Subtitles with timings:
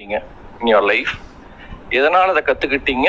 [0.00, 1.12] In your life
[1.98, 3.06] எதனால் அதை கற்றுக்கிட்டீங்க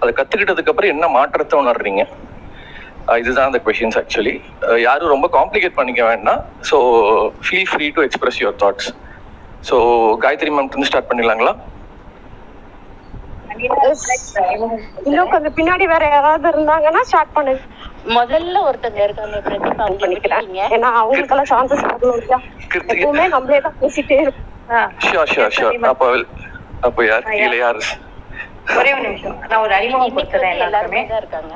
[0.00, 2.02] அதை கற்றுக்கிட்டதுக்கு அப்புறம் என்ன மாற்றத்தை உணர்றீங்க?
[3.20, 4.32] இதுதான் அந்த கொஷின்ஸ் ஆக்சுவலி
[4.84, 6.40] யாரும் ரொம்ப காம்ப்ளிகேட் பண்ணிக்க வேண்டாம்.
[6.68, 6.78] So
[7.44, 8.88] feel free to express your thoughts
[9.64, 9.76] so
[10.24, 11.52] Gayathri ma'am இருந்து ஸ்டார்ட் பண்ணிடலாங்களா?
[15.06, 17.54] இன்னும் கொஞ்சம் பின்னாடி வேற யாராவது இருந்தாங்கன்னா ஸ்டார்ட் பண்ணு.
[18.18, 21.86] முதல்ல ஒருத்தங்க இருக்காங்க பிரதீபா பண்ணிக்கிறேன் ஏன்னா அவங்களுக்கெல்லாம் சான்சஸ்
[22.92, 24.52] எப்பவுமே நம்மளே தான் பேசிட்டே இருப்போம்.
[25.04, 26.06] ஷியோர் ஷியோர் ஷியோர் அப்போ
[26.82, 27.80] அப்போ யார் கீழே யார்
[28.76, 31.54] ஒரே ஒரு நிமிஷம் நான் ஒரு அறிமுகம் இன்னைக்கு கொடுத்துறேன் எல்லாருமே தான் இருக்காங்க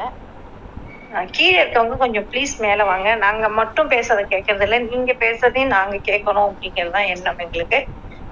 [1.35, 3.09] கீழே இருக்கவங்க கொஞ்சம் ப்ளீஸ் மேல வாங்க.
[3.23, 4.77] நாங்க மட்டும் பேசுறத கேட்கறது இல்ல.
[4.91, 7.79] நீங்க பேசுறதையும் நாங்க கேட்கணும் அப்படிங்கிறது தான் எண்ணம் எங்களுக்கு.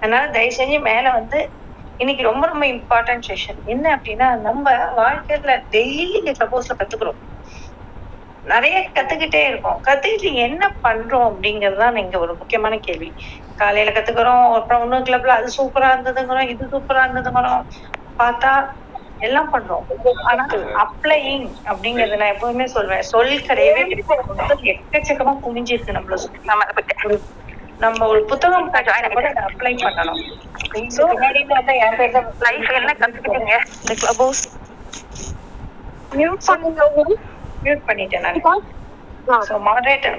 [0.03, 1.39] அதனால தயவு செஞ்சு மேல வந்து
[2.01, 4.65] இன்னைக்கு ரொம்ப ரொம்ப இம்பார்ட்டன்ட் செஷன் என்ன அப்படின்னா நம்ம
[4.99, 6.07] வாழ்க்கையில டெய்லி
[6.41, 7.19] சப்போஸ்ல கத்துக்கிறோம்.
[8.49, 9.81] நிறைய கத்துக்கிட்டே இருக்கோம்.
[9.89, 13.09] கத்துக்கிட்டு என்ன பண்றோம் அப்படிங்கிறது தான் இங்க ஒரு முக்கியமான கேள்வி.
[13.55, 17.63] காலையில கத்துக்கிறோம் அப்புறம் இன்னும் கிளப்ல அது சூப்பரா இருந்ததுங்கிறோம் இது சூப்பரா இருந்ததுங்கிறோம்.
[18.19, 18.53] பார்த்தா
[19.19, 19.85] எல்லாம் பண்றோம்.
[20.25, 20.45] ஆனா
[20.83, 23.03] அப்ளையிங் அப்படிங்கறது நான் எப்பவுமே சொல்வேன்.
[23.03, 24.05] சொல் கிடையவே கிடையாது.
[24.31, 26.17] மொத்தம் எக்கச்சக்கமா குமிஞ்சிருக்கு நம்மள
[27.05, 27.25] ஒரு-
[27.81, 30.21] நம்ம ஒரு புத்தகம் அப்ளை பண்ணணும்.
[32.39, 33.53] Life என்ன கத்துக்கிட்டீங்க?
[33.81, 34.45] இந்த கிளப் ஹவுஸ்
[36.13, 37.15] மியூட் பண்ணுங்க அவங்க.
[37.65, 38.41] மியூட் பண்ணிட்டேன் நான்.
[39.47, 40.17] ஸோ மாடரேட்டர்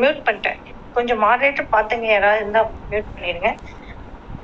[0.00, 0.60] மியூட் பண்ணிட்டேன்.
[0.96, 3.50] கொஞ்சம் மாடரேட்டர் பார்த்துங்க யாராவது இருந்தா மியூட் பண்ணிடுங்க.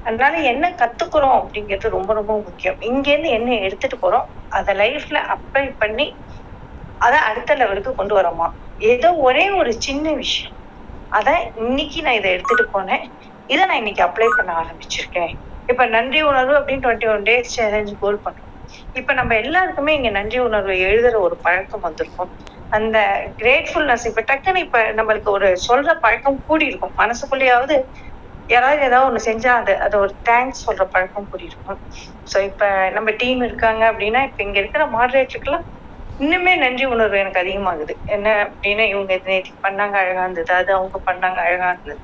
[0.05, 2.79] அதனால என்ன கத்துக்கிறோம் அப்படிங்கிறது ரொம்ப ரொம்ப முக்கியம்.
[2.91, 6.07] இங்கேருந்து என்ன எடுத்துட்டு போறோம் அதை லைஃப்ல அப்ளை பண்ணி
[7.01, 8.49] அதை அடுத்த லெவலுக்கு கொண்டு வரோமா?
[8.85, 10.55] ஏதோ ஒரே ஒரு சின்ன விஷயம்.
[11.13, 11.29] அத
[11.63, 13.05] இன்னைக்கு நான் இதை எடுத்துட்டு போனேன்.
[13.49, 15.33] இதை நான் இன்னைக்கு அப்ளை பண்ண ஆரம்பிச்சிருக்கேன்.
[15.69, 18.52] இப்ப நன்றி உணர்வு அப்படின்னு twenty one days challenge goal பண்றோம்
[18.95, 22.31] இப்ப நம்ம எல்லாருக்குமே இங்க நன்றி உணர்வை எழுதுற ஒரு பழக்கம் வந்திருக்கும்.
[22.73, 22.99] அந்த
[23.39, 27.77] கிரேட்ஃபுல்னஸ் இப்ப டக்குன்னு இப்ப நம்மளுக்கு ஒரு சொல்ற பழக்கம் கூடி இருக்கும் மனசுக்குள்ளேயாவது
[28.49, 31.79] யாராவது ஏதாவது ஒண்ணு செஞ்சா அது அது ஒரு தேங்க்ஸ் சொல்ற பழக்கம் கூடி இருக்கும்
[32.27, 32.65] ஸோ இப்ப
[32.97, 35.67] நம்ம டீம் இருக்காங்க அப்படின்னா இப்ப இங்க இருக்கிற மாடரேட்டருக்குலாம்
[36.21, 37.95] இன்னுமே நன்றி உணர்வு எனக்கு அதிகமாகுது.
[38.15, 40.53] என்ன அப்படின்னா இவங்க இது நேற்று பண்ணாங்க அழகா இருந்தது.
[40.55, 42.01] அது அவங்க பண்ணாங்க அழகா இருந்தது.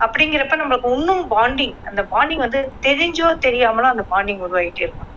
[0.00, 5.09] அப்படிங்கிறப்ப நம்மளுக்கு இன்னும் பாண்டிங் அந்த பாண்டிங் வந்து தெரிஞ்சோ தெரியாமலோ அந்த பாண்டிங் உருவாகிட்டே இருக்கும்.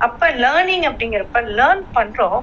[0.00, 2.40] அப்ப லேர்னிங் அப்படிங்கிறப்ப லேர்ன் பண்றோம்.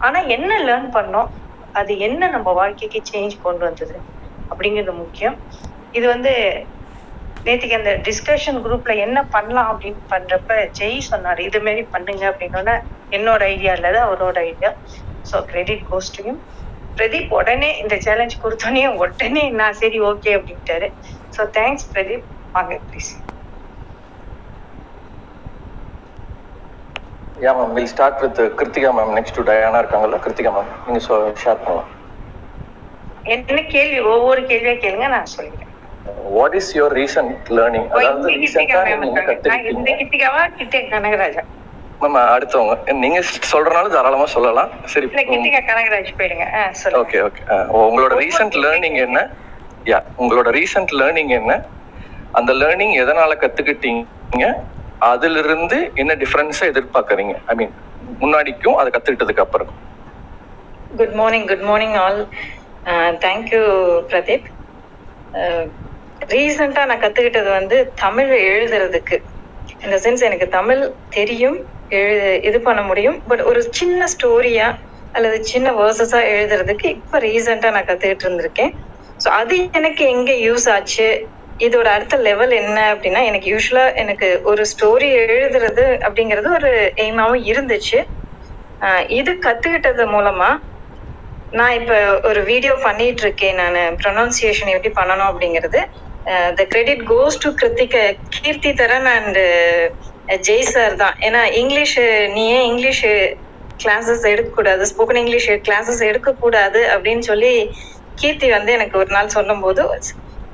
[0.00, 1.30] ஆனா என்ன லேர்ன் பண்ணோம்?
[1.74, 3.96] அது என்ன நம்ம வாழ்க்கைக்கு சேஞ்ச் கொண்டு வந்தது?
[4.50, 5.36] அப்படிங்கிறது முக்கியம்.
[5.94, 6.32] இது வந்து
[7.46, 11.40] நேற்றுக்கு அந்த டிஸ்கஷன் குரூப்ல என்ன பண்ணலாம் அப்படின்னு பண்றப்ப ஜெய் சொன்னார்.
[11.48, 12.76] இது மாரி பண்ணுங்க அப்படின்னோடனே
[13.12, 14.70] என்னோட ஐடியா இல்லாத அவரோட ஐடியா
[15.24, 16.40] ஸோ கிரெடிட் கோஸ்டையும்
[16.96, 20.88] பிரதீப் உடனே இந்த சேலஞ்ச் கொடுத்தோடனே உடனே நான் சரி ஓகே அப்படின்ட்டாரு.
[21.32, 22.26] So thanks Pradeep.
[22.54, 23.12] வாங்க please
[27.42, 30.18] yeah ma'am will start with Krithika ma'am next to Diana இருக்காங்கல்ல.
[30.24, 31.88] கிருத்திகா மேம் நீங்கள் ஷோ ஷேர் பண்ணலாம்.
[33.34, 33.98] என்ன கேள்வி?
[34.12, 35.70] ஒவ்வொரு கேள்வியா கேளுங்க நான் சொல்லிடுறேன்
[36.36, 38.94] what is your recent learning அதாவது இருக்காங்க?
[39.50, 41.44] நான் இந்த கிருத்திகாவா கிருத்திகா கனகராஜா?
[42.02, 42.74] மேம் அடுத்தவங்க.
[43.02, 44.70] நீங்கள் சொல்கிறனால தாராளமாக சொல்லலாம்.
[44.92, 46.46] சரி கிருத்திகா கனகராஜ் போயிடுங்க.
[47.02, 47.42] ஓகே ஓகே
[47.88, 49.20] உங்களோட ரீசன்ட் லேர்னிங் என்ன?
[49.92, 51.52] யா உங்களோட ரீசன்ட் லேர்னிங் என்ன?
[52.38, 54.46] அந்த லேர்னிங் எதனால கத்துக்கிட்டீங்க?
[55.00, 57.34] அதிலிருந்து என்ன டிஃபரன்ஸை எதிர்பார்க்கறீங்க?
[57.50, 57.74] ஐ மீன்
[58.22, 59.72] முன்னாடிக்கும் அதை கத்துக்கிட்டதுக்கு அப்புறம்.
[60.90, 62.20] Good morning good morning all
[63.26, 63.62] thank you
[64.10, 64.48] Pradeep
[66.32, 69.16] ரீசெண்டாக நான் கற்றுக்கிட்டது வந்து தமிழ் எழுதுறதுக்கு.
[69.84, 70.82] இந்த சென்ஸ் எனக்கு தமிழ்
[71.16, 71.58] தெரியும்
[71.98, 72.14] எழு
[72.48, 73.18] இது பண்ண முடியும்.
[73.30, 74.68] பட் ஒரு சின்ன ஸ்டோரியா
[75.14, 78.72] அல்லது சின்ன வேர்சஸாக எழுதுறதுக்கு இப்போ ரீசெண்டாக நான் கற்றுக்கிட்டு இருந்திருக்கேன்.
[79.20, 81.08] ஸோ அது எனக்கு எங்கே யூஸ் ஆச்சு?
[81.60, 86.70] இதோட அடுத்த லெவல் என்ன அப்படின்னா எனக்கு யூஸ்வலாக எனக்கு ஒரு ஸ்டோரி எழுதுறது அப்படிங்கிறது ஒரு
[87.04, 87.98] எய்மாவும் இருந்துச்சு.
[89.18, 90.62] இது கற்றுக்கிட்டது மூலமாக
[91.58, 91.96] நான் இப்போ
[92.28, 93.78] ஒரு வீடியோ பண்ணிட்டு இருக்கேன் நான்.
[94.00, 95.80] ப்ரொனவுன்சியேஷன் எப்படி பண்ணணும் அப்படிங்கிறது.
[96.58, 97.96] The credit goes to Krithika
[98.36, 99.40] Keerthi Dharan and
[100.48, 101.16] Jai sir தான்.
[101.26, 101.96] ஏன்னா இங்கிலீஷ்
[102.36, 103.04] நீ ஏன் இங்கிலீஷ்
[103.84, 104.82] கிளாஸஸ் எடுக்கக்கூடாது?
[104.90, 107.52] ஸ்போக்கன் இங்கிலீஷ் கிளாஸஸ் எடுக்கக்கூடாது அப்படின்னு சொல்லி
[108.20, 109.82] கீர்த்தி வந்து எனக்கு ஒரு நாள் சொல்லும்போது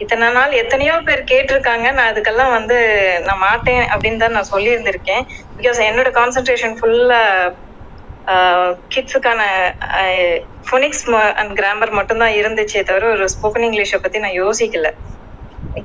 [0.00, 1.86] இத்தனை நாள் எத்தனையோ பேர் கேட்டிருக்காங்க.
[1.96, 2.76] நான் அதுக்கெல்லாம் வந்து
[3.26, 5.24] நான் மாட்டேன் அப்படின்னு தான் நான் சொல்லியிருந்திருக்கேன்.
[5.58, 7.58] பிகாஸ் என்னோட கான்சென்ட்ரேஷன் ஃபுல்லாக
[8.94, 9.42] கிட்ஸுக்கான
[10.68, 11.04] ஃபோனிக்ஸ்
[11.40, 14.88] அண்ட் கிராமர் மட்டும்தான் இருந்துச்சே தவிர ஒரு ஸ்போக்கன் இங்கிலீஷை பற்றி நான் யோசிக்கல.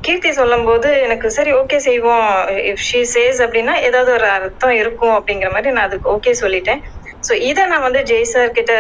[0.06, 2.28] கீர்த்தி சொல்லும்போது எனக்கு சரி ஓகே செய்வோம்.
[2.72, 6.82] இஃப் ஷீ சேஸ் அப்படின்னா ஏதாவது ஒரு அர்த்தம் இருக்கும் அப்படிங்கிற மாதிரி நான் அதுக்கு ஓகே சொல்லிட்டேன்.
[7.24, 8.74] ஸோ இதை நான் வந்து ஜெய் சார் கிட்ட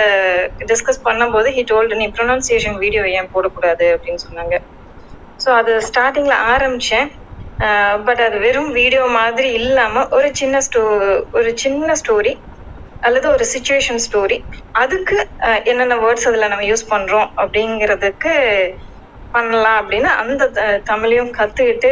[0.72, 3.86] டிஸ்கஸ் பண்ணும்போது ஹி டோல்டு நீ ப்ரொனன்சியேஷன் வீடியோ ஏன் போடக்கூடாது?
[3.96, 4.56] அப்படின்னு சொன்னாங்க.
[5.46, 7.10] ஸோ அது ஸ்டார்டிங்கில் ஆரம்பித்தேன்
[8.08, 10.82] பட் அது வெறும் வீடியோ மாதிரி இல்லாமல் ஒரு சின்ன ஸ்டோ
[11.38, 12.34] ஒரு சின்ன ஸ்டோரி
[13.04, 14.38] அல்லது ஒரு சுச்சுவேஷன் ஸ்டோரி
[14.82, 15.18] அதுக்கு
[15.66, 18.34] என்னென்ன வேர்ட்ஸ் அதில் நம்ம யூஸ் பண்ணுறோம் அப்படிங்கிறதுக்கு
[19.34, 21.92] பண்ணலாம் அப்படின்னு அந்த த- தமிழையும் கற்றுக்கிட்டு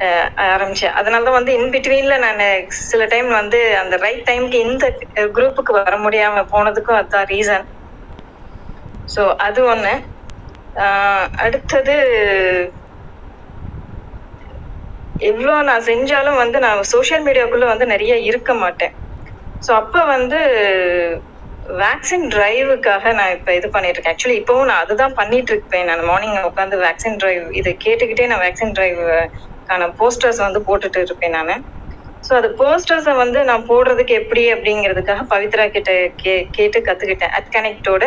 [0.00, 0.94] ஆரம்பித்தேன் ஆரம்பிச்சேன்.
[0.98, 2.42] அதனால தான் வந்து இன் பிட்வீன்ல நான்
[2.88, 4.86] சில டைம் வந்து அந்த ரைட் டைம்க்கு இந்த
[5.36, 7.66] குரூப்புக்கு வர முடியாம போனதுக்கும் அதுதான் ரீசன்
[9.08, 9.94] ஸோ அது ஒன்று
[11.44, 11.96] அடுத்தது
[15.20, 18.94] எவ்வளோ நான் செஞ்சாலும் வந்து நான் சோஷியல் மீடியாக்குள்ள வந்து நிறைய இருக்க மாட்டேன்.
[19.62, 20.38] ஸோ அப்போ வந்து
[21.64, 26.48] வேக்சின் டிரைவுக்காக நான் இப்போ இது பண்ணிட்டு இருக்கேன் ஆக்சுவலி இப்போவும் நான் அதுதான் பண்ணிட்டு இருப்பேன் நான் மார்னிங்
[26.50, 31.54] உட்காந்து வேக்சின் டிரைவ் இதை கேட்டுக்கிட்டே நான் வேக்சின் டிரைவுக்கான போஸ்டர்ஸ் வந்து போட்டுட்டு இருப்பேன் நான்.
[32.24, 35.90] ஸோ அது போஸ்டர்ஸை வந்து நான் போடுறதுக்கு எப்படி அப்படிங்கிறதுக்காக பவித்ரா கிட்ட
[36.22, 38.04] கே கேட்டு கற்றுக்கிட்டேன் அட் கனெக்டோட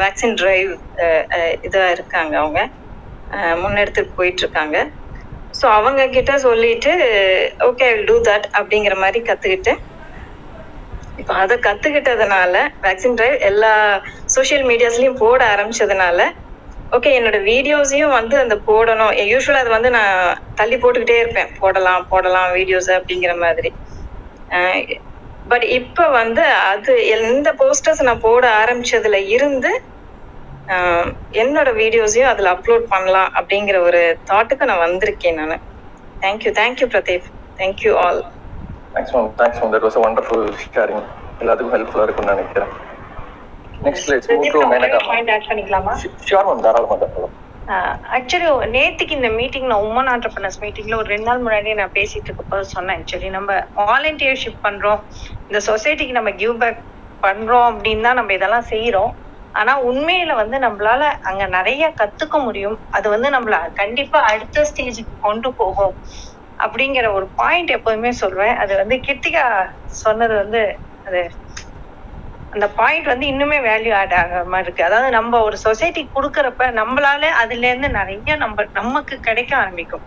[0.00, 0.70] வேக்சின் டிரைவ்
[1.66, 2.60] இதாக இருக்காங்க அவங்க.
[3.30, 4.76] அஹ் முன்னெடுத்துட்டு போயிட்டு இருக்காங்க
[5.54, 6.92] ஸோ அவங்க கிட்ட சொல்லிட்டு
[7.66, 9.72] okay I will do that அப்படிங்கிற மாதிரி கற்றுக்கிட்டு
[11.18, 12.54] இப்போ அதை கற்றுக்கிட்டதுனால
[12.84, 13.72] வேக்சின் டிரைவ் எல்லா
[14.36, 16.20] சோஷியல் மீடியாஸ்லயும் போட ஆரம்பிச்சதுனால
[16.92, 19.12] ஓகே என்னோட வீடியோஸையும் வந்து அந்த போடணும்.
[19.32, 20.16] யூஸ்வலாக அது வந்து நான்
[20.60, 21.50] தள்ளி போட்டுக்கிட்டே இருப்பேன்.
[21.60, 23.70] போடலாம் போடலாம் வீடியோஸ் அப்படிங்கிற மாதிரி.
[25.46, 26.42] பட் இப்போ வந்து
[26.72, 29.70] அது எந்த போஸ்டர்ஸ் நான் போட ஆரம்பிச்சதுல இருந்து
[31.42, 34.00] என்னோட வீடியோஸையும் அதில் அப்லோட் பண்ணலாம் அப்படிங்கிற ஒரு
[34.30, 35.62] தாட்டுக்கு நான் வந்திருக்கேன் நான்.
[36.22, 37.26] Thank you thank you Pradeep
[37.58, 38.20] thank you all
[38.94, 41.04] thanks ma'am thanks ma'am that was wonderful sharing
[41.40, 42.72] எல்லாத்துக்கும் ஹெல்ப்ஃபுல்லாக இருக்கும்னு நினைக்கிறேன்.
[43.86, 45.94] Next let's move to Menaka point add பண்ணிக்கலாமா?
[46.26, 47.38] ஷியோர் மேம் தாராளமாக தாராளம்
[48.16, 48.46] ஆக்சுவலி
[48.76, 53.28] நேத்துக்கு இந்த மீட்டிங்ல உமன் ஆண்டர்பனர்ஸ் மீட்டிங்ல ஒரு ரெண்டு நாள் முன்னாடி நான் பேசிட்டு இருக்கப்போ சொன்னேன் ஆக்சுவலி
[53.36, 53.50] நம்ம
[53.90, 55.00] வாலண்டியர்ஷிப் பண்றோம்.
[55.50, 56.80] இந்த சொசைட்டிக்கு நம்ம கிவ் பேக்
[57.22, 59.12] பண்றோம் அப்படின்னு தான் நம்ம இதெல்லாம் செய்யறோம்
[59.54, 62.76] ஆனா உண்மையில வந்து நம்மளால அங்க நிறைய கத்துக்க முடியும்.
[62.96, 65.94] அது வந்து நம்மள கண்டிப்பா அடுத்த ஸ்டேஜுக்கு கொண்டு போகும்.
[66.58, 68.54] அப்படிங்கிற ஒரு பாயிண்ட் எப்போதுமே சொல்வேன்.
[68.62, 69.44] அது வந்து கிருத்திகா
[70.04, 70.62] சொன்னது வந்து
[71.06, 71.20] அது
[72.52, 74.86] அந்த பாயிண்ட் வந்து இன்னுமே வேல்யூ ஆட் ஆகிற மாதிரி இருக்கு.
[74.88, 80.04] அதாவது நம்ம ஒரு சொசைட்டி கொடுக்கறப்ப நம்மளால அதுல இருந்து நிறைய நம்ம நமக்கு கிடைக்க ஆரம்பிக்கும்.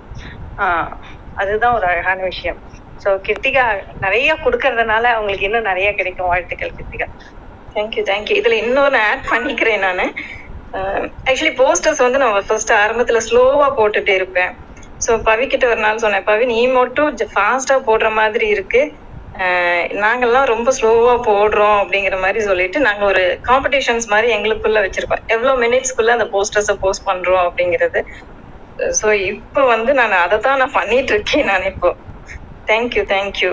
[0.58, 0.92] ஆஹ்
[1.38, 2.60] அதுதான் ஒரு அழகான விஷயம்.
[3.02, 3.64] சோ கிருத்திகா
[4.06, 6.32] நிறைய கொடுக்கறதுனால அவங்களுக்கு இன்னும் நிறைய கிடைக்கும்.
[6.32, 7.08] வாழ்த்துக்கள் கிருத்திகா.
[7.76, 10.04] தேங்க்யூ தேங்க்யூ இதுல இன்னொன்னு ஆட் பண்ணிக்கிறேன் நான்.
[11.30, 14.52] ஆக்சுவலி போஸ்டர்ஸ் வந்து நான் ஃபர்ஸ்ட் ஆரம்பத்துல ஸ்லோவா போட்டுட்டே இருப்பேன்.
[15.02, 18.82] ஸோ பவி கிட்ட ஒரு நாள் சொன்னேன் பவி நீ மட்டும் ஃபாஸ்டா போடுற மாதிரி இருக்கு.
[20.04, 25.24] நாங்கெல்லாம் ரொம்ப ஸ்லோவா போடுறோம் அப்படிங்கிற மாதிரி சொல்லிட்டு நாங்க ஒரு காம்படிஷன்ஸ் மாதிரி எங்களுக்குள்ள வச்சிருக்கோம்.
[25.36, 28.02] எவ்வளவு மினிட்ஸ்க்குள்ள அந்த போஸ்டர்ஸை போஸ்ட் பண்றோம் அப்படிங்கிறது.
[29.00, 31.90] ஸோ இப்போ வந்து நான் அதை தான் நான் பண்ணிட்டு இருக்கேன் நான் இப்போ
[32.68, 33.52] thank you thank you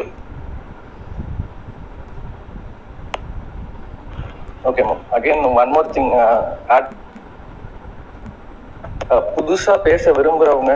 [4.64, 6.12] okay ma'am again one more thing
[6.74, 6.90] add
[9.34, 10.74] புதுசா பேச விரும்புறவங்க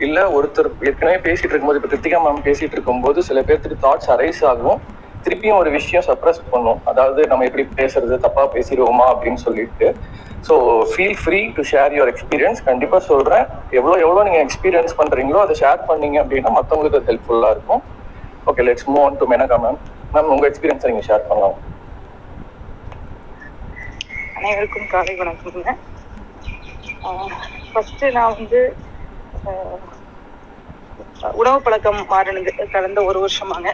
[0.00, 4.78] இல்ல ஒருத்தர் ஏற்கனவே பேசிட்டு இருக்கும்போது இப்ப கிருத்திகா மேம் பேசிட்டு இருக்கும்போது சில பேர்த்துக்கு தாட்ஸ் அரைஸ் ஆகும்.
[5.24, 6.80] திருப்பியும் ஒரு விஷயம் சப்ரஸ் பண்ணும்.
[6.90, 9.86] அதாவது நம்ம எப்படி பேசுறது தப்பா பேசிடுவோமா அப்படின்னு சொல்லிட்டு.
[10.44, 10.54] So
[10.90, 13.46] feel free to share your experience கண்டிப்பா சொல்றேன்.
[13.78, 17.82] எவ்வளோ எவ்வளோ நீங்க எக்ஸ்பீரியன்ஸ் பண்றீங்களோ அதை ஷேர் பண்ணீங்க அப்படின்னா மற்றவங்களுக்கு அது ஹெல்ப்ஃபுல்லா இருக்கும்.
[18.46, 19.80] Okay let's move on to Menaka ma'am
[20.14, 21.56] ma'am உங்க எக்ஸ்பீரியன்ஸை நீங்க ஷேர் பண்ணலாம்.
[24.36, 25.72] அனைவருக்கும் காலை வணக்கம்ங்க
[27.68, 28.60] ஃபர்ஸ்ட் நான் வந்து
[31.34, 33.68] உணவு பழக்கம் மாறினது கடந்த ஒரு வருஷமாங்க.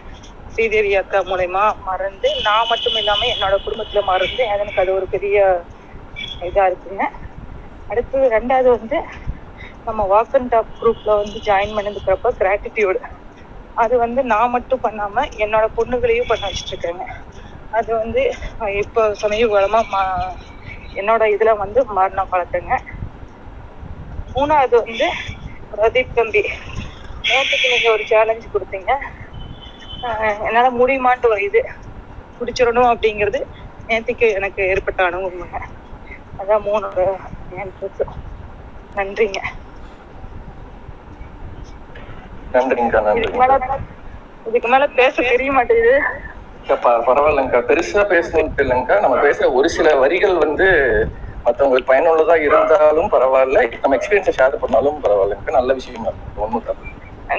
[0.53, 5.37] ஸ்ரீதேவி அக்கா மூலயமா மறந்து நான் மட்டும் இல்லாம என்னோட குடும்பத்துல மறந்து எனக்கு அது ஒரு பெரிய
[6.49, 7.05] இதா இருக்குங்க.
[7.91, 8.99] அடுத்தது ரெண்டாவது வந்து
[9.87, 13.01] நம்ம வாக் அண்ட் டாப் குரூப்ல வந்து ஜாயின் பண்ணதுக்கிறப்ப கிராட்டிடியூடு
[13.77, 17.05] அது வந்து நான் மட்டும் பண்ணாம என்னோட பொண்ணுகளையும் பண்ண வச்சுட்டு இருக்கேங்க
[17.73, 18.23] அது வந்து
[18.83, 20.35] இப்போ சமீப காலமா மா-
[20.97, 22.75] என்னோட இதுல வந்து மாறின பழக்கங்க
[24.35, 25.07] மூணாவது வந்து
[25.73, 26.43] பிரதீப் தம்பி.
[27.25, 28.93] நேற்றுக்கு நீங்க ஒரு சேலஞ்ச் கொடுத்தீங்க.
[30.47, 31.61] என்னால முடியுமான்ட்டு ஒரு இது
[32.41, 33.41] முடிச்சிடணும் அப்படிங்கிறது
[33.89, 35.59] நேற்றுக்கு எனக்கு ஏற்பட்ட அனுபவங்க.
[36.39, 36.89] அதான் மூணு
[37.59, 38.03] ஆன்சர்ஸ்
[38.97, 39.41] நன்றிங்க.
[44.47, 45.97] இதுக்கு மேல பேச தெரிய மாட்டேங்குது.
[47.07, 47.61] பரவாயில்லைங்கக்கா.
[47.69, 50.67] பெருசா பேசணும்னு இல்லைங்கக்கா நம்ம பேசுற ஒரு சில வரிகள் வந்து
[51.47, 53.59] மற்றவங்களுக்கு பயனுள்ளதா இருந்தாலும் பரவாயில்ல.
[53.83, 56.87] நம்ம எக்ஸ்பீரியன்ஸை ஷேர் பண்ணாலும் பரவாயில்லைங்கக்கா நல்ல விஷயம் தான் ஒன்றும் தப்பு.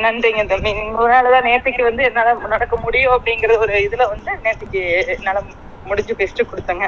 [0.04, 0.72] நன்றிங்க தம்பி.
[0.84, 4.82] உங்களாலதான் நேற்றுக்கு வந்து என்னால நடக்க முடியும் அப்படிங்கிற ஒரு இதுல வந்து நேற்றுக்கு
[5.16, 5.40] என்னால
[5.86, 6.88] முடிஞ்சு பெஸ்ட் கொடுத்தேங்க.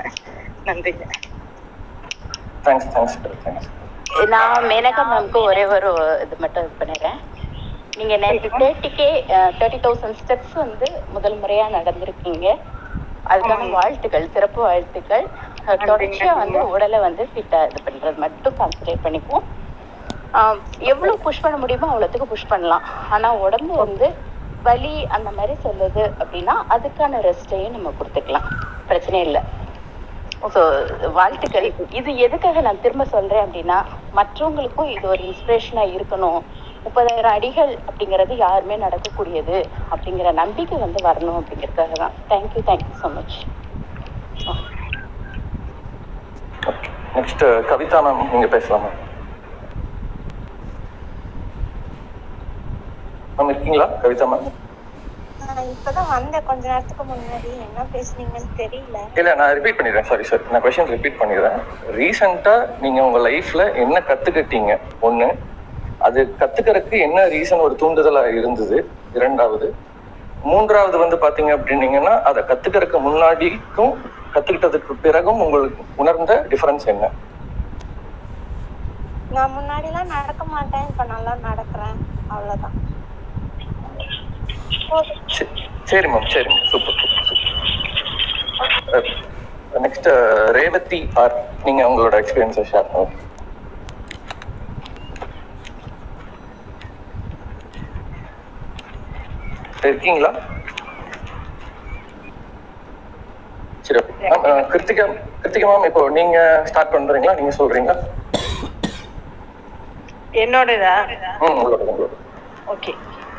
[0.65, 1.05] நன்றிங்க.
[2.63, 3.69] தேங்க்ஸ் தேங்க்ஸ் தேங்க்ஸ்
[4.33, 5.89] நான் மேனகா மேம்க்கு ஒரே ஒரு
[6.23, 7.19] இது மட்டும் இது பண்ணிடுறேன்.
[7.95, 9.07] நீங்க நேற்று தேர்ட்டிக்கே
[9.59, 12.45] தேர்ட்டி தௌசண்ட் ஸ்டெப்ஸ் வந்து முதல் முறையா நடந்திருக்கீங்க.
[13.25, 13.67] அதுக்கான.
[13.75, 15.25] வாழ்த்துக்கள் சிறப்பு வாழ்த்துக்கள்.
[15.89, 16.59] தொடர்ச்சியா வந்து.
[16.73, 19.47] உடலை வந்து ஃபிட்டா இது பண்றது மட்டும் கான்சன்ட்ரேட் பண்ணிக்குவோம்.
[20.91, 22.85] எவ்வளவு புஷ் பண்ண முடியுமோ அவ்வளவுக்கு புஷ் பண்ணலாம்.
[23.15, 24.07] ஆனா உடம்பு வந்து
[24.67, 28.47] வலி அந்த மாதிரி சொல்லுது அப்படின்னா அதுக்கான ரெஸ்டையும் நம்ம கொடுத்துக்கலாம்.
[28.89, 29.41] பிரச்சனை இல்லை.
[30.53, 30.61] ஸோ
[31.17, 31.67] வாழ்த்துக்கள்.
[31.99, 33.77] இது எதுக்காக நான் திரும்ப சொல்றேன் அப்படின்னா
[34.19, 36.39] மற்றவங்களுக்கும் இது ஒரு இன்ஸ்பிரேஷனா இருக்கணும்.
[36.85, 39.57] முப்பதாயிரம் அடிகள் அப்படிங்கிறது யாருமே நடக்கக்கூடியது
[39.93, 42.17] அப்படிங்கிற நம்பிக்கை வந்து வரணும் அப்படிங்கிறதுக்காக தான்.
[42.31, 43.37] Thank you thank you so much
[47.13, 48.91] next Kavitha ma'am நீங்க பேசலாமா
[53.37, 54.47] மேம் இருக்கீங்களா கவிதா மேம்
[55.39, 56.45] நான் இப்பதான் வந்தேன்.
[56.45, 57.51] கொஞ்ச நேரத்துக்கு முன்னாடி.
[57.65, 58.97] என்ன பேசுனீங்கன்னு தெரியல.
[59.19, 60.07] இல்ல நான் ரிப்பீட் பண்ணிடுறேன்.
[60.09, 61.57] சாரி சார் நான் கொஸ்டின் ரிப்பீட் பண்ணிடுறேன்.
[61.97, 64.71] ரீசெண்டா நீங்க உங்க லைஃப்ல என்ன கத்துக்கிட்டீங்க?
[65.01, 65.27] ஒண்ணு
[66.01, 68.77] அது கத்துக்கிறதுக்கு என்ன ரீசன் ஒரு தூண்டுதலா இருந்தது?
[69.13, 69.67] இரண்டாவது
[70.43, 73.93] மூன்றாவது வந்து பாத்தீங்க அப்படின்னீங்கன்னா அதை கத்துக்கிறதுக்கு முன்னாடிக்கும்
[74.33, 77.09] கத்துக்கிட்டதுக்கு பிறகும் உங்களுக்கு உணர்ந்த டிஃபரன்ஸ் என்ன?
[79.29, 81.97] நான் முன்னாடி எல்லாம் நடக்க மாட்டேன் இப்ப நல்லா நடக்கிறேன்
[82.27, 82.75] அவ்வளவுதான்.
[85.27, 89.11] சரி- சரி மேம் சரி ma'am super super super
[89.81, 90.09] next
[90.51, 93.11] Revathi R நீங்க உங்களோட எக்ஸ்பீரியன்ஸை ஷேர் பண்ணுங்க.
[99.83, 100.31] இருக்கீங்களா?
[103.85, 103.99] சரி
[104.29, 105.05] அஹ், கிருத்திகா
[105.41, 106.37] கிருத்திகா மேம் இப்போ நீங்க
[106.69, 107.35] ஸ்டார்ட் பண்றீங்களா?
[107.39, 107.95] நீங்க சொல்றீங்களா?
[110.33, 110.95] என்னோடதா?
[111.41, 112.13] ம் உங்களோட உங்களோட
[112.67, 112.93] ஓகே.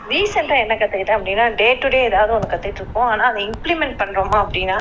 [0.07, 4.39] ரீசெண்டாக என்ன கற்றுக்கிட்டேன் அப்படின்னா டே டு டே ஏதாவது ஒன்று கற்றுட்டு இருப்போம் ஆனால் அதை இம்ப்ளிமெண்ட் பண்ணுறோமா
[4.45, 4.77] அப்படின்னா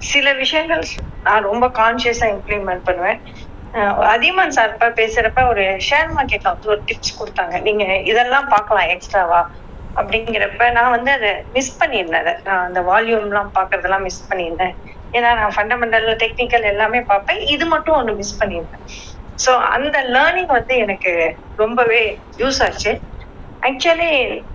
[0.00, 0.82] சில விஷயங்கள்
[1.26, 3.18] நான் ரொம்ப கான்ஷியஸாக இம்ப்ளிமெண்ட் பண்ணுவேன்.
[4.12, 7.54] அதியமான் சார் பேசுறப்ப ஒரு ஷேர் மார்க்கெட்ல வந்து ஒரு டிப்ஸ் கொடுத்தாங்க.
[7.66, 9.40] நீங்க இதெல்லாம் பார்க்கலாம் எக்ஸ்ட்ராவா
[9.96, 12.24] அப்படிங்கிறப்ப நான் வந்து அதை மிஸ் பண்ணியிருந்தேன்.
[12.24, 14.74] அதை நான் அந்த வால்யூம்லாம் பார்க்கறதெல்லாம் மிஸ் பண்ணியிருந்தேன்.
[15.14, 17.40] ஏன்னா நான் ஃபண்டமெண்டல் டெக்னிக்கல் எல்லாமே பார்ப்பேன்.
[17.54, 18.84] இது மட்டும் ஒன்று மிஸ் பண்ணியிருந்தேன்.
[19.38, 21.12] ஸோ அந்த லேர்னிங் வந்து எனக்கு
[21.62, 22.00] ரொம்பவே
[22.42, 22.92] யூஸ் ஆச்சு.
[23.62, 24.10] ஆக்சுவலி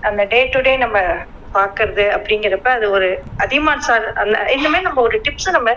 [0.08, 0.98] அந்த டே டு டே நம்ம
[1.54, 3.10] பார்க்கறது அப்படிங்கிறப்ப அது ஒரு
[3.44, 5.70] அதிமான் சார் அந்த இந்த மாதிரி நம்ம ஒரு டிப்ஸ் நம்ம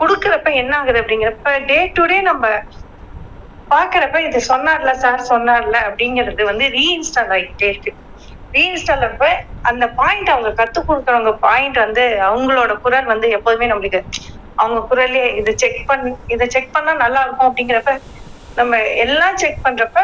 [0.00, 2.46] கொடுக்குறப்ப என்ன ஆகுது அப்படிங்கிறப்ப டே டு டே நம்ம
[3.70, 7.92] பார்க்குறப்ப இது சொன்னார்ல சார் சொன்னார்ல அப்படிங்கிறது வந்து ரீஇன்ஸ்டால் ஆகிட்டே இருக்கு.
[8.56, 9.26] ரீஇன்ஸ்டால் அப்ப
[9.70, 14.00] அந்த பாயிண்ட் அவங்க கற்றுக் கொடுக்குறவங்க பாயிண்ட் வந்து அவங்களோட குரல் வந்து எப்போதுமே நம்மளுக்கு
[14.58, 17.92] அவங்க குரலே இது செக் பண்ணி இதை செக் பண்ணா நல்லா இருக்கும் அப்படிங்கிறப்ப
[18.56, 19.98] நம்ம எல்லாம் செக் பண்றப்ப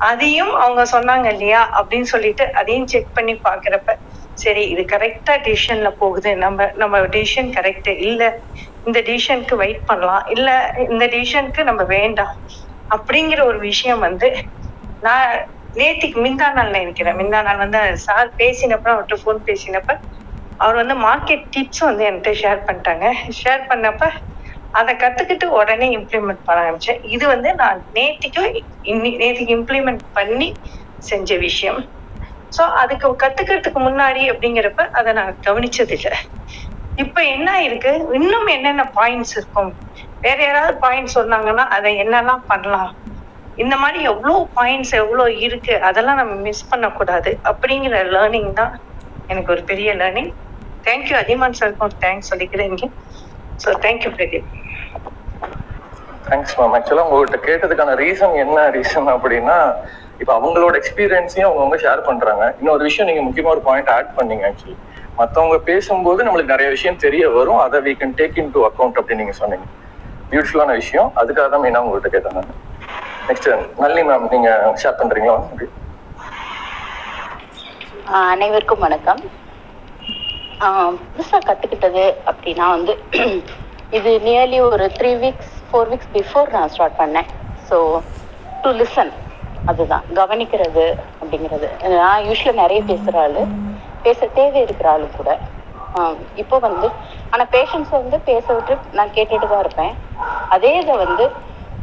[0.00, 3.94] அதையும் அவங்க சொன்னாங்க இல்லையா அப்படின்னு சொல்லிட்டு அதையும் செக் பண்ணி பாக்குறப்ப
[4.38, 6.30] சரி இது கரெக்டா டிசிஷன்ல போகுது.
[6.36, 8.22] நம்ம நம்ம டிசிஷன் கரெக்ட் இல்ல.
[8.86, 10.24] இந்த டிசிஷனுக்கு வெயிட் பண்ணலாம்.
[10.34, 10.48] இல்ல
[10.88, 12.34] இந்த டிசிஷனுக்கு நம்ம வேண்டாம்.
[12.90, 14.28] அப்படிங்கிற ஒரு விஷயம் வந்து
[15.02, 15.32] நான்
[15.78, 17.18] நேத்திக்கு மிந்தா நாள் நினைக்கிறேன்.
[17.20, 19.90] மிந்தா நாள் வந்து சார் பேசினப்ப அவர்கிட்ட ஃபோன் பேசினப்ப
[20.60, 23.06] அவர் வந்து மார்க்கெட் டிப்ஸ் வந்து என்கிட்ட ஷேர் பண்ணிட்டாங்க.
[23.40, 24.02] ஷேர் பண்ணப்ப
[24.74, 27.00] அதை கத்துக்கிட்டு உடனே இம்ப்ளிமெண்ட் பண்ண ஆரம்பிச்சேன்.
[27.14, 28.50] இது வந்து நான் நேத்திக்கும்
[28.92, 30.48] இன்னி நேத்திக்கு இம்ப்ளிமெண்ட் பண்ணி
[31.02, 31.80] செஞ்ச விஷயம்.
[32.52, 36.12] ஸோ அதுக்கு கத்துக்கிறதுக்கு முன்னாடி அப்படிங்கிறப்ப அதை நான் கவனிச்சது இல்லை
[36.98, 37.90] இப்ப என்ன இருக்கு?
[38.18, 39.70] இன்னும் என்னென்ன பாயிண்ட்ஸ் இருக்கும்?
[40.22, 42.92] வேற யாராவது பாயிண்ட் சொன்னாங்கன்னா அதை என்னெல்லாம் பண்ணலாம்?
[43.62, 47.30] இந்த மாதிரி எவ்வளோ பாயிண்ட்ஸ் எவ்வளோ இருக்கு அதெல்லாம் நம்ம மிஸ் பண்ணக்கூடாது.
[47.50, 48.74] அப்படிங்கிற லேர்னிங் தான்
[49.32, 50.30] எனக்கு ஒரு பெரிய லேர்னிங்
[50.88, 52.88] தேங்க்யூ அதிமான் சாருக்கும் தேங்க்ஸ் சொல்லிக்கிறேன் இங்கே.
[53.62, 54.48] So thank you Pradeep.
[56.28, 59.58] Thanks ma'am ஆக்சுவலாக உங்கள்கிட்ட கேட்டதுக்கான ரீசன் என்ன ரீசன் அப்படின்னா
[60.22, 64.76] இப்போ அவங்களோட எக்ஸ்பீரியன்ஸையும் அவங்கவுங்க ஷேர் பண்ணுறாங்க இன்னொரு விஷயம் நீங்கள் முக்கியமாக ஒரு பாயிண்ட் ஆட் பண்ணீங்க ஆக்சுவலி
[65.20, 67.60] மற்றவங்க பேசும்போது நம்மளுக்கு நிறைய விஷயம் தெரிய வரும்.
[67.66, 69.66] அதை we can take into account அப்படின்னு நீங்கள் சொன்னீங்க.
[70.30, 71.08] பியூட்டிஃபுல்லான விஷயம்.
[71.20, 72.52] அதுக்காக தான் மெயினாக உங்கள்கிட்ட கேட்டேன் நான்.
[73.28, 75.36] நெக்ஸ்ட் நல்லி மேம் நீங்க ஷேர் பண்றீங்களா?
[78.10, 79.20] ஆஹ் அனைவருக்கும் வணக்கம்.
[80.60, 82.94] ஆஹ் புதுசா கத்துக்கிட்டது அப்படின்னா வந்து
[83.92, 87.28] இது நியர்லி ஒரு three weeks four weeks before நான் ஸ்டார்ட் பண்ணேன்.
[87.68, 87.76] ஸோ
[88.62, 89.12] டு லிசன்
[89.66, 90.04] அதுதான்.
[90.20, 90.84] கவனிக்கிறது
[91.20, 91.68] அப்படிங்கிறது.
[91.98, 93.42] நான் யூஸ்வலாக நிறைய பேசுகிற ஆளு.
[94.04, 95.30] பேச தேவை இருக்கிற ஆளு கூட.
[95.94, 96.88] ஆஹ் இப்போ வந்து
[97.32, 99.94] ஆனால் பேஷண்ட்ஸை வந்து பேச விட்டு நான் கேட்டுட்டு தான் இருப்பேன்.
[100.54, 101.24] அதே இதை வந்து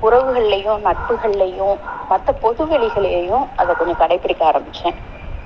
[0.01, 1.75] உறவுகள்லையும் நட்புகள்லையும்
[2.09, 4.95] மற்ற பொது வெளிகளையும் அதை கொஞ்சம் கடைபிடிக்க ஆரம்பிச்சேன்.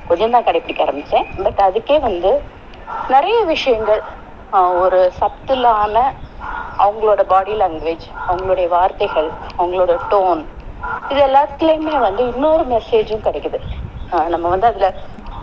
[0.07, 1.27] கொஞ்சம் தான் கடைபிடிக்க ஆரம்பிச்சேன்.
[1.45, 2.31] பட் அதுக்கே வந்து
[3.13, 4.01] நிறைய விஷயங்கள்
[4.83, 5.95] ஒரு சப்திலான
[6.83, 9.29] அவங்களோட பாடி லாங்குவேஜ் அவங்களுடைய வார்த்தைகள்
[9.59, 10.41] அவங்களோட டோன்
[11.11, 13.59] இது எல்லாத்துலயுமே வந்து இன்னொரு மெசேஜும் கிடைக்குது.
[14.33, 14.87] நம்ம வந்து அதுல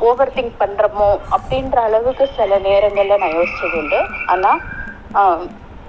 [0.08, 4.00] ஓவர் திங்க் பண்றோமோ அப்படின்ற அளவுக்கு சில நேரங்கள்ல நான் யோசிச்சது உண்டு.
[4.32, 4.52] ஆனா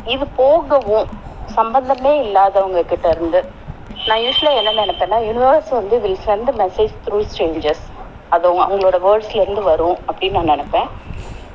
[0.05, 1.07] இது போகவும்
[1.48, 3.46] சம்பந்தமே இல்லாதவங்க கிட்ட இருந்து
[4.06, 7.84] நான் யூஸ்வலா என்ன நினைப்பேன்னா யூனிவர்ஸ் வந்து will sent message through strangers
[8.30, 10.89] அது அவங்க- அவங்களோட வேர்ட்ஸ்ல இருந்து வரும் அப்படின்னு நான் நினைப்பேன்.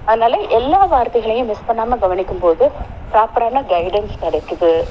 [0.04, 2.70] அதனால எல்லா வார்த்தைகளையும் மிஸ் பண்ணாம கவனிக்கும் போது
[3.12, 4.82] ப்ராப்பரான கைடன்ஸ் கிடைக்குது.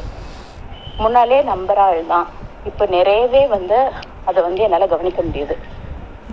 [0.97, 2.27] முன்னாலே நம்புற ஆள் தான்.
[2.65, 3.91] இப்ப நிறையவே வந்து
[4.25, 5.57] அதை வந்து என்னால கவனிக்க முடியுது.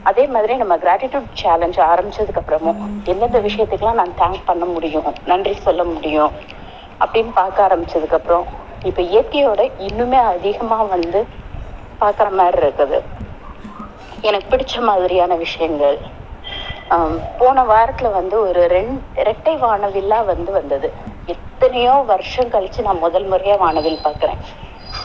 [0.03, 5.85] அதே மாதிரி நம்ம கிராட்டிடியூட் சேலஞ்ச் ஆரம்பிச்சதுக்கு அப்புறமும் எந்தெந்த விஷயத்துக்கெல்லாம் நான் தேங்க் பண்ண முடியும் நன்றி சொல்ல
[5.85, 6.33] முடியும்
[7.02, 8.47] அப்படின்னு பார்க்க ஆரம்பிச்சதுக்கு அப்புறம்
[8.88, 11.21] இப்ப இயற்கையோட இன்னுமே அதிகமா வந்து
[12.00, 12.99] பார்க்குற மாதிரி இருக்குது.
[14.28, 15.99] எனக்கு பிடிச்ச மாதிரியான விஷயங்கள்.
[17.40, 20.88] போன வாரத்துல வந்து ஒரு ரெண் இரட்டை வானவில்லா வந்து வந்தது.
[21.35, 24.40] எத்தனையோ வருஷம் கழிச்சு நான் முதல் முறையா வானவில் பார்க்குறேன்.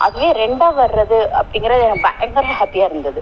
[0.06, 3.22] அதுவே ரெண்டா வர்றது அப்படிங்கறது எனக்கு பயங்கர ஹாப்பியா இருந்தது.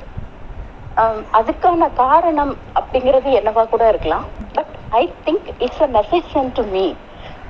[1.39, 4.25] அதுக்கான காரணம் அப்படிங்கிறது என்னவா கூட இருக்கலாம்.
[4.57, 6.85] But I think it's a message sent to me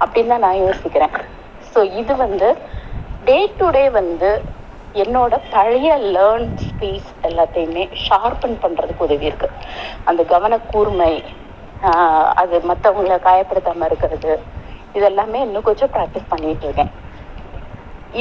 [0.04, 1.16] அப்படின்னு தான் நான் யோசிக்கிறேன்.
[1.72, 2.48] ஸோ இது வந்து
[3.28, 4.30] டே டு டே வந்து
[5.04, 9.50] என்னோட பழைய லேர்ன் ஸ்பீச் எல்லாத்தையுமே ஷார்பன் பண்ணுறதுக்கு உதவி இருக்கு.
[10.10, 11.14] அந்த கவனக்கூர்மை
[12.42, 14.34] அது மற்றவங்கள காயப்படுத்தாமல் இருக்கிறது
[14.98, 16.92] இதெல்லாமே இன்னும் கொஞ்சம் ப்ராக்டிஸ் பண்ணிட்டு இருக்கேன்.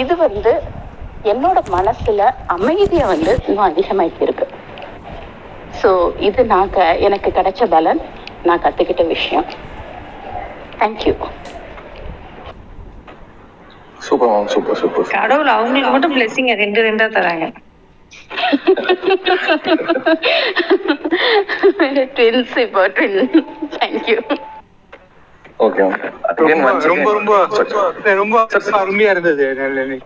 [0.02, 0.52] இது வந்து
[1.32, 4.46] என்னோட மனசுல அமைதியை வந்து இன்னும் அதிகமாக்கி இருக்கு.
[5.80, 5.90] ஸோ
[6.28, 8.00] இது நான் க எனக்கு கிடைச்ச பலன்
[8.48, 9.46] நான் கற்றுக்கிட்ட விஷயம்.
[10.80, 11.14] Thank you
[14.06, 15.08] super ma'am super super.
[15.16, 17.46] கடவுள் அவங்களுக்கு மட்டும் பிளெஸிங்க ரெண்டு ரெண்டா தராங்க.
[22.16, 23.18] ட்வின்ஸ் இப்போ ட்வின்
[23.76, 24.18] தேங்க்யூ
[25.64, 25.82] ஓகே
[26.50, 27.32] ரொம்ப ரொம்ப
[28.20, 28.46] ரொம்ப
[28.82, 29.98] அருமையா இருந்தது ரொம்ப.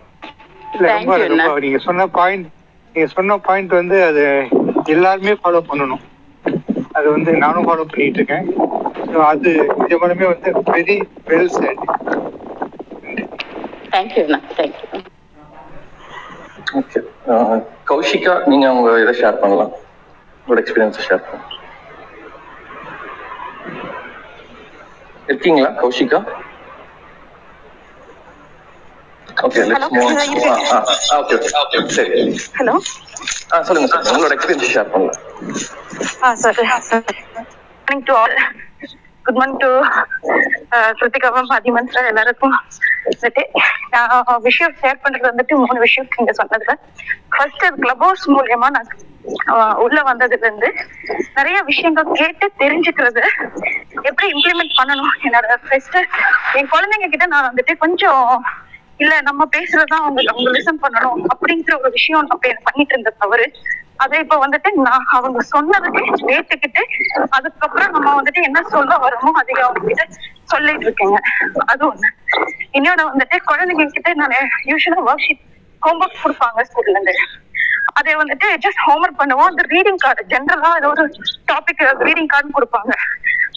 [1.65, 2.47] நீங்க சொன்ன பாயிண்ட்
[2.95, 4.23] நீங்க சொன்ன பாயிண்ட் வந்து அது
[4.95, 6.03] எல்லாருமே ஃபாலோ பண்ணணும்.
[6.97, 8.45] அது வந்து நானும் ஃபாலோ பண்ணிட்டு இருக்கேன்.
[9.31, 9.51] அது
[10.01, 10.97] மூலமே வந்து very
[11.29, 11.83] well said
[13.95, 14.23] thank you
[16.79, 16.99] okay
[17.89, 19.73] Kaushika நீங்க உங்க இதை ஷேர் பண்ணலாம்.
[20.39, 21.51] உங்களோட எக்ஸ்பீரியன்ஸ் ஷேர் பண்ணலாம்.
[25.29, 26.19] இருக்கீங்களா கௌஷிகா?
[29.45, 29.61] ஓகே
[31.19, 32.19] ஓகே ஓகே சரி
[32.59, 32.75] ஹலோ
[33.53, 35.19] ஆ சொல்லுங்க சார் உங்களோட எக்ஸ்பீரியன்ஸ் ஷேர் பண்ணலாம்.
[36.23, 36.59] ஆ sir
[38.07, 38.35] to all
[39.25, 39.69] good morning to
[40.99, 42.55] Krithika ma'am Adhiman sir எல்லாருக்கும்.
[43.05, 43.43] வந்துட்டு
[43.89, 46.73] நான் uh, விஷயம் ஷேர் பண்றது வந்துட்டு மூணு விஷயம் நீங்க சொன்னதுல.
[47.29, 48.89] ஃபர்ஸ்ட் கிளப் ஹவுஸ் மூலியமா நான்
[49.53, 50.69] ஆஹ் உள்ள வந்ததுல இருந்து
[51.33, 53.23] நிறைய விஷயங்கள் கேட்டு தெரிஞ்சுக்கிறது.
[54.01, 55.97] எப்படி இம்ப்ளிமெண்ட் பண்ணணும் என்னோட ஃபர்ஸ்ட்
[56.53, 58.25] என் குழந்தைங்க கிட்ட நான் வந்துட்டு கொஞ்சம்
[58.97, 63.47] இல்ல நம்ம பேசுறதுதான் அவங்க அவங்க லிசன் பண்ணணும் அப்படிங்கிற ஒரு விஷயம் அப்ப பண்ணிட்டு இருந்த தவறு.
[64.03, 65.89] அதை இப்ப வந்துட்டு நான் அவங்க சொன்னதை
[66.29, 66.81] கேட்டுக்கிட்டு
[67.37, 70.03] அதுக்கப்புறம் நம்ம வந்துட்டு என்ன சொல்ல வரோமோ அதை அவங்க கிட்ட
[70.53, 71.19] சொல்லிட்டு இருக்கேங்க.
[71.71, 72.09] அது ஒண்ணு.
[72.77, 74.35] இன்னொன்னு வந்துட்டு குழந்தைங்க கிட்ட நான்
[74.71, 75.43] யூஸ்வலா ஒர்க் ஷீட்
[75.81, 77.13] ஹோம்ஒர்க் கொடுப்பாங்க ஸ்கூல்ல இருந்து.
[77.99, 79.49] அதை வந்துட்டு ஜஸ்ட் ஹோம்ஒர்க் பண்ணுவோம்.
[79.51, 81.05] அந்த ரீடிங் கார்டு ஜென்ரலா ஏதோ ஒரு
[81.51, 82.93] டாபிக் ரீடிங் கார்டு கொடுப்பாங்க.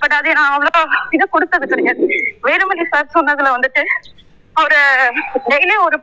[0.00, 0.82] பட் அதை நான் அவ்வளவா
[1.16, 2.04] இதை கொடுத்தது கிடையாது.
[2.46, 3.84] வேலுமணி சார் சொன்னதுல வந்துட்டு
[4.56, 4.78] ஒரு
[5.50, 5.98] டெய்லி ஒரு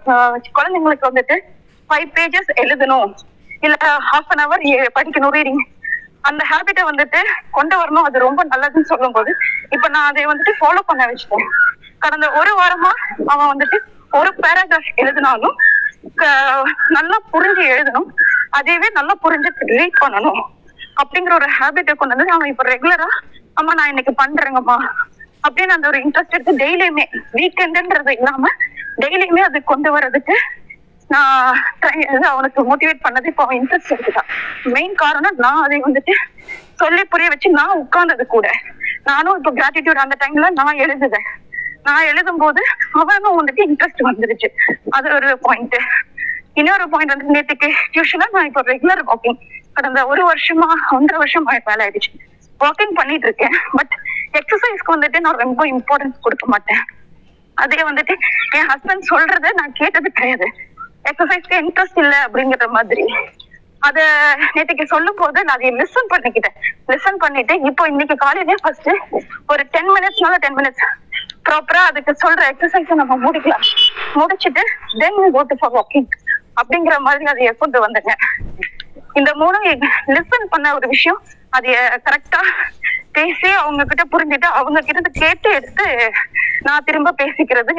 [0.58, 1.38] குழந்தைங்களுக்கு வந்துட்டு
[1.90, 3.10] ஃபைவ் பேஜஸ் எழுதணும்.
[3.66, 3.76] இல்ல
[4.12, 4.64] ஹாஃப் அன் அவர்
[4.98, 5.64] படிக்கணும் ரீடிங்
[6.24, 7.20] அந்த ஹேபிட்டை வந்துட்டு
[7.58, 8.06] கொண்டு வரணும்.
[8.08, 9.32] அது ரொம்ப நல்லதுன்னு சொல்லும்போது
[9.76, 11.48] இப்ப நான் அதை வந்துட்டு ஃபாலோ பண்ண வச்சுட்டேன்.
[12.04, 12.92] கடந்த ஒரு வாரமா
[13.34, 13.78] அவன் வந்துட்டு
[14.12, 15.56] ஒரு பேராகிராஃப் எழுதினாலும்
[16.98, 18.10] நல்லா புரிஞ்சு எழுதணும்.
[18.58, 20.42] அதையவே நல்லா புரிஞ்சு ரீட் பண்ணணும்.
[21.02, 23.08] அப்படிங்கிற ஒரு ஹேபிட்டை கொண்டு வந்து அவன் இப்ப ரெகுலரா
[23.60, 24.78] அம்மா நான் இன்னைக்கு பண்றேங்கம்மா.
[25.44, 27.06] அப்படின்னு அந்த ஒரு இன்ட்ரெஸ்ட் எடுத்து டெய்லியுமே
[27.38, 28.52] வீக்கெண்டுன்றது இல்லாம
[29.04, 30.36] டெய்லியுமே அது கொண்டு வர்றதுக்கு
[31.14, 31.58] நான்
[32.04, 34.30] இது அவனுக்கு மோட்டிவேட் பண்ணது இப்போ அவன் இன்ட்ரெஸ்ட் எடுத்துட்டான்
[34.76, 36.14] மெயின் காரணம் நான் அதை வந்துட்டு
[36.82, 38.48] சொல்லி புரிய வச்சு நான் உட்கார்ந்தது கூட.
[39.10, 41.28] நானும் இப்போ கிராட்டிடியூட் அந்த டைம்ல நான் எழுதுதேன்
[41.88, 42.62] நான் எழுதும் போது
[43.02, 44.50] அவனும் வந்துட்டு இன்ட்ரெஸ்ட் வந்துருச்சு.
[44.98, 45.78] அது ஒரு பாயிண்ட்
[46.60, 49.40] இன்னொரு பாயிண்ட் வந்து நேற்றுக்கு டியூஷனா நான் இப்போ ரெகுலர் வாக்கிங்
[49.78, 52.12] கடந்த ஒரு வருஷமா ஒன்றரை வருஷம் வேலை ஆயிடுச்சு.
[52.64, 53.56] வாக்கிங் பண்ணிட்டு இருக்கேன்.
[53.78, 53.96] பட்
[54.40, 56.84] எக்ஸசைஸ்க்கு வந்துட்டு நான் ரொம்ப இம்பார்ட்டன்ஸ் கொடுக்க மாட்டேன்.
[57.64, 58.14] அதே வந்துட்டு
[58.58, 60.48] என் ஹஸ்பண்ட் சொல்றதை நான் கேட்டது கிடையாது.
[61.10, 63.06] எக்ஸசைஸ்க்கு இன்ட்ரெஸ்ட் இல்ல அப்படிங்கிற மாதிரி.
[63.88, 64.00] அத
[64.56, 66.56] நேற்றுக்கு சொல்லும் போது நான் அதை லிசன் பண்ணிக்கிட்டேன்.
[66.92, 68.90] லிசன் பண்ணிட்டு இப்போ இன்னைக்கு காலையிலே ஃபர்ஸ்ட்
[69.52, 70.86] ஒரு டென் மினிட்ஸ்னால டென் மினிட்ஸ்
[71.48, 73.66] ப்ராப்பரா அதுக்கு சொல்ற எக்ஸசைஸ் நம்ம முடிக்கலாம்.
[74.20, 74.64] முடிச்சிட்டு
[75.02, 76.10] then go to for walking
[76.62, 78.14] அப்படிங்கிற மாதிரி அதை கொண்டு வந்தேங்க.
[79.20, 79.68] இந்த மூணும்
[80.16, 81.20] லிசன் பண்ண ஒரு விஷயம்.
[81.58, 82.42] அதைய கரெக்டா
[83.18, 85.86] பேசி அவங்க கிட்ட புரிஞ்சுட்டு அவங்க கிட்ட இருந்து கேட்டு எடுத்து
[86.68, 87.74] நான் திரும்ப பேசிக்கிறது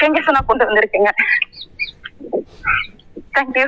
[0.00, 1.12] சேஞ்சஸ் நான் கொண்டு வந்திருக்கேங்க.
[3.36, 3.66] Thank you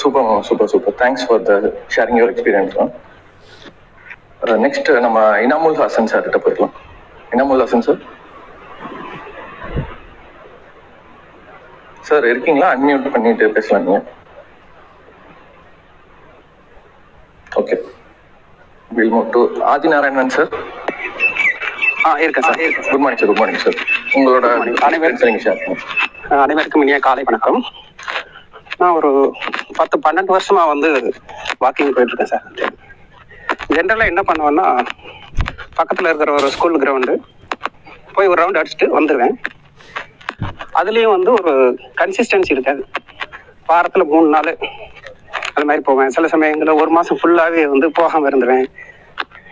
[0.00, 1.54] super ma'am super super thanks for the
[1.94, 2.92] sharing your experience ma'am
[4.64, 6.74] next நம்ம இனாமுல் ஹாசன் சார் கிட்ட போயிடலாம்.
[7.34, 8.00] இனாமுல் ஹாசன் சார்
[12.08, 12.68] சார் இருக்கீங்களா?
[12.76, 14.00] அன்மியூட் பண்ணிட்டு பேசலாம் நீங்க.
[17.60, 17.76] Okay
[18.90, 19.42] will move to
[19.74, 20.50] Adhinarayanan sir
[22.06, 22.60] ஆ இருக்கேன் sir
[22.90, 23.76] good morning sir good morning sir
[24.16, 24.46] உங்களோட
[24.86, 27.58] அனைவரும் ஷேர் பண்ணுங்க அனைவருக்கும் இனிய காலை வணக்கம்.
[28.80, 29.10] நான் ஒரு
[29.78, 30.88] பத்து பன்னெண்டு வருஷமா வந்து
[31.64, 32.44] வாக்கிங் போயிட்டு இருக்கேன் சார்
[33.76, 34.66] ஜென்ரலாக என்ன பண்ணுவேன்னா
[35.78, 37.14] பக்கத்தில் இருக்கிற ஒரு ஸ்கூல் கிரவுண்டு
[38.14, 39.34] போய் ஒரு ரவுண்ட் அடிச்சுட்டு வந்துடுவேன்
[40.80, 41.52] அதுலேயும் வந்து ஒரு
[42.00, 42.82] கன்சிஸ்டன்சி இருக்காது.
[43.70, 44.52] வாரத்தில் மூணு நாள்
[45.54, 46.12] அது மாதிரி போவேன்.
[46.16, 48.66] சில சமயங்களில் ஒரு மாதம் ஃபுல்லாகவே வந்து போகாமல் இருந்துருவேன்.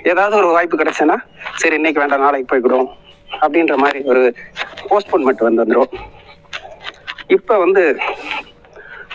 [0.05, 1.17] ஏதாவது ஒரு வாய்ப்பு கிடைச்சேன்னா
[1.63, 2.89] சரி இன்னைக்கு வேண்டாம் நாளைக்கு போய்க்கிடும்
[3.43, 4.23] அப்படின்ற மாதிரி ஒரு
[4.91, 5.93] போஸ்ட்போன்மெண்ட் வந்து வந்துடும்
[7.37, 7.83] இப்போ வந்து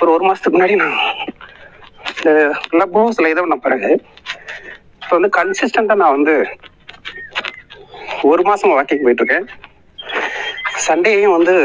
[0.02, 0.98] ஒரு ஒரு மாதத்துக்கு முன்னாடி நான்
[2.10, 2.32] இந்த
[2.70, 3.92] கிளப் ஹவுஸில் இதை பண்ண பிறகு
[5.02, 6.36] இப்போ வந்து கன்சிஸ்டண்ட்டாக நான் வந்து
[8.32, 9.48] ஒரு மாசமா வாக்கிங் போயிட்டு இருக்கேன்
[10.88, 11.56] சண்டேயும் வந்து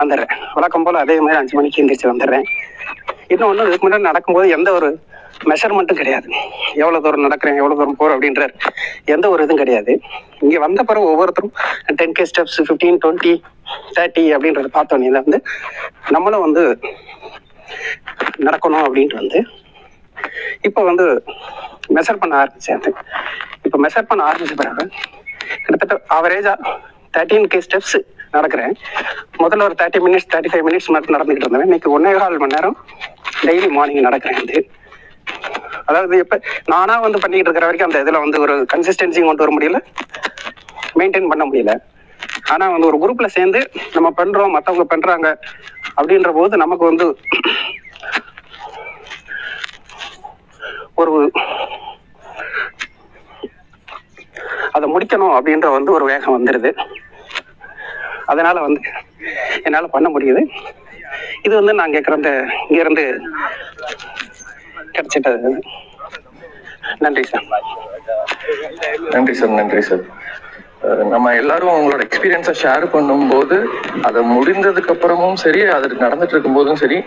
[0.00, 0.32] வந்துடுறேன்.
[0.54, 2.44] வழக்கம் போல் அதே மாதிரி அஞ்சு மணிக்கு எந்திரிச்சு வந்துடுறேன்.
[3.28, 4.88] இன்னும் ஒன்று இதுக்கு முன்னாடி நடக்கும்போது எந்த ஒரு
[5.50, 6.28] மெஷர்மெண்ட்டும் கிடையாது.
[6.82, 8.44] எவ்வளோ தூரம் நடக்கிறேன் எவ்வளோ தூரம் போகிறேன் அப்படின்ற
[9.14, 9.92] எந்த ஒரு இதுவும் கிடையாது.
[10.44, 11.54] இங்கே வந்த பிறகு ஒவ்வொருத்தரும்
[12.00, 13.34] ten K steps fifteen twenty
[13.96, 15.40] thirty அப்படின்றத பார்த்தோன்னே வந்து
[16.16, 16.64] நம்மளும் வந்து
[18.46, 19.40] நடக்கணும் அப்படின்ட்டு வந்து
[20.68, 21.06] இப்போ வந்து
[21.96, 22.84] மெஷர் பண்ண ஆரம்பிச்சேன்
[23.66, 24.84] இப்போ மெஷர் பண்ண ஆரம்பித்த பிறகு
[25.64, 26.72] கிட்டத்தட்ட ஆவரேஜாக
[27.16, 27.98] தேர்ட்டீன் கே ஸ்டெப்ஸ்
[28.36, 28.74] நடக்கிறேன்.
[29.42, 31.68] முதல்ல ஒரு thirty minutes thirty five minutes மட்டும் நடந்துகிட்டு இருந்தேன்.
[31.68, 32.76] இன்னைக்கு ஒன்னே கால் மணி நேரம்
[33.46, 34.58] டெய்லி மார்னிங் நடக்கிறேன் வந்து.
[35.84, 36.36] அதாவது எப்ப
[36.72, 39.78] நானா வந்து பண்ணிட்டு இருக்கிற வரைக்கும் அந்த இதுல வந்து ஒரு கன்சிஸ்டன்சி கொண்டு வர முடியல.
[40.98, 41.72] மெயின்டைன் பண்ண முடியல.
[42.52, 43.60] ஆனா வந்து ஒரு குரூப்ல சேர்ந்து
[43.94, 45.28] நம்ம பண்றோம் மத்தவங்க பண்றாங்க
[45.98, 47.06] அப்படின்ற போது நமக்கு வந்து
[51.00, 51.12] ஒரு
[54.76, 56.70] அதை முடிக்கணும் அப்படின்ற வந்து ஒரு வேகம் வந்துடுது
[58.26, 58.80] அதனால வந்து
[59.66, 60.42] என்னால் பண்ண முடியுது.
[61.46, 62.32] இது வந்து நான் கேட்குற அந்த
[62.68, 63.04] இங்கேருந்து
[64.96, 65.50] கிடைச்சிட்டது.
[67.04, 67.46] நன்றி சார்.
[69.14, 70.04] நன்றி சார் நன்றி சார்.
[71.12, 73.56] நம்ம எல்லாரும் உங்களோட எக்ஸ்பீரியன்ஸை ஷேர் பண்ணும்போது
[74.02, 76.98] அதை முடிந்ததுக்கு அப்புறமும் சரி அது நடந்துட்டு இருக்கும் போதும் சரி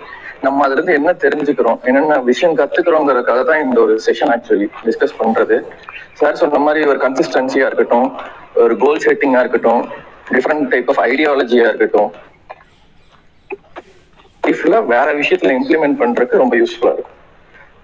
[0.41, 5.57] நம்ம அதுல இருந்து என்ன தெரிஞ்சுக்கிறோம் என்னென்ன விஷயம் கத்துக்கிறோங்கிறதுக்காக தான் இந்த ஒரு செஷன் ஆக்சுவலி டிஸ்கஸ் பண்றது.
[6.13, 8.07] சார் சொன்ன மாதிரி ஒரு கன்சிஸ்டன்சியா இருக்கட்டும்
[8.63, 9.81] ஒரு கோல் செட்டிங்கா இருக்கட்டும்
[10.31, 12.11] டிஃப்ரெண்ட் டைப் ஆஃப் ஐடியாலஜியா இருக்கட்டும்.
[14.43, 17.17] லைஃப்ல வேற விஷயத்துல இம்ப்ளிமெண்ட் பண்றதுக்கு ரொம்ப யூஸ்ஃபுல்லா இருக்கும்.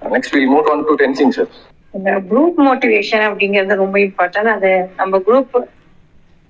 [0.02, 1.50] Next will move on to Tenzing sir
[1.94, 5.56] இந்த குரூப் மோட்டிவேஷன் அப்படிங்கிறது ரொம்ப இம்பார்ட்டன்ட் அது நம்ம குரூப்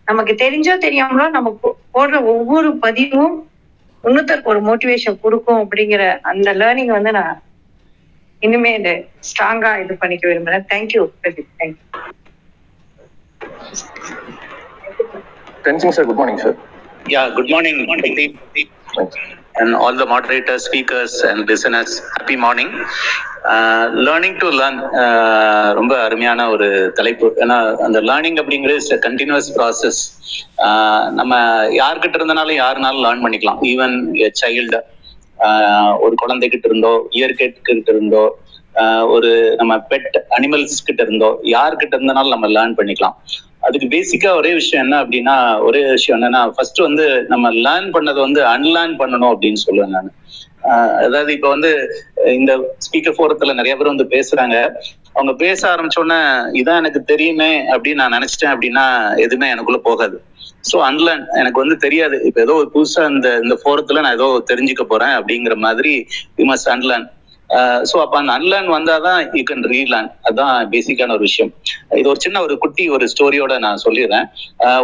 [0.07, 1.49] நமக்கு தெரிஞ்சோ தெரியாமலோ நம்ம
[1.95, 3.35] போடுற ஒவ்வொரு பதிவும்
[4.03, 7.35] இன்னொருத்தருக்கு ஒரு மோட்டிவேஷன் கொடுக்கும் அப்படிங்கிற அந்த லேர்னிங் வந்து நான்
[8.41, 8.93] இனிமே இது
[9.29, 10.65] ஸ்ட்ராங்கா இது பண்ணிக்க விரும்புறேன்.
[10.71, 11.85] Thank you Pradeep thank you
[15.65, 16.57] Tenzing sir good morning sir
[17.09, 18.33] Yeah, good morning, Pradeep,
[19.57, 21.91] and all the moderators, speakers, and listeners.
[22.17, 22.71] Happy morning.
[24.05, 24.79] Learning to learn
[25.77, 26.67] ரொம்ப அருமையான ஒரு
[26.97, 29.99] தலைப்பு ஏன்னா அந்த லேர்னிங் அப்படிங்கிறது இஸ் கண்டினியூஸ் ப்ராசஸ்
[31.19, 31.33] நம்ம
[31.77, 33.95] யார்கிட்ட இருந்தனாலும் யாருனாலும் லேர்ன் பண்ணிக்கலாம் ஈவன்
[34.41, 34.79] சைல்டு
[35.39, 38.25] uh, ஒரு குழந்தைகிட்ட இருந்தோ இயற்கைக்கிட்ட இருந்தோ
[38.75, 43.17] ஆஹ் ஒரு நம்ம பெட் அனிமல்ஸ் கிட்ட இருந்தோ யார்கிட்ட இருந்தனாலும் நம்ம லேர்ன் பண்ணிக்கலாம்
[43.67, 45.35] அதுக்கு பேசிக்கா ஒரே விஷயம் என்ன அப்படின்னா
[45.67, 50.13] ஒரே விஷயம் என்னன்னா ஃபர்ஸ்ட் வந்து நம்ம லேர்ன் பண்ணதை வந்து அன்லேர்ன் பண்ணணும் அப்படின்னு சொல்லுவேன் நான்.
[51.05, 51.71] அதாவது இப்ப வந்து
[52.37, 52.51] இந்த
[52.85, 54.55] ஸ்பீக்கர் ஃபோரத்துல நிறைய பேர் வந்து பேசுறாங்க.
[55.15, 56.19] அவங்க பேச ஆரம்பிச்ச உடனே
[56.61, 58.85] இதான் எனக்கு தெரியுமே அப்படின்னு நான் நினைச்சிட்டேன் அப்படின்னா
[59.25, 60.17] எதுவுமே எனக்குள்ள போகாது.
[60.69, 62.17] ஸோ அன்லேர்ன் எனக்கு வந்து தெரியாது.
[62.29, 65.93] இப்போ ஏதோ ஒரு புதுசா இந்த இந்த ஃபோரத்துல நான் ஏதோ தெரிஞ்சுக்க போறேன் அப்படிங்கிற மாதிரி
[66.39, 67.07] யூ மஸ்ட் அன்லேர்ன்
[67.89, 71.51] ஸோ அப்போ அந்த அன்லேர்ன் வந்தாதான் யூ கேன் ரீலேர்ன் அதான் பேசிக்கான ஒரு விஷயம்.
[71.99, 74.25] இது ஒரு சின்ன ஒரு குட்டி ஒரு ஸ்டோரியோட நான் சொல்லிடுறேன்.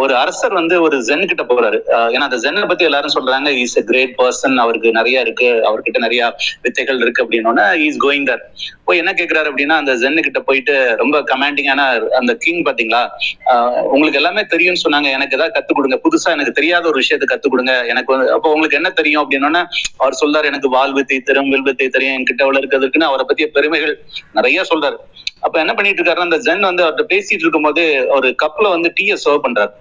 [0.04, 1.80] ஒரு அரசர் வந்து ஒரு ஜென் கிட்ட போறாரு.
[2.14, 5.50] ஏன்னா அந்த ஜென்னை பத்தி எல்லாரும் சொல்றாங்க இஸ் எ கிரேட் பர்சன் அவருக்கு நிறைய இருக்கு.
[5.70, 6.22] அவர்கிட்ட நிறைய
[6.68, 7.24] வித்தைகள் இருக்கு.
[7.26, 8.44] அப்படின்னோடனே இஸ் கோயிங் தர்
[8.88, 11.82] போய் என்ன கேக்குறாரு அப்படின்னா அந்த ஜென்னு கிட்ட போயிட்டு ரொம்ப கமாண்டிங்கான
[12.22, 13.04] அந்த கிங் பாத்தீங்களா?
[13.52, 15.10] ஆஹ் உங்களுக்கு எல்லாமே தெரியும்னு சொன்னாங்க.
[15.18, 16.00] எனக்கு ஏதாவது கத்து கொடுங்க.
[16.06, 17.76] புதுசா எனக்கு தெரியாத ஒரு விஷயத்தை கத்து கொடுங்க.
[17.94, 19.22] எனக்கு வந்து அப்போ உங்களுக்கு என்ன தெரியும்?
[19.24, 19.64] அப்படின்னோடனே
[20.04, 23.94] அவர் சொல்றாரு எனக்கு வால் வித்தை தெரியும் வில் வித்தை தெரியும் என்கிட்ட அவ்வளவு இருக்கிறதுக்குன்னு அவரை பத்திய பெருமைகள்
[24.34, 24.98] நிறைய சொல்றாரு.
[25.40, 29.46] அப்ப என்ன பண்ணிட்டு இருக்காருன்னா அந்த ஜென் வந்து அவர்கிட்ட பேசிட்டு இருக்கும்போது ஒரு கப்ல வந்து டீயை சர்வ்
[29.46, 29.74] பண்றாரு.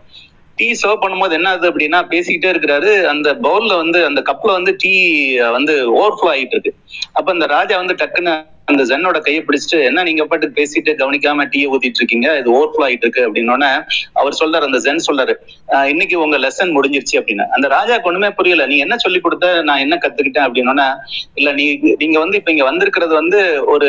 [0.58, 2.90] டீ சர்வ் பண்ணும்போது என்ன ஆகுது அப்படின்னா பேசிக்கிட்டே இருக்கிறாரு.
[3.12, 4.94] அந்த பவுல்ல வந்து அந்த கப்ல வந்து டீ
[5.38, 6.72] வந்து ஓவர்ஃப்ளோ ஆகிட்டு இருக்கு.
[7.12, 8.34] அப்ப அந்த ராஜா வந்து டக்குன்னு
[8.68, 13.06] அந்த ஜன்னோட கையை பிடிச்சிட்டு என்ன நீங்க பாட்டுக்கு பேசிட்டு கவனிக்காம டீ ஊத்திட்டு இருக்கீங்க இது ஓவர்ஃப்ளோ ஆயிட்டு
[13.06, 13.70] இருக்கு அப்படின்னோடனே
[14.20, 15.34] அவர் சொல்றாரு அந்த ஜென் சொல்றாரு
[15.92, 17.44] இன்னைக்கு உங்க லெசன் முடிஞ்சிருச்சு அப்படின்னு.
[17.56, 19.46] அந்த ராஜாக்கு ஒண்ணுமே புரியல நீ என்ன சொல்லி கொடுத்த?
[19.68, 20.46] நான் என்ன கத்துக்கிட்டேன்?
[20.46, 20.86] அப்படின்னோடனே
[21.40, 21.66] இல்ல நீ
[22.02, 23.40] நீங்க வந்து இப்ப இங்க வந்திருக்கிறது வந்து
[23.74, 23.88] ஒரு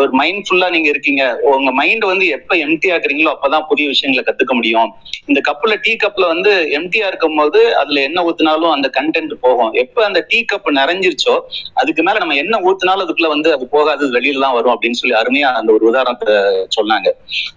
[0.00, 1.22] ஒரு மைண்ட் ஃபுல்லா நீங்க இருக்கீங்க.
[1.56, 4.90] உங்க மைண்ட் வந்து எப்ப எம்டி ஆக்குறீங்களோ அப்பதான் புதிய விஷயங்களை கத்துக்க முடியும்.
[5.30, 9.72] இந்த கப்ல டீ கப்ல வந்து எம்டியா இருக்கும் போது அதுல என்ன ஊத்தினாலும் அந்த கண்டென்ட் போகும்.
[9.84, 11.36] எப்ப அந்த டீ கப் நிறைஞ்சிருச்சோ
[11.82, 13.95] அதுக்கு மேல நம்ம என்ன ஊத்தினாலும் அதுக்குள்ள வந்து அது போகாது.
[14.16, 16.34] வெளியில தான் வரும் அப்படின்னு சொல்லி அருமையா அந்த ஒரு உதாரணத்தை
[16.76, 17.08] சொன்னாங்க.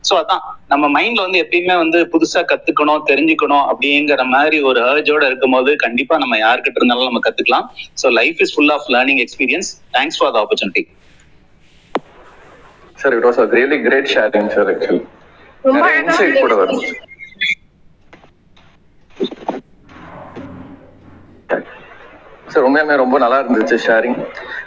[0.08, 5.73] சோ அதான் நம்ம மைண்ட்ல வந்து எப்பயுமே வந்து புதுசா கத்துக்கணும் தெரிஞ்சுக்கணும் அப்படிங்கிற மாதிரி ஒரு ஏர்ஜோட இருக்கும்போது
[5.86, 7.67] கண்டிப்பா நம்ம யார்கிட்ட இருந்தாலும் நம்ம கத்துக்கலாம்.
[8.02, 10.86] So life is full of learning experience thanks for the opportunity
[12.97, 15.04] sir it was a really great sharing sir actually
[16.02, 16.84] insight கூட வரும்.
[22.49, 24.17] சார் உண்மையாலுமே ரொம்ப நல்லா இருந்துச்சு ஷேரிங்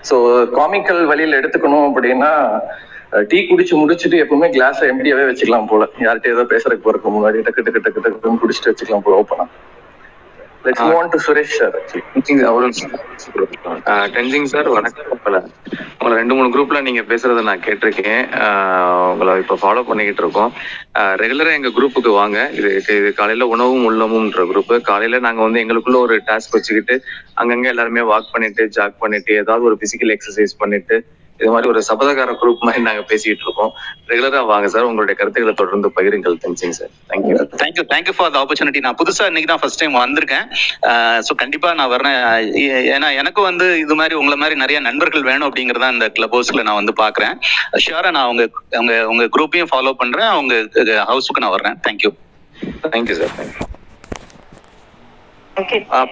[0.03, 0.17] ஸோ
[0.57, 2.31] காமிக்கல் வழியில் எடுத்துக்கணும் அப்படின்னா
[3.31, 5.85] டீ குடிச்சு முடிச்சுட்டு எப்பவுமே கிளாஸை எம்டியாவே வச்சுக்கலாம் போல.
[6.05, 9.45] யார்கிட்ட ஏதோ பேசுறதுக்கு போறதுக்கு முன்னாடி டக்கு டக்கு டக்கு டக்குன்னு குடிச்சிட்டு வச்சுக்கலாம் போல ஓப்பனா
[10.65, 11.77] let's move to Suresh sir
[14.17, 15.09] Tenzing sir வணக்கம்.
[15.99, 18.23] உங்களை ரெண்டு மூணு குரூப்ல நீங்க பேசுறத நான் கேட்டிருக்கேன்.
[18.45, 20.53] ஆஹ் உங்களை இப்போ ஃபாலோ பண்ணிக்கிட்டு இருக்கோம்.
[21.23, 22.51] ரெகுலரா எங்க குரூப்புக்கு வாங்க.
[22.53, 26.97] இது இது காலையில உணவும் உள்ளமும்ன்ற குரூப் காலையில நாங்க வந்து எங்களுக்குள்ள ஒரு டாஸ்க் வச்சுக்கிட்டு
[27.37, 30.97] அங்கங்க எல்லாருமே வாக் பண்ணிட்டு ஜாக் பண்ணிட்டு ஏதாவது ஒரு பிசிக்கல் எக்ஸசைஸ் பண்ணிட்டு
[31.41, 33.71] இது மாதிரி ஒரு சபதகார குரூப் மாதிரி நாங்க பேசிட்டு இருக்கோம்.
[34.11, 34.87] ரெகுலரா வாங்க சார்.
[34.91, 36.37] உங்களுடைய கருத்துக்களை தொடர்ந்து பகிருங்கள்.
[36.45, 40.47] Tenzing sir thank you thank you thank you for the opportunity நான் புதுசா இன்னைக்கு தான் ஃபர்ஸ்ட் டைம் வந்திருக்கேன்.
[41.29, 42.19] ஸோ கண்டிப்பா நான் வரேன்
[42.97, 46.81] ஏன்னா எனக்கு வந்து இது மாதிரி உங்களை மாதிரி நிறைய நண்பர்கள் வேணும் அப்படிங்கறத இந்த கிளப் ஹவுஸ்ல நான்
[46.81, 47.37] வந்து பாக்குறேன்.
[47.87, 48.45] ஷியரா நான் உங்க
[48.83, 50.33] உங்க உங்க குரூப்பையும் ஃபாலோ பண்றேன்.
[50.43, 50.55] உங்க
[51.13, 51.79] ஹவுஸுக்கு நான் வர்றேன்.
[51.89, 52.13] Thank you
[52.95, 53.63] thank you sir thank you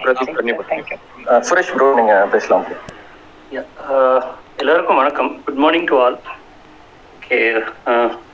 [0.03, 0.65] Pradeep
[1.49, 2.67] Suresh bro நீங்க பேசலாம்.
[3.51, 3.65] Yeah,
[4.61, 5.31] எல்லாருக்கும் வணக்கம்.
[5.45, 6.17] Good morning to all
[7.15, 7.39] okay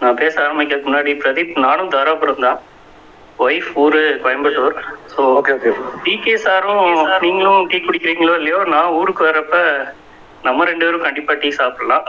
[0.01, 2.59] நான் பேச ஆரம்பிக்கிறதுக்கு முன்னாடி பிரதீப் நானும் தாராபுரம் தான்.
[3.39, 4.77] ஒய்ஃப் ஊரு Coimbatore.
[5.13, 5.73] So okay okay
[6.05, 6.85] TK சாரும்
[7.25, 9.57] நீங்களும் டீ குடிக்கிறீங்களோ இல்லையோ நான் ஊருக்கு வரப்ப
[10.45, 12.05] நம்ம ரெண்டு பேரும் கண்டிப்பா டீ சாப்பிடலாம்.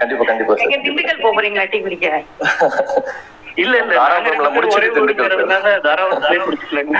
[0.00, 2.08] கண்டிப்பா கண்டிப்பா எங்க திண்டுக்கல் போக போறீங்களா டீ குடிக்க?
[3.56, 3.94] இல்ல இல்ல.
[4.04, 6.98] நாங்க ஒரே முடிச்சிட்டு திண்டுக்கல் வரதுனால தாராபுரத்திலே குடிக்கலங்க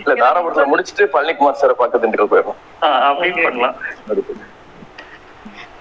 [0.00, 3.76] இல்ல தாராபுரத்துல முடிச்சுட்டு பழனிக்குமார் சாரை பார்க்க திண்டுக்கல் போயிடும் ஆ, அப்படி பண்ணலாம்.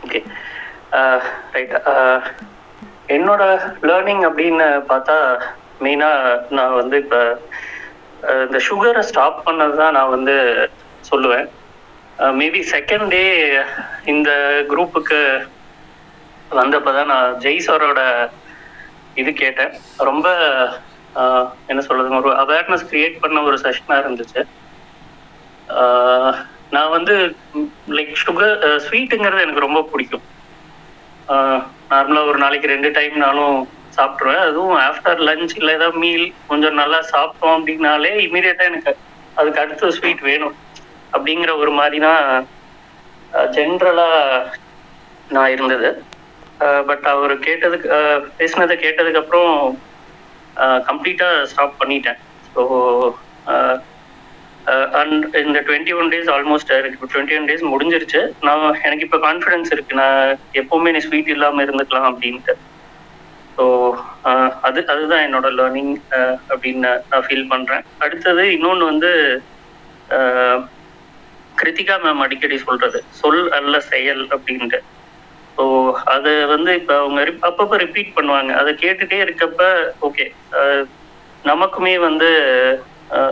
[0.08, 0.20] ஓகே
[1.54, 2.20] ரைட் uh, uh,
[3.16, 3.44] என்னோட
[3.90, 5.16] லேர்னிங் அப்படின்னு பார்த்தா
[5.84, 7.20] மெயினாக நான் வந்து இப்போ
[8.30, 10.36] uh, இந்த சுகரை ஸ்டாப் பண்ணது தான் நான் வந்து
[11.10, 11.48] சொல்லுவேன்.
[12.40, 13.24] மேபி செகண்ட் டே
[14.14, 14.30] இந்த
[14.72, 15.20] குரூப்புக்கு
[16.60, 18.02] வந்தப்போ தான் நான் ஜெய் சாரோட
[19.22, 19.74] இது கேட்டேன்.
[20.10, 20.28] ரொம்ப
[21.72, 24.44] என்ன சொல்றது ஒரு அவேர்னஸ் கிரியேட் பண்ண ஒரு செஷனாக இருந்துச்சு.
[26.76, 27.14] நான் வந்து
[27.98, 30.26] லைக் சுகர் ஸ்வீட்டுங்கிறது எனக்கு ரொம்ப பிடிக்கும்.
[31.34, 31.58] Uh,
[31.92, 33.58] நார்மலாக ஒரு நாளைக்கு ரெண்டு டைம் நானும்
[33.96, 38.92] சாப்பிட்ருவேன் அதுவும் ஆஃப்டர் லஞ்ச் இல்லை ஏதாவது மீல் கொஞ்சம் நல்லா சாப்பிட்டோம் அப்படின்னாலே இமீடியட்டாக எனக்கு
[39.36, 40.56] அதுக்கு அடுத்த ஸ்வீட் வேணும்.
[41.14, 42.48] அப்படிங்கிற ஒரு மாதிரி தான்
[43.58, 44.56] ஜென்ரலாக uh,
[45.36, 45.90] நான் இருந்தது.
[46.66, 47.90] Uh, பட் அவர் கேட்டதுக்கு
[48.40, 49.54] பேசினதை கேட்டதுக்கப்புறம்
[50.90, 52.22] கம்ப்ளீட்டாக ஸ்டாப் பண்ணிட்டேன்.
[52.54, 52.62] ஸோ
[55.00, 58.22] அண்ட் இந்த டுவெண்ட்டி ஒன் டேஸ் ஆல்மோஸ்ட் எனக்கு டுவெண்ட்டி ஒன் டேஸ் முடிஞ்சிருச்சு.
[58.42, 59.96] நான் எனக்கு இப்போ கான்ஃபிடன்ஸ் இருக்கு.
[59.96, 62.56] நான் எப்பவுமே நீ ஸ்வீட் இல்லாமல் இருந்துக்கலாம் அப்படின்ட்டு.
[63.60, 63.66] ஸோ
[64.30, 69.12] uh, அது அதுதான் என்னோட லேர்னிங் uh, அப்படின்னு நான் ஃபீல் பண்ணுறேன் அடுத்தது இன்னொன்று வந்து
[70.18, 70.58] uh,
[71.62, 73.00] கிருத்திகா மேம் அடிக்கடி சொல்றது.
[73.22, 74.80] சொல் அல்ல செயல் அப்படின்ட்டு.
[75.58, 75.64] ஸோ
[76.16, 78.52] அது வந்து இப்போ அவங்க ரிப்- அப்பப்போ ரிப்பீட் பண்ணுவாங்க.
[78.62, 79.64] அதை கேட்டுட்டே இருக்கப்ப
[80.02, 80.26] ஓகே
[81.46, 82.30] நமக்குமே வந்து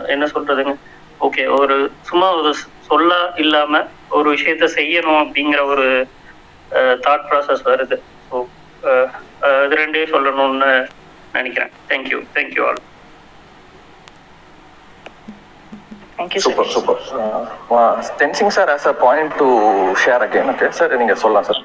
[0.06, 0.74] என்ன சொல்றதுங்க?
[1.20, 1.76] ஓகே ஒரு
[2.08, 2.50] சும்மா ஒரு
[2.88, 5.86] சொல்லா இல்லாம ஒரு விஷயத்த செய்யணும் அப்படிங்கிற ஒரு
[7.04, 7.96] தாட் ப்ராசஸ் வருது.
[8.28, 8.36] ஸோ
[9.64, 10.70] இது ரெண்டையும் சொல்லணும்னு
[11.34, 11.72] நினைக்கிறேன்.
[11.90, 12.80] Thank you thank you all
[16.44, 17.00] super super
[18.20, 19.46] Tenzing sir as a point to
[20.02, 21.60] share again okay sir நீங்க சொல்லலாம் சார்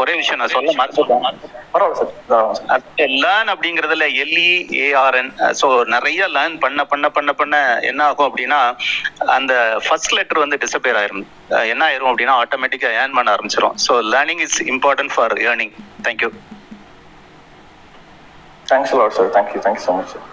[0.00, 1.24] ஒரே விஷயம் நான் சொல்ல மறந்துட்டேன்.
[1.72, 2.82] பரவாயில்ல சார்
[3.16, 4.46] லேர்ன் அப்படிங்கறதுல L E
[4.84, 7.56] A R N so நிறைய லேர்ன் பண்ண பண்ண பண்ண பண்ண
[7.90, 8.60] என்ன ஆகும் அப்படின்னா
[9.36, 9.52] அந்த
[9.86, 11.24] ஃபர்ஸ்ட் லெட்டர் வந்து டிசப்பியர் ஆயிரும்.
[11.72, 15.74] என்ன ஆயிரும் அப்படின்னா ஆட்டோமேட்டிக்கா ஏர்ன் பண்ண ஆரம்பிச்சிடும் so learning is important for earning
[16.06, 16.30] thank you
[18.66, 20.26] thanks lot sir thank you thank you so much sir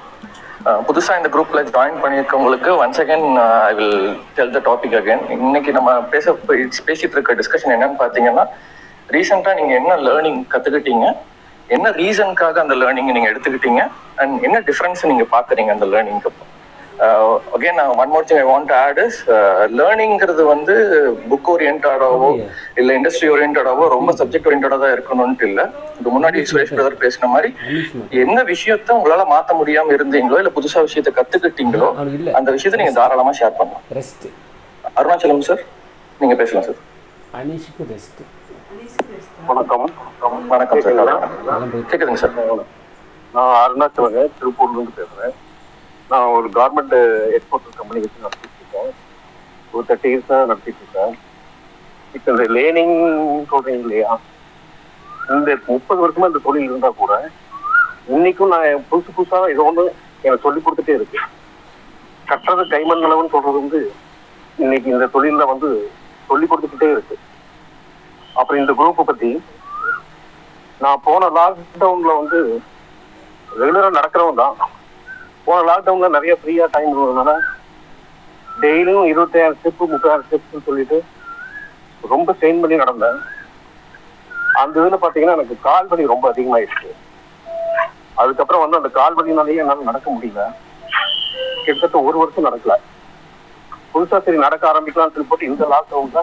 [0.87, 3.25] புதுசா இந்த குரூப்ல join பண்ணியிருக்கவங்களுக்கு once again
[3.65, 3.99] I will
[4.37, 6.33] tell the topic again இன்னைக்கு நம்ம பேச
[6.87, 8.45] பேசிட்டு இருக்க டிஸ்கஷன் என்னன்னு பாத்தீங்கன்னா
[9.09, 11.05] ரீசெண்டா நீங்க என்ன லேர்னிங் கத்துக்கிட்டீங்க?
[11.69, 13.81] என்ன ரீசனுக்காக அந்த லேர்னிங் நீங்க எடுத்துக்கிட்டீங்க?
[14.21, 16.51] அண்ட் என்ன டிஃபரன்ஸ் நீங்க பாக்குறீங்க அந்த லேர்னிங்க்கு
[17.55, 19.17] again one more thing I want add is
[19.79, 20.75] லேர்னிங்கிறது வந்து
[21.31, 22.29] புக் ஓரியன்டாவோ
[22.77, 25.61] இல்ல இண்டஸ்ட்ரி ஓரியன்டாவோ ரொம்ப சப்ஜெக்ட் ஓரியன்டா தான் இருக்கணும்ட்டு இல்ல.
[25.99, 27.49] இது முன்னாடி சுரேஷ் பிரதர் பேசின மாதிரி
[28.23, 31.89] என்ன விஷயத்த உங்களால மாத்த முடியாம இருந்தீங்களோ இல்ல புதுசா விஷயத்த கத்துக்கிட்டீங்களோ
[32.39, 33.83] அந்த விஷயத்த நீங்க தாராளமா ஷேர் பண்ணலாம்.
[34.97, 35.63] அருணாச்சலம் சார்
[36.21, 36.79] நீங்க பேசலாம் சார்
[37.33, 38.21] அனிஷுக்கு ரெஸ்ட்
[39.49, 39.83] வணக்கம்.
[40.49, 40.99] வணக்கம் சார்.
[42.21, 42.63] சார்.
[43.33, 45.33] நான் அருணாச்சலங்க திருப்பூர்ல இருந்து பேசுறேன்.
[46.09, 46.95] நான் ஒரு கார்மெண்ட்
[47.37, 48.91] எக்ஸ்போர்ட் கம்பெனி வச்சு நடத்திட்டு இருக்கேன்.
[49.73, 51.13] ஒரு தேர்ட்டி இயர்ஸ் தான் நடத்திட்டு இருக்கேன்.
[52.13, 52.95] இப்போ இந்த லேர்னிங்
[53.51, 54.11] சொல்றீங்க இல்லையா?
[55.29, 57.13] இந்த முப்பது வருஷமா இந்த தொழில் இருந்தா கூட
[58.09, 59.85] இன்னைக்கும் நான் புதுசு புதுசா ஏதோ ஒன்று
[60.21, 61.19] எனக்கு சொல்லி கொடுத்துட்டே இருக்கு.
[62.27, 63.81] கட்டுறது கைமண் அளவுன்னு சொல்றது வந்து
[64.57, 65.69] இன்னைக்கு இந்த தொழில்ல வந்து
[66.29, 67.15] சொல்லி கொடுத்துக்கிட்டே இருக்கு.
[68.35, 69.29] அப்புறம் இந்த குரூப்பை பத்தி
[70.81, 72.39] நான் போன லாக்டவுன்ல வந்து
[73.59, 74.55] ரெகுலரா நடக்கிறவன் தான்.
[75.45, 77.33] போன லாக்டவுன்ல நிறைய ஃப்ரீயா டைம் இருந்ததுனால
[78.63, 80.97] டெய்லியும் இருபத்தாயிரம் ஸ்டெப் முப்பதாயிரம் ஸ்டெப்ஸ் சொல்லிட்டு
[82.03, 83.19] ரொம்ப ஸ்ட்ரெயின் பண்ணி நடந்தேன்.
[84.61, 86.89] அந்த இதுல பாத்தீங்கன்னா எனக்கு கால் வலி ரொம்ப அதிகமாயிருச்சு
[88.21, 90.41] அதுக்கப்புறம் வந்து அந்த கால் வலினாலேயே என்னால நடக்க முடியல.
[91.65, 92.75] கிட்டத்தட்ட ஒரு வருஷம் நடக்கல.
[93.93, 96.21] புதுசா சரி நடக்க ஆரம்பிக்கலாம்னு சொல்லி போட்டு இந்த லாக்டவுன்ல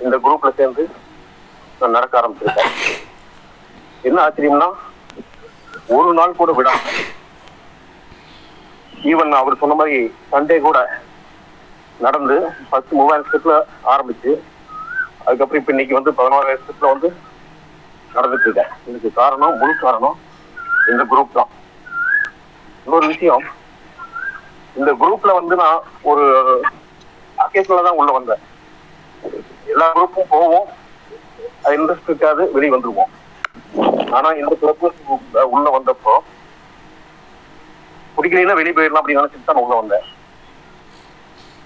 [0.00, 0.82] இந்த குரூப்ல சேர்ந்து
[1.80, 2.72] நான் நடக்க ஆரம்பிச்சிருக்கேன்.
[4.08, 4.68] என்ன ஆச்சரியம்னா
[5.96, 6.92] ஒரு நாள் கூட விடாம
[9.10, 9.96] ஈவன் அவர் சொன்ன மாதிரி
[10.32, 10.78] சண்டே கூட
[12.00, 12.36] நடந்து
[12.68, 13.54] ஃபர்ஸ்ட் மூவாயிரம் ஸ்டெப்ல
[13.92, 14.32] ஆரம்பிச்சு
[15.24, 17.08] அதுக்கப்புறம் இப்ப இன்னைக்கு வந்து பதினோராயிரம் ஸ்டெப்ல வந்து
[18.14, 18.72] நடந்துட்டு இருக்கேன்.
[18.88, 20.16] இதுக்கு காரணம் முழு காரணம்
[20.92, 21.50] இந்த குரூப் தான்.
[22.84, 23.44] இன்னொரு விஷயம்
[24.76, 26.24] இந்த குரூப்ல வந்து நான் ஒரு
[27.38, 28.42] அக்கேஷன்ல தான் உள்ள வந்தேன்.
[29.70, 30.68] எல்லா குரூப்பும் போவோம்.
[31.62, 33.12] அது இன்ட்ரெஸ்ட் இருக்காது வெளியே வந்துருவோம்.
[34.16, 34.82] ஆனா இந்த கிளப்
[35.54, 36.14] உள்ள வந்தப்போ
[38.16, 40.06] பிடிக்கலைன்னா வெளியே போயிடலாம் அப்படின்னு நினைச்சிட்டு தான் உள்ள வந்தேன்.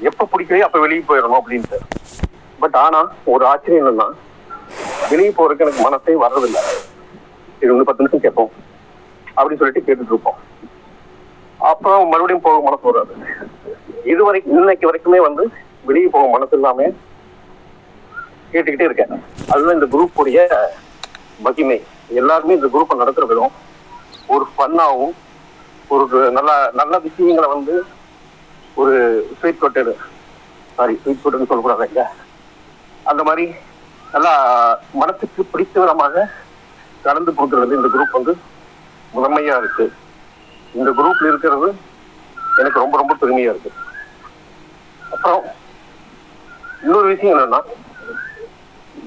[0.09, 1.79] எப்ப பிடிக்கலையோ அப்ப வெளியே போயிடணும் அப்படின்ட்டு.
[2.63, 3.01] பட் ஆனா
[3.35, 4.09] ஒரு ஆச்சரியம் என்னன்னா
[5.11, 6.63] வெளியே போறதுக்கு எனக்கு மனசே வர்றதில்லை.
[7.63, 8.53] இது வந்து பத்து நிமிஷம் கேட்போம்.
[9.37, 10.39] அப்படின்னு சொல்லிட்டு கேட்டுட்டு இருப்போம்.
[11.71, 13.15] அப்புறம் மறுபடியும் போக மனசு வராது.
[14.13, 15.45] இது வரைக்கும் இன்னைக்கு வரைக்குமே வந்து
[15.89, 16.95] வெளியே போக மனசு இல்லாமல்
[18.53, 19.13] கேட்டுக்கிட்டே இருக்கேன்.
[19.53, 20.41] அதுதான் இந்த குரூப் உடைய
[21.47, 21.79] மகிமை.
[22.21, 23.55] எல்லாருமே இந்த குரூப்பை நடத்துற விதம்
[24.35, 25.15] ஒரு ஃபன்னாகவும்
[25.95, 27.75] ஒரு நல்ல நல்ல விஷயங்களை வந்து
[28.83, 28.95] ஒரு
[29.39, 29.93] ஸ்வீட் கொட்டடு
[30.77, 32.05] சாரி ஸ்வீட் கொட்டடுன்னு சொல்லக்கூடாதுங்க
[33.11, 33.45] அந்த மாதிரி
[34.15, 34.33] நல்லா
[35.01, 36.25] மனசுக்கு பிடித்த விதமாக
[37.07, 38.35] கலந்து கொடுக்கறது இந்த குரூப் வந்து
[39.15, 39.87] முதன்மையாக இருக்கு.
[40.79, 41.69] இந்த குரூப்ல இருக்கிறது
[42.61, 43.71] எனக்கு ரொம்ப ரொம்ப பெருமையா இருக்கு.
[45.15, 45.45] அப்புறம்
[46.85, 47.61] இன்னொரு விஷயம் என்னன்னா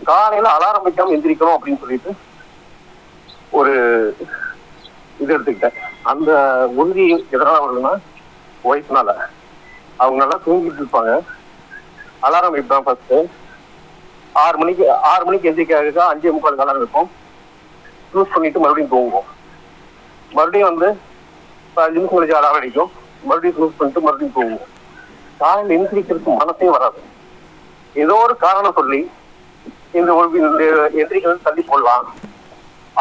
[0.03, 2.11] காலையில அலாரம் வைக்காம எந்திரிக்கணும் அப்படின்னு சொல்லிட்டு
[3.51, 3.73] ஒரு
[5.19, 5.77] இது எடுத்துக்கிட்டேன்.
[6.01, 6.31] அந்த
[6.79, 7.93] உறுதி எதனால வருதுன்னா
[8.63, 9.09] ஒய்ஃப்னால
[9.97, 11.13] அவங்க நல்லா தூங்கிட்டு இருப்பாங்க.
[12.27, 13.13] அலாரம் வைப்பேன் ஃபர்ஸ்ட்
[14.33, 17.09] ஆறு மணிக்கு ஆறு மணிக்கு எந்திரிக்காக அஞ்சே முக்கால் அலாரம் வைப்போம்.
[18.13, 19.29] யூஸ் பண்ணிட்டு மறுபடியும் தூங்குவோம்.
[20.31, 20.89] மறுபடியும் வந்து
[21.75, 22.91] அஞ்சு நிமிஷம் கழிச்சு அலாரம் அடிக்கும்.
[23.23, 24.73] மறுபடியும் யூஸ் பண்ணிட்டு மறுபடியும் தூங்குவோம்.
[25.37, 26.99] காலையில் எந்திரிக்கிறதுக்கு மனசே வராது.
[27.93, 28.99] ஏதோ ஒரு காரணம் சொல்லி
[29.97, 30.63] இந்த ஒரு இந்த
[31.01, 32.07] எதிரிகள் தள்ளி போடலாம்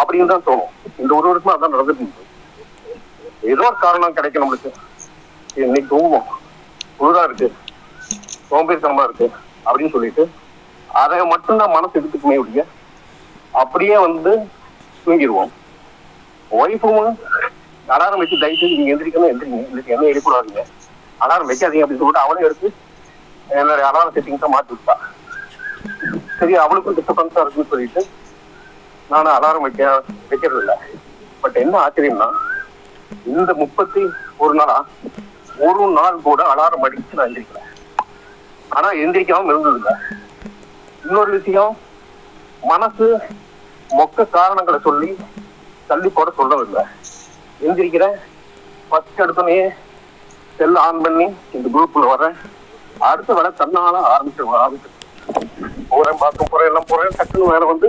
[0.01, 0.73] அப்படின்னு தான் தோணும்.
[1.03, 2.27] இந்த ஒரு வருஷமா அதான் நடந்துட்டு
[3.53, 4.71] ஏதோ ஒரு காரணம் கிடைக்கும் நம்மளுக்கு.
[5.65, 6.29] இன்னைக்கு தூங்குவோம்
[7.01, 7.49] குளிரா இருக்கு.
[8.51, 9.27] சோம்பேறித்தனமா இருக்கு.
[9.67, 10.25] அப்படின்னு சொல்லிட்டு
[11.03, 12.65] அதை மட்டும்தான் மனசு எடுத்துக்குமே உடைய
[13.63, 14.33] அப்படியே வந்து
[15.05, 15.53] தூங்கிடுவோம்.
[16.51, 17.01] ஒய்ஃபும்
[17.95, 19.61] அலாரம் வச்சு தயவு செஞ்சு நீங்க எந்திரிக்கணும் எந்திரிங்க.
[19.71, 20.65] இன்னைக்கு என்ன எழுப்பக்கூடாதுங்க
[21.25, 22.69] அலாரம் வைக்காதீங்க அப்படின்னு சொல்லிட்டு அவனே எடுத்து
[23.59, 24.97] என்னுடைய அலாரம் செட்டிங்ஸை மாற்றி விட்டா
[26.39, 28.03] சரி அவளுக்கும் டிஸ்டர்பன்ஸா இருக்குன்னு சொல்லிட்டு
[29.11, 29.83] நானும் அலாரம் வைக்க
[30.31, 30.77] வைக்கிறது இல்லை
[31.43, 32.29] பட் என்ன ஆச்சரியம்னா
[33.33, 34.03] இந்த முப்பத்தி
[34.39, 34.77] ஒரு நாளா
[35.67, 37.61] ஒரு நாள் கூட அலாரம் அடிச்சு நான் எந்திரிக்கல.
[38.71, 39.95] ஆனா எந்திரிக்காம இருந்தது இல்லை
[41.05, 41.75] இன்னொரு விஷயம்
[42.63, 43.07] மனசு
[43.91, 45.11] மொக்க காரணங்களை சொல்லி
[45.91, 46.85] தள்ளி போட சொல்றதில்லை
[47.61, 48.17] எந்திரிக்கிறேன்
[48.91, 49.59] ஃபர்ஸ்ட் எடுத்தோடனே
[50.59, 52.37] செல் ஆன் பண்ணி இந்த குரூப்ல வரேன்
[53.09, 54.97] அடுத்த வேலை தன்னால ஆரம்பிச்சு ஆரம்பிச்சு
[55.91, 57.89] போறேன் பார்க்க போறேன் எல்லாம் போறேன் டக்குன்னு வேலை வந்து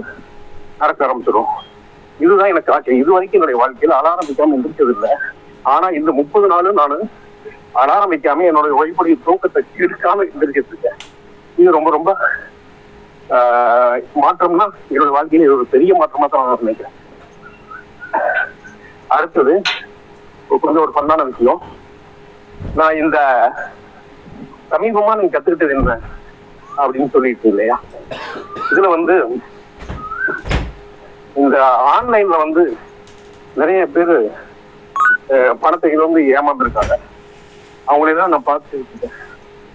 [0.78, 1.50] நடக்க ஆரம்பிச்சிடும்.
[2.20, 3.02] இதுதான் எனக்கு ஆச்சரியம்.
[3.04, 5.12] இது வரைக்கும் என்னுடைய வாழ்க்கையில அலாரம் வைக்காம எந்திரிச்சது இல்லை
[5.66, 6.96] ஆனா இந்த முப்பது நாளும் நான்
[7.76, 11.00] அலாரம் வைக்காம என்னுடைய ஒய்ஃபுடைய தூக்கத்தை கெடுக்காம எந்திரிச்சிட்டு இருக்கேன்.
[11.58, 12.12] இது ரொம்ப ரொம்ப
[13.30, 16.96] ஆஹ், மாற்றம்னா என்னோட வாழ்க்கையில ஒரு பெரிய மாற்றமா தான் நான் நினைக்கிறேன்.
[19.08, 19.54] அடுத்தது
[20.64, 21.60] கொஞ்சம் ஒரு பண்ணான விஷயம்.
[22.76, 23.18] நான் இந்த
[24.72, 25.94] சமீபமா நீங்க கத்துக்கிட்டது என்ன?
[26.82, 27.78] அப்படின்னு சொல்லிட்டு இல்லையா?
[28.72, 29.16] இதுல வந்து
[31.42, 31.58] இந்த
[31.94, 32.64] ஆன்லைன்ல வந்து
[33.60, 34.16] நிறைய பேர்
[35.64, 36.96] பணத்தை வந்து ஏமாந்துருக்காங்க.
[37.90, 38.78] அவங்களெல்லாம் நான் பார்த்து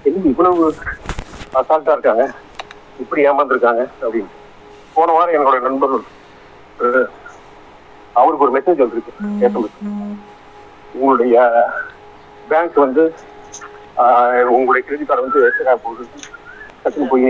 [0.08, 0.64] என்ன இவ்வளவு
[1.60, 2.24] அசால்ட்டா இருக்காங்க?
[3.02, 4.32] இப்படி ஏமாந்துருக்காங்க அப்படின்னு.
[4.96, 5.94] போன வாரம் என்னோட நண்பர்
[8.20, 9.12] அவருக்கு ஒரு மெசேஜ் வந்திருக்கு.
[9.50, 9.76] SMS.
[10.96, 11.36] உங்களுடைய
[12.50, 13.04] பேங்க் வந்து
[14.54, 16.04] உங்களுடைய கிரெடிட் கார்டு வந்து எக்ஸ்ட்ரா போகுது.
[16.84, 17.26] டக்குன்னு போய்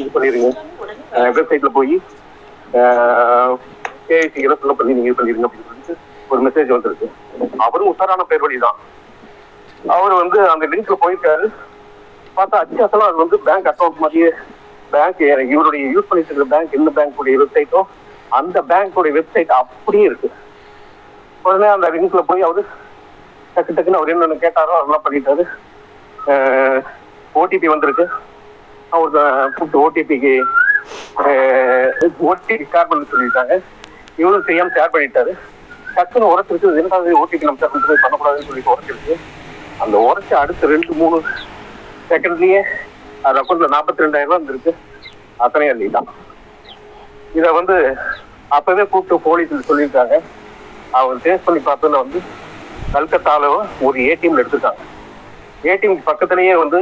[0.00, 0.48] இது பண்ணிடுங்க
[1.38, 1.94] வெப்சைட்ல போய்
[4.08, 5.94] கேஐசி எல்லாம் ஃபில்அப் பண்ணி நீங்க இது பண்ணிடுங்க அப்படின்னு சொல்லிட்டு
[6.32, 7.06] ஒரு மெசேஜ் வந்திருக்கு.
[7.66, 8.78] அவரும் உஷாரான பேர் வழி தான்
[9.96, 11.46] அவர் வந்து அந்த லிங்க்ல போயிருக்காரு.
[12.36, 14.30] பார்த்தா அச்சாசலாம் அது வந்து பேங்க் அக்கௌண்ட் மாதிரியே
[14.94, 15.20] பேங்க்
[15.54, 17.80] இவருடைய யூஸ் பண்ணிட்டு இருக்கிற பேங்க் எந்த பேங்க்குடைய வெப்சைட்டோ
[18.38, 20.28] அந்த பேங்க்கோட வெப்சைட் அப்படியே இருக்கு.
[21.46, 22.62] உடனே அந்த லிங்க்ல போய் அவரு
[23.56, 25.44] டக்கு டக்குன்னு அவர் என்னென்ன கேட்டாரோ அதெல்லாம் பண்ணிட்டாரு.
[27.40, 28.06] ஓடிபி வந்திருக்கு.
[28.94, 29.18] அவங்க
[29.56, 30.32] கூப்பிட்டு ஓடிபிக்கு
[32.30, 33.54] ஓடிபி ஷேர் பண்ண சொல்லிட்டாங்க
[34.20, 35.32] இவரும் தெரியாம ஷேர் பண்ணிட்டாரு.
[35.96, 39.14] டக்குன்னு உரைச்சிருக்கு ரெண்டாவது ஓடிபி நம்ம ஷேர் பண்ணி பண்ணக்கூடாதுன்னு சொல்லிட்டு உரைச்சிருக்கு
[39.84, 41.16] அந்த உரைச்ச அடுத்த ரெண்டு மூணு
[42.10, 42.60] செகண்ட்லயே
[43.26, 44.72] அது அக்கௌண்ட்ல நாற்பத்தி ரெண்டாயிரம் ரூபா இருந்திருக்கு.
[45.44, 46.10] அத்தனையும் எழுதிட்டான்
[47.38, 47.76] இதை வந்து
[48.56, 50.16] அப்பவே கூப்பிட்டு போலீஸில் சொல்லியிருக்காங்க.
[50.96, 52.20] அவங்க டேஸ்ட் பண்ணி பார்த்ததுல வந்து
[52.94, 53.48] கல்கத்தால
[53.86, 54.82] ஒரு ஏடிஎம்ல எடுத்துட்டாங்க
[55.72, 56.80] ஏடிஎம் பக்கத்துலயே வந்து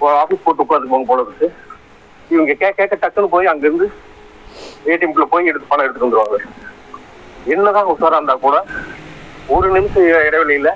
[0.00, 1.52] ஆஃபீஸ் போட்டு உட்காந்துக்குவாங்க போல இருக்கு.
[2.28, 3.92] இவங்க கே கேட்க டக்குன்னு போய் அங்கிருந்து
[4.86, 6.38] ஏடிஎம்குள்ள போய் எடுத்து பணம் எடுத்துட்டு வந்துருவாங்க.
[7.44, 8.64] என்னதான் உஷாரா இருந்தா கூட
[9.46, 10.70] ஒரு நிமிஷம் இடைவெளியில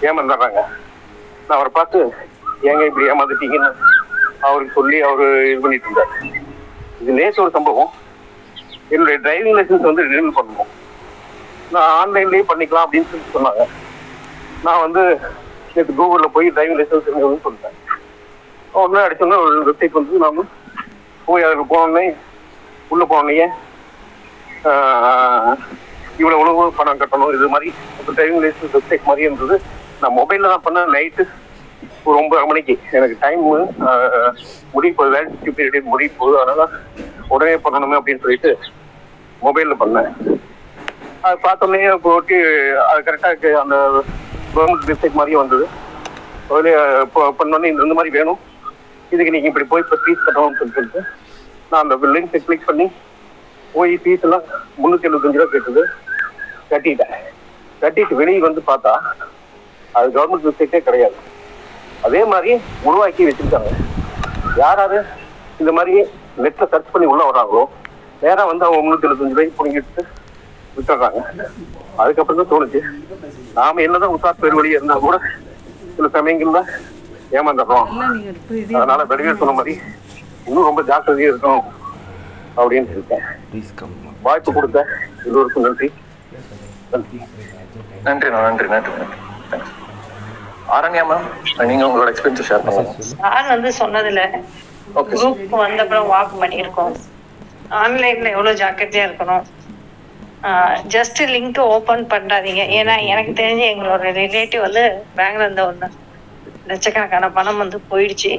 [0.00, 0.62] ஏமாந்துடுறாங்க.
[1.46, 1.98] நான் அவரை பார்த்து
[2.62, 3.70] ஏங்க இப்படி ஏமாந்துட்டீங்கன்னு?
[4.40, 6.12] அவருக்கு சொல்லி அவர் இது பண்ணிட்டு இருந்தார்.
[7.00, 7.90] இது நேற்று ஒரு சம்பவம்.
[8.88, 10.72] என்னுடைய டிரைவிங் லைசன்ஸ் வந்து ரினியூல் பண்ணணும்.
[11.70, 13.66] நான் ஆன்லைன்லயே பண்ணிக்கலாம் அப்படின்னு சொல்லி சொன்னாங்க.
[14.62, 15.20] நான் வந்து
[15.74, 17.78] நேற்று கூகுளில் போய் டிரைவிங் லைசன்ஸ் ரினியூவல் சொல்லிட்டேன்
[18.82, 20.38] உடனே அடிச்சோன்னா ஒரு வெப்சைட் வந்து நான்
[21.26, 22.06] போய் அதுக்கு போனோடனே
[22.92, 23.46] உள்ள போனோடனே
[26.20, 27.68] இவ்வளவு உணவு பணம் கட்டணும் இது மாதிரி.
[28.18, 29.56] டிரைவிங் லைசன்ஸ் வெப்சைட் மாதிரி இருந்தது.
[30.02, 31.24] நான் மொபைல்ல தான் பண்ணேன் நைட்டு
[32.06, 32.74] ஒரு ஒன்பது மணிக்கு.
[32.96, 33.42] எனக்கு டைம்
[34.74, 36.36] முடிய போகுது வேலிடிட்டி பீரியட் முடிய போகுது.
[36.42, 36.64] அதனால
[37.34, 38.50] உடனே பண்ணணுமே அப்படின்னு சொல்லிட்டு
[39.46, 40.10] மொபைல்ல பண்ணேன்.
[41.26, 42.36] அது பார்த்தோன்னே போட்டி
[42.90, 43.76] அது கரெக்டாக அந்த
[44.54, 45.66] கவர்மெண்ட் வெப்சைட் மாதிரியே வந்தது.
[46.54, 48.40] அதில் பண்ணோன்னே இந்த மாதிரி வேணும்.
[49.14, 51.02] இதுக்கு நீங்கள் இப்படி போய் இப்போ ஃபீஸ் கட்டணும்னு சொல்லிட்டு
[51.70, 52.86] நான் அந்த லிங்க்கை கிளிக் பண்ணி
[53.74, 54.44] போய் ஃபீஸ் எல்லாம்
[54.80, 55.82] முந்நூற்றி எழுபத்தஞ்சு ரூபா கேட்டது.
[56.72, 57.14] கட்டிட்டேன்.
[57.82, 58.92] கட்டிட்டு வெளியே வந்து பார்த்தா
[59.98, 61.16] அது கவர்மெண்ட் வெப்சைட்டே கிடையாது.
[62.06, 62.52] அதே மாதிரி
[62.88, 63.72] உருவாக்கி வச்சிருக்காங்க.
[64.62, 64.96] யார் யார்
[65.62, 65.94] இந்த மாதிரி
[66.44, 67.64] நெட்ல சர்ச் பண்ணி உள்ள வராங்களோ
[68.22, 70.02] நேராக வந்து அவங்க முன்னூத்தி எழுபத்தஞ்சு ரூபாய்க்கு பிடிங்கிட்டு
[70.76, 71.20] விட்டுறாங்க
[72.02, 72.80] அதுக்கப்புறம் தான் தோணுச்சு.
[73.58, 75.16] நாம என்னதான் உசார் பேர் இருந்தால் இருந்தா கூட
[75.96, 76.60] சில சமயங்கள்ல
[77.38, 77.88] ஏமாந்துடுறோம்.
[78.78, 79.74] அதனால வடிவேல் சொன்ன மாதிரி
[80.48, 81.64] இன்னும் ரொம்ப ஜாக்கிரதையா இருக்கணும்
[82.60, 83.24] அப்படின்னு இருக்கேன்
[84.26, 84.78] வாய்ப்பு கொடுத்த
[85.28, 85.88] எல்லோருக்கும் நன்றி.
[86.94, 87.18] நன்றி
[88.06, 88.92] நன்றி நன்றி நன்றி.
[90.76, 91.26] ஆரண்யா மேம்
[91.70, 92.92] நீங்க உங்களோட எக்ஸ்பீரியன்ஸ் ஷேர் பண்ணுங்க.
[93.14, 94.22] சார் வந்து சொன்னதுல
[95.12, 96.94] குரூப் வந்த அப்புறம் வாக் பண்ணியிருக்கோம்.
[97.82, 99.44] ஆன்லைன்ல எவ்வளவு ஜாக்கிரதையா இருக்கணும்?
[100.94, 102.62] ஜஸ்ட் லிங்க் ஓபன் பண்ணாதீங்க.
[102.78, 104.82] ஏன்னா எனக்கு தெரிஞ்சு எங்களோட ரிலேட்டிவ் வந்து
[105.18, 105.88] பேங்க்ல இருந்த ஒன்று
[106.70, 108.32] லட்சக்கணக்கான பணம் வந்து போயிடுச்சு.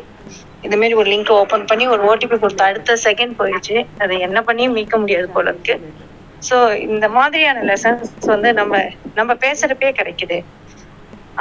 [0.66, 3.76] இந்த மாதிரி ஒரு லிங்க் ஓபன் பண்ணி ஒரு ஓடிபி கொடுத்த அடுத்த செகண்ட் போயிடுச்சு.
[4.04, 5.76] அதை என்ன பண்ணியும் மீட்க முடியாது போல இருக்கு.
[6.42, 6.56] ஸோ
[6.88, 8.82] இந்த மாதிரியான லெசன்ஸ் வந்து நம்ம
[9.20, 10.38] நம்ம பேசுறப்பே கிடைக்குது.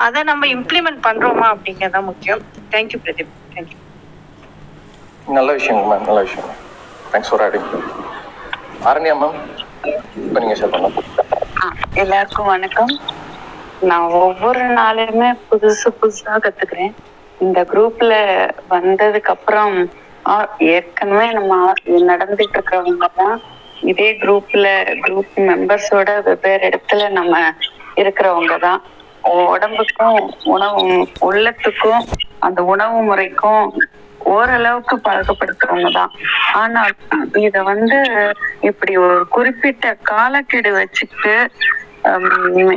[0.05, 2.43] அதை நம்ம இம்ப்ளிமெண்ட் பண்றோமா அப்படிங்கறது தான் முக்கியம்
[2.75, 3.33] தேங்க்யூ பிரதீப்.
[3.55, 3.79] தேங்க்யூ
[5.37, 6.49] நல்ல விஷயம் மேம் நல்ல விஷயம்.
[7.13, 7.69] Thanks for adding
[8.91, 9.37] Aranya ma'am
[10.27, 10.97] இப்போ நீங்க ஷேர் பண்ணலாம்.
[12.03, 12.93] எல்லாருக்கும் வணக்கம்.
[13.83, 16.95] நான் ஒவ்வொரு நாளுமே புதுசு புதுசா கத்துக்கிறேன்.
[17.41, 18.13] இந்த குரூப்ல
[18.73, 19.75] வந்ததுக்கு அப்புறம்
[20.75, 21.55] ஏற்கனவே நம்ம
[22.11, 23.37] நடந்துட்டு இருக்கிறவங்க தான்
[23.91, 24.67] இதே குரூப்ல
[25.05, 27.35] குரூப் மெம்பர்ஸோட வெவ்வேறு இடத்துல நம்ம
[28.03, 28.81] இருக்கிறவங்க தான்.
[29.49, 30.19] உடம்புக்கும்
[30.55, 30.83] உணவு
[31.27, 32.03] உள்ளத்துக்கும்
[32.47, 33.63] அந்த உணவு முறைக்கும்
[34.31, 36.13] ஓரளவுக்கு பழக்கப்படுத்துறவங்க தான்.
[36.61, 36.83] ஆனா
[37.47, 37.99] இத வந்து
[38.71, 41.35] இப்படி ஒரு குறிப்பிட்ட காலக்கெடு வச்சுட்டு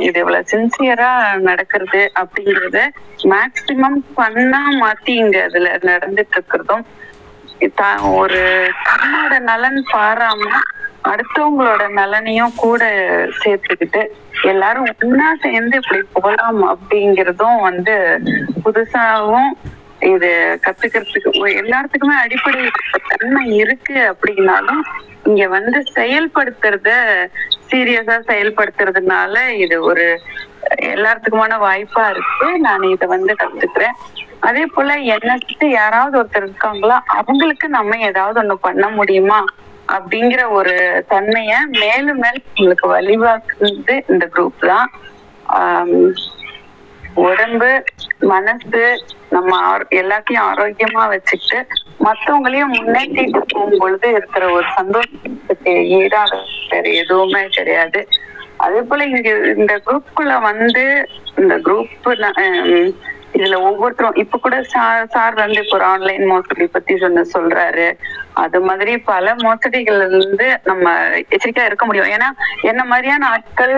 [0.06, 1.10] இது இவ்வளவு சின்சியரா
[1.48, 2.80] நடக்கிறது அப்படிங்கறத
[3.32, 6.86] மேக்சிமம் பண்ணா மாத்தி இங்க அதுல நடந்துட்டு இருக்கிறதும்
[7.76, 8.40] தான் ஒரு
[8.88, 10.44] தன்னோட நலன் பாராம
[11.04, 12.82] அடுத்தவங்களோட நலனையும் கூட
[13.40, 14.02] சேர்த்துக்கிட்டு
[14.44, 17.94] எல்லாரும் ஒன்னா சேர்ந்து இப்படி போகலாம் அப்படிங்கறதும் வந்து
[18.64, 19.50] புதுசாவும்
[20.06, 20.30] இது
[20.64, 21.30] கத்துக்கிறதுக்கு
[21.62, 22.60] எல்லாத்துக்குமே அடிப்படை
[23.12, 24.82] தன்மை இருக்கு அப்படின்னாலும்
[25.26, 26.90] இங்க வந்து செயல்படுத்துறத
[27.70, 29.34] சீரியஸா செயல்படுத்துறதுனால
[29.64, 30.04] இது ஒரு
[30.92, 32.46] எல்லாத்துக்குமான வாய்ப்பா இருக்கு.
[32.58, 33.96] நான் இதை வந்து கத்துக்கிறேன்.
[34.40, 35.36] அதே போல என்ன
[35.72, 39.40] யாராவது ஒருத்தர் இருக்காங்களா அவங்களுக்கு நம்ம ஏதாவது ஒண்ணு பண்ண முடியுமா
[39.88, 40.74] அப்படிங்கிற ஒரு
[41.12, 44.88] தன்மைய மேலும் மேலும் உங்களுக்கு வழிவாக்குறது இந்த குரூப் தான்.
[47.24, 47.70] உடம்பு
[48.32, 48.84] மனசு
[49.30, 49.52] நம்ம
[49.92, 51.58] எல்லாத்தையும் ஆரோக்கியமா வச்சுக்கிட்டு
[52.04, 56.38] மத்தவங்களையும் முன்னேற்றிட்டு போகும் பொழுது இருக்கிற ஒரு சந்தோஷத்துக்கு ஈடாக
[56.70, 58.00] வேற எதுவுமே கிடையாது.
[58.56, 60.84] அதே போல இங்க இந்த குரூப்புக்குள்ள வந்து
[61.36, 62.08] இந்த குரூப்
[63.34, 67.86] இதுல ஒவ்வொருத்தரும் இப்ப கூட சார் சார் வந்து இப்ப ஆன்லைன் மோசடி பத்தி சொன்ன சொல்றாரு.
[68.34, 70.94] அது மாதிரி பல மோசடிகள்ல இருந்து நம்ம
[71.32, 72.12] எச்சரிக்கையா இருக்க முடியும்.
[72.16, 72.28] ஏன்னா
[72.62, 73.76] என்ன மாதிரியான ஆட்கள்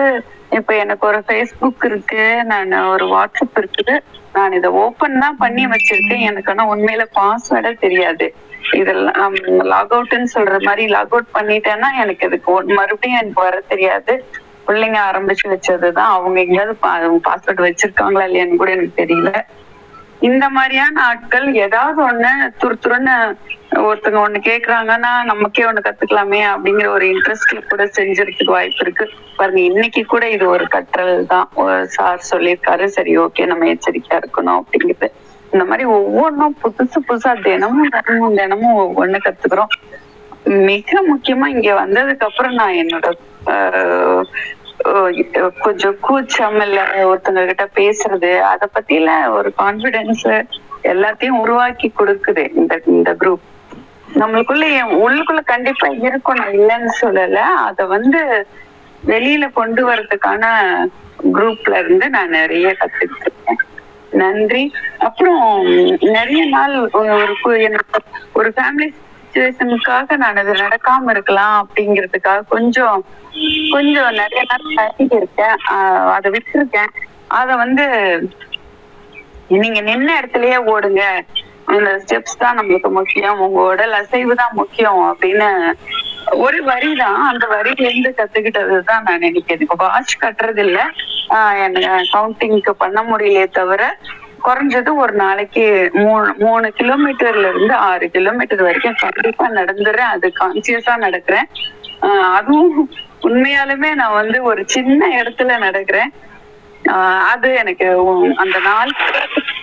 [0.51, 3.99] இப்ப எனக்கு ஒரு ஃபேஸ்புக் இருக்கு நான் ஒரு வாட்ஸ்அப் இருக்குது.
[4.33, 6.19] நான் இதை ஓபன் தான் பண்ணி வச்சிருக்கேன்.
[6.19, 8.33] எனக்கு ஆனா உண்மையில பாஸ்வேர்டே தெரியாது.
[8.71, 14.25] இதெல்லாம் லாக் அவுட்னு சொல்ற மாதிரி லாக் அவுட் பண்ணிட்டேன்னா எனக்கு இதுக்கு ஒன்- மறுபடியும் எனக்கு வர தெரியாது.
[14.67, 15.99] பிள்ளைங்க ஆரம்பிச்சு வச்சதுதான்.
[15.99, 19.41] அவங்க எங்கேயாவது பாஸ்வேர்டு வச்சிருக்காங்களா இல்லையான்னு கூட எனக்கு தெரியல.
[20.21, 23.15] இந்த மாதிரியான ஆட்கள் ஏதாவது ஒண்ணு துரு துருன்னு
[23.81, 29.05] ஒருத்தங்க ஒண்ணு கேக்குறாங்கன்னா நமக்கே ஒண்ணு கத்துக்கலாமே அப்படிங்கிற ஒரு இன்ட்ரெஸ்ட்ல கூட செஞ்சிருக்கிறதுக்கு வாய்ப்பு இருக்கு.
[29.37, 31.47] பாருங்க இன்னைக்கு கூட இது ஒரு கற்றல் தான்.
[31.89, 32.85] சார் சொல்லியிருக்காரு.
[32.97, 35.09] சரி ஓகே நம்ம எச்சரிக்கையா இருக்கணும் அப்படிங்கிறது.
[35.51, 39.73] இந்த மாதிரி ஒவ்வொன்றும் புதுசு புதுசா தினமும் தினமும் தினமும் ஒவ்வொன்னு கத்துக்கிறோம்.
[40.65, 43.07] மிக முக்கியமா இங்க வந்ததுக்கு அப்புறம் நான் என்னோட
[43.47, 44.23] ஆஹ்
[45.61, 50.25] கொஞ்சம் கூச்சம் இல்ல ஒருத்தங்க கிட்ட பேசுறது அத பத்தில ஒரு கான்பிடன்ஸ்
[50.83, 53.47] எல்லாத்தையும் உருவாக்கி கொடுக்குது இந்த இந்த குரூப்
[54.21, 54.65] நம்மளுக்குள்ள
[55.03, 57.37] உள்ளுக்குள்ள கண்டிப்பா இருக்கணும் இல்லைன்னு சொல்லல.
[57.67, 58.21] அத வந்து
[59.07, 60.43] வெளியில கொண்டு வர்றதுக்கான
[61.35, 63.61] குரூப்ல இருந்து நான் நிறைய கத்துக்கிட்டு இருக்கேன்
[64.13, 64.63] நன்றி.
[65.07, 65.43] அப்புறம்
[66.15, 67.99] நிறைய நாள் ஒரு எனக்கு
[68.33, 68.87] ஒரு ஃபேமிலி
[69.33, 72.97] சுச்சுவேஷனுக்காக நான் அது நடக்காம இருக்கலாம் அப்படிங்கிறதுக்காக கொஞ்சம்
[73.71, 75.55] கொஞ்சம் நிறைய நாள் தட்டிட்டு இருக்கேன்.
[76.15, 76.91] அதை விட்டுருக்கேன்.
[77.37, 77.85] அத வந்து
[79.61, 81.03] நீங்க நின்ன இடத்துலயே ஓடுங்க.
[81.65, 83.39] அந்த ஸ்டெப்ஸ் தான் நம்மளுக்கு முக்கியம்.
[83.39, 85.49] உங்க உடல் அசைவு தான் முக்கியம் அப்படின்னு
[86.45, 87.19] ஒரு வரி தான்.
[87.27, 89.63] அந்த வரியில இருந்து கத்துக்கிட்டது தான் நான் நினைக்கிறேன்.
[89.67, 90.79] இப்போ வாட்ச் கட்டுறது இல்ல
[91.35, 93.81] ஆஹ் என்ன கவுண்டிங்க்கு பண்ண முடியலையே தவிர
[94.43, 95.63] குறைஞ்சது ஒரு நாளைக்கு
[95.93, 101.47] மூணு மூணு கிலோமீட்டர்ல இருந்து ஆறு கிலோமீட்டர் வரைக்கும் கண்டிப்பா நடந்துடுறேன் அது கான்சியஸா நடக்கிறேன்.
[102.01, 102.89] ஆஹ் அதுவும்
[103.21, 106.11] உண்மையாலுமே நான் வந்து ஒரு சின்ன இடத்துல நடக்கிறேன்.
[106.85, 107.87] ஆஹ் அது எனக்கு
[108.35, 108.91] அந்த நாள்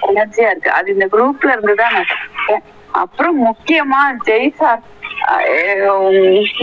[0.09, 0.71] எனர்ஜியா இருக்கு.
[0.73, 2.63] அது இந்த குரூப்ல இருந்து தான் நான்
[2.95, 4.83] அப்புறம் முக்கியமா ஜெய் சார்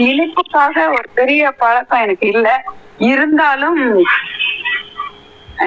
[0.04, 2.48] இனிப்புக்காக ஒரு பெரிய பழக்கம் எனக்கு இல்ல.
[3.06, 3.80] இருந்தாலும்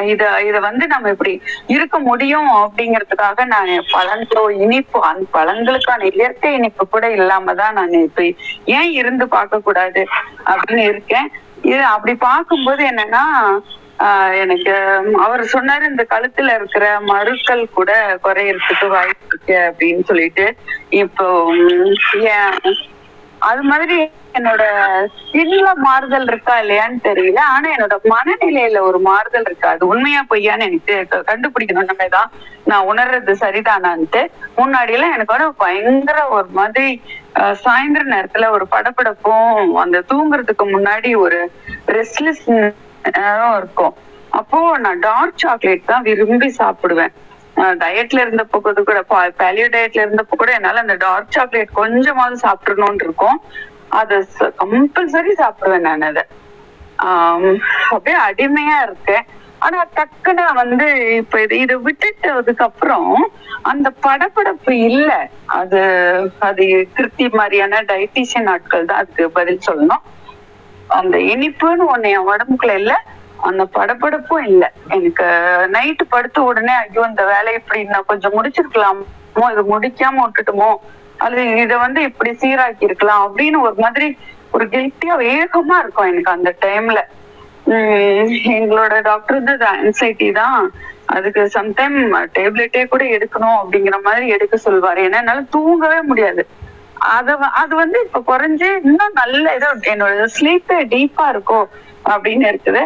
[0.09, 1.33] இத இத வந்து நம்ம இப்படி
[1.67, 8.23] இருக்க முடியும் அப்படிங்கறதுக்காக நான் பழங்களோ இனிப்பு அந்த பழங்களுக்கான இயற்கை இனிப்பு கூட இல்லாம தான் நான் இப்ப
[8.65, 10.03] ஏன் இருந்து பார்க்க கூடாது
[10.45, 11.29] அப்படின்னு இருக்கேன்.
[11.61, 13.23] இது அப்படி பார்க்கும்போது என்னன்னா
[13.99, 14.73] ஆஹ் எனக்கு
[15.19, 17.91] அவர் சொன்னாரு இந்த கழுத்துல இருக்கிற மருக்கள் கூட
[18.23, 20.45] குறையறதுக்கு வாய்ப்பு இருக்கு அப்படின்னு சொல்லிட்டு.
[20.89, 21.25] இப்போ
[22.35, 22.53] ஏன்
[23.41, 23.97] அது மாதிரி
[24.37, 24.63] என்னோட
[25.19, 27.39] ஸ்கின்ல மாறுதல் இருக்கா இல்லையான்னு தெரியல.
[27.55, 29.67] ஆனா என்னோட மனநிலையில ஒரு மாறுதல் இருக்கு?
[29.73, 30.95] அது உண்மையா பொய்யான்னு எனக்கு
[31.29, 31.89] கண்டுபிடிக்கணும்.
[31.91, 32.29] நம்ம தான்
[32.71, 34.21] நான் உணர்றது சரிதானான்ட்டு
[34.59, 36.89] முன்னாடி எல்லாம் எனக்கு வந்து பயங்கர ஒரு மாதிரி
[37.63, 41.39] சாயந்தர நேரத்துல ஒரு படப்படப்பும் அந்த தூங்குறதுக்கு முன்னாடி ஒரு
[41.97, 42.45] ரெஸ்ட்லெஸ்
[43.59, 43.95] இருக்கும்.
[44.39, 47.13] அப்போ நான் டார்க் சாக்லேட் தான் விரும்பி சாப்பிடுவேன்.
[47.81, 48.99] டயட்ல இருந்தப்போ கூட கூட
[49.39, 53.39] பேலியோ டயட்ல இருந்தப்போ கூட என்னால அந்த டார்க் சாக்லேட் கொஞ்சமாவது சாப்பிடணும்னு இருக்கும்.
[53.91, 54.15] அது
[54.59, 56.23] கம்பல்சரி சாப்பிடுவேன் நான் அதை.
[56.99, 57.57] ஆஹ்
[57.89, 59.25] அப்படியே அடிமையா இருக்கேன்.
[59.61, 60.85] ஆனா டக்குன்னு வந்து
[61.15, 63.09] இப்ப இது இதை விட்டுட்டதுக்கு அப்புறம்
[63.63, 65.09] அந்த படப்படப்பு இல்ல.
[65.53, 65.81] அது
[66.39, 66.65] அது
[66.95, 70.03] கிருத்தி மாதிரியான டயட்டிஷியன் ஆட்கள் தான் அதுக்கு பதில் சொல்லணும்.
[70.89, 72.93] அந்த இனிப்புன்னு ஒண்ணு என் உடம்புக்குள்ள இல்ல
[73.39, 74.63] அந்த படபடப்பும் இல்ல.
[74.87, 75.25] எனக்கு
[75.67, 79.05] நைட்டு படுத்த உடனே ஐயோ இந்த வேலையை இப்படி நான் கொஞ்சம் முடிச்சிருக்கலாமோ
[79.51, 80.69] இது முடிக்காம விட்டுட்டுமோ
[81.25, 84.07] அது இத வந்து இப்படி சீராக்கி இருக்கலாம் அப்படின்னு ஒரு மாதிரி
[84.51, 86.99] ஒரு கில்ட்டியா வேகமா இருக்கும் எனக்கு அந்த டைம்ல
[87.73, 90.61] உம் எங்களோட டாக்டர் வந்து ஆன்சைட்டி தான்.
[91.15, 91.97] அதுக்கு சம்டைம்
[92.37, 94.99] டேப்லெட்டே கூட எடுக்கணும் அப்படிங்கிற மாதிரி எடுக்க சொல்வாரு.
[95.07, 96.43] ஏன்னா என்னால தூங்கவே முடியாது.
[97.15, 101.67] அத அது வந்து இப்ப குறைஞ்சு இன்னும் நல்ல ஏதோ என்னோட ஸ்லீப்பே டீப்பா இருக்கும்
[102.05, 102.83] அப்படின்னு இருக்குது.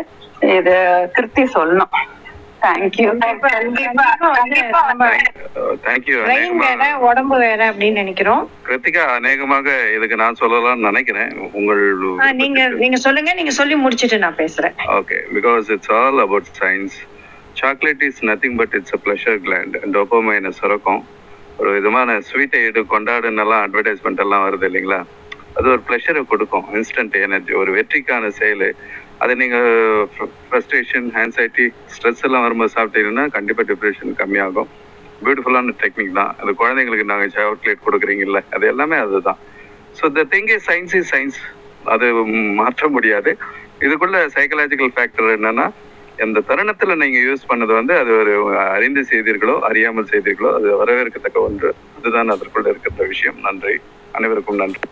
[0.58, 0.76] இது
[1.16, 1.96] திருப்தி சொல்லணும்.
[2.66, 3.08] தேங்க்யூ
[5.86, 8.44] தேங்க்யூ பிரெயின் வேற உடம்பு வேற அப்படின்னு நினைக்கிறோம்.
[8.68, 11.34] கிருத்திகா அநேகமாக இதுக்கு நான் சொல்லலாம்னு நினைக்கிறேன்.
[11.60, 11.82] உங்கள்
[12.42, 13.34] நீங்க நீங்க சொல்லுங்க.
[13.40, 14.78] நீங்க சொல்லி முடிச்சிட்டு நான் பேசுறேன்.
[15.00, 16.96] Okay, because it's all about science.
[17.62, 19.74] Chocolate is nothing but it's a pleasure gland.
[19.98, 21.02] Dopamine சுரக்கும்.
[21.62, 25.02] ஒரு விதமான ஸ்வீட்டை எடு கொண்டாடுன்னெல்லாம் அட்வர்டைஸ்மெண்ட் எல்லாம் வருது இல்லைங்களா?
[25.58, 26.66] அது ஒரு ப்ளஷரை கொடுக்கும்.
[26.78, 28.68] இன்ஸ்டன்ட் எனர்ஜி ஒரு வெற்றிக்கான செயல்.
[29.24, 29.68] அதை நீங்கள்
[30.48, 31.66] ஃப்ரஸ்ட்ரேஷன் ஆன்சைட்டி
[31.96, 34.70] ஸ்ட்ரெஸ் எல்லாம் வரும்போது சாப்பிட்டீங்கன்னா கண்டிப்பாக டிப்ரெஷன் கம்மியாகும்.
[35.26, 36.32] பியூட்டிஃபுல்லான டெக்னிக் தான்.
[36.42, 39.40] அது குழந்தைங்களுக்கு நாங்கள் சாக்லேட் கொடுக்குறீங்கல்ல அது எல்லாமே அதுதான்.
[40.00, 41.40] So the thing is science is science
[41.94, 42.08] அது
[42.62, 43.32] மாற்ற முடியாது.
[43.86, 45.68] இதுக்குள்ள சைக்கலாஜிக்கல் ஃபேக்டர் என்னன்னா
[46.24, 48.34] இந்த தருணத்தில் நீங்கள் யூஸ் பண்ணது வந்து அது ஒரு
[48.76, 51.72] அறிந்து செய்தீர்களோ அறியாமல் செய்தீர்களோ அது வரவேற்கத்தக்க ஒன்று.
[51.98, 53.40] அதுதான் அதற்குள்ள இருக்கிற விஷயம்.
[53.48, 53.76] நன்றி.
[54.18, 54.84] அனைவருக்கும் நன்றி.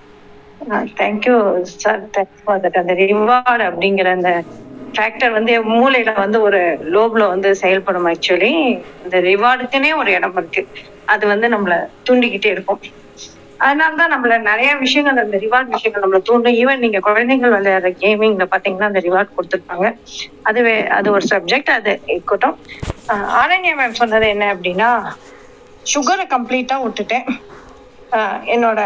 [0.98, 1.36] Thank you
[1.78, 4.32] sir thanks for that அந்த ரிவார்டு அப்படிங்கிற அந்த
[4.94, 6.60] ஃபேக்டர் வந்து என் மூளையில வந்து ஒரு
[6.96, 8.52] லோப்ல வந்து செயல்படும் ஆக்சுவலி
[9.04, 10.64] இந்த ரிவார்டுக்குனே ஒரு இடம் இருக்கு.
[11.08, 11.76] அது வந்து நம்மள
[12.08, 12.82] தூண்டிக்கிட்டே இருக்கும்.
[13.60, 16.58] அதனாலதான் நம்மள நிறைய விஷயங்கள் அந்த ரிவார்ட் விஷயங்கள் நம்மள தூண்டும்.
[16.62, 19.88] ஈவன் நீங்க குழந்தைகள் விளையாடுற கேமிங்ல பாத்தீங்கன்னா அந்த ரிவார்ட் கொடுத்துருப்பாங்க.
[20.44, 22.56] அதுவே அது ஒரு சப்ஜெக்ட் அது இருக்கட்டும்.
[23.10, 24.90] ஆஹ் ஆரண்யா மேம் சொன்னது என்ன அப்படின்னா
[25.86, 27.28] சுகரை கம்ப்ளீட்டா விட்டுட்டேன்.
[28.54, 28.80] என்னோட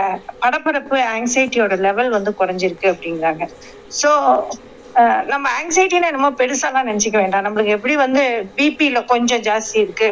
[0.43, 3.43] படப்படப்பு ஆங்ஸைட்டியோட லெவல் வந்து குறைஞ்சிருக்கு அப்படிங்கிறாங்க.
[3.99, 4.09] ஸோ
[5.31, 7.45] நம்ம ஆங்ஸைட்டின்னு என்னமோ பெருசாலாம் நினச்சிக்க வேண்டாம்.
[7.47, 8.23] நம்மளுக்கு எப்படி வந்து
[8.59, 10.09] பிபியில் கொஞ்சம் ஜாஸ்தி இருக்கு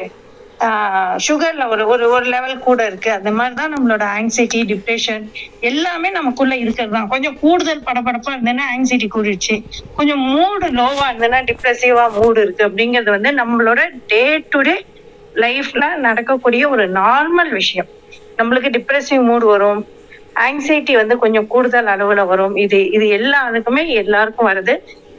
[1.26, 5.24] சுகர்ல ஒரு ஒரு ஒரு லெவல் கூட இருக்கு அந்த மாதிரி தான் நம்மளோட ஆங்ஸைட்டி டிப்ரெஷன்
[5.70, 9.55] எல்லாமே நமக்குள்ள இருக்கிறது தான் கொஞ்சம் கூடுதல் படப்படப்பாக இருந்ததுன்னா ஆங்ஸைட்டி கூடிடுச்சு.
[9.99, 13.82] கொஞ்சம் மூடு லோவா இருந்ததுன்னா டிப்ரெசிவா மூடு இருக்கு அப்படிங்கிறது வந்து நம்மளோட
[14.14, 14.76] டே டு டே
[15.36, 17.89] லைஃப்ல நடக்கக்கூடிய ஒரு நார்மல் விஷயம்.
[18.38, 19.81] நம்மளுக்கு டிப்ரெசிவ் மூட் வரும்.
[20.45, 22.55] ஆங்ஸைட்டி வந்து கொஞ்சம் கூடுதல் அளவுல வரும்.
[22.65, 24.75] இது இது எல்லாருக்குமே எல்லாருக்கும் வருது.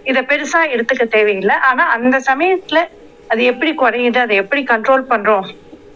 [0.07, 1.57] இதை பெருசா எடுத்துக்க தேவையில்லை.
[1.69, 2.79] ஆனா அந்த சமயத்துல
[3.31, 5.47] அது எப்படி குறையுது அதை எப்படி கண்ட்ரோல் பண்றோம்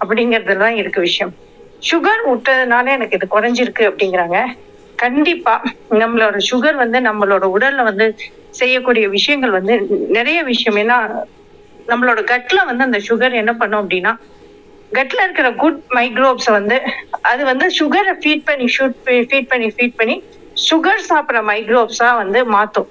[0.01, 1.33] அப்படிங்கிறதுல தான் இருக்கு விஷயம்.
[1.83, 4.39] சுகர் விட்டதுனால எனக்கு இது குறைஞ்சிருக்கு அப்படிங்கிறாங்க.
[4.99, 5.55] கண்டிப்பா
[6.01, 8.07] நம்மளோட சுகர் வந்து நம்மளோட உடல்ல வந்து
[8.61, 9.75] செய்யக்கூடிய விஷயங்கள் வந்து
[10.16, 10.79] நிறைய விஷயம்.
[10.83, 10.97] ஏன்னா
[11.89, 14.12] நம்மளோட கட்ல வந்து அந்த சுகர் என்ன பண்ணும் அப்படின்னா
[14.97, 16.76] கட்ல இருக்கிற குட் மைக்ரோப்ஸ் வந்து
[17.30, 18.97] அது வந்து சுகரை ஃபீட் பண்ணி ஷூட்
[19.30, 20.16] ஃபீட் பண்ணி ஃபீட் பண்ணி
[20.68, 22.89] சுகர் சாப்பிட்ற மைக்ரோப்ஸா வந்து மாத்தும்.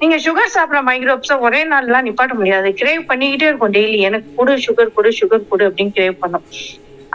[0.00, 2.68] நீங்க சுகர் சாப்பிட்ற மைக்ரோப்ஸை ஒரே நாள்லாம் நிப்பாட்ட முடியாது.
[2.80, 6.44] கிரேவ் பண்ணிக்கிட்டே இருக்கும் டெய்லி எனக்கு கொடு சுகர் கொடு சுகர் கொடு அப்படின்னு கிரேவ் பண்ணும்.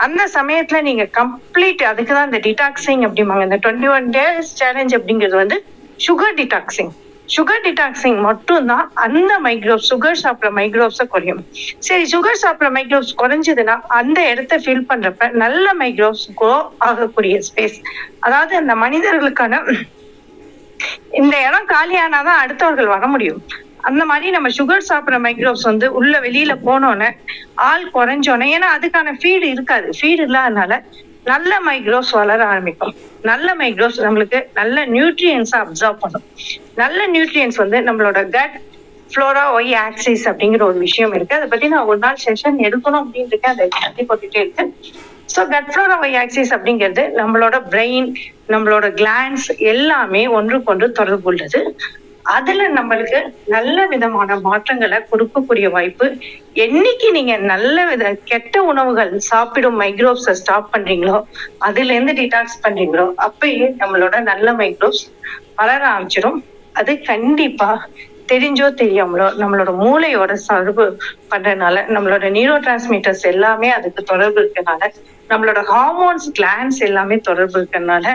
[0.04, 3.44] அந்த சமயத்துல நீங்க கம்ப்ளீட் அதுக்கு தான் இந்த டிடாக்சிங் அப்படிம்பாங்க.
[3.48, 5.58] இந்த டுவெண்ட்டி ஒன் டேஸ் சேலஞ்ச் அப்படிங்கிறது வந்து
[6.06, 6.92] சுகர் டிடாக்சிங்
[7.34, 11.40] சுகர் டிடாக்சிங் மட்டும்தான் அந்த மைக்ரோப் சுகர் சாப்பிட்ற மைக்ரோப்ஸை குறையும்.
[11.78, 16.54] சரி சுகர் சாப்பிட்ற மைக்ரோப்ஸ் குறைஞ்சதுன்னா அந்த இடத்த ஃபில் பண்றப்ப நல்ல மைக்ரோப்ஸ் க்ரோ
[16.88, 17.78] ஆகக்கூடிய ஸ்பேஸ்
[18.20, 19.60] அதாவது அந்த மனிதர்களுக்கான
[21.20, 23.42] இந்த இடம் காலியானாதான் அடுத்தவர்கள் வர முடியும்.
[23.88, 27.08] அந்த மாதிரி நம்ம சுகர் சாப்பிட்ற மைக்ரோப்ஸ் வந்து உள்ள வெளியில போனோன்னே
[27.68, 29.88] ஆள் குறைஞ்சோன்னே ஏன்னா அதுக்கான ஃபீடு இருக்காது.
[29.98, 30.72] ஃபீடு இல்லாதனால
[31.24, 32.94] நல்ல மைக்ரோஸ் வளர ஆரம்பிக்கும்.
[33.20, 36.24] நல்ல மைக்ரோஸ் நம்மளுக்கு நல்ல நியூட்ரியன்ஸை அப்சர்வ் பண்ணும்.
[36.74, 38.56] நல்ல நியூட்ரியன்ஸ் வந்து நம்மளோட கட்
[39.10, 41.34] ஃப்ளோரா ஒய் ஆக்சிஸ் அப்படிங்கிற ஒரு விஷயம் இருக்கு.
[41.34, 43.54] அதை பத்தி நான் ஒரு நாள் செஷன் எடுக்கணும் அப்படின்னு இருக்கேன்.
[43.54, 44.64] அதை தள்ளி போட்டுட்டே இருக்கு.
[45.34, 48.08] So gut flora Y axis அப்படிங்கிறது நம்மளோட பிரெயின்
[48.48, 51.60] நம்மளோட கிளான்ஸ் எல்லாமே ஒன்றுக்கொன்று தொடர்பு உள்ளது.
[52.24, 56.06] அதுல நம்மளுக்கு நல்ல விதமான மாற்றங்களை கொடுக்கக்கூடிய வாய்ப்பு.
[56.64, 61.16] என்னைக்கு நீங்க நல்ல வித கெட்ட உணவுகள் சாப்பிடும் மைக்ரோப்ஸை ஸ்டாப் பண்றீங்களோ
[61.58, 65.04] அதுல இருந்து டிடாக்ஸ் பண்றீங்களோ அப்பயே நம்மளோட நல்ல மைக்ரோப்ஸ்
[65.60, 66.38] வளர ஆரம்பிச்சிடும்.
[66.74, 67.70] அது கண்டிப்பா
[68.28, 70.84] தெரிஞ்சோ தெரியாமலோ நம்மளோட மூளையோட சார்பு
[71.32, 74.82] பண்றதுனால நம்மளோட நியூரோ டிரான்ஸ்மிட்டர்ஸ் எல்லாமே அதுக்கு தொடர்பு இருக்கனால
[75.30, 78.06] நம்மளோட ஹார்மோன்ஸ் கிளான்ஸ் எல்லாமே தொடர்பு இருக்கறனால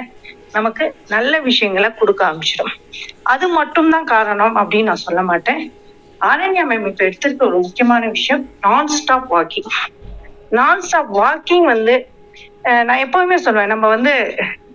[0.53, 2.73] நமக்கு நல்ல விஷயங்களை கொடுக்க ஆரம்பிச்சிடும்.
[3.23, 5.61] அது மட்டும்தான் காரணம் அப்படின்னு நான் சொல்ல மாட்டேன்.
[6.21, 9.67] ஆரண்யா மேம் எடுத்திருக்க ஒரு முக்கியமான விஷயம் நான் ஸ்டாப் வாக்கிங்
[10.51, 11.95] நான் ஸ்டாப் வாக்கிங் வந்து
[12.63, 14.13] அஹ், நான் எப்பவுமே சொல்லுவேன் நம்ம வந்து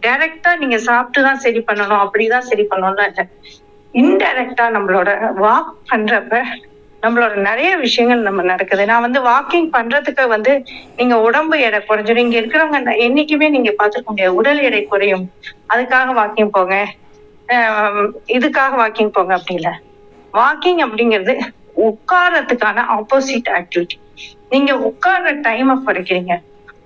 [0.01, 3.25] டைரக்டா நீங்க சாப்பிட்டு தான் சரி பண்ணணும் அப்படிதான் சரி பண்ணணும்லாம் இல்லை.
[3.95, 6.37] இன்டைரக்டா நம்மளோட வாக் பண்றப்ப
[7.03, 8.85] நம்மளோட நிறைய விஷயங்கள் நம்ம நடக்குது.
[8.85, 10.63] நான் வந்து வாக்கிங் பண்றதுக்கு வந்து
[10.97, 14.35] நீங்க உடம்பு எடை குறைஞ்சிடும் இங்க இருக்கிறவங்க என்னைக்குமே நீங்க பார்த்துக்க முடியாது.
[14.35, 15.31] உடல் எடை குறையும்.
[15.75, 16.95] அதுக்காக வாக்கிங் போங்க.
[17.49, 19.73] ஆஹ் இதுக்காக வாக்கிங் போங்க அப்படி இல்லை.
[20.33, 21.35] வாக்கிங் அப்படிங்கிறது
[21.77, 23.97] உட்கார்றதுக்கான ஆப்போசிட் ஆக்டிவிட்டி
[24.49, 26.33] நீங்க உட்கார்ற டைமை குறைக்கிறீங்க.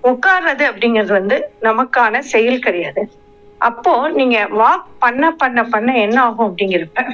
[0.03, 3.11] உட்கார்றது அப்படிங்கிறது வந்து நமக்கான செயல் கிடையாது.
[3.57, 7.05] அப்போ நீங்க வாக் பண்ண பண்ண பண்ண என்ன ஆகும் அப்படிங்கிறப்ப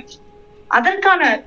[0.68, 1.43] அதற்கான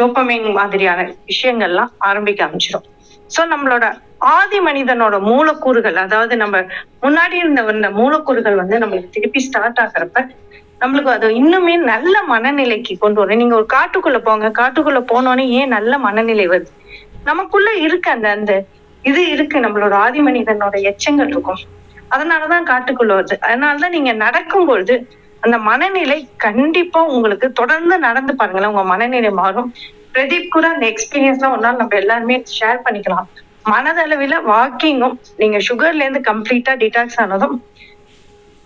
[0.00, 2.86] டோப்பமைன் மாதிரியான விஷயங்கள்லாம் ஆரம்பிக்க ஆரம்பிச்சிடும்
[3.30, 3.84] சோ நம்மளோட
[4.18, 6.56] ஆதி மனிதனோட மூலக்கூறுகள் அதாவது நம்ம
[7.02, 10.20] முன்னாடி இருந்த வந்த மூலக்கூறுகள் வந்து நம்மளுக்கு திருப்பி ஸ்டார்ட் ஆகுறப்ப
[10.80, 13.38] நம்மளுக்கு அது இன்னுமே நல்ல மனநிலைக்கு கொண்டு வரும்.
[13.38, 16.72] நீங்க ஒரு காட்டுக்குள்ள போங்க காட்டுக்குள்ள போனோடனே ஏன் நல்ல மனநிலை வருது?
[17.24, 18.52] நமக்குள்ள இருக்கு அந்த அந்த
[19.04, 21.62] இது இருக்கு நம்மளோட ஆதி மனிதனோட எச்சங்கள் இருக்கும்.
[22.10, 23.36] அதனாலதான் காட்டுக்குள்ள வருது.
[23.40, 24.94] அதனாலதான் நீங்க நடக்கும் பொழுது
[25.42, 28.72] அந்த மனநிலை கண்டிப்பா உங்களுக்கு தொடர்ந்து நடந்து பாருங்களேன்.
[28.72, 29.68] உங்க மனநிலை மாறும்.
[30.12, 33.26] பிரதீப் கூட அந்த எக்ஸ்பீரியன்ஸ்லாம் ஒரு நாள் நம்ம எல்லாருமே ஷேர் பண்ணிக்கலாம்.
[33.64, 37.56] மனதளவில் வாக்கிங்கும் நீங்க சுகர்ல இருந்து கம்ப்ளீட்டா டிடாக்ஸ் ஆனதும்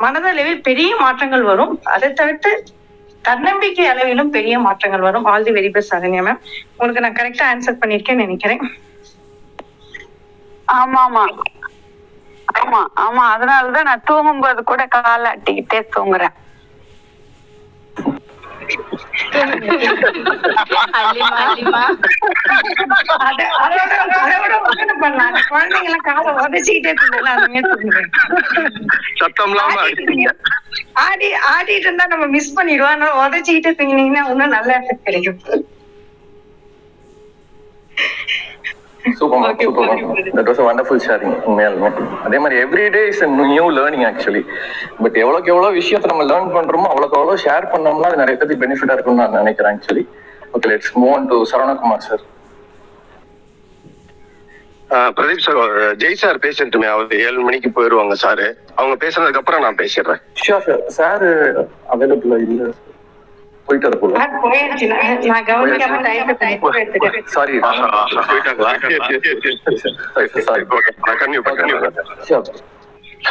[0.00, 1.72] மனதளவில் பெரிய மாற்றங்கள் வரும்.
[1.94, 2.50] அதை தவிர்த்து
[3.24, 5.26] தன்னம்பிக்கை அளவிலும் பெரிய மாற்றங்கள் வரும்.
[5.26, 6.40] All the very best Saranya ma'am
[6.72, 8.62] உங்களுக்கு நான் கரெக்டா ஆன்சர் பண்ணிருக்கேன்னு நினைக்கிறேன்.
[10.68, 11.24] ஆமா ஆமா.
[12.54, 13.24] ஆமா ஆமா.
[13.34, 16.34] அதனாலதான் நான் தூங்கும்போது கூட கால் ஆட்டிக்கிட்டே தூங்குறேன்.
[30.92, 32.92] ஆடி ஆடிட்டு இருந்தா நம்ம மிஸ் பண்ணிடுவோம்.
[32.94, 35.40] அதனால உதச்சிக்கிட்டே தூங்கினீங்கன்னா இன்னும் நல்ல எஃபெக்ட் கிடைக்கும்.
[39.18, 39.90] Super super
[40.36, 41.90] that was wonderful sharing உண்மையாலுமே
[42.26, 44.42] அதே மாதிரி every day is new learning actually
[45.00, 48.96] but எவ்வளோக்கு எவ்வளோ விஷயத்தை நம்ம லேர்ன் பண்றோமோ அவ்வளோக்கு அவ்வளோ ஷேர் பண்ணோம்னா அது நிறைய பேருக்கு பெனிஃபிட்டா
[48.96, 50.04] இருக்கும்னு நான் நினைக்கிறேன் actually
[50.54, 52.24] okay let's move on to Saravanakumar sir
[54.90, 55.58] ah Pradeep sir
[55.98, 58.46] Jai sir பேசட்டுமே அவர் ஏழு மணிக்கு போயிருவாங்க சாரு
[58.78, 60.20] அவங்க பேசுனதுக்கு அப்புறம் நான் பேசிடுறேன்.
[60.40, 61.26] ஷியோர் சார் சார்
[61.94, 62.66] அவைலபிள் இல்லை
[63.78, 64.18] போல.
[64.18, 64.86] ஆ, போயாச்சு.
[64.86, 65.44] நான்
[66.38, 66.60] டைம்
[67.24, 67.58] சாரி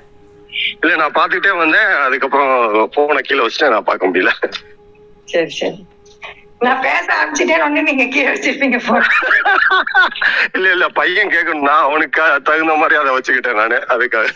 [0.82, 1.86] இல்ல நான் பாத்துக்கிட்டே வந்தேன்.
[1.86, 4.30] அதுக்கப்புறம் போனை கீழே வச்சுட்டு நான் பார்க்க முடியல.
[5.24, 5.86] சரி சரி.
[6.62, 8.78] நான் பேச ஆரம்பிச்சிட்டேன் உடனே நீங்க கீழே வச்சிருப்பீங்க
[10.55, 13.78] இல்ல இல்ல பையன் கேட்கணும்னா அவனுக்கு தகுந்த மாதிரி அதை வச்சுக்கிட்டேன் நானு.
[13.93, 14.28] அதுக்காக.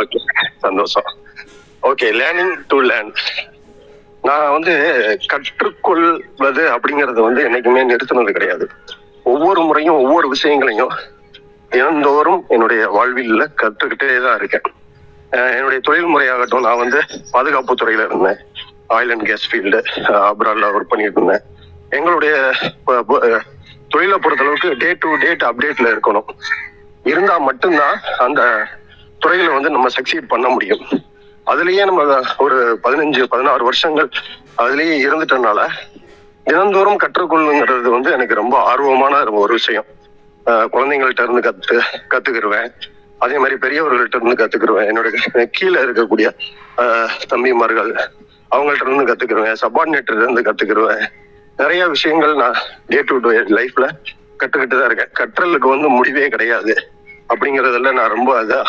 [0.00, 0.20] ஓகே
[0.58, 1.08] சந்தோஷம்.
[1.82, 3.12] ஓகே லேர்னிங் டு லேர்ன்
[4.22, 4.72] நான் வந்து
[5.26, 8.66] கற்றுக்கொள்வது அப்படிங்கறது வந்து என்னைக்குமே நிறுத்தினது கிடையாது.
[9.22, 10.94] ஒவ்வொரு முறையும் ஒவ்வொரு விஷயங்களையும்
[11.68, 14.66] தினந்தோறும் என்னுடைய வாழ்வில் கற்றுக்கிட்டே தான் இருக்கேன்.
[15.30, 17.00] என்னுடைய தொழில் முறையாகட்டும் நான் வந்து
[17.32, 18.40] பாதுகாப்பு துறையில இருந்தேன்.
[18.94, 19.80] ஆயில் அண்ட் கேஸ் ஃபீல்டு
[20.30, 21.44] அப்ராட்ல ஒர்க் பண்ணிட்டு இருந்தேன்
[21.96, 22.34] எங்களுடைய
[22.72, 23.42] தொழிலை பொறுத்த
[23.92, 26.30] தொழிலை பொறுத்தளவுக்கு டே டு டேட் அப்டேட்ல இருக்கணும்.
[27.10, 28.40] இருந்தா மட்டும்தான் அந்த
[29.24, 30.82] துறையில வந்து நம்ம சக்சீட் பண்ண முடியும்.
[31.50, 34.10] அதுலயே நம்ம ஒரு பதினஞ்சு பதினாறு வருஷங்கள்
[34.62, 35.60] அதுலயே இருந்துட்டனால
[36.48, 39.88] தினந்தோறும் கற்றுக்கொள்ளுங்கிறது வந்து எனக்கு ரொம்ப ஆர்வமான ஒரு விஷயம்.
[40.74, 41.76] குழந்தைங்கள்ட்ட இருந்து கத்து
[42.12, 42.68] கத்துக்கிடுவேன்
[43.24, 46.28] அதே மாதிரி பெரியவர்கள்ட்ட இருந்து கத்துக்கிடுவேன் என்னோட கீழே இருக்கக்கூடிய
[47.32, 47.92] தம்பிமார்கள்
[48.50, 51.06] அவங்கள்ட்ட இருந்து கத்துக்கிடுவேன் சப்பார்டினேட்டர் இருந்து கத்துக்கிடுவேன்
[51.56, 52.54] நிறைய விஷயங்கள் நான்
[52.86, 53.88] டே டு டே லைஃப்ல
[54.38, 55.10] கற்றுக்கிட்டு தான் இருக்கேன்.
[55.18, 56.90] கற்றலுக்கு வந்து முடிவே கிடையாது.
[57.28, 58.64] அப்படிங்கறதுல நான் ரொம்ப அதான்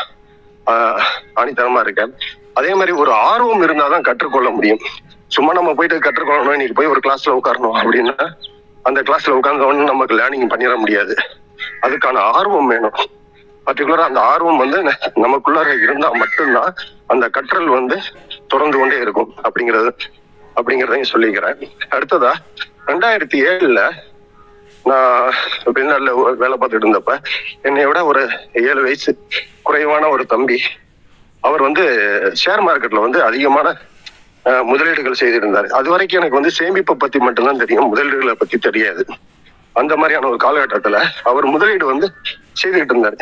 [0.65, 1.01] ஆஹ்,
[1.35, 2.13] ஆணித்தனமா இருக்கேன்.
[2.53, 4.79] அதே மாதிரி ஒரு ஆர்வம் இருந்தாதான் கற்றுக்கொள்ள முடியும்.
[5.27, 8.29] சும்மா நம்ம போயிட்டு கற்றுக்கொள்ளணும் இன்னைக்கு போய் ஒரு கிளாஸ்ல உட்காரணும் அப்படின்னா
[8.83, 11.15] அந்த கிளாஸ்ல உட்கார்ந்தவொன்னு நமக்கு லேர்னிங் பண்ணிட முடியாது.
[11.81, 12.93] அதுக்கான ஆர்வம் வேணும்.
[13.65, 16.73] பர்டிகுலரா அந்த ஆர்வம் வந்து ந- நமக்குள்ளார இருந்தா மட்டும்தான்
[17.07, 18.01] அந்த கற்றல் வந்து
[18.53, 19.91] தொடர்ந்து கொண்டே இருக்கும் அப்படிங்கிறது
[20.57, 21.59] அப்படிங்கிறதையும் சொல்லிக்கிறேன்.
[21.95, 22.31] அடுத்ததா
[22.89, 23.81] ரெண்டாயிரத்தி ஏழுல
[24.89, 25.21] நான்
[25.75, 27.13] வெளிநாட்டுல வேலை பார்த்துட்டு இருந்தப்ப
[27.67, 28.21] என்னை விட ஒரு
[28.69, 29.11] ஏழு வயசு
[29.67, 30.59] குறைவான ஒரு தம்பி
[31.47, 31.83] அவர் வந்து
[32.43, 33.67] ஷேர் மார்க்கெட்ல வந்து அதிகமான
[34.69, 35.67] முதலீடுகள் செய்திருந்தார்.
[35.77, 37.89] அது வரைக்கும் எனக்கு வந்து சேமிப்பை பத்தி மட்டும்தான் தெரியும்.
[37.93, 39.03] முதலீடுகளை பத்தி தெரியாது.
[39.79, 40.99] அந்த மாதிரியான ஒரு காலகட்டத்துல
[41.31, 42.07] அவர் முதலீடு வந்து
[42.61, 43.17] செய்துகிட்டு இருந்தாரு.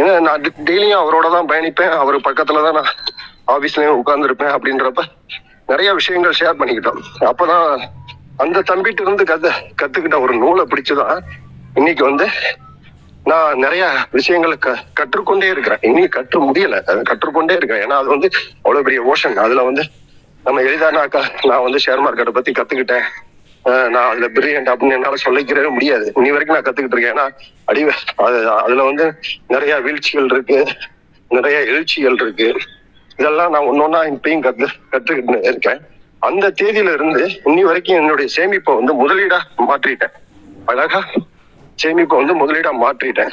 [0.00, 1.94] ஏன்னா நான் டெய்லியும் அவரோட தான் பயணிப்பேன்.
[2.02, 2.92] அவர் பக்கத்துல தான் நான்
[3.46, 5.02] ஆபீஸ்லயும் உட்கார்ந்துருப்பேன் அப்படின்றப்ப
[5.66, 7.00] நிறைய விஷயங்கள் ஷேர் பண்ணிக்கிட்டோம்.
[7.20, 7.84] அப்பதான்
[8.36, 9.50] அந்த தம்பிட்டு இருந்து கத்து
[9.82, 11.18] கத்துக்கிட்ட ஒரு நூலை பிடிச்சுதான்
[11.74, 12.28] இன்னைக்கு வந்து
[13.24, 15.78] நான் நிறைய விஷயங்களை க கற்றுக்கொண்டே இருக்கிறேன்.
[15.82, 16.82] இன்னும் கற்று முடியல.
[16.82, 17.78] அதை கற்றுக்கொண்டே இருக்கேன்.
[17.78, 19.84] ஏன்னா அது வந்து அவ்வளவு பெரிய ஓஷன் அதுல வந்து
[20.44, 23.06] நம்ம எளிதானாக்கா நான் வந்து ஷேர் மார்க்கெட்டை பத்தி கத்துக்கிட்டேன்.
[23.64, 26.12] நான் அதுல பிரில்லியன்ட் அப்படின்னு என்னால சொல்லிக்கிறவே முடியாது.
[26.14, 27.16] இன்னி வரைக்கும் நான் கத்துக்கிட்டு இருக்கேன்.
[27.16, 27.28] ஏன்னா
[27.64, 27.84] அடி
[28.16, 29.14] அது அதுல வந்து
[29.48, 30.66] நிறைய வீழ்ச்சிகள் இருக்கு.
[31.28, 32.60] நிறைய எழுச்சிகள் இருக்கு.
[33.16, 35.80] இதெல்லாம் நான் ஒன்னொன்னா இப்பயும் கத்து கற்றுக்கிட்டு இருக்கேன்.
[36.18, 39.38] அந்த தேதியில இருந்து இன்னி வரைக்கும் என்னுடைய சேமிப்பை வந்து முதலீடா
[39.68, 40.12] மாற்றிட்டேன்.
[40.66, 41.04] அழகா
[41.82, 43.30] சேமிப்பை வந்து முதலீடா மாற்றிட்டேன்.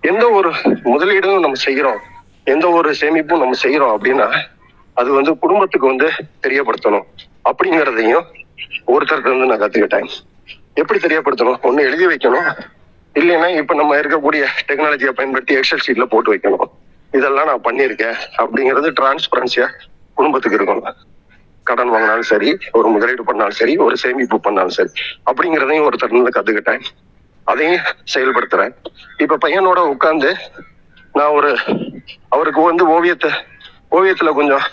[0.00, 1.98] எந்த ஒரு முதலீடும் நம்ம செய்யறோம்.
[2.44, 4.40] எந்த ஒரு சேமிப்பும் நம்ம செய்யறோம் அப்படின்னா
[4.94, 6.10] அது வந்து குடும்பத்துக்கு வந்து
[6.42, 7.04] தெரியப்படுத்தணும்.
[7.44, 8.24] அப்படிங்கிறதையும்
[8.86, 10.08] ஒருத்தருக்கு வந்து நான் கத்துக்கிட்டேன்.
[10.74, 11.60] எப்படி தெரியப்படுத்தணும்?
[11.62, 12.58] ஒன்னு எழுதி வைக்கணும்.
[13.14, 16.81] இல்லைன்னா இப்ப நம்ம இருக்கக்கூடிய டெக்னாலஜியை பயன்படுத்தி எக்ஸல் ஷீட்ல போட்டு வைக்கணும்.
[17.12, 19.66] இதெல்லாம் நான் பண்ணியிருக்கேன் அப்படிங்கிறது டிரான்ஸ்பரன்சியா
[20.14, 20.98] குடும்பத்துக்கு இருக்கணும்.
[21.68, 24.90] கடன் வாங்கினாலும் சரி ஒரு முதலீடு பண்ணாலும் சரி ஒரு சேமிப்பு பண்ணாலும் சரி
[25.30, 26.84] அப்படிங்கிறதையும் ஒருத்தர் இருந்து கத்துக்கிட்டேன்.
[27.44, 27.82] அதையும்
[28.14, 28.74] செயல்படுத்துறேன்.
[29.24, 30.30] இப்ப பையனோட உட்காந்து
[31.18, 31.50] நான் ஒரு
[32.28, 33.30] அவருக்கு வந்து ஓவியத்தை
[33.96, 34.64] ஓவியத்துல கொஞ்சம்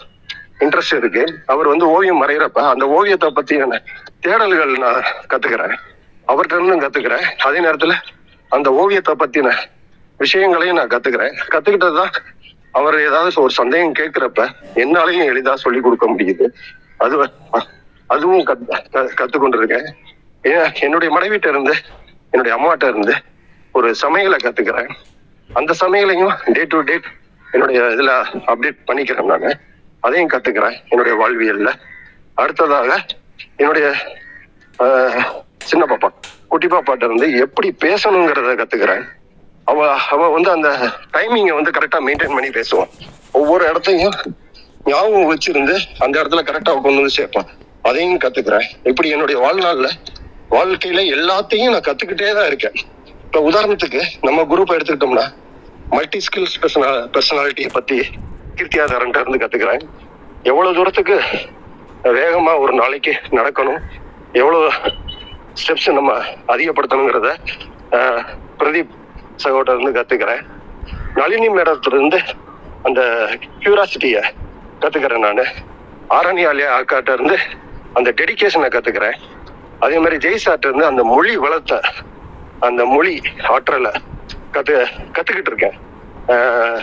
[0.63, 1.23] இன்ட்ரெஸ்ட் இருக்கு.
[1.45, 3.79] அவர் வந்து ஓவியம் வரைகிறப்ப அந்த ஓவியத்தை பத்தியான
[4.25, 5.75] தேடல்கள் நான் கத்துக்கிறேன்.
[6.27, 7.25] அவர்கிட்ட இருந்தும் கத்துக்கிறேன்.
[7.47, 7.93] அதே நேரத்துல
[8.55, 9.51] அந்த ஓவியத்தை பத்தின
[10.19, 11.35] விஷயங்களையும் நான் கத்துக்கிறேன்.
[11.49, 12.09] கத்துக்கிட்டதுதான்
[12.71, 16.47] அவர் ஏதாவது ஒரு சந்தேகம் கேட்கிறப்ப என்னாலையும் எளிதா சொல்லி கொடுக்க முடியுது.
[16.97, 17.31] அது
[18.07, 18.57] அதுவும் க-
[18.91, 19.91] கத்துக்கொண்டிருக்கேன்.
[20.41, 21.73] ஏன் என்னுடைய மனைவிட்ட இருந்து
[22.31, 23.13] என்னுடைய அம்மாட்ட இருந்து
[23.71, 24.89] ஒரு சமையலை கத்துக்கிறேன்.
[25.53, 27.03] அந்த சமையலையும் டே டு டேட்
[27.51, 29.59] என்னுடைய இதுல அப்டேட் பண்ணிக்கிறேன் நான்.
[29.99, 31.73] அதையும் கத்துக்கிறேன் என்னுடைய வாழ்வியல்ல.
[32.33, 33.05] அடுத்ததாக
[33.55, 33.93] என்னுடைய
[35.57, 36.07] சின்ன பாப்பா
[36.47, 39.05] குட்டி பாப்பாட்ட இருந்து எப்படி பேசணுங்கிறத கத்துக்கிறேன்.
[39.69, 39.79] அவ
[40.13, 40.69] அவ வந்து அந்த
[41.13, 42.91] டைமிங்கை வந்து கரெக்டாக மெயின்டைன் பண்ணி பேசுவான்
[43.31, 44.15] ஒவ்வொரு இடத்தையும்
[44.85, 47.49] ஞாபகம் வச்சிருந்து அந்த இடத்துல கரெக்டாக கொண்டு வந்து சேர்ப்பான்
[47.81, 49.91] அதையும் கற்றுக்கிறேன் இப்படி என்னுடைய வாழ்நாளில்
[50.51, 52.77] வாழ்க்கையில எல்லாத்தையும் நான் கற்றுக்கிட்டே தான் இருக்கேன்.
[53.25, 55.25] இப்போ உதாரணத்துக்கு நம்ம குரூப் எடுத்துக்கிட்டோம்னா
[55.91, 56.55] மல்டி ஸ்கில்ஸ்
[57.15, 57.97] பர்சனாலிட்டியை பற்றி
[58.57, 59.83] கீர்த்தியாதாரன்ட்ட இருந்து கற்றுக்கிறேன்
[60.45, 61.17] எவ்வளோ தூரத்துக்கு
[62.17, 63.81] வேகமாக ஒரு நாளைக்கு நடக்கணும்
[64.33, 64.59] எவ்வளோ
[65.53, 66.11] ஸ்டெப்ஸ் நம்ம
[66.53, 67.29] அதிகப்படுத்தணுங்கிறத
[68.59, 68.93] பிரதீப்
[69.43, 70.43] சகோதரர் இருந்து கத்துக்கிறேன்.
[71.15, 72.19] நளினி மேடத்துல இருந்து
[72.87, 73.01] அந்த
[73.63, 74.17] கியூராசிட்டிய
[74.81, 75.43] கத்துக்கிறேன் நான்.
[76.17, 77.37] ஆரண்யாலயா அக்காட்ட இருந்து
[77.97, 79.17] அந்த டெடிகேஷனை கத்துக்கிறேன்.
[79.85, 81.81] அதே மாதிரி ஜெய்சாட்ட இருந்து அந்த மொழி வளர்த்த
[82.67, 83.13] அந்த மொழி
[83.55, 83.91] ஆற்றலை
[84.55, 84.73] கத்து
[85.15, 85.75] கத்துக்கிட்டு இருக்கேன்.
[86.29, 86.35] கற்றுக்கிட்டு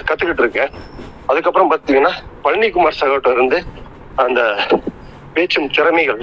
[0.09, 0.71] கத்துக்கிட்டு இருக்கேன்.
[1.31, 2.13] அதுக்கப்புறம் பார்த்தீங்கன்னா
[2.45, 3.59] பழனிக்குமார் சகோட்ட இருந்து
[4.25, 4.41] அந்த
[5.35, 6.23] பேச்சும் திறமைகள்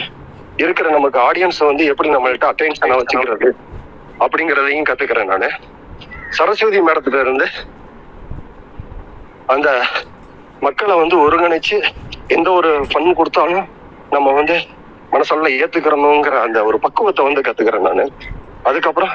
[0.63, 3.49] இருக்கிற நமக்கு ஆடியன்ஸை வந்து எப்படி நம்மள்ட்ட அட்டென்ஷனை வச்சுக்கிறது
[4.23, 5.47] அப்படிங்கிறதையும் கத்துக்கிறேன் நான்.
[6.37, 7.47] சரஸ்வதி மேடத்துல இருந்து
[9.45, 9.69] அந்த
[10.61, 11.77] மக்களை வந்து ஒருங்கிணைச்சு
[12.27, 13.67] எந்த ஒரு ஃபன் கொடுத்தாலும்
[14.11, 14.55] நம்ம வந்து
[15.11, 18.11] மனசளவுல ஏத்துக்கிறணுங்கிற அந்த ஒரு பக்குவத்தை வந்து கத்துக்கிறேன் நான்.
[18.63, 19.13] அதுக்கப்புறம்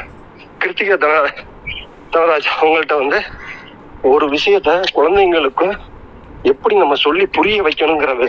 [0.60, 1.14] கிருத்திகா தன
[2.12, 3.18] தனராஜ் அவங்கள்ட்ட வந்து
[4.02, 5.68] ஒரு விஷயத்த குழந்தைங்களுக்கு
[6.42, 8.28] எப்படி நம்ம சொல்லி புரிய வைக்கணுங்கிறது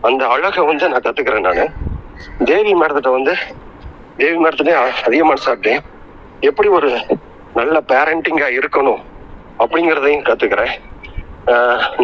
[0.00, 1.72] அந்த அழகை வந்து நான் கத்துக்கிறேன் நான்.
[2.44, 3.34] தேவி மேடத்திட்ட வந்து
[4.16, 4.74] தேவி மேடத்திட்டே
[5.04, 5.80] அதிகமாக சாப்பிட்டேன்.
[6.40, 6.90] எப்படி ஒரு
[7.58, 9.00] நல்ல பேரண்டிங்கா இருக்கணும்
[9.58, 10.72] அப்படிங்கிறதையும் கத்துக்கிறேன்.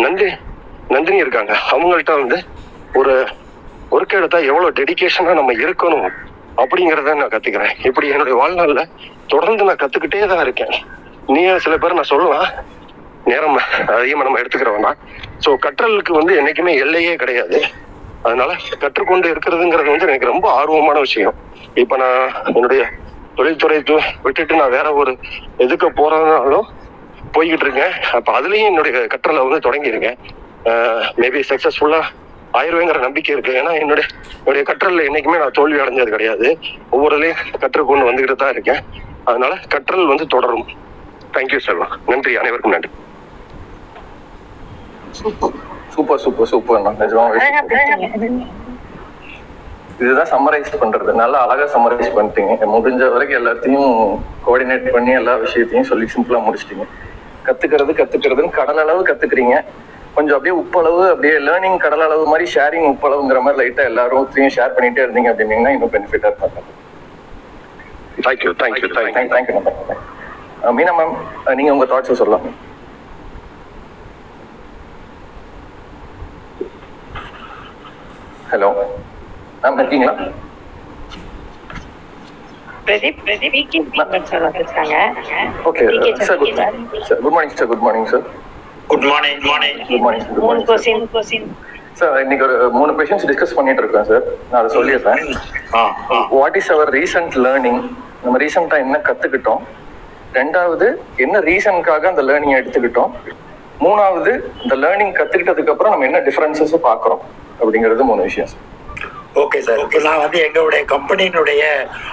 [0.05, 0.29] நந்தி
[0.91, 1.53] நந்தினி இருக்காங்க.
[1.75, 2.39] அவங்கள்ட்ட வந்து
[3.01, 3.15] ஒரு
[3.91, 6.07] ஒர்க் எடுத்தா எவ்வளவு டெடிகேஷனா நம்ம இருக்கணும்
[6.63, 7.75] அப்படிங்கிறத நான் கத்துக்கிறேன்.
[7.89, 8.83] இப்படி என்னுடைய வாழ்நாள்ல
[9.33, 10.75] தொடர்ந்து நான் கத்துக்கிட்டே தான் இருக்கேன்.
[11.29, 12.49] நீ சில பேர் நான் சொல்லலாம்.
[13.31, 13.57] நேரம்
[13.97, 14.93] அதிகமா நம்ம எடுத்துக்கிறோம்னா
[15.45, 17.59] ஸோ கற்றலுக்கு வந்து என்னைக்குமே எல்லையே கிடையாது.
[18.25, 18.51] அதனால
[18.83, 21.37] கற்றுக்கொண்டு இருக்கிறதுங்கிறது வந்து எனக்கு ரொம்ப ஆர்வமான விஷயம்.
[21.83, 22.23] இப்ப நான்
[22.55, 22.83] என்னுடைய
[23.37, 23.77] தொழில்துறை
[24.25, 25.13] விட்டுட்டு நான் வேற ஒரு
[25.65, 26.69] எதுக்கு போறதுனாலும்
[27.35, 27.95] போய்கிட்டு இருக்கேன்.
[28.13, 30.19] அப்ப அதுலயும் என்னுடைய கற்றலை வந்து தொடங்கியிருக்கேன்.
[31.23, 32.01] மேபி சக்சஸ்ஃபுல்லா
[32.59, 33.53] ஆயிருவேங்கிற நம்பிக்கை இருக்கு.
[33.61, 34.07] ஏன்னா என்னுடைய
[34.45, 36.49] என்னுடைய கற்றல்ல என்னைக்குமே நான் தோல்வி அடைஞ்சது கிடையாது.
[36.91, 38.83] ஒவ்வொருலையும் கற்றுக்கொண்டு வந்துகிட்டு தான் இருக்கேன்.
[39.31, 40.67] அதனால கற்றல் வந்து தொடரும்.
[41.35, 41.89] Thank you Selva.
[42.07, 42.35] நன்றி.
[42.43, 42.91] அனைவருக்கும் நன்றி.
[45.21, 45.57] சூப்பர்.
[45.95, 47.39] சூப்பர் சூப்பர் நிஜமாவே
[50.03, 51.11] இதுதான் சம்மரைஸ் பண்றது.
[51.21, 52.55] நல்லா அழகா சம்மரைஸ் பண்ணிட்டீங்க.
[52.75, 53.93] முடிஞ்ச வரைக்கும் எல்லாத்தையும்
[54.47, 56.87] கோஆர்டினேட் பண்ணி எல்லா விஷயத்தையும் சொல்லி சிம்பிளா முடிச்சிட்டீங்க.
[57.47, 59.57] கத்துக்கிறது கத்துக்கிறதுன்னு கடல் அளவு கத்துக்கிறீங்க.
[60.17, 65.05] கொஞ்சம் அப்படியே உப்பளவு அப்படியே லேர்னிங் கடல் அளவு மாதிரி ஷேரிங் உப்பளவுங்கிற மாதிரி லைட்டா எல்லாரும் ஷேர் பண்ணிட்டே
[65.07, 66.63] இருந்தீங்க அப்படின்னீங்கன்னா இன்னும் பெனிஃபிட்டா இருப்பாங்க
[68.27, 71.17] thank you thank you thank you thank you Meena ma'am
[71.59, 72.47] நீங்க உங்க தாட்ஸ் சொல்லலாம்.
[78.53, 78.71] ஹலோ
[79.67, 80.15] மேம் இருக்கீங்களா?
[82.89, 83.21] Pradeep
[85.69, 85.85] okay
[86.27, 86.59] sir good
[87.37, 88.27] morning sir good morning sir.
[88.91, 89.79] Good morning morning.
[89.89, 91.49] Good morning good morning
[92.01, 92.15] sir.
[92.25, 94.25] இன்னைக்கு ஒரு மூணு கொஷின்ஸ் டிஸ்கஸ் பண்ணிட்டு இருக்கோம் sir.
[94.51, 95.23] நான் அதை சொல்லிடுறேன்.
[96.39, 97.81] வாட் இஸ் அவர் ரீசன்ட் லேர்னிங்
[98.25, 99.65] நம்ம ரீசெண்டா என்ன கத்துக்கிட்டோம்?
[100.39, 100.87] ரெண்டாவது
[101.25, 103.13] என்ன ரீசனுக்காக அந்த லேர்னிங் எடுத்துக்கிட்டோம்?
[103.85, 104.33] மூணாவது
[104.65, 107.23] இந்த லேர்னிங் கத்துக்கிட்டதுக்கு அப்புறம் நம்ம என்ன டிஃபரன்சஸ் பாக்குறோம்
[107.61, 108.65] அப்படிங்கிறது மூணு விஷயம் சார்.
[109.37, 111.63] ஓகே சார் இப்போ நான் வந்து எங்களுடைய கம்பெனியினுடைய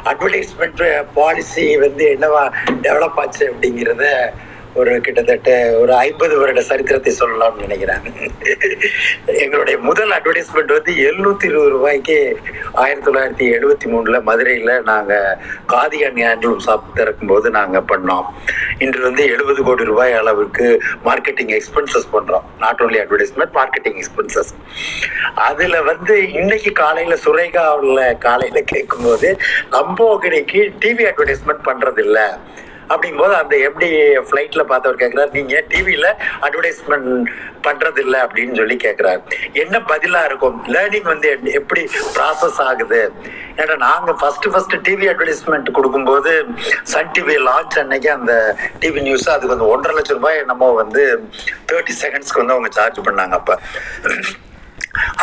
[0.05, 0.82] அட்வர்டைஸ்மெண்ட்
[1.13, 2.43] பாலிசி வந்து என்னவா
[2.82, 4.07] டெவலப் ஆச்சு அப்படிங்கிறத
[4.76, 8.01] ஒரு கிட்டத்தட்ட ஒரு ஐம்பது வருட சரித்திரத்தை சொல்லலாம்னு நினைக்கிறேன்
[9.28, 12.38] எங்களுடைய முதல் அட்வர்டைஸ்மெண்ட் வந்து எழுநூத்தி இருபது ரூபாய்க்கு
[12.74, 18.26] ஆயிரத்தி தொள்ளாயிரத்தி எழுபத்தி மூணுல மதுரையில் நாங்கள் காதியான் ஹேண்ட்லூம் ஷாப் திறக்கும் போது நாங்கள் பண்ணோம்.
[18.80, 24.51] இன்று வந்து எழுபது கோடி ரூபாய் அளவுக்கு மார்க்கெட்டிங் எக்ஸ்பென்சஸ் பண்ணுறோம் not only advertisement marketing expenses
[25.36, 29.38] அதுல வந்து இன்னைக்கு காலையில சுரேகாவில் காலையில கேட்கும்போது
[29.71, 32.03] லம்போகினிக்கு டிவி அட்வர்டைஸ்மெண்ட் பண்றது
[32.90, 36.08] அப்படிங்கும்போது அந்த எப்படி ஃப்ளைட்டில் பார்த்தவர் கேட்குறாரு நீங்கள் டிவியில்
[36.42, 37.26] அட்வர்டைஸ்மெண்ட்
[37.64, 39.22] பண்ணுறதில்ல அப்படின்னு சொல்லி கேட்குறாரு
[39.54, 40.66] என்ன பதிலாக இருக்கும்?
[40.66, 43.12] லேர்னிங் வந்து எப்- எப்படி ப்ராசஸ் ஆகுது?
[43.56, 46.46] ஏன்னா நாங்கள் ஃபஸ்ட்டு ஃபஸ்ட்டு டிவி அட்வர்டைஸ்மெண்ட் கொடுக்கும்போது
[46.84, 51.30] சன் டிவி லான்ச் அன்னைக்கு அந்த டிவி நியூஸ் அதுக்கு வந்து ஒன்றரை லட்சம் ரூபாய் நம்ம வந்து
[51.72, 53.60] தேர்ட்டி செகண்ட்ஸ்க்கு வந்து அவங்க சார்ஜ் பண்ணாங்க அப்போ.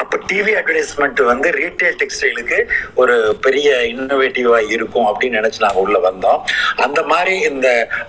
[0.00, 2.58] அப்போ டிவி அட்வர்டைஸ்மெண்ட் வந்து ரீட்டைல் டெக்ஸ்டைலுக்கு
[3.00, 3.14] ஒரு
[3.44, 6.40] பெரிய இன்னோவேட்டிவாக இருக்கும் அப்படின்னு நினச்சி நாங்கள் உள்ளே வந்தோம்.
[6.84, 7.68] அந்த மாதிரி இந்த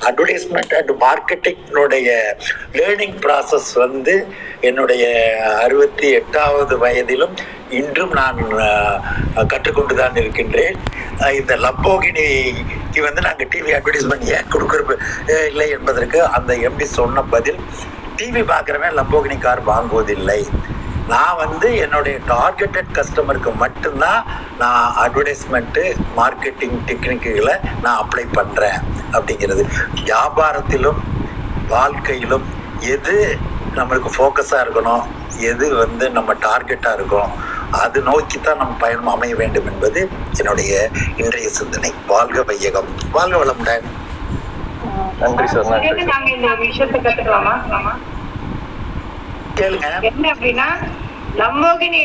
[0.10, 2.10] அட்வர்டைஸ்மெண்ட் அண்ட் மார்க்கெட்டிங்னுடைய
[2.80, 4.16] லேர்னிங் ப்ராசஸ் வந்து
[4.70, 5.04] என்னுடைய
[5.66, 7.36] அறுபத்தி எட்டாவது வயதிலும்
[7.82, 8.40] இன்றும் நான்
[9.54, 10.76] கற்றுக்கொண்டு தான் இருக்கின்றேன்.
[11.40, 14.96] இந்த லம்போகினிக்கு வந்து நாங்கள் டிவி அட்வர்டைஸ்மெண்ட் ஏன் கொடுக்குறது
[15.52, 17.62] இல்லை என்பதற்கு அந்த எம்டி சொன்ன பதில்
[18.20, 20.42] டிவி பார்க்குறவன் லம்போகினி கார் வாங்குவதில்லை.
[21.12, 24.22] நான் வந்து என்னுடைய டார்கெட்டட் கஸ்டமருக்கு மட்டும்தான்
[24.58, 25.84] நான் அட்வர்டைஸ்மெண்ட்டு
[26.18, 28.78] மார்க்கெட்டிங் டெக்னிக்குகளை நான் அப்ளை பண்ணுறேன்
[29.14, 29.64] அப்படிங்கிறது.
[30.04, 31.00] வியாபாரத்திலும்
[31.68, 32.46] வாழ்க்கையிலும்
[32.94, 33.16] எது
[33.76, 35.04] நம்மளுக்கு ஃபோக்கஸாக இருக்கணும்
[35.50, 37.36] எது வந்து நம்ம டார்கெட்டாக இருக்கணும்
[37.82, 40.00] அது நோக்கி தான் நம்ம பயணம் அமைய வேண்டும் என்பது
[40.40, 40.72] என்னுடைய
[41.18, 41.92] இன்றைய சிந்தனை.
[42.08, 42.90] வாழ்க வையகம்.
[43.12, 43.86] வாழ்க வளமுடன்.
[45.22, 47.00] நன்றி சார் நன்றி இந்த விஷயத்தை
[49.60, 49.88] கேளுங்க.
[50.02, 50.68] என்ன அப்படின்னா
[51.36, 52.04] லம்போகினி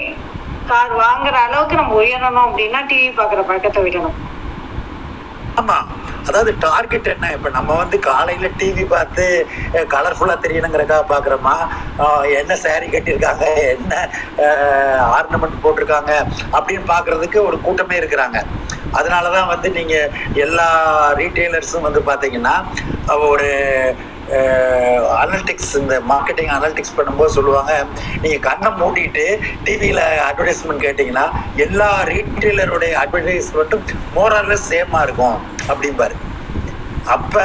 [0.66, 4.16] கார் வாங்குற அளவுக்கு நம்ம உயரணும் அப்படின்னா டிவி பாக்குற பழக்கத்தை விடணும்.
[5.56, 5.76] ஆமா.
[6.28, 7.26] அதாவது டார்கெட் என்ன?
[7.32, 9.24] இப்ப நம்ம வந்து காலையில டிவி பார்த்து
[9.92, 11.54] கலர்ஃபுல்லா தெரியணுங்கிறக்கா பாக்குறோமா
[12.04, 13.44] ஆஹ் என்ன saree கட்டியிருக்காங்க?
[13.74, 13.92] என்ன
[15.18, 16.12] ஆர்னமெண்ட் போட்டிருக்காங்க?
[16.52, 18.40] அப்படின்னு பாக்குறதுக்கு ஒரு கூட்டமே இருக்கிறாங்க.
[18.92, 19.94] அதனாலதான் வந்து நீங்க
[20.38, 20.68] எல்லா
[21.20, 22.54] ரீட்டைலர்ஸும் வந்து பாத்தீங்கன்னா
[23.28, 23.48] ஒரு
[25.22, 27.72] அனலிட்டிக்ஸ் இந்த மார்க்கெட்டிங் அனலிட்டிக்ஸ் பண்ணும்போது சொல்லுவாங்க
[28.22, 29.26] நீங்கள் கண்ணை மூடிட்டு
[29.64, 36.16] டிவியில் அட்வர்டைஸ்மெண்ட் கேட்டிங்கன்னா எல்லா ரீட்டைலருடைய அட்வர்டைஸ்மெண்ட்டும் மோரல்லஸ் சேமாக இருக்கும் அப்படிம்பாரு.
[37.06, 37.42] அப்போ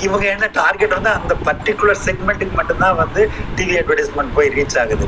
[0.00, 3.22] இவங்க என்ன டார்கெட் வந்து அந்த பர்டிகுலர் செக்மெண்ட்டுக்கு மட்டும்தான் வந்து
[3.56, 5.06] டிவி அட்வர்டைஸ்மெண்ட் போய் ரீச் ஆகுது.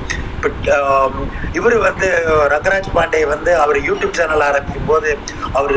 [0.77, 1.15] Um,
[1.53, 2.07] இவர் வந்து
[2.49, 5.11] ரங்கராஜ் பாண்டே வந்து அவர் யூடியூப் சேனல் ஆரம்பிக்கும் போது
[5.53, 5.75] அவர்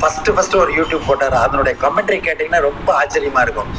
[0.00, 1.36] ஃபஸ்ட்டு ஃபஸ்ட்டு ஒரு யூடியூப் போட்டார்.
[1.44, 3.70] அதனுடைய கமெண்ட்ரி கேட்டிங்கன்னா ரொம்ப ஆச்சரியமாக இருக்கும்.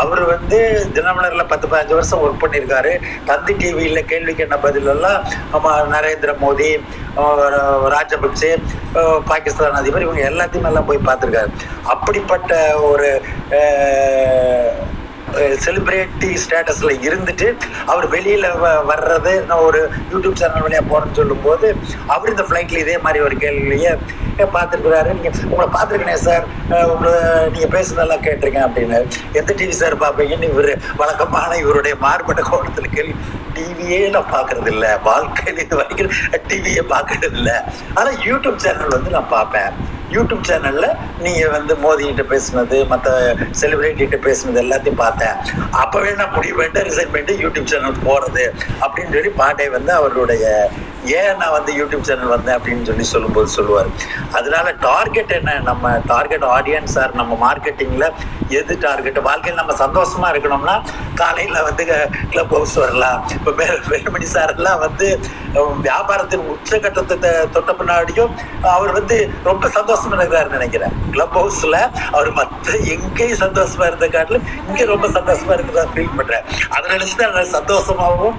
[0.00, 0.58] அவர் வந்து
[0.96, 2.92] தினமலர்ல பத்து பதினஞ்சு வருஷம் ஒர்க் பண்ணியிருக்காரு.
[3.30, 5.18] தந்தி டிவியில் கேள்விக்கு என்ன பதில் எல்லாம்
[5.52, 6.70] நம்ம நரேந்திர மோடி
[7.96, 8.52] ராஜபக்சே
[9.30, 11.52] பாகிஸ்தான் அதிபர் இவங்க எல்லாத்தையும் எல்லாம் போய் பார்த்துருக்காரு.
[11.94, 12.52] அப்படிப்பட்ட
[12.90, 13.10] ஒரு
[15.64, 17.48] செலிப்ரிட்டி ஸ்டேட்டஸில் இருந்துட்டு
[17.86, 19.80] அவர் வெளியில் வ- வர்றது நான் ஒரு
[20.10, 21.68] யூடியூப் சேனல் வழியாக போகிறேன்னு சொல்லும்போது
[22.06, 23.92] அவர் இந்த ஃப்ளைட்டில் இதே மாதிரி ஒரு கேள்வியை
[24.54, 25.12] பார்த்துருக்குறாரு.
[25.12, 26.44] நீங்கள் உங்களை பார்த்துருக்கேன் சார்
[26.86, 27.14] உங்களை
[27.48, 28.98] நீங்கள் பேசுனதெல்லாம் கேட்டிருக்கேன் அப்படின்னு.
[29.32, 33.14] எந்த டிவி சார் பார்ப்பீங்கன்னு இவர் வழக்கமான இவருடைய மாறுபட்ட கோணத்தில் கேள்வி
[33.54, 34.98] டிவியே நான் பார்க்கறது இல்லை.
[35.02, 36.12] வாழ்க்கையில் இது வரைக்கும்
[36.48, 37.56] டிவியை பார்க்கறது இல்லை.
[37.94, 39.72] ஆனால் யூடியூப் சேனல் வந்து நான் பார்ப்பேன்.
[40.14, 40.86] யூடியூப் சேனல்ல
[41.18, 43.08] நீங்க வந்து மோடி கிட்ட பேசுனது மற்ற
[43.60, 45.36] செலிபிரிட்டி கிட்ட பேசுனது எல்லாத்தையும் பார்த்தேன்.
[45.82, 48.44] அப்பவே நான் முடிவு பண்ணிட்டு ரிசைன் பண்ணிட்டு யூடியூப் சேனல் போறது
[48.84, 50.46] அப்படின்னு சொல்லி பாண்டே வந்து அவருடைய
[51.12, 53.88] ஏன் நான் வந்து யூடியூப் சேனல் வந்தேன் அப்படின்னு சொல்லி சொல்லும்போது சொல்லுவார்.
[54.38, 55.54] அதனால டார்கெட் என்ன?
[55.70, 58.06] நம்ம டார்கெட் ஆடியன்ஸ் சார் நம்ம மார்க்கெட்டிங்கில்
[58.58, 60.76] எது டார்கெட் வாழ்க்கையில் நம்ம சந்தோஷமா இருக்கணும்னா
[61.14, 61.84] காலையில் வந்து
[62.32, 63.18] கிளப் ஹவுஸ் வரலாம்.
[63.36, 63.52] இப்போ
[63.90, 65.08] வேலுமணி சார் எல்லாம் வந்து
[65.86, 67.16] வியாபாரத்தின் உச்சகட்டத்தை
[67.54, 68.32] தொட்ட பின்னாடியும்
[68.74, 69.16] அவர் வந்து
[69.48, 70.94] ரொம்ப சந்தோஷமா இருக்கிறாருன்னு நினைக்கிறேன்.
[71.14, 71.76] கிளப் ஹவுஸ்ல
[72.12, 76.46] அவர் மத்த எங்கேயும் சந்தோஷமா இருந்த காட்டிலும் இங்க ரொம்ப சந்தோஷமா இருக்கிறதா ஃபீல் பண்றேன்.
[76.74, 78.38] அதை நினைச்சுதான் நான் சந்தோஷமாகவும்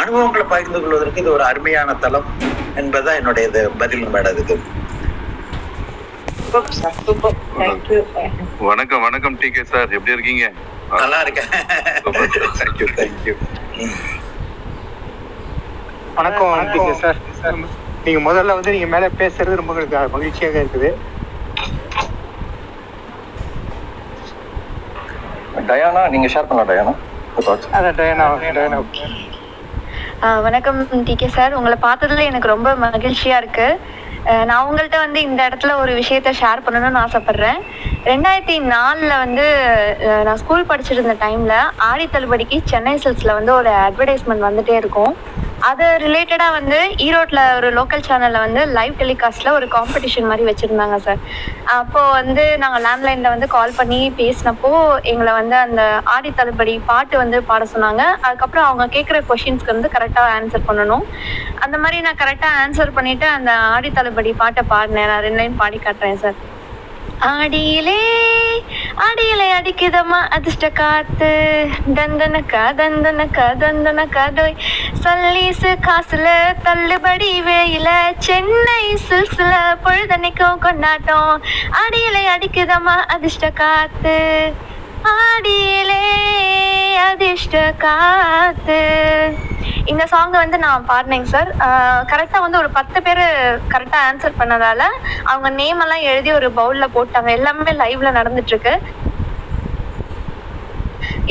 [0.00, 2.28] அனுபவங்களை பகிர்ந்து கொள்வதற்கு இது ஒரு அருமையான தளம்
[2.76, 4.56] என்பதுதான் என்னுடைய இது பதில் மேடம் இதுக்கு
[8.68, 10.46] வணக்கம் வணக்கம் டி கே சார் எப்படி இருக்கீங்க?
[10.94, 11.50] நல்லா இருக்கேன்.
[12.58, 13.34] தேங்க்யூ தேங்க்யூ
[16.14, 17.16] வணக்கம் டிகே சார்.
[18.04, 20.90] நீங்க முதல்ல வந்து நீங்க மேல பேசுறது ரொம்ப எங்களுக்கு மகிழ்ச்சியாக இருக்குது.
[25.68, 26.94] டயானா நீங்க ஷேர் பண்ணலாம் டயானா.
[27.74, 28.26] அதான் டயனா
[28.58, 28.78] டயனா.
[30.22, 31.54] ஆ, வணக்கம் டிகே சார்.
[31.54, 33.80] உங்களை பார்த்ததுல எனக்கு ரொம்ப மகிழ்ச்சியா இருக்கு.
[34.44, 37.60] நான் உங்கள்கிட்ட வந்து இந்த இடத்துல ஒரு விஷயத்த ஷேர் பண்ணணும்னு ஆசைப்படுறேன்.
[38.04, 39.46] ரெண்டாயிரத்தி நாலில் வந்து
[40.24, 45.16] நான் ஸ்கூல் படிச்சுட்டு இருந்த டைமில் ஆடி தள்ளுபடிக்கு சென்னை சில்க்ஸில் வந்து ஒரு அட்வர்டைஸ்மெண்ட் வந்துட்டே இருக்கும்.
[45.68, 51.20] அது ரிலேட்டடாக வந்து ஈரோட்டில் ஒரு லோக்கல் சேனலில் வந்து லைவ் டெலிகாஸ்ட்டில் ஒரு காம்படிஷன் மாதிரி வச்சுருந்தாங்க சார்
[51.76, 54.70] அப்போது வந்து நாங்கள் லேண்ட்லைனில் வந்து கால் பண்ணி பேசினப்போ
[55.12, 55.82] எங்களை வந்து அந்த
[56.14, 58.04] ஆடி தள்ளுபடி பாட்டு வந்து பாட சொன்னாங்க.
[58.26, 61.04] அதுக்கப்புறம் அவங்க கேட்குற கொஷின்ஸ்க்கு வந்து கரெக்டாக ஆன்சர் பண்ணணும்.
[61.66, 65.10] அந்த மாதிரி நான் கரெக்டாக ஆன்சர் பண்ணிவிட்டு அந்த ஆடி தள்ளுபடி பாட்டை பாடினேன்.
[65.12, 66.38] நான் ரெண்டு லைன் பாடி காட்டுறேன் சார்
[67.20, 68.00] ஆடியிலே
[68.96, 71.30] அடியிலே அடிக்குதம்மா அதிர்ஷ்ட காத்து.
[71.94, 74.56] தந்தனக்கா தந்தனக்கா தந்தனக்கா தோய்.
[75.00, 76.26] சல்லீசு காசுல
[76.62, 81.42] தள்ளுபடி வேயில சென்னை சில்சில பொழுதன்னைக்கும் கொண்டாட்டம்.
[81.70, 84.52] அடியிலே அடிக்குதம்மா அதிர்ஷ்ட காத்து.
[85.04, 86.02] ஆடியிலே
[87.08, 88.80] அதிர்ஷ்ட காத்து.
[89.84, 91.50] இந்த சாங்கை வந்து நான் பாடினேங்க சார்
[92.10, 93.22] கரெக்டாக வந்து ஒரு பத்து பேர்
[93.72, 94.82] கரெக்டாக ஆன்சர் பண்ணதால
[95.24, 97.30] அவங்க நேம் எல்லாம் எழுதி ஒரு பவுலில் போட்டாங்க.
[97.38, 98.74] எல்லாமே லைவ்ல நடந்துட்டு இருக்கு.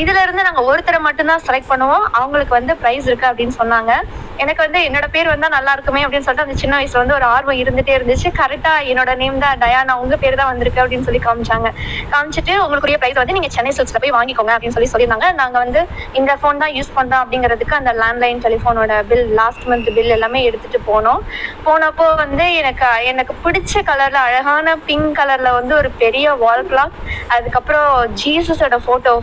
[0.02, 2.04] இதுல இருந்து நாங்க ஒருத்தரை மட்டும்தான் செலக்ட் பண்ணுவோம்.
[2.20, 3.91] அவங்களுக்கு வந்து பிரைஸ் இருக்கு அப்படின்னு சொன்னாங்க.
[4.43, 7.60] எனக்கு வந்து என்னோட பேர் வந்தா நல்லா இருக்குமே அப்படின்னு சொல்லிட்டு அந்த சின்ன வயசுல வந்து ஒரு ஆர்வம்
[7.62, 8.28] இருந்துட்டே இருந்துச்சு.
[8.41, 11.70] கரெக்டா என்னோட நேம் தான் டயானா உங்க பேர் தான் வந்திருக்கு அப்படின்னு சொல்லி காமிச்சாங்க.
[12.14, 15.30] காமிச்சிட்டு உங்களுக்குரிய பிரைஸ் வந்து நீங்க சென்னை சில்க்ஸ்ல போய் வாங்கிக்கோங்க அப்படின்னு சொல்லி சொல்லியிருந்தாங்க.
[15.41, 15.82] நாங்க வந்து
[16.22, 20.82] இந்த ஃபோன் தான் யூஸ் பண்றோம் அப்படிங்கிறதுக்கு அந்த லேண்ட்லைன் டெலிஃபோனோட பில் லாஸ்ட் மந்த் பில் எல்லாமே எடுத்துட்டு
[20.91, 21.22] போனோம்.
[21.68, 26.97] போனப்போ வந்து எனக்கு எனக்கு பிடிச்ச கலர்ல அழகான பிங்க் கலர்ல வந்து ஒரு பெரிய வால் கிளாக்
[27.36, 27.91] அதுக்கப்புறம்
[28.22, 29.14] ஜீசஸோட போட்டோ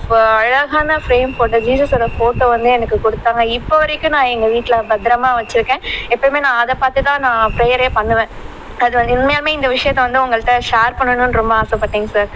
[0.67, 3.43] அழகான ஃப்ரேம் போட்டோ ஜீசஸோட ஃபோட்டோ வந்து எனக்கு கொடுத்தாங்க.
[3.57, 5.83] இப்போ வரைக்கும் நான் எங்கள் வீட்டில் பத்திரமா வச்சுருக்கேன்.
[6.15, 8.31] எப்பயுமே நான் அதை பார்த்து தான் நான் ப்ரேயரே பண்ணுவேன்.
[8.85, 12.33] அது வந்து உண்மையாலுமே இந்த விஷயத்த வந்து உங்கள்கிட்ட ஷேர் பண்ணணும்னு ரொம்ப ஆசைப்பட்டேங்க சார்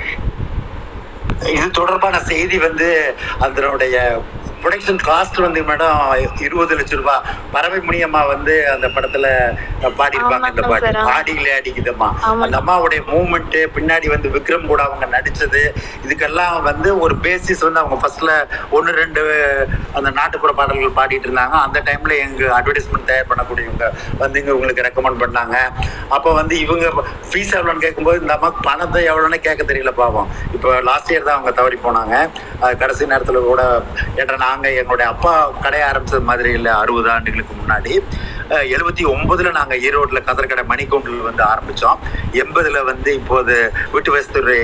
[1.55, 2.89] இது தொடர்பான செய்தி வந்து
[3.47, 3.97] அதனுடைய
[4.63, 5.99] ப்ரொடக்ஷன் காஸ்ட் வந்து மேடம்
[6.47, 7.23] இருபது லட்சம் ரூபாய்
[7.55, 9.27] பறவை முனியம்மா வந்து அந்த படத்துல
[10.01, 11.05] பாடியிருப்பாங்க இந்த பாட்டு.
[11.17, 12.09] ஆடியிலே அடிக்குதம்மா.
[12.45, 15.63] அந்த அம்மாவுடைய மூமெண்ட் பின்னாடி வந்து விக்ரம் கூட அவங்க நடிச்சது.
[16.05, 18.33] இதுக்கெல்லாம் வந்து ஒரு பேசிஸ் வந்து அவங்க ஃபர்ஸ்ட்ல
[18.79, 19.23] ஒன்று ரெண்டு
[19.99, 21.57] அந்த நாட்டுப்புற பாடல்கள் பாடிட்டு இருந்தாங்க.
[21.67, 23.89] அந்த டைம்ல எங்க அட்வர்டைஸ்மெண்ட் தயார் பண்ணக்கூடியவங்க
[24.23, 25.57] வந்து இங்க உங்களுக்கு ரெக்கமெண்ட் பண்ணாங்க.
[26.19, 26.87] அப்போ வந்து இவங்க
[27.31, 30.31] ஃபீஸ் எவ்வளோன்னு கேட்கும்போது இந்த அம்மா பணத்தை எவ்வளோன்னு கேட்க தெரியல பாவம்.
[30.59, 32.15] இப்போ லாஸ்ட் இயர் தான் அவங்க தவறி போனாங்க.
[32.85, 33.63] கடைசி நேரத்தில் கூட
[34.21, 35.33] ஏன்னா நாங்கள் எங்களுடைய அப்பா
[35.65, 37.95] கடை ஆரம்பித்தது மாதிரி இல்லை அறுபது ஆண்டுகளுக்கு முன்னாடி.
[38.75, 42.01] எழுபத்தி ஒன்பதுல நாங்கள் ஈரோட்டில் கதர்கடை மணிக்கூண்டில் வந்து ஆரம்பித்தோம்
[42.43, 43.55] எண்பதுல வந்து இப்போது
[43.93, 44.57] வீட்டு வசதித்துறை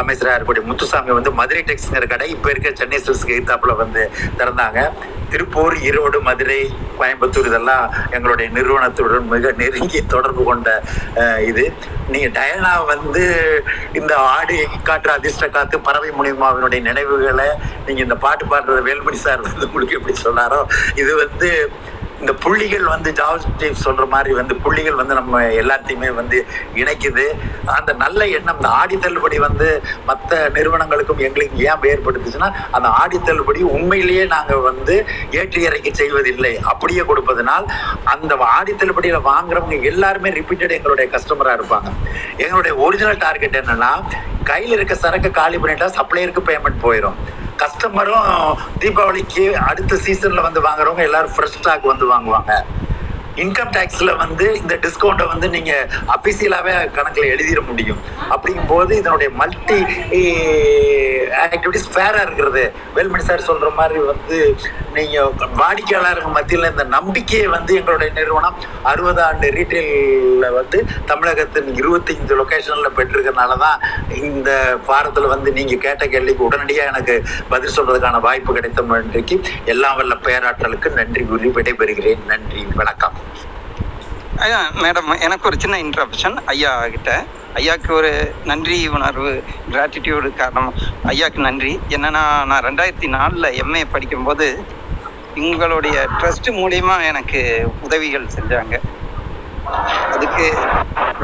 [0.00, 4.02] அமைச்சராக இருக்கக்கூடிய முத்துசாமி வந்து மதுரை டெக்ஸ்ங்கிற கடை இப்போ இருக்க சென்னை சில்ஸ்க்கு எய்த்தாப்புல வந்து
[4.40, 4.80] திறந்தாங்க.
[5.32, 6.58] திருப்பூர் ஈரோடு மதுரை
[6.98, 7.84] கோயம்புத்தூர் இதெல்லாம்
[8.16, 10.68] எங்களுடைய நிறுவனத்துடன் மிக நெருங்கிய தொடர்பு கொண்ட
[11.50, 11.64] இது.
[12.12, 13.22] நீங்க டயனா வந்து
[13.98, 14.56] இந்த ஆடு
[14.88, 17.48] காற்று அதிர்ஷ்ட காத்து பறவை முனிமாவினுடைய நினைவுகளை
[17.86, 20.60] நீங்க இந்த பாட்டு பாடுறது வேல்மணி சார் வந்து உங்களுக்கு எப்படி சொன்னாரோ
[21.02, 21.50] இது வந்து
[22.22, 26.38] இந்த புள்ளிகள் வந்து ஜார்ஜ் ஸ்டீவ் சொல்ற மாதிரி வந்து புள்ளிகள் வந்து நம்ம எல்லாத்தையுமே வந்து
[26.80, 27.26] இணைக்குது.
[27.76, 29.68] அந்த நல்ல எண்ணம் இந்த ஆடி தள்ளுபடி வந்து
[30.08, 32.48] மற்ற நிறுவனங்களுக்கும் எங்களுக்கும் ஏன் வேறுபடுத்துச்சுன்னா
[32.78, 34.96] அந்த ஆடி தள்ளுபடி உண்மையிலேயே நாங்கள் வந்து
[35.40, 36.52] ஏற்றி இறக்கி செய்வதில்லை.
[36.72, 37.68] அப்படியே கொடுப்பதனால்
[38.14, 41.90] அந்த ஆடி தள்ளுபடியில் வாங்குறவங்க எல்லாருமே ரிப்பீட்டட் எங்களுடைய கஸ்டமராக இருப்பாங்க.
[42.44, 43.92] எங்களுடைய ஒரிஜினல் டார்கெட் என்னன்னா
[44.50, 47.18] கையில் இருக்க சரக்கு காலி பண்ணிட்டா சப்ளையருக்கு பேமெண்ட் போயிடும்
[47.58, 48.28] கஸ்டமரும்
[48.80, 52.52] தீபாவளிக்கு அடுத்த சீசன்ல வந்து வாங்குறவங்க எல்லாரும் ஃப்ரெஷ் ஸ்டாக் வந்து வாங்குவாங்க.
[53.44, 55.84] இன்கம் டேக்ஸில் வந்து இந்த டிஸ்கவுண்ட்டை வந்து நீங்கள்
[56.16, 58.00] அஃபிஷியலாகவே கணக்கில் எழுதிட முடியும்.
[58.34, 59.78] அப்படிங்கும் போது இதனுடைய மல்டி
[61.44, 62.62] ஆக்டிவிட்டிஸ் ஃபேராக இருக்கிறது.
[62.96, 64.38] வேல்மணி சார் சொல்கிற மாதிரி வந்து
[64.96, 72.96] நீங்கள் வாடிக்கையாளர்கள் மத்தியில் இந்த நம்பிக்கையை வந்து எங்களுடைய நிறுவனம் அறுபது ஆண்டு ரீட்டெயிலில் வந்து தமிழகத்தின் இருபத்தஞ்சு லொக்கேஷனில்
[72.98, 73.78] பெற்றிருக்கனால தான்
[74.30, 74.50] இந்த
[74.86, 77.16] வாரத்தில் வந்து நீங்கள் கேட்ட கேள்விக்கு உடனடியாக எனக்கு
[77.48, 79.38] பதில் சொல்கிறதுக்கான வாய்ப்பு கிடைத்த இன்றைக்கு
[79.74, 82.22] எல்லாம் வல்ல பேராற்றலுக்கு நன்றி கூறி விடைபெறுகிறேன்.
[82.26, 82.62] நன்றி.
[82.74, 83.16] வணக்கம்.
[84.44, 87.10] ஐயா மேடம் எனக்கு ஒரு சின்ன இன்ட்ரப்ஷன் ஐயா கிட்ட.
[87.54, 88.10] ஐயாவுக்கு ஒரு
[88.44, 89.30] நன்றி உணர்வு
[89.72, 90.74] கிராட்டிடியூடு காரணம்.
[91.12, 91.72] ஐயாவுக்கு நன்றி.
[91.88, 94.46] என்னன்னா நான் ரெண்டாயிரத்தி நாலில் எம்ஏ படிக்கும்போது
[95.44, 97.40] உங்களுடைய ட்ரஸ்ட் மூலியமா எனக்கு
[97.86, 98.74] உதவிகள் செஞ்சாங்க.
[100.14, 100.46] அதுக்கு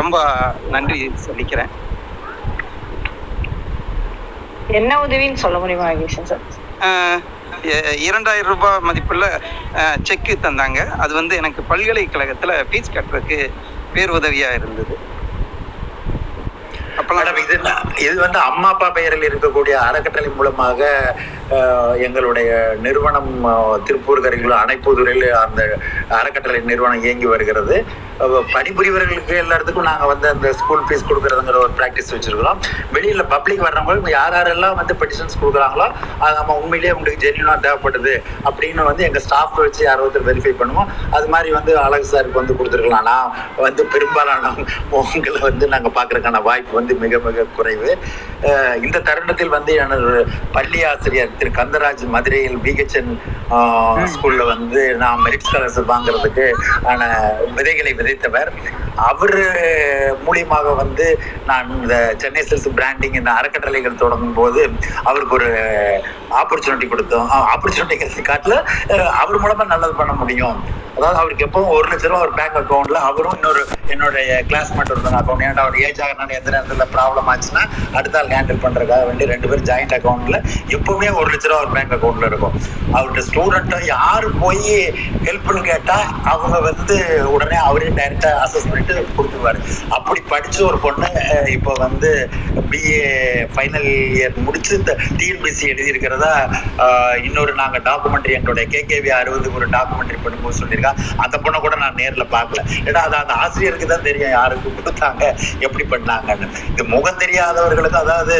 [0.01, 0.17] ரொம்ப
[0.75, 1.73] நன்றி சொல்லிக்கிறேன்.
[4.79, 5.89] என்ன உதவின்னு சொல்ல முடியுமா
[6.31, 6.45] சார்
[8.09, 9.25] இரண்டாயிரம் ரூபாய் மதிப்புள்ள
[10.03, 10.79] செக்கு தந்தாங்க.
[11.05, 13.39] அது வந்து எனக்கு பல்கலைக்கழகத்தில் ஃபீஸ் கட்டுறதுக்கு
[13.95, 14.95] பேருதவியா இருந்தது.
[17.01, 17.57] அப்போ இது
[18.07, 20.81] இது வந்து அம்மா அப்பா பெயரில் இருக்கக்கூடிய அறக்கட்டளை மூலமாக
[22.07, 22.51] எங்களுடைய
[22.85, 23.31] நிறுவனம்
[23.87, 25.61] திருப்பூர் கரையில் அணைப்புதுறையில் அந்த
[26.19, 27.77] அறக்கட்டளை நிறுவனம் இயங்கி வருகிறது.
[28.55, 32.61] பணிபுரிவர்களுக்கு எல்லாத்துக்கும் நாங்கள் வந்து அந்த ஸ்கூல் ஃபீஸ் கொடுக்குறதுங்கிற ஒரு ப்ராக்டிஸ் வச்சுருக்கிறோம்.
[32.97, 35.87] வெளியில் பப்ளிக் வர்றவங்க யார் யாரெல்லாம் வந்து பெட்டிஷன்ஸ் கொடுக்குறாங்களோ
[36.25, 38.15] அது நம்ம உண்மையிலேயே உங்களுக்கு ஜென்யூனாக தேவைப்படுது
[38.49, 40.91] அப்படின்னு வந்து எங்கள் ஸ்டாஃப் வச்சு யாரோ ஒருத்தர் வெரிஃபை பண்ணுவோம்.
[41.17, 43.09] அது மாதிரி வந்து அழகு சாருக்கு வந்து கொடுத்துருக்கலாம்.
[43.11, 43.33] நான்
[43.67, 44.53] வந்து பெரும்பாலான
[44.99, 47.91] உங்களை வந்து நாங்கள் பார்க்குறதுக்கான வாய்ப்பு வந்து மிக மிக குறைவு.
[48.87, 50.13] இந்த தருணத்தில் வந்து எனது
[50.57, 53.13] பள்ளி ஆசிரியர் திரு கந்தராஜ் மதுரையில் பிஹெச்என்
[54.15, 56.47] ஸ்கூல்ல வந்து நான் மெரிட் ஸ்காலர்ஷிப் வாங்குறதுக்கு
[56.93, 57.09] ஆன
[57.59, 58.51] விதைகளை விதைத்தவர்.
[59.11, 59.37] அவர்
[60.27, 61.07] மூலியமாக வந்து
[61.51, 64.63] நான் இந்த சென்னை சில்ஸ் பிராண்டிங் இந்த அறக்கட்டளைகள் தொடங்கும் போது
[65.09, 65.51] அவருக்கு ஒரு
[66.43, 67.29] ஆப்பர்ச்சுனிட்டி கொடுத்தோம்.
[67.55, 68.59] ஆப்பர்ச்சுனிட்டி காட்டில்
[69.23, 70.59] அவர் மூலமா நல்லது பண்ண முடியும்.
[70.97, 73.63] அதாவது அவருக்கு எப்பவும் ஒரு லட்ச ரூபா ஒரு பேங்க் அக்கௌண்ட்ல அவரும் இன்னொரு
[73.93, 77.63] என்னுடைய கிளாஸ்மேட் ஒருத்தவங்க அக்கௌண்ட் ஏன்டா அவர் ஏஜ் ஆகணும்னு எந்த நேரத்தில் ப்ராப்ளம் ஆச்சுன்னா
[77.99, 80.39] அடுத்த ஆள் ஹேண்டில் பண்றதுக்காக வேண்டி ரெண்டு பேரும் ஜாயிண்ட் அக்கௌண்ட்ல
[80.77, 82.55] எப்பவுமே ஒரு லட்ச ரூபா ஒரு பேங்க் அக்கௌண்ட்ல இருக்கும்.
[82.97, 84.73] அவர்கிட்ட ஸ்டூடெண்ட்டை யாரு போய்
[85.27, 85.99] ஹெல்ப்னு கேட்டா
[86.33, 86.97] அவங்க வந்து
[87.35, 89.61] உடனே அவரே டைரக்டா அசஸ் பண்ணிட்டு கொடுத்துருவாரு.
[89.99, 91.11] அப்படி படிச்ச ஒரு பொண்ணு
[91.57, 92.11] இப்போ வந்து
[92.73, 93.03] பிஏ
[93.55, 94.73] ஃபைனல் இயர் முடிச்சு
[95.21, 96.33] டிஎன்பிசி எழுதியிருக்கிறதா
[97.27, 100.93] இன்னொரு நாங்க டாக்குமெண்ட்ரி எங்களுடைய கேகேவி அறுபதுக்கு ஒரு டாக்குமெண்ட்ரி பண்ணும்போது சொல்லியிருக்கா.
[101.25, 102.63] அந்த பொண்ணை கூட நான் நேரில் பார்க்கல.
[102.89, 105.23] ஏன்னா அது அந்த ஆசிரியருக்கு தான் தெரியும் யாருக்கு கொடுத்தாங்க
[105.67, 106.49] எப்படி பண்ணாங்கன்னு.
[106.73, 108.37] இது முகம் தெரியாதவர்களுக்கு அதாவது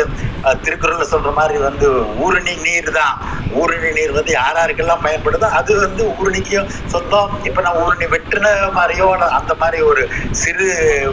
[0.65, 1.87] திருக்குறளில் சொல்கிற சொல்ற மாதிரி வந்து
[2.25, 3.15] ஊருணி நீர் தான்.
[3.61, 7.31] ஊருணி நீர் வந்து யார் யாருக்கெல்லாம் பயன்படுதோ அது வந்து ஊரணிக்கும் சொந்தம்.
[7.49, 8.49] இப்போ நான் ஊருணி வெட்டுன
[8.79, 9.07] மாதிரியோ
[9.39, 10.03] அந்த மாதிரி ஒரு
[10.41, 10.67] சிறு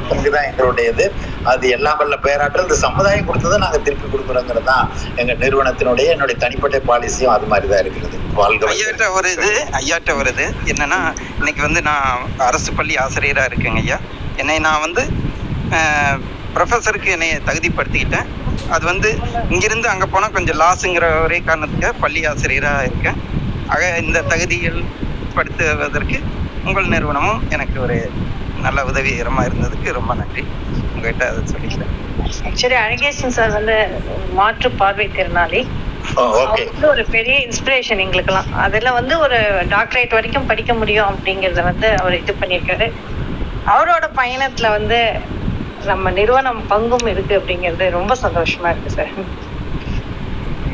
[0.09, 1.05] பங்கு தான் எங்களுடையது.
[1.51, 2.65] அது எல்லாம் வல்ல பேராற்றல்.
[2.67, 4.85] இந்த சமுதாயம் கொடுத்ததை நாங்கள் திருப்பி கொடுக்குறோங்கிறது தான்
[5.21, 8.17] எங்கள் நிறுவனத்தினுடைய என்னுடைய தனிப்பட்ட பாலிசியும் அது மாதிரி தான் இருக்கிறது.
[8.41, 9.51] வாழ்க ஐயாட்ட ஒரு இது
[9.81, 10.99] ஐயாட்ட ஒரு இது என்னன்னா
[11.39, 13.99] இன்னைக்கு வந்து நான் அரசு பள்ளி ஆசிரியராக இருக்கேங்க ஐயா.
[14.41, 15.03] என்னை நான் வந்து
[16.55, 18.29] ப்ரொஃபஸருக்கு என்னை தகுதிப்படுத்திக்கிட்டேன்.
[18.75, 19.09] அது வந்து
[19.53, 23.19] இங்கிருந்து அங்கே போனால் கொஞ்சம் லாஸுங்கிற ஒரே காரணத்துக்காக பள்ளி ஆசிரியராக இருக்கேன்.
[23.73, 24.79] ஆக இந்த தகுதிகள்
[25.35, 26.17] படுத்துவதற்கு
[26.67, 27.97] உங்கள் நிறுவனமும் எனக்கு ஒரு
[28.65, 30.43] நல்ல உதவிகரமாக இருந்ததுக்கு ரொம்ப நன்றி.
[30.93, 31.93] உங்ககிட்ட அதை சொல்லிக்கிறேன்.
[32.49, 33.77] ஆக்சுவலி அழகேசன் சார் வந்து
[34.39, 35.61] மாற்று பார்வை திறனாளி.
[36.17, 38.51] வந்து ஒரு பெரிய இன்ஸ்பிரேஷன் எங்களுக்கெல்லாம்.
[38.65, 39.39] அதுல வந்து ஒரு
[39.73, 42.87] டாக்டரேட் வரைக்கும் படிக்க முடியும் அப்படிங்கறத வந்து அவர் இது பண்ணியிருக்காரு.
[43.73, 44.99] அவரோட பயணத்துல வந்து
[45.85, 49.13] நம்ம நிறுவனம் பங்கும் இருக்கு அப்படிங்கிறது ரொம்ப சந்தோஷமா இருக்கு சார்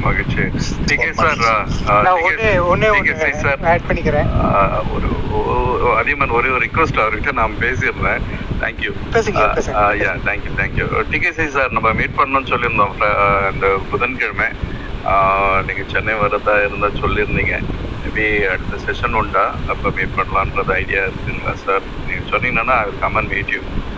[0.01, 0.41] மகிழ்ச்சி.
[0.85, 4.29] டிகே சார் நான் ஒண்ணே ஒண்ணே ஒண்ணு சார் ஆட் பண்ணிக்கிறேன்.
[4.93, 8.23] ஒரு ஒ- அதிகமான ஒரே ஒரு ரிக்வஸ்ட் அவர்கிட்ட நான் பேசியிருந்தேன்
[8.61, 9.81] தேங்க்யூ பேசுங்க, பேசுங்க.
[10.01, 12.95] Yeah thank you thank you DKC sir நம்ம மீட் பண்ணணும்னு சொல்லியிருந்தோம்
[13.53, 14.45] இந்த புதன்கிழமை.
[15.05, 17.55] ஆஹ், நீங்க சென்னை வரதா இருந்தா சொல்லியிருந்தீங்க.
[18.03, 19.55] மேபி அடுத்த செஷன் உண்டா?
[19.67, 23.96] அப்போ மீட் பண்ணலான்றது ஐடியா இருக்குங்களா சார் நீங்க சொன்னீங்கன்னா கமன் மீட் யூ அஹ் இப்ப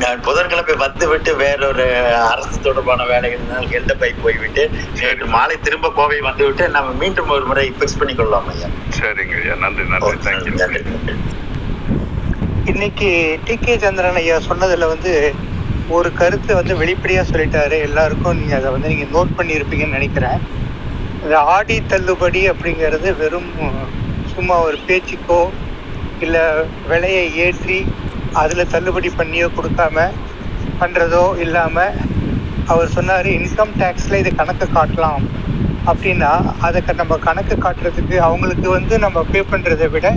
[0.00, 1.84] நான் புதன்கிழமை வந்து விட்டு வேறொரு
[2.24, 4.62] அரசு தொடர்பான வேலைகளினால் ஹெல்டப்பை போய்விட்டு
[4.98, 8.68] நேற்று மாலை திரும்ப கோவை வந்து விட்டு நம்ம மீண்டும் ஒரு முறை ஃபிக்ஸ் பண்ணிக்கொள்ளலாம் ஐயா.
[8.98, 9.54] சரிங்க ஐயா.
[9.64, 10.16] நன்றி நன்றி.
[10.26, 10.54] தேங்க்யூ
[12.70, 13.10] இன்னைக்கு
[13.44, 13.54] டி.
[13.58, 13.74] கே.
[13.78, 15.12] சந்திரன் ஐயா சொன்னதுல வந்து
[15.96, 17.76] ஒரு கருத்தை வந்து வெளிப்படையா சொல்லிட்டாரு.
[17.88, 20.40] எல்லாருக்கும் நீங்க அதை வந்து நீங்க நோட் பண்ணியிருப்பீங்கன்னு நினைக்கிறேன்.
[21.22, 23.48] இந்த ஆடி தள்ளுபடி அப்படிங்கிறது வெறும்
[24.32, 25.40] சும்மா ஒரு பேச்சுக்கோ
[26.24, 26.42] இல்லை
[26.88, 27.78] விலையை ஏற்றி
[28.32, 30.10] அதில் தள்ளுபடி பண்ணியோ கொடுக்காம
[30.80, 31.94] பண்ணுறதோ இல்லாமல்
[32.66, 35.22] அவர் சொன்னார் இன்கம் டேக்ஸில் இது கணக்கு காட்டலாம்.
[35.86, 40.12] அப்படின்னா அதை க- நம்ம கணக்கு காட்டுறதுக்கு அவங்களுக்கு வந்து நம்ம பே பண்ணுறதை விட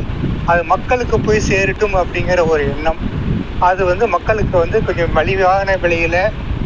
[0.46, 3.00] அது மக்களுக்கு போய் சேரட்டும் அப்படிங்கிற ஒரு எண்ணம்.
[3.60, 6.22] அது வந்து மக்களுக்கு வந்து கொஞ்சம் மலிவான விலையில்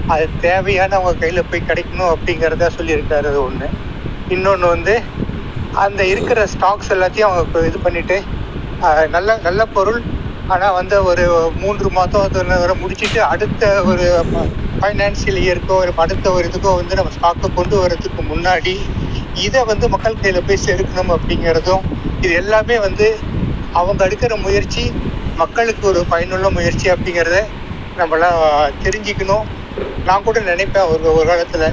[0.08, 3.68] அது தேவையான அவங்க கையில் போய் கிடைக்கணும் அப்படிங்கிறத சொல்லியிருக்காரு அது ஒன்று
[4.30, 5.02] இன்னொன்று வந்து
[5.74, 8.22] அந்த இருக்கிற ஸ்டாக்ஸ் எல்லாத்தையும் அவங்க இது பண்ணிவிட்டு
[9.08, 10.04] நல்ல நல்ல பொருள்
[10.54, 11.24] ஆனால் வந்து ஒரு
[11.62, 14.08] மூன்று மாதம் முடிச்சுட்டு வரை முடிச்சிட்டு அடுத்த ஒரு
[14.80, 18.74] ஃபைனான்சியல் இயர்க்கோ ஒரு அடுத்த ஒரு இதுக்கோ வந்து நம்ம ஸ்டாக்கை கொண்டு வரதுக்கு முன்னாடி
[19.46, 21.86] இதை வந்து மக்கள் கையில் போய் சேர்க்கணும் அப்படிங்கிறதும்
[22.24, 23.08] இது எல்லாமே வந்து
[23.80, 24.84] அவங்க எடுக்கிற முயற்சி
[25.42, 27.40] மக்களுக்கு ஒரு பயனுள்ள முயற்சி அப்படிங்கிறத
[28.00, 28.40] நம்மளாம்
[28.84, 29.46] தெரிஞ்சுக்கணும்.
[30.08, 31.68] நான் கூட நினைப்பேன் ஒரு ஒரு காலத்தில்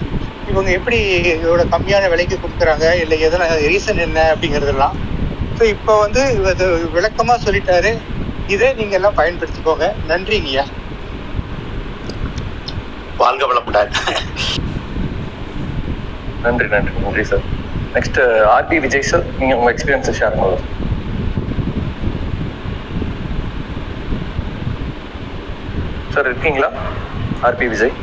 [0.51, 0.99] இவங்க எப்படி
[1.33, 4.97] இதோட கம்மியான விலைக்கு கொடுக்குறாங்க இல்லை எதனா ரீசன் என்ன அப்படிங்கிறதெல்லாம்.
[5.59, 6.23] ஸோ இப்போ வந்து
[6.55, 6.67] இது
[6.97, 7.93] விளக்கமாக சொல்லிட்டாரு.
[8.55, 9.87] இதை நீங்கள் எல்லாம் பயன்படுத்திக்கோங்க.
[10.11, 10.65] நன்றிங்கய்யா
[13.21, 13.93] வாழ்க வளமுடன்.
[16.45, 17.45] நன்றி நன்றி நன்றி sir
[17.97, 18.19] next
[18.55, 20.69] RP Vijay sir நீங்கள் உங்கள் எக்ஸ்பீரியன்ஸை ஷேர் பண்ணலாம்
[26.15, 26.71] சார் இருக்கீங்களா?
[27.49, 27.95] RB Vijay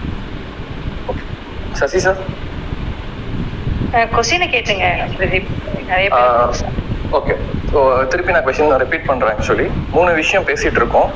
[1.11, 1.25] okay
[1.81, 2.21] Sasi sir
[4.15, 5.51] கொஸ்டினை கேட்டுங்க பிரதீப்.
[5.91, 7.33] நிறைய பேர் ஓகே
[7.71, 7.79] ஸோ
[8.11, 11.09] திருப்பி நான் கொஸ்டின் ரிப்பீட் பண்ணுறேன் ஆக்சுவலி மூணு விஷயம் பேசிகிட்டு இருக்கோம்.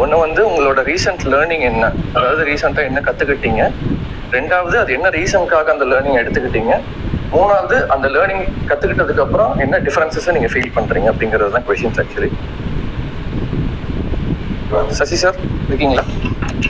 [0.00, 1.84] ஒன்று வந்து உங்களோட ரீசன்ட் லேர்னிங் என்ன?
[2.16, 3.62] அதாவது ரீசெண்டாக என்ன கற்றுக்கிட்டீங்க
[4.32, 6.72] ரெண்டாவது அது என்ன ரீசனுக்காக அந்த லேர்னிங் எடுத்துக்கிட்டீங்க?
[7.32, 12.30] மூணாவது அந்த லேர்னிங் கற்றுக்கிட்டதுக்கு அப்புறம் என்ன டிஃபரன்சஸை நீங்கள் ஃபீல் பண்ணுறீங்க அப்படிங்கிறது தான் கொஷின்ஸ் ஆக்சுவலி
[14.92, 15.36] சசி சார்
[15.68, 16.04] இருக்கீங்களா?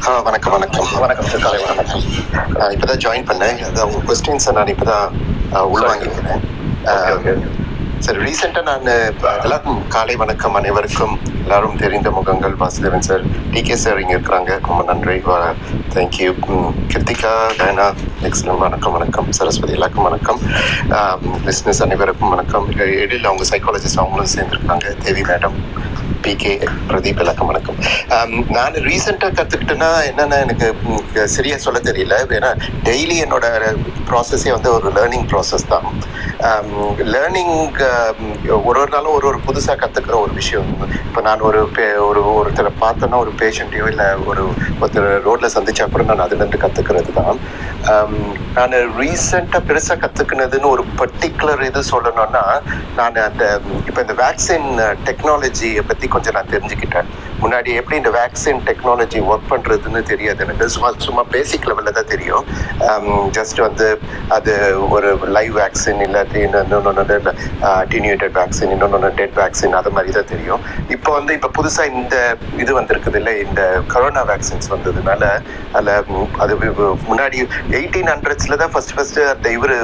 [0.05, 0.89] ஆ வணக்கம் வணக்கம்.
[1.03, 2.03] வணக்கம் சார் காலை வணக்கம்.
[2.57, 3.57] நான் இப்பதான் ஜாயின் பண்ணேன்.
[3.66, 5.07] அதான் உங்க கொஸ்டின்ஸை நான் இப்பதான்
[5.53, 6.43] ஆ, உள்வாங்கிக்கிறேன்
[8.05, 8.89] சார் ரீசெண்டாக நான்
[9.43, 14.52] எல்லாருக்கும் காலை வணக்கம் அனைவருக்கும் எல்லாரும் தெரிந்த முகங்கள் வாசுதேவன் சார் டிகே சார் இங்கே இருக்கிறாங்க.
[14.68, 15.16] ரொம்ப நன்றி
[15.94, 16.31] தேங்க்யூ
[16.93, 17.86] கிருத்திகா டயனா
[18.28, 19.28] எக்ஸலம் வணக்கம் வணக்கம்.
[19.39, 20.40] சரஸ்வதி எல்லாருக்கும் வணக்கம்.
[21.47, 22.66] பிஸ்னஸ் அனைவருக்கும் வணக்கம்.
[23.05, 24.86] இடையில் அவங்க சைக்காலஜிஸ்ட் அவங்களும் சேர்ந்துருக்காங்க.
[25.06, 25.56] Devi madam
[26.27, 27.74] B K Pradeep இலக்கம் வணக்கம்.
[28.48, 30.74] நான் ரீசெண்டாக கற்றுக்கிட்டேன்னா என்னென்ன எனக்கு
[31.28, 32.15] சரியாக சொல்ல தெரியல.
[32.28, 32.51] ஏன்னா
[32.85, 33.77] டெய்லி என்னோட
[34.11, 35.85] ப்ராசஸே வந்து ஒரு லேர்னிங் ப்ராசஸ் தான்.
[36.98, 37.70] லேர்னிங்
[38.65, 40.90] ஒரு ஒரு நாளும் ஒரு ஒரு புதுசாக கற்றுக்கிற ஒரு விஷயம்.
[41.07, 44.48] இப்போ நான் ஒரு பே- ஒரு ஒருத்தரை பார்த்தோன்னா ஒரு பேஷண்ட்டையோ இல்லை ஒரு
[44.81, 47.39] ஒருத்தர் ரோட்டில் சந்திச்சா கூட நான் அதுலேருந்து கற்றுக்கிறது தான்.
[48.55, 52.61] நான் ரீசெண்டாக பெருசாக கற்றுக்கினதுன்னு ஒரு பர்டிகுலர் இது சொல்லணும்னா
[52.97, 57.09] நான் அந்த இப்போ இந்த வேக்சின் டெக்னாலஜியை பற்றி கொஞ்சம் நான் தெரிஞ்சுக்கிட்டேன்
[57.43, 60.45] முன்னாடி எப்படி இந்த வேக்சின் டெக்னாலஜி ஒர்க் பண்ணுறதுன்னு தெரியாது.
[60.45, 62.45] எனக்கு சும்மா சும்மா பேசிக் லெவலில் தான் தெரியும்.
[62.81, 64.53] Um, ஜஸ்ட் வந்து அது
[64.91, 67.33] ஒரு லைவ் வேக்சின் இல்லாட்டி இன்னொன்று
[67.63, 70.61] அட்டினியூட்டட் வேக்சின் இன்னொன்று டெட் வேக்சின் அது மாதிரி தான் தெரியும்.
[70.89, 75.23] இப்போ வந்து இப்போ புதுசாக இந்த இது வந்திருக்குது இல்லை இந்த கொரோனா வேக்சின்ஸ் வந்ததுனால
[75.73, 76.05] அதில்
[76.39, 76.55] அது
[77.09, 77.39] முன்னாடி
[77.71, 79.77] எயிட்டீன் ஹண்ட்ரட்ஸில் தான் ஃபர்ஸ்ட் ஃபர்ஸ்ட் அந்த இவர்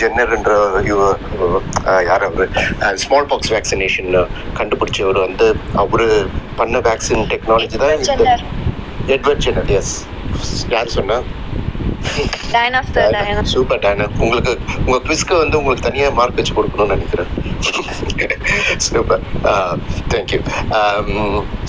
[0.00, 0.52] ஜென்னர்ன்ற
[0.84, 1.18] இவ-
[2.02, 2.48] யார் அவர்?
[2.94, 4.10] ஸ்மால் பாக்ஸ் வேக்சினேஷன்
[4.58, 6.09] கண்டுபிடிச்சவர் வந்து அவரு
[6.60, 8.38] பண்ண வேக்சின் டெக்னாலஜி தான் இந்த
[9.16, 9.94] எட்வர்ட் ஜென்னர் எஸ்
[10.74, 11.18] யார் சொன்னா?
[12.52, 14.52] டயனா சார் டயனா சூப்பர் டானா உங்களுக்கு
[14.84, 17.30] உங்க குவிஸ்க்கு வந்து உங்களுக்கு தனியா மார்க் வச்சு கொடுக்கணும்னு நினைக்கிறேன்.
[18.86, 19.22] சூப்பர்
[20.12, 20.40] தேங்க்யூ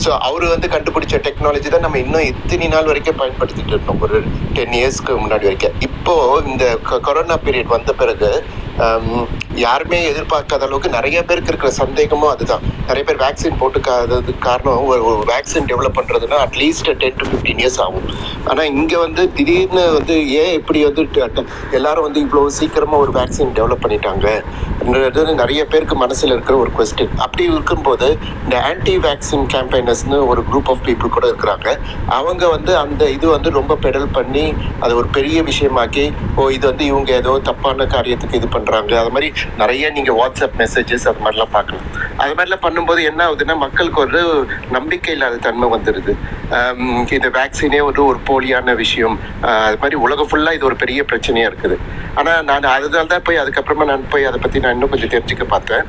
[0.03, 4.01] ஸோ அவர் வந்து கண்டுபிடிச்ச டெக்னாலஜி தான் நம்ம இன்னும் இத்தனை நாள் வரைக்கும் பயன்படுத்திட்டு இருந்தோம்.
[4.07, 4.17] ஒரு
[4.57, 5.77] டென் இயர்ஸ்க்கு முன்னாடி வரைக்கும்.
[5.89, 6.15] இப்போ
[6.51, 6.65] இந்த
[7.07, 8.29] கொரோனா பீரியட் வந்த பிறகு
[9.61, 12.63] யாருமே எதிர்பார்க்காத அளவுக்கு நிறைய பேருக்கு இருக்கிற சந்தேகமும் அதுதான்.
[12.89, 18.07] நிறைய பேர் வேக்சின் போட்டுக்காததுக்கு காரணம் ஒரு வேக்சின் டெவலப் பண்ணுறதுன்னா at least ten to fifteen years ஆகும்.
[18.49, 21.03] ஆனால் இங்கே வந்து திடீர்னு வந்து ஏன் இப்படி வந்து
[21.77, 25.09] எல்லாரும் வந்து இவ்வளோ சீக்கிரமாக ஒரு வேக்சின் டெவலப் பண்ணிட்டாங்கன்றது
[25.41, 28.07] நிறைய பேருக்கு மனசில் இருக்கிற ஒரு கொஸ்டின் அப்படி இருக்கும்போது
[28.45, 31.67] இந்த ஆன்டி வேக்சின் கேம்பெயினர்ஸ்னு ஒரு குரூப் ஆஃப் பீப்புள் கூட இருக்கிறாங்க.
[32.17, 34.45] அவங்க வந்து அந்த இது வந்து ரொம்ப பெடல் பண்ணி
[34.83, 39.29] அதை ஒரு பெரிய விஷயமாக்கி ஓ இது வந்து இவங்க ஏதோ தப்பான காரியத்துக்கு இது பண்ணுறாங்க அது மாதிரி
[39.63, 41.85] நிறைய நீங்கள் வாட்ஸ்அப் மெசேஜஸ் அது மாதிரிலாம் பார்க்கலாம்.
[42.23, 44.21] அது மாதிரிலாம் பண்ணும்போது என்ன ஆகுதுன்னா மக்களுக்கு ஒரு
[44.77, 46.13] நம்பிக்கை இல்லாத தன்மை வந்துடுது
[47.17, 49.15] இந்த வேக்சினே ஒரு ஒரு போலியான விஷயம்.
[49.65, 51.77] அது மாதிரி உலகம் ஃபுல்லாக இது ஒரு பெரிய பிரச்சனையாக இருக்குது.
[52.19, 55.85] ஆனால் நான் அதனால தான் போய் அதுக்கப்புறமா நான் போய் அதை பற்றி நான் இன்னும் கொஞ்சம் தெரிஞ்சுக்க பார்த்தேன்.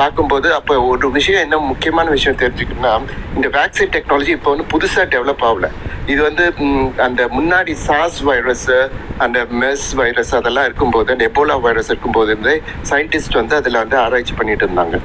[0.00, 2.92] பார்க்கும்போது அப்போ ஒரு விஷயம் என்ன முக்கியமான விஷயம் தெரிஞ்சுக்கணும்னா
[3.36, 5.68] இந்த வேக்சின் டெக்னாலஜி இப்போ வந்து புதுசாக டெவலப் ஆகல.
[6.12, 6.44] இது வந்து
[7.06, 8.68] அந்த முன்னாடி சாஸ் வைரஸ்
[9.24, 12.54] அந்த மெஸ் வைரஸ் அதெல்லாம் இருக்கும்போது அந்த எபோலா வைரஸ் இருக்கும்போது இருந்தே
[12.90, 14.96] சயின்டிஸ்ட் வந்து அதில் வந்து ஆராய்ச்சி பண்ணிட்டு இருந்தாங்க.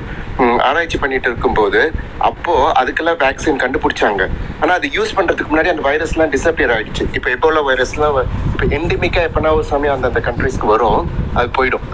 [0.67, 1.81] ஆராய்ச்சி பண்ணிட்டு இருக்கும்போது
[2.29, 4.23] அப்போ அதுக்கெல்லாம் வேக்சின் கண்டுபிடிச்சாங்க.
[4.61, 8.17] ஆனால் அது யூஸ் பண்ணுறதுக்கு முன்னாடி அந்த வைரஸ்லாம் டிசப்பியர் ஆகிடுச்சு இப்போ எபோலா வைரஸ்லாம்
[8.53, 11.03] இப்போ எண்டிமிக்காக எப்போனா ஒரு சமயம் அந்தந்த கண்ட்ரிஸ்க்கு வரும்
[11.39, 11.85] அது போயிடும்.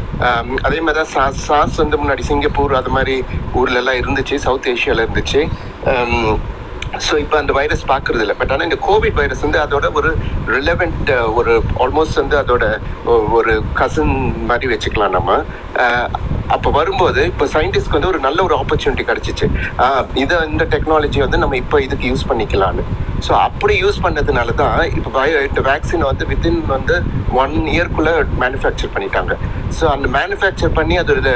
[0.67, 3.15] அதே மாதிரி தான் சாஸ் சாஸ் வந்து முன்னாடி சிங்கப்பூர் அது மாதிரி
[3.59, 5.41] ஊர்லெல்லாம் இருந்துச்சு சவுத் ஏஷியாவில் இருந்துச்சு.
[7.07, 10.09] ஸோ இப்போ அந்த வைரஸ் பார்க்கறது இல்லை பட் ஆனால் இந்த கோவிட் வைரஸ் வந்து அதோட ஒரு
[10.55, 11.53] ரிலவெண்ட் ஒரு
[11.83, 12.65] ஆல்மோஸ்ட் வந்து அதோட
[13.37, 14.15] ஒரு கசின்
[14.49, 15.39] மாதிரி வச்சுக்கலாம் நம்ம.
[16.55, 19.45] அப்போ வரும்போது இப்போ சயின்டிஸ்ட்க்கு வந்து ஒரு நல்ல ஒரு ஆப்பர்ச்சுனிட்டி கிடச்சிச்சு.
[20.23, 22.83] இதை இந்த டெக்னாலஜி வந்து நம்ம இப்போ இதுக்கு யூஸ் பண்ணிக்கலாம்னு.
[23.25, 26.95] ஸோ அப்படி யூஸ் பண்ணதுனால தான் இப்போ பயோ இந்த வேக்சின் வந்து வித்தின் வந்து
[27.43, 28.13] ஒன் இயர்க்குள்ளே
[28.43, 29.33] மேனுஃபேக்சர் பண்ணிட்டாங்க.
[29.77, 31.33] ஸோ அந்த மேனுஃபேக்சர் பண்ணி அதோட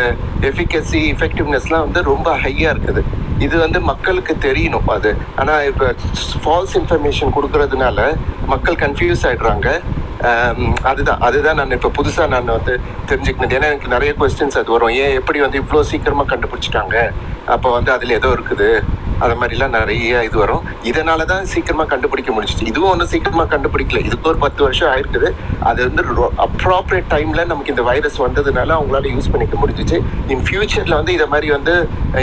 [0.51, 3.03] எஃபிகசி எஃபெக்டிவ்னஸ்லாம் வந்து ரொம்ப ஹையாக இருக்குது.
[3.45, 5.11] இது வந்து மக்களுக்கு தெரியணும் அது.
[5.41, 5.87] ஆனால் இப்போ
[6.43, 7.99] ஃபால்ஸ் இன்ஃபர்மேஷன் கொடுக்கறதுனால
[8.53, 9.69] மக்கள் கன்ஃபியூஸ் ஆயிடுறாங்க.
[10.89, 12.73] அதுதான் அதுதான் நான் இப்போ புதுசாக நான் வந்து
[13.09, 13.55] தெரிஞ்சுக்கினது.
[13.57, 14.93] ஏன்னா எனக்கு நிறைய கொஸ்டின்ஸ் அது வரும்.
[15.03, 16.97] ஏன் எப்படி வந்து இவ்வளோ சீக்கிரமாக கண்டுபிடிச்சிட்டாங்க?
[17.55, 18.69] அப்போ வந்து அதில் ஏதோ இருக்குது.
[19.23, 20.63] அது மாதிரிலாம் நிறைய இது வரும்.
[20.89, 22.67] இதனால தான் சீக்கிரமாக கண்டுபிடிக்க முடிஞ்சிச்சு.
[22.71, 24.01] இதுவும் ஒன்றும் சீக்கிரமாக கண்டுபிடிக்கல.
[24.07, 25.29] இதுக்கு ஒரு பத்து வருஷம் ஆயிருக்குது.
[25.69, 26.03] அது வந்து
[26.47, 29.99] அப்ராப்ரியேட் டைமில் நமக்கு இந்த வைரஸ் வந்ததுனால அவங்களால யூஸ் பண்ணிக்க முடிஞ்சிச்சு.
[30.35, 31.75] இன் ஃபியூச்சரில் வந்து இதை மாதிரி வந்து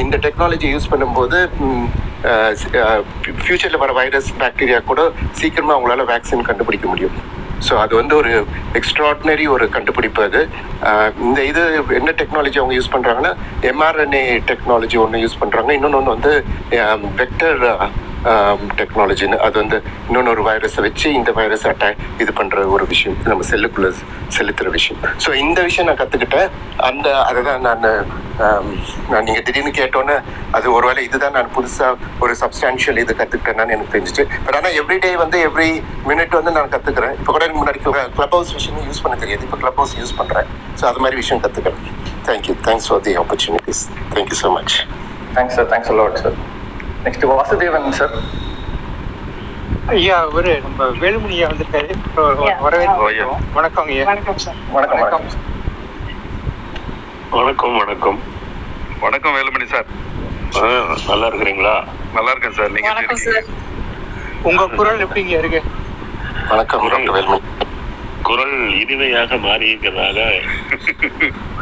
[0.04, 1.38] இந்த டெக்னாலஜி யூஸ் பண்ணும்போது
[3.44, 5.02] ஃபியூச்சரில் வர வைரஸ் பாக்டீரியா கூட
[5.40, 7.16] சீக்கிரமாக அவங்களால வேக்சின் கண்டுபிடிக்க முடியும்.
[7.62, 8.30] ஸோ அது வந்து ஒரு
[8.74, 10.40] எக்ஸ்ட்ராடினரி ஒரு கண்டுபிடிப்பு அது.
[11.22, 11.62] இந்த இது
[11.94, 13.32] என்ன டெக்னாலஜி அவங்க யூஸ் பண்ணுறாங்கன்னா
[13.70, 16.32] எம்ஆர்என்ஏ டெக்னாலஜி ஒன்று யூஸ் பண்ணுறாங்க இன்னொன்று ஒன்று வந்து
[17.16, 17.60] வெக்டர்
[18.80, 19.78] டெக்னாலஜின்னு அது வந்து
[20.08, 23.16] இன்னொன்று ஒரு வைரஸை வச்சு இந்த வைரஸ் அட்டாக் இது பண்ணுற ஒரு விஷயம்.
[23.30, 23.90] நம்ம செல்லுக்குள்ளே
[24.36, 25.00] செலுத்துகிற விஷயம்.
[25.24, 26.48] ஸோ இந்த விஷயம் நான் கற்றுக்கிட்டேன்
[26.88, 27.86] அந்த அதை தான் நான்
[29.12, 30.16] நான் நீங்கள் திடீர்னு கேட்டோன்னே
[30.56, 34.24] அது ஒருவேளை இதுதான் நான் புதுசாக ஒரு சப்ஸ்டான்ஷியல் இது கற்றுக்கிட்டேன்னு எனக்கு தெரிஞ்சிச்சு.
[34.46, 35.70] பட் ஆனால் எவ்ரிடே வந்து எவ்ரி
[36.10, 37.82] மினிட் வந்து நான் கற்றுக்கிறேன் இப்போ கூட எனக்கு முன்னாடி
[38.16, 39.44] க்ளப் ஹவுஸ் விஷயம் யூஸ் பண்ண தெரியாது.
[39.48, 40.48] இப்போ க்ளப் ஹவுஸ் யூஸ் பண்ணுறேன்
[40.80, 41.82] ஸோ அது மாதிரி விஷயம் கற்றுக்கிறேன்
[42.30, 43.84] thank you thanks for the opportunities
[44.16, 44.74] thank you so much
[45.36, 46.36] thanks sir thanks lot sir
[47.04, 48.14] next Vasudevan sir
[49.92, 51.92] ஐயா அவரு நம்ம வேலுமணி ஐயா வந்துட்டாரு
[52.64, 53.88] வரவேற்கிறோம் வணக்கம்.
[53.88, 54.04] ஐயா.
[54.04, 55.00] வணக்கம் சார் வணக்கம்
[57.32, 58.18] வணக்கம் வணக்கம்.
[59.00, 59.88] வணக்கம் வேலுமணி சார்
[61.08, 61.74] நல்லா இருக்கிறீங்களா?
[62.14, 63.42] நல்லா இருக்கேன் சார் நீங்க?
[64.42, 65.60] உங்க குரல் எப்படிங்க இருக்கு?
[66.50, 67.42] வணக்கம் டாக்டர் வேலுமணி.
[68.22, 70.18] குரல் இனிமையாக மாறி இருக்கிறதாக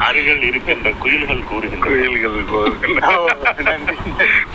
[0.06, 2.44] அருகில் இருக்கின்ற குயில்கள் கூறுகின்ற குயில்கள்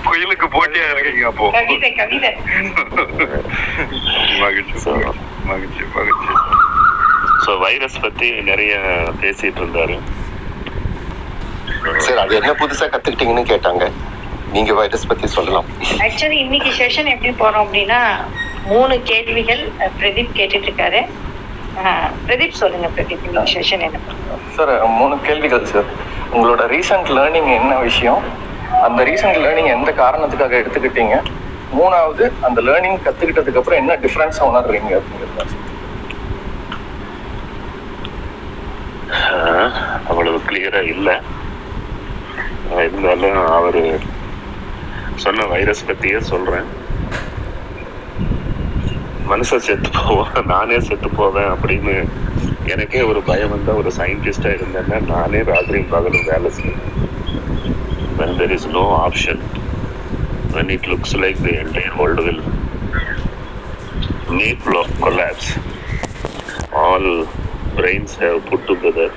[0.06, 1.52] குயிலுக்கு போட்டியா இருக்கீங்க அப்போ?
[1.58, 2.38] கவிதை கவிதை.
[4.44, 5.16] மகிழ்ச்சி சார்
[5.46, 6.28] மகிழ்ச்சி மகிழ்ச்சி.
[7.46, 8.78] ஸோ வைரஸ் பத்தி நிறைய
[9.22, 10.00] பேசிட்டு இருந்தாரு.
[12.06, 13.92] சார் அது என்ன புதுசாக கற்றுக்கிட்டீங்கன்னு கேட்டாங்க.
[14.52, 15.66] நீங்கள் வைரஸ் பற்றி சொல்லலாம்.
[16.06, 18.26] ஆக்சுவலி இன்னைக்கு செஷன் எப்படி போறோம் அப்படின்னா
[18.66, 21.08] மூணு கேள்விகள் பிரதீப் கேட்டுட்டு இருக்காரு.
[22.28, 24.00] பிரதீப் சொல்லுங்க பிரதீப் இன்னைக்கு செஷன் என்ன
[24.52, 25.90] சார் மூணு கேள்விகள் சார்
[26.34, 28.22] உங்களோட ரீசன்ட் லேர்னிங் என்ன விஷயம்?
[28.82, 31.18] அந்த ரீசன்ட் லேர்னிங் எந்த காரணத்துக்காக எடுத்துக்கிட்டீங்க?
[31.78, 35.46] மூணாவது அந்த லேர்னிங் கத்துக்கிட்டதுக்கு அப்புறம் என்ன டிஃபரன்ஸ் உணர்றீங்க அப்படிங்கிறது.
[40.08, 41.10] அவ்வளவு கிளியரா இல்ல.
[42.78, 43.84] இருந்தாலும் அவரு
[45.16, 46.68] சொன்ன வைரஸ் பத்தியே சொல்றேன்.
[49.31, 51.95] மனுஷன் செத்து போவான் நானே செத்து போவேன் அப்படின்னு
[52.75, 56.97] எனக்கே ஒரு பயம் வந்த ஒரு சயின்டிஸ்டா இருந்தேன்னா நானே ராத்திரியும் பகலும் வேலை செய்வேன்
[58.19, 59.39] when there is no option
[60.55, 62.43] when it looks like the entire world will
[64.31, 65.49] may clo- collapse
[66.75, 67.07] all
[67.79, 69.09] brains have put together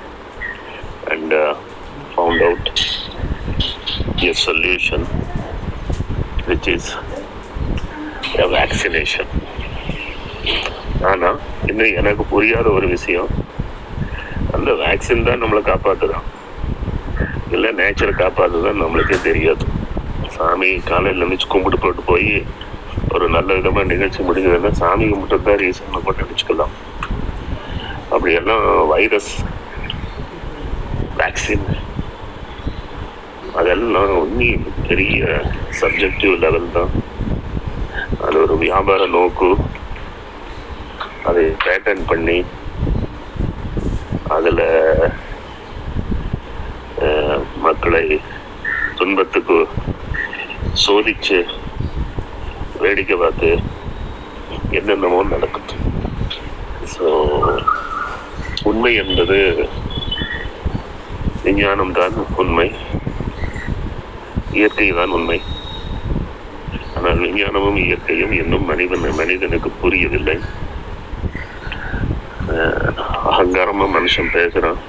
[1.06, 1.54] and uh,
[2.16, 2.70] found out
[4.22, 5.02] a solution
[6.46, 6.86] which is
[8.36, 9.28] a vaccination
[11.03, 13.29] ஆனால் இன்னும் எனக்கு புரியாத ஒரு விஷயம்.
[14.53, 16.27] அந்த vaccine தான் நம்மளை காப்பாற்றுதான்
[17.51, 19.65] இல்லை நேச்சரை காப்பாற்றுதான் நம்மளுக்கே தெரியாது.
[20.27, 22.45] சாமி காலையில் நினச்சி கும்பிட்டு போட்டு போய்
[23.09, 26.73] ஒரு நல்ல விதமாக நிகழ்ச்சி முடிஞ்சதுன்னா சாமி கும்பிட்டு தான் ரீசன் கூட நினச்சிக்கலாம்.
[28.09, 29.31] அப்படியெல்லாம் வைரஸ்
[31.17, 31.67] வேக்சின்
[33.55, 35.25] அதெல்லாம் ஒன்றும் பெரிய
[35.81, 36.91] சப்ஜெக்டிவ் லெவல் தான்.
[38.21, 39.49] அது ஒரு வியாபார நோக்கு.
[41.27, 42.37] அதை பேட்டர்ன் பண்ணி
[44.35, 44.65] அதில்
[47.65, 48.03] மக்களை
[48.99, 49.57] துன்பத்துக்கு
[50.83, 51.39] சோதிச்சு
[52.81, 53.49] வேடிக்கை பார்த்து
[54.77, 55.75] என்னென்னமோ நடக்குது.
[56.93, 57.07] ஸோ
[58.69, 59.37] உண்மை என்பது
[61.45, 62.67] விஞ்ஞானம் தான் உண்மை.
[64.57, 65.39] இயற்கை தான் உண்மை.
[66.95, 70.37] ஆனால் விஞ்ஞானமும் இயற்கையும் இன்னும் மனிதன் மனிதனுக்கு புரியவில்லை.
[73.31, 74.79] அகங்காரமாக மனுஷன் பேசுகிறான்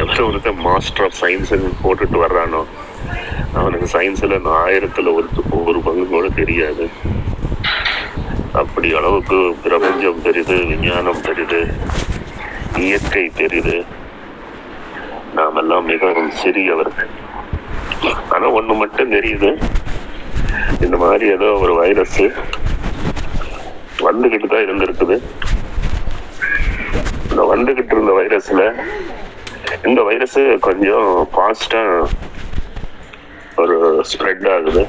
[0.00, 2.62] எவ்வளோ ஒருத்த மாஸ்டர் ஆஃப் சயின்ஸுன்னு போட்டுட்டு வர்றானோ
[3.60, 5.28] அவனுக்கு சயின்ஸ்ல ஆயிரத்தில் ஒரு
[5.68, 6.84] ஒரு பங்கு கூட தெரியாது.
[8.60, 11.60] அப்படி அளவுக்கு பிரபஞ்சம் பெரிது விஞ்ஞானம் பெரிது
[12.84, 13.76] இயற்கை பெரிது
[15.38, 17.12] நாமெல்லாம் மிகவும் சிறியவர்கள்.
[18.34, 19.50] ஆனால் ஒன்று மட்டும் தெரியுது.
[20.84, 22.22] இந்த மாதிரி ஏதோ ஒரு வைரஸ்
[24.06, 25.16] வந்துக்கிட்டு தான் இருந்திருக்குது.
[27.32, 28.62] இந்த வந்துகிட்டு இருந்த வைரஸ்ல
[29.88, 31.82] இந்த வைரஸ் கொஞ்சம் ஃபாஸ்டா
[33.62, 33.76] ஒரு
[34.10, 34.82] ஸ்ப்ரெட் ஆகுது.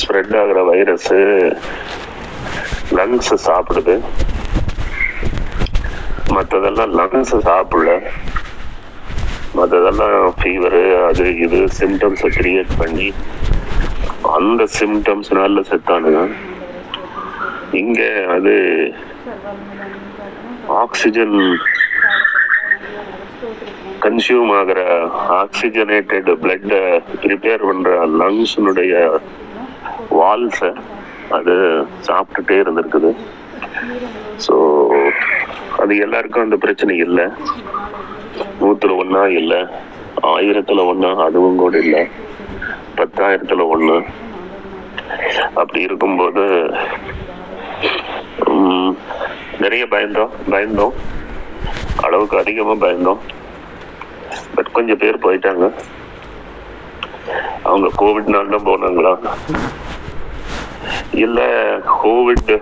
[0.00, 1.12] ஸ்ப்ரெட் ஆகுற வைரஸ்
[2.98, 3.94] லங்ஸ் சாப்பிடுது.
[6.34, 7.94] மற்றதெல்லாம் லங்ஸ் சாப்பிடல.
[9.58, 13.08] மற்றதெல்லாம் ஃபீவரு அது இது சிம்டம்ஸை கிரியேட் பண்ணி
[14.36, 16.22] அந்த சிம்டம்ஸ்னால செத்தானுங்க.
[17.82, 18.54] இங்கே அது
[20.82, 21.36] ஆக்சிஜன்
[24.04, 24.80] கன்சியூம் ஆகிற
[25.42, 26.80] ஆக்சிஜனேட்டட் பிளட்டை
[27.32, 28.94] ரிப்பேர் பண்ணுற லங்ஸினுடைய
[30.18, 30.70] வால்ஸை
[31.36, 31.54] அது
[32.08, 33.10] சாப்பிட்டுட்டே இருந்திருக்குது.
[34.46, 34.54] ஸோ
[35.82, 37.26] அது எல்லாருக்கும் அந்த பிரச்சனை இல்லை.
[38.60, 39.60] நூற்றுல ஒன்றா இல்லை
[40.32, 42.02] ஆயிரத்தில் ஒன்றா அதுவும் கூட இல்லை
[42.98, 43.96] பத்தாயிரத்தில் ஒன்று
[45.60, 46.44] அப்படி இருக்கும்போது
[49.62, 50.94] நிறைய பயந்தோம் பயந்தோம்.
[52.06, 53.20] அளவுக்கு அதிகமாக பயந்தோம்.
[54.54, 55.66] பட் கொஞ்சம் பேர் போயிட்டாங்க.
[57.68, 59.12] அவங்க கோவிட்னால தான் போனாங்களா?
[61.24, 61.40] இல்ல
[62.02, 62.52] கோவிட்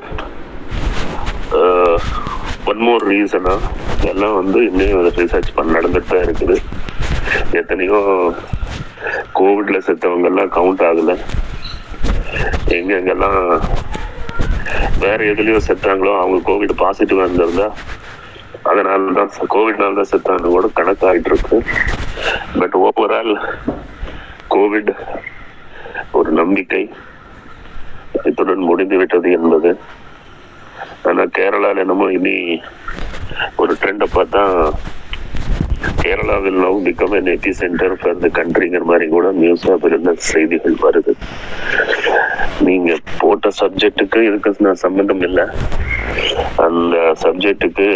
[2.70, 3.55] ஒன் மோர் ரீசனா
[4.10, 6.56] எல்லாம் வந்து இன்னும் ரிசர்ச் பண்ண நடந்துட்டு தான் இருக்குது.
[7.60, 7.98] எத்தனையோ
[9.39, 11.14] கோவிட்ல செத்தவங்க எல்லாம் கவுண்ட் ஆகல.
[12.77, 13.40] எங்க எங்கெல்லாம்
[14.97, 17.69] வேற எதுலயோ செத்தாங்களோ அவங்க கோவிட் பாசிட்டிவ் இருந்திருந்தா
[18.65, 21.59] அதனால தான் கோவிட்னால தான் செத்தாங்க கூட கணக்காகிட்டு இருக்கு
[22.61, 23.32] பட் ஓவரால்
[24.51, 24.93] கோவிட்
[26.15, 26.82] ஒரு நம்பிக்கை.
[28.24, 29.70] இத்துடன் முடிந்து விட்டது என்பது.
[31.05, 32.35] ஆனால் கேரளாவில் என்னமோ இனி
[33.57, 34.43] ஒரு ட்ரெண்டை பார்த்தா
[36.03, 37.29] கேரளாவில் now become an
[37.61, 41.13] epicentre for the கண்ட்ரிங்கிற மாதிரி கூட நியூஸ் இருந்த செய்திகள் வருது.
[42.67, 45.47] நீங்க போட்ட சப்ஜெக்ட்டுக்கு இதுக்கு நான் சம்பந்தம் இல்லை.
[46.67, 47.89] அந்த சப்ஜெக்ட்டுக்கு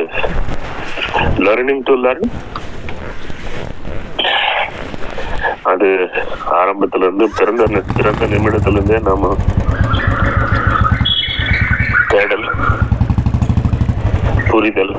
[1.47, 2.29] லேர்னிங் டு லேர்ன்
[5.73, 5.89] அது
[6.61, 7.65] ஆரம்பத்துல இருந்து பிறந்த
[7.97, 9.33] பிறந்த நிமிடத்துல இருந்தே நாம
[12.11, 12.47] தேடல்
[14.51, 14.95] புரிதல்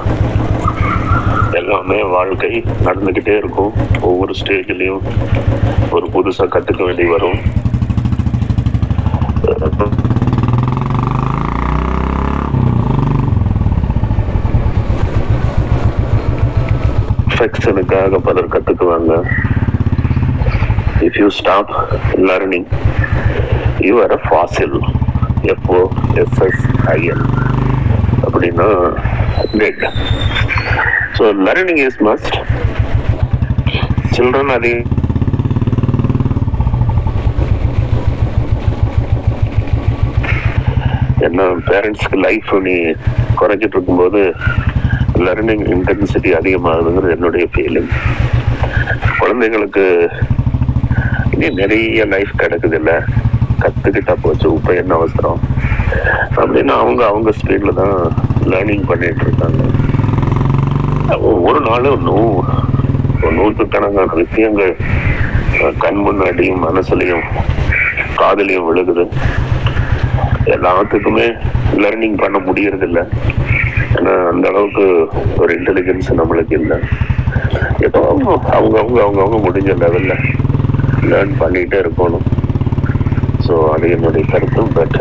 [1.53, 3.73] எல்லாமே வாழ்க்கை நடந்துகிட்டே இருக்கும்.
[4.01, 5.03] ஒவ்வொரு ஸ்டேஜ்லேயும்
[5.91, 7.39] ஒரு புதுசாக கற்றுக்க வேண்டி வரும்.
[17.37, 19.13] ஃபெக்ஷனுக்காக பலர் கற்றுக்குவாங்க
[21.07, 21.71] if you stop
[22.29, 22.67] learning
[23.79, 24.77] you are a fossil
[25.53, 25.81] F O
[26.23, 27.25] F S I L
[28.25, 28.67] அப்படின்னா
[29.57, 29.83] dead
[31.17, 32.35] so learning is must
[34.15, 34.73] children அது
[41.27, 42.75] என்ன பேரண்ட்ஸ்க்கு லைஃப் நீ
[43.35, 44.21] குறைஞ்சிட்டு இருக்கும்போது
[45.25, 47.89] லேர்னிங் இன்டென்சிட்டி அதிகமாகுதுங்கிறது என்னுடைய ஃபீலிங்
[49.19, 49.85] குழந்தைங்களுக்கு
[51.33, 52.97] இனி நிறைய லைஃப் கிடைக்குது இல்லை
[53.61, 55.39] கற்றுக்கிட்டா போச்சு இப்போ என்ன அவசரம்?
[56.37, 57.95] அப்படின்னு அவங்க அவங்க ஸ்பீடில் தான்
[58.51, 59.61] லேர்னிங் பண்ணிகிட்டு இருக்காங்க.
[61.15, 62.15] ஒரு நாளும் நூ
[63.35, 64.73] நூற்றுக்கணக்கான விஷயங்கள்
[65.83, 67.23] கண் முன்னாடியும் மனசுலையும்
[68.19, 69.03] காதலையும் விழுகுது.
[70.55, 71.27] எல்லாத்துக்குமே
[71.83, 72.99] லேர்னிங் பண்ண முடியறது இல்ல
[73.97, 74.85] ஏன்னா அந்த அளவுக்கு
[75.37, 76.77] ஒரு இன்டெலிஜென்ஸ் நம்மளுக்கு இல்லை.
[77.87, 80.23] ஏதோ அவங்க அவங்க அவங்க அவங்க முடிஞ்ச லெவலில்
[81.11, 82.27] லேர்ன் பண்ணிகிட்டே இருக்கணும்.
[83.47, 84.99] ஸோ அது என்னுடைய கருத்து பட்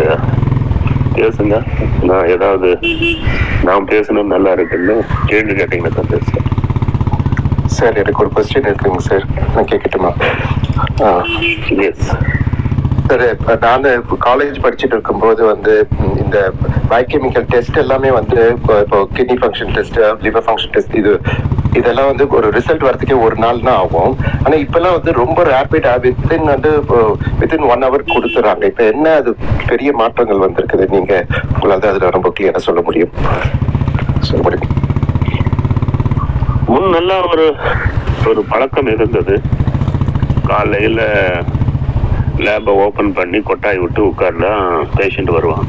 [1.17, 1.57] பேசுங்க.
[2.09, 2.71] நான் ஏதாவது
[3.69, 6.47] நான் பேசணும் நல்லா இருக்குன்னு கேள்வி கேட்டீங்கன்னா தான் பேசுறேன்
[7.77, 9.25] சார் எனக்கு ஒரு கொஸ்டின் இருக்குங்க சார்.
[9.55, 10.11] நான் கேட்கட்டுமா
[11.87, 12.07] எஸ்
[13.09, 13.25] சார்
[13.65, 13.85] நான்
[14.29, 15.75] காலேஜ் படிச்சுட்டு இருக்கும்போது வந்து
[16.23, 16.39] இந்த
[16.91, 21.13] பயோகெமிக்கல் டெஸ்ட் எல்லாமே வந்து இப்போ இப்போ kidney function test liver function test இது
[21.79, 24.13] இதெல்லாம் வந்து ஒரு ரிசல்ட் வரதுக்கே ஒரு நாள் தான் ஆகும்.
[24.45, 26.71] ஆனா இப்பெல்லாம் வந்து ரொம்ப ரேபிட் வித்தின் வந்து
[27.41, 28.65] வித்தின் ஒன் ஹவர் கொடுத்துறாங்க.
[28.73, 29.33] இப்ப என்ன அது
[29.71, 30.87] பெரிய மாற்றங்கள் வந்திருக்குது?
[30.97, 31.15] நீங்க
[31.55, 33.15] உங்களால அதுல ரொம்ப கிளியரா சொல்ல முடியும்.
[34.29, 34.73] சொல்ல முடியும்.
[36.97, 37.47] நல்லா ஒரு
[38.31, 39.35] ஒரு பழக்கம் இருந்தது.
[40.51, 41.01] காலையில
[42.47, 44.53] லேபை ஓபன் பண்ணி கொட்டாய் விட்டு உட்கார்ந்தா
[44.97, 45.67] பேஷண்ட் வருவான்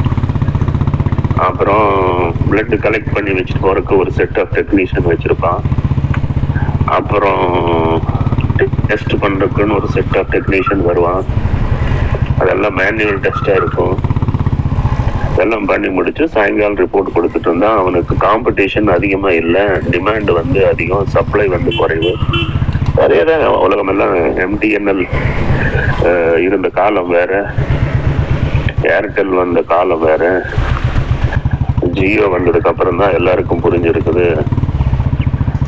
[1.47, 1.87] அப்புறம்
[2.49, 5.61] பிளட் கலெக்ட் பண்ணி வச்சுட்டு போறதுக்கு ஒரு செட் ஆஃப் டெக்னீஷியன் வச்சிருப்பான்.
[6.87, 8.01] அப்புறம்
[8.87, 11.23] டெஸ்ட் பண்றதுக்குன்னு ஒரு செட் ஆஃப் டெக்னீஷியன் வருவான்.
[12.39, 13.97] அதெல்லாம் மேனுவல் டெஸ்டா இருக்கும்.
[15.31, 19.61] அதெல்லாம் பண்ணி முடிச்சு சாயங்காலம் ரிப்போர்ட் கொடுத்துட்டு இருந்தா அவனுக்கு காம்படிஷன் அதிகமா இல்லை.
[19.61, 21.05] டிமாண்ட் வந்து அதிகம்.
[21.05, 22.15] சப்ளை வந்து குறைவு.
[22.95, 25.03] நிறைய உலகம் எல்லாம் எம்டிஎன்எல்
[26.41, 27.53] இருந்த காலம் வேற.
[28.81, 30.45] ஏர்டெல் வந்த காலம் வேற.
[31.81, 34.45] ஜியோ வந்ததுக்கு அப்புறம் தான் எல்லாருக்கும் புரிஞ்சிருக்குது.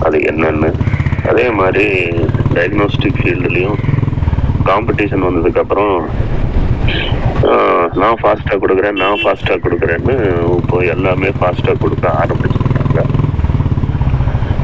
[0.05, 0.73] அது என்னன்னு.
[1.29, 1.87] அதே மாதிரி
[2.55, 3.79] டயக்னோஸ்டிக் ஃபீல்டுலேயும்
[4.69, 5.95] காம்படிஷன் வந்ததுக்கப்புறம்
[8.01, 10.15] நான் ஃபாஸ்ட்டாக கொடுக்குறேன் நான் ஃபாஸ்ட்டாக கொடுக்குறேன்னு
[10.59, 13.03] இப்போ எல்லாமே ஃபாஸ்ட்டாக கொடுக்க ஆரம்பிச்சிருக்காங்க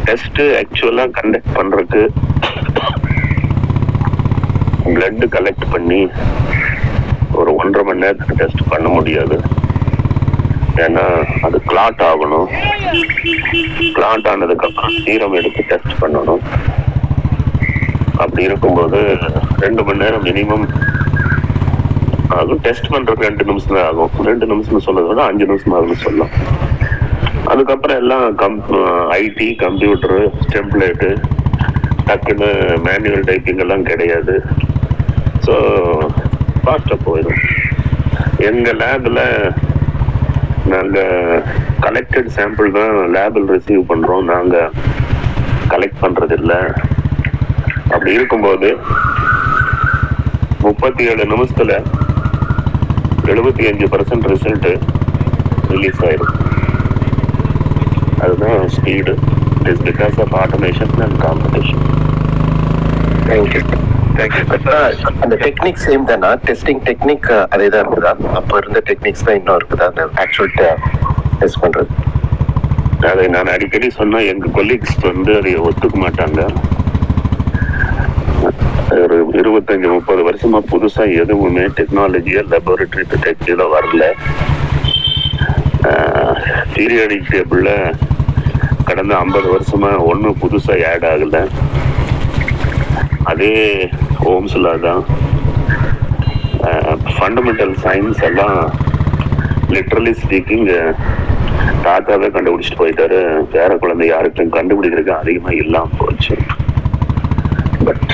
[0.08, 2.04] டெஸ்ட்டு ஆக்சுவலாக கண்டக்ட் பண்ணுறதுக்கு
[4.96, 6.02] பிளட்டு கலெக்ட் பண்ணி
[7.40, 9.38] ஒரு ஒன்றரை மணி நேரத்துக்கு டெஸ்ட் பண்ண முடியாது.
[10.84, 11.03] ஏன்னா
[11.47, 12.47] அது கிளாட் ஆகணும்.
[13.97, 16.43] கிளாட் ஆனதுக்கப்புறம் சீரம் எடுத்து டெஸ்ட் பண்ணணும்.
[18.23, 18.99] அப்படி இருக்கும்போது
[19.64, 20.65] ரெண்டு மணி நேரம் மினிமம்
[22.38, 22.61] ஆகும்.
[22.65, 24.14] டெஸ்ட் பண்ணுறதுக்கு ரெண்டு நிமிஷம் தான் ஆகும்.
[24.30, 26.34] ரெண்டு நிமிஷம் சொல்றதை விட அஞ்சு நிமிஷம் ஆகும்னு சொல்லலாம்.
[27.52, 28.57] அதுக்கப்புறம் எல்லாம் கம்
[29.19, 30.22] ஐடி கம்ப்யூட்டரு
[30.53, 31.10] டெம்ப்ளேட்டு
[32.07, 32.49] டக்குன்னு
[32.88, 34.35] மேனுவல் டைப்பிங் எல்லாம் கிடையாது.
[35.45, 35.56] ஸோ
[36.64, 37.41] ஃபாஸ்ட்டாக போயிடும்.
[38.49, 39.23] எங்கள் லேபில்
[40.72, 41.00] நாங்க
[41.82, 44.26] கலெக்டட் சாம்பிள் தான் லேபில் ரிசீவ் பண்றோம்.
[44.26, 44.56] நாங்க
[45.70, 46.54] கலெக்ட் பண்றது இல்ல
[47.94, 48.70] அப்படி இருக்கும்போது
[50.64, 51.72] முப்பத்தி ஏழு நிமிஷத்துல
[53.32, 54.68] எழுபத்தி அஞ்சு பர்சன்ட் ரிசல்ட்
[55.70, 56.34] ரிலீஸ் ஆயிடும்
[58.24, 59.14] அதுதான் speed
[59.60, 61.84] it is because of automation and competition
[63.28, 63.62] thank you
[65.24, 68.12] அந்த டெக்னிக் சேம் தானா டெஸ்டிங் டெக்னிக் அதே தான் இருக்குதா?
[68.40, 69.88] அப்போ இருந்த டெக்னிக்ஸ் தான் இன்னும் இருக்குதா?
[69.92, 70.54] அந்த ஆக்சுவல்
[71.42, 71.92] டெஸ்ட் பண்றது.
[73.10, 76.42] அதை நான் அடிக்கடி சொன்னா எங்க கொலீக்ஸ் வந்து அதை ஒத்துக்க மாட்டாங்க.
[79.04, 84.04] ஒரு இருபத்தஞ்சு முப்பது வருஷமா புதுசா எதுவுமே டெக்னாலஜியா லெபோரட்டரி டிடெக்டிவ்ல வரல.
[86.76, 87.72] பீரியாடிக் டேபிள்ல
[88.90, 91.40] கடந்த ஐம்பது வருஷமா ஒன்றும் புதுசா ஆட் ஆகல.
[93.31, 93.53] அதே
[94.34, 95.03] ஓம்ஸ்ல தான்
[97.15, 98.59] ஃபண்டமெண்டல் சயின்ஸ் எல்லாம்
[99.76, 100.67] லிட்ரலி ஸ்பீக்கிங்
[101.85, 103.19] தாத்தாவே கண்டுபிடிச்சிட்டு போயிட்டாரு.
[103.53, 106.35] பேர குழந்தை யாருக்கும் கண்டுபிடிக்கிறதுக்கு அதிகமாக இல்லாம போச்சு.
[107.88, 108.07] But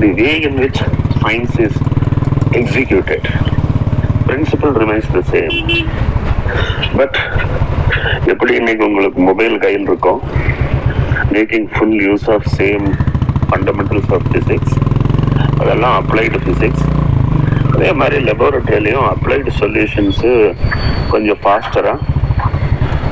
[0.00, 0.82] the way in which
[1.22, 1.78] science is
[2.60, 3.28] executed
[4.28, 5.56] principle remains the same
[6.98, 7.18] but
[8.32, 10.20] எப்படி இன்னைக்கு உங்களுக்கு மொபைல் கையில் இருக்கும்
[11.36, 12.86] making full use of same
[13.50, 14.74] fundamentals of physics
[15.60, 16.86] அதெல்லாம் அப்ளைடு பிசிக்ஸ்
[17.72, 20.30] அதே மாதிரி லெபோரட்டரியிலையும் அப்ளைடு சொல்யூஷன்ஸு
[21.10, 21.98] கொஞ்சம் ஃபாஸ்டராக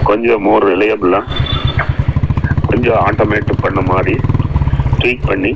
[0.05, 1.25] கொஞ்சம் மோர் ரிலையபிளாக
[2.69, 4.15] கொஞ்சம் ஆட்டோமேட் பண்ண மாதிரி
[4.99, 5.53] ட்ரீட் பண்ணி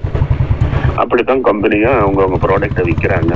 [1.03, 3.35] அப்படி தான் கம்பெனியும் அவங்கவுங்க ப்ராடக்டை விற்கிறாங்க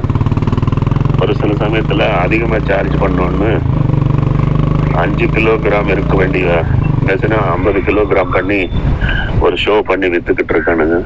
[1.22, 3.52] ஒரு சில சமயத்தில் அதிகமாக சார்ஜ் பண்ணோன்னு
[4.96, 6.48] அஞ்சு கிலோகிராம் இருக்க வேண்டிய
[7.06, 8.58] டசனா ஐம்பது கிலோகிராம் பண்ணி
[9.40, 10.96] ஒரு ஷோ பண்ணி வித்துக்கிட்டு இருக்கானுங்க.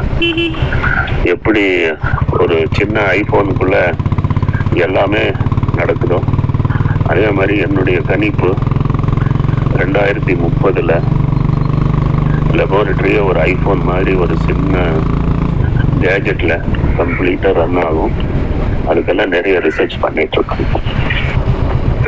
[1.35, 1.63] எப்படி
[2.39, 3.79] ஒரு சின்ன ஐபோனுக்குள்ள
[4.87, 5.25] எல்லாமே
[5.77, 6.19] நடக்குதோ
[7.07, 8.51] அதே மாதிரி என்னுடைய கணிப்பு
[9.81, 10.93] ரெண்டாயிரத்தி முப்பதுல
[12.59, 14.85] லெபோரட்டரியே ஒரு ஐபோன் மாதிரி ஒரு சின்ன
[16.03, 16.53] கேஜெட்ல
[16.99, 18.15] கம்ப்ளீட்டா ரன் ஆகும்.
[18.91, 20.67] அதுக்கெல்லாம் நிறைய ரிசர்ச் பண்ணிட்டு இருக்கோம்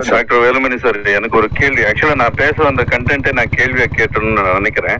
[0.00, 1.82] doctor Velumani sir எனக்கு ஒரு கேள்வி.
[1.82, 4.98] ஆக்சுவலா நான் பேச வந்த கண்டென்ட்டை நான் கேள்வியா கேட்டணும்னு நான் நினைக்கிறேன்.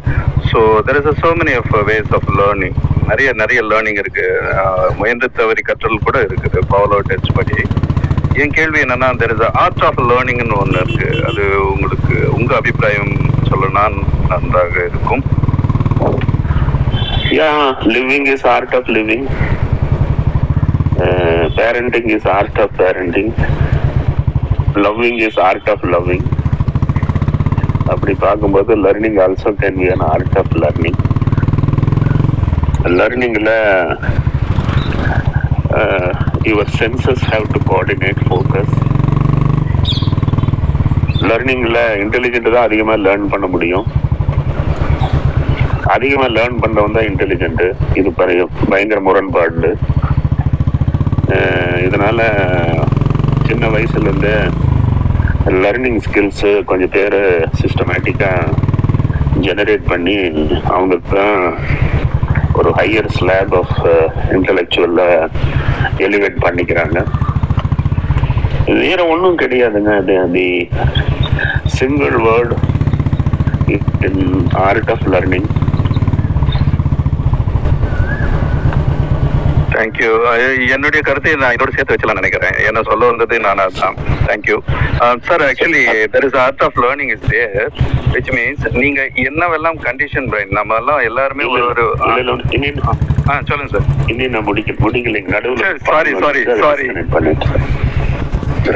[0.53, 0.57] So
[0.87, 2.73] there is so many of ways of learning
[3.09, 4.43] நிறைய நிறைய லேர்னிங் இருக்கு.
[4.51, 6.59] ஆஹ் முயன்று தவறி கற்றல் கூட இருக்குது.
[6.69, 7.55] பாலோ டெஸ்ட் படி.
[8.33, 11.25] என் கேள்வி என்னன்னா தெர் இஸ் ஆர்ட் ஆஃப் லேர்னிங்னு ஒன்று இருக்கு.
[11.27, 13.13] அது உங்களுக்கு உங்க அபிப்பிராயம்
[13.51, 15.23] சொல்லனா நன்றாக இருக்கும்.
[17.31, 19.27] Yeah, living is art of living.
[20.99, 23.33] Uh, parenting is art of parenting.
[24.85, 26.27] Loving is art of loving
[27.93, 30.99] அப்படி பார்க்கும்போது learning also can be an art of learning
[32.99, 33.55] லேர்னிங்கில்
[36.51, 38.75] your senses have to coordinate focus
[41.29, 43.87] லேர்னிங்கில் intelligent தான் அதிகமாக learn பண்ண முடியும்.
[45.97, 47.63] அதிகமாக learn பண்றவன் தான் intelligent
[48.01, 48.11] இது
[48.71, 49.73] பயங்கர முரண்பாடு.
[51.87, 52.19] இதனால் இதனால
[53.69, 54.35] சின்ன வயசுலேருந்து
[55.63, 55.99] லர்னிங்
[56.69, 57.17] கொஞ்சம் பேர்
[57.61, 58.53] சிஸ்டமேட்டிக்காக
[59.47, 60.15] ஜெனரேட் பண்ணி
[60.69, 61.43] அவங்களுக்கு தான்
[62.59, 63.75] ஒரு ஹையர் ஸ்லாப் ஆஃப்
[64.37, 65.05] இன்டலெக்சுவலில்
[66.07, 66.99] எலிவேட் பண்ணிக்கிறாங்க.
[68.85, 69.93] வேற ஒன்றும் கிடையாதுங்க.
[70.01, 70.49] அது the
[71.79, 72.55] single word
[74.09, 75.51] in art of learning
[79.79, 80.11] thank you
[80.75, 82.57] என்னுடைய கருத்தை நான் இதோட சேர்த்து வச்சலாம் நினைக்கிறேன்.
[82.69, 83.97] என்ன சொல்ல வந்தது நான் அதான்.
[84.27, 84.57] Thank you
[85.27, 85.83] sir actually
[86.15, 87.55] there is art of learning is there
[88.15, 93.35] which means நீங்க என்னவெல்லாம் கண்டிஷன் பிரைன் நம்ம எல்லாம் எல்லாருமே ஒரு ஒரு ஆ.
[93.49, 96.87] சொல்லுங்க சார் இன்னும் நான் முடிக்க முடிக்கலைங்க நடுவில் sorry sorry sorry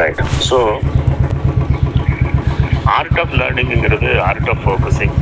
[0.00, 0.58] right so
[2.92, 5.16] art of லேர்னிங்கிறது art of focusing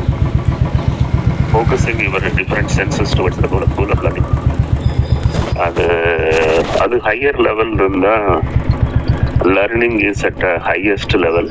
[1.51, 4.31] focusing your different senses towards the goal of learning
[5.67, 5.87] அது
[6.81, 8.29] அது ஹையர் லெவல் இருந்தால்
[9.57, 11.51] learning is at highest level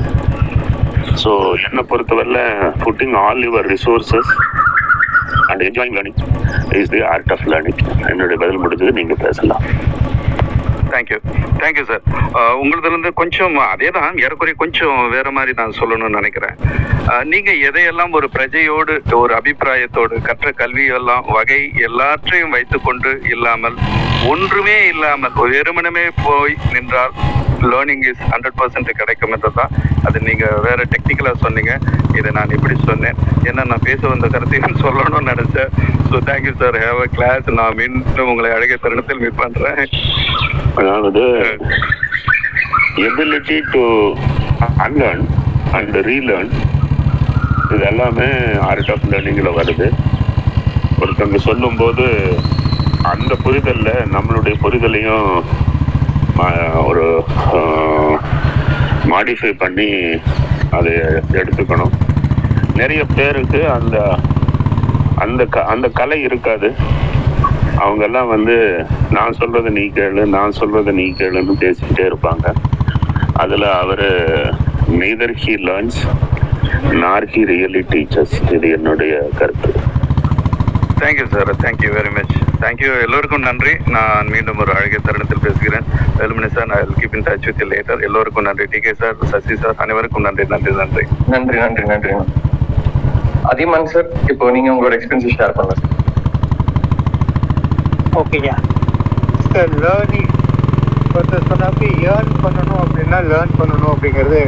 [1.22, 1.30] so
[1.66, 2.42] என்னை பொறுத்தவரையில்
[2.84, 4.32] putting all your resources
[5.50, 6.20] and enjoying learning
[6.80, 7.80] is the art of learning
[8.10, 9.64] என்னுடைய பதில் முடிஞ்சது நீங்கள் பேசலாம்.
[10.92, 11.18] தேங்க்யூ
[11.62, 12.04] தேங்க்யூ சார்
[12.62, 16.56] உங்களதுலேருந்து கொஞ்சம் அதே தான் ஏறக்குறைய கொஞ்சம் வேறு மாதிரி நான் சொல்லணும்னு நினைக்கிறேன்.
[17.10, 23.76] Uh, நீங்கள் எதையெல்லாம் ஒரு பிரஜையோடு ஒரு அபிப்பிராயத்தோடு கற்ற கல்வியெல்லாம் வகை எல்லாற்றையும் வைத்துக்கொண்டு இல்லாமல்
[24.32, 27.14] ஒன்றுமே இல்லாமல் ஒரு வெறுமனமே போய் நின்றால்
[27.70, 29.72] லேர்னிங் இஸ் ஹண்ட்ரட் பர்சன்ட் கிடைக்கும் என்றதான்
[30.08, 31.72] அது நீங்கள் வேறு டெக்னிக்கலாக சொன்னீங்க.
[32.18, 33.18] இதை நான் இப்படி சொன்னேன்.
[33.48, 35.72] ஏன்னா நான் பேச வந்த கருத்தையும் சொல்லணும்னு நினச்சேன்.
[36.10, 39.82] So thank you sir have a class நான் மீண்டும் உங்களை அழகிய தருணத்தில் மீட் பண்ணுறேன்
[40.80, 41.22] அதாவது
[43.08, 43.82] ability to
[44.86, 45.24] unlearn
[45.78, 46.52] and relearn
[47.72, 48.28] இது எல்லாமே
[48.68, 49.88] ஆர்ட் ஆஃப் லேர்னிங்கில் வருது.
[51.02, 52.06] ஒருத்தவங்க சொல்லும்போது
[53.12, 55.28] அந்த புரிதலில் நம்மளுடைய புரிதலையும்
[56.88, 57.06] ஒரு
[59.12, 59.90] மாடிஃபை பண்ணி
[60.78, 60.92] அதை
[61.40, 61.94] எடுத்துக்கணும்.
[62.80, 63.96] நிறைய பேருக்கு அந்த
[65.24, 66.68] அந்த க அந்த கலை இருக்காது.
[67.84, 68.56] அவங்க எல்லாம் வந்து
[69.10, 72.46] நான் சொல்றதை நீ கேளு நான் சொல்றதை நீ கேளுன்னு பேசிக்கிட்டே இருப்பாங்க.
[73.42, 74.08] அதுல அவரு
[75.00, 76.00] neither he learns
[77.02, 79.70] nor he really teachers இது என்னுடைய கருத்து.
[81.00, 82.34] Thank you sir thank you very much
[82.64, 83.72] thank you எல்லோருக்கும் நன்றி.
[83.96, 85.86] நான் மீண்டும் ஒரு அழகிய தருணத்தில் பேசுகிறேன்.
[86.18, 88.66] வேலுமணி சார் நான் keep in touch with later எல்லோருக்கும் நன்றி.
[88.74, 90.46] D K sir Sasi sir அனைவருக்கும் நன்றி.
[90.54, 91.04] நன்றி நன்றி.
[91.34, 92.12] நன்றி நன்றி நன்றி.
[93.52, 95.86] அதிமன் சார் இப்போ நீங்க உங்களோட எக்ஸ்பீரியன்ஸ் ஷேர் பண்ணலாம்
[98.12, 98.50] ஓகேங்க
[99.46, 100.30] சார் லேர்னிங்
[101.12, 104.40] ஒருத்தர் சொன்னாப்பி ஏர்ன் பண்ணணும் அப்படின்னா லேர்ன் பண்ணணும் அப்படிங்கிறது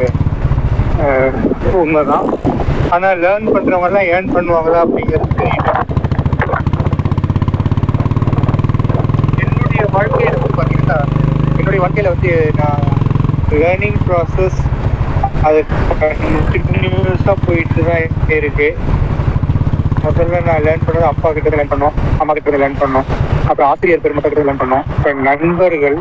[1.73, 2.27] உண்மை உண்மைதான்.
[2.91, 5.71] ஆனால் லேர்ன் பண்ணுறவங்கலாம் ஏர்ன் பண்ணுவாங்களா அப்படிங்கிறது தெரியல
[9.43, 10.99] என்னுடைய வாழ்க்கையில் வந்து பார்த்தீங்கன்னா
[11.57, 12.83] என்னுடைய வாழ்க்கையில் வந்து நான்
[13.55, 14.59] லேர்னிங் ப்ராசஸ்
[15.47, 15.59] அது
[16.53, 18.03] கண்டினியூஸாக போயிட்டு தான்
[18.37, 18.69] இருக்குது
[20.05, 23.07] முதல்ல நான் லேர்ன் பண்ணது அப்பா கிட்ட லேர்ன் பண்ணோம் அம்மா கிட்ட லேர்ன் பண்ணோம்.
[23.49, 24.85] அப்புறம் ஆசிரியர் பெருமக்கள் கிட்ட லேர்ன் பண்ணோம்.
[24.97, 25.97] இப்போ நண்பர்கள்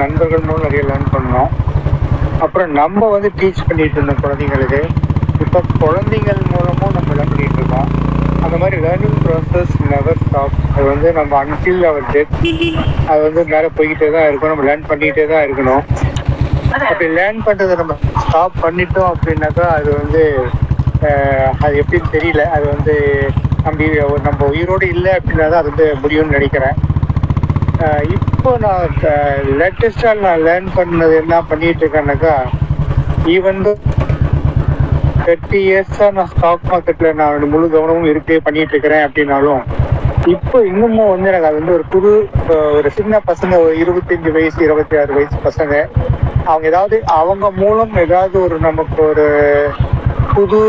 [0.00, 1.50] நண்பர்கள் மூலம் நிறைய லேர்ன் பண்ணோம்.
[2.44, 4.80] அப்புறம் நம்ம வந்து டீச் பண்ணிட்டு இருந்தோம் குழந்தைங்களுக்கு
[5.44, 7.88] இப்போ குழந்தைகள் மூலமும் நம்ம லேர்ன் பண்ணிட்டு இருக்கோம்.
[8.44, 12.36] அந்த மாதிரி லேர்னிங் ப்ராசஸ் நெவர் ஸ்டாப் அது வந்து நம்ம அன்டில் அவர் டெத்
[13.10, 14.52] அது வந்து மேலே போய்கிட்டே தான் இருக்கும்.
[14.52, 15.82] நம்ம லேர்ன் பண்ணிக்கிட்டே தான் இருக்கணும்.
[16.90, 20.22] அப்படி லேர்ன் பண்ணுறதை நம்ம ஸ்டாப் பண்ணிட்டோம் அப்படின்னாக்கா அது வந்து
[21.64, 22.42] அது எப்படின்னு தெரியல.
[22.56, 22.94] அது வந்து
[23.66, 23.86] நம்பி
[24.28, 26.76] நம்ம உயிரோடு இல்லை அப்படின்னா தான் அது வந்து முடியும்னு நினைக்கிறேன்.
[28.16, 28.84] இப்போ நான்
[29.60, 32.36] லேட்டஸ்டாக நான் லேர்ன் பண்ணது என்ன பண்ணிட்டு இருக்கேன்னாக்கா
[33.34, 33.60] ஈவன்
[35.26, 39.62] தேர்ட்டி இயர்ஸாக நான் ஸ்டாக் மார்க்கெட்டில் நான் முழு கவனமும் இருக்கே பண்ணிட்டு இருக்கிறேன் அப்படின்னாலும்
[40.34, 42.10] இப்போ இன்னமும் வந்து எனக்கு அது வந்து ஒரு புது
[42.76, 45.74] ஒரு சின்ன பசங்க ஒரு இருபத்தஞ்சு வயசு இருபத்தி ஆறு வயசு பசங்க.
[46.44, 49.26] அவங்க ஏதாவது அவங்க மூலம் ஏதாவது ஒரு நமக்கு ஒரு
[50.34, 50.60] புது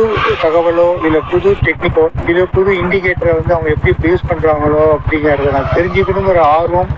[0.44, 6.44] தகவலோ இல்லை புது டெக்னிக்கோ இல்லை புது இண்டிகேட்டரை வந்து அவங்க எப்படி யூஸ் பண்ணுறாங்களோ அப்படிங்கிறத நான் தெரிஞ்சுக்கணுங்கிற
[6.58, 6.92] ஆர்வம்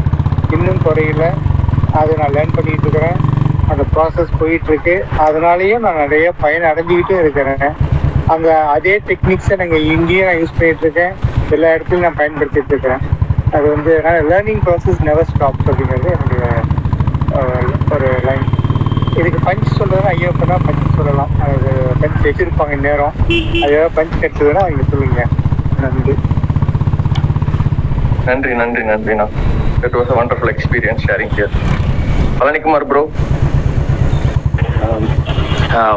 [0.56, 1.24] இன்னும் குறையில.
[2.00, 3.18] அதை நான் லேர்ன் பண்ணிட்டு இருக்கிறேன்.
[3.72, 4.96] அந்த ப்ராசஸ் போயிட்டு இருக்கு.
[5.28, 7.64] அதனாலேயும் நான் நிறைய பயன் அடைஞ்சுக்கிட்டே இருக்கிறேன்.
[8.34, 11.14] அங்க அதே டெக்னிக்ஸை நாங்கள் இங்கேயும் நான் யூஸ் பண்ணிட்டு இருக்கேன்
[11.52, 13.04] எல்லா இடத்துலையும் நான் பயன்படுத்திட்டு இருக்கிறேன்
[13.54, 13.92] அது வந்து
[14.30, 16.44] லேர்னிங் ப்ராசஸ் நெவர் ஸ்டாப்ஸ் அப்படிங்கிறது என்னுடைய
[17.94, 18.46] ஒரு லைன்
[19.20, 21.32] இதுக்கு பஞ்ச் சொல்றதுன்னா ஐயப்பனா பஞ்ச் சொல்லலாம்.
[21.46, 21.70] அது
[22.02, 23.16] பஞ்ச் வச்சிருப்பாங்க நேரம்
[23.58, 25.24] அது ஏதாவது பஞ்ச் கிடைச்சதுன்னா அவங்க சொல்லுங்க.
[25.82, 26.16] நன்றி.
[28.28, 29.26] நன்றி நன்றி நன்றிண்ணா
[29.86, 31.54] it was a wonderful experience sharing here
[32.40, 33.04] Palanikumar bro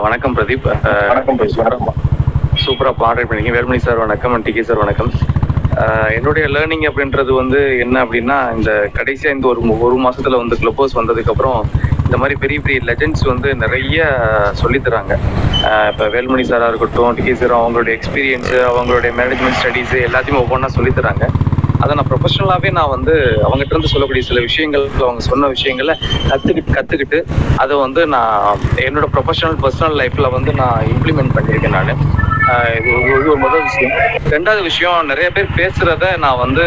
[0.04, 0.66] வணக்கம் பிரதீப்.
[1.10, 1.38] வணக்கம்.
[2.64, 3.52] சூப்பராக பாடல் பண்ணிங்க.
[3.56, 4.32] வேல்மணி சார் வணக்கம்.
[4.34, 5.12] அண்ட் டிகே சார் வணக்கம்.
[6.16, 11.60] என்னுடைய லேர்னிங் அப்படின்றது வந்து என்ன அப்படின்னா இந்த கடைசியாக இந்த ஒரு ஒரு மாதத்தில் வந்து க்ளோபோஸ் வந்ததுக்கப்புறம்
[12.06, 13.98] இந்த மாதிரி பெரிய பெரிய லெஜண்ட்ஸ் வந்து நிறைய
[14.60, 15.14] சொல்லித் தராங்க.
[16.14, 21.26] வேல்மணி சாராக இருக்கட்டும் டிகே சார் அவங்களுடைய எக்ஸ்பீரியன்ஸு அவங்களுடைய மேனேஜ்மெண்ட் ஸ்டடீஸ் எல்லாத்தையும் ஒவ்வொன்றா சொல்லித்தராங்க
[21.84, 23.14] அதை நான் ப்ரொஃபஷனலாகவே நான் வந்து
[23.47, 25.94] அவங்ககிட்ட இருந்து சொல்லக்கூடிய சில விஷயங்கள் அவங்க சொன்ன விஷயங்களை
[26.30, 27.20] கற்றுக்கிட்டு கற்றுக்கிட்டு
[27.62, 31.94] அதை வந்து நான் என்னோட ப்ரொஃபஷனல் பர்சனல் லைஃப்பில் வந்து நான் இம்ப்ளிமெண்ட் பண்ணியிருக்கேன் நான்.
[32.77, 33.93] இது ஒரு இது ஒரு முதல் விஷயம்.
[34.35, 36.64] ரெண்டாவது விஷயம் நிறைய பேர் பேசுகிறத நான் வந்து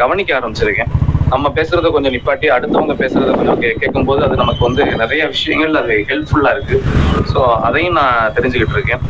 [0.00, 0.92] கவனிக்க ஆரம்பிச்சிருக்கேன்.
[1.32, 5.94] நம்ம பேசுறத கொஞ்சம் நிப்பாட்டி அடுத்தவங்க பேசுறத கொஞ்சம் கே கேட்கும்போது அது நமக்கு வந்து நிறைய விஷயங்கள் அது
[6.10, 6.76] ஹெல்ப்ஃபுல்லா இருக்கு.
[7.32, 9.02] ஸோ அதையும் நான் தெரிஞ்சுக்கிட்டு இருக்கேன்.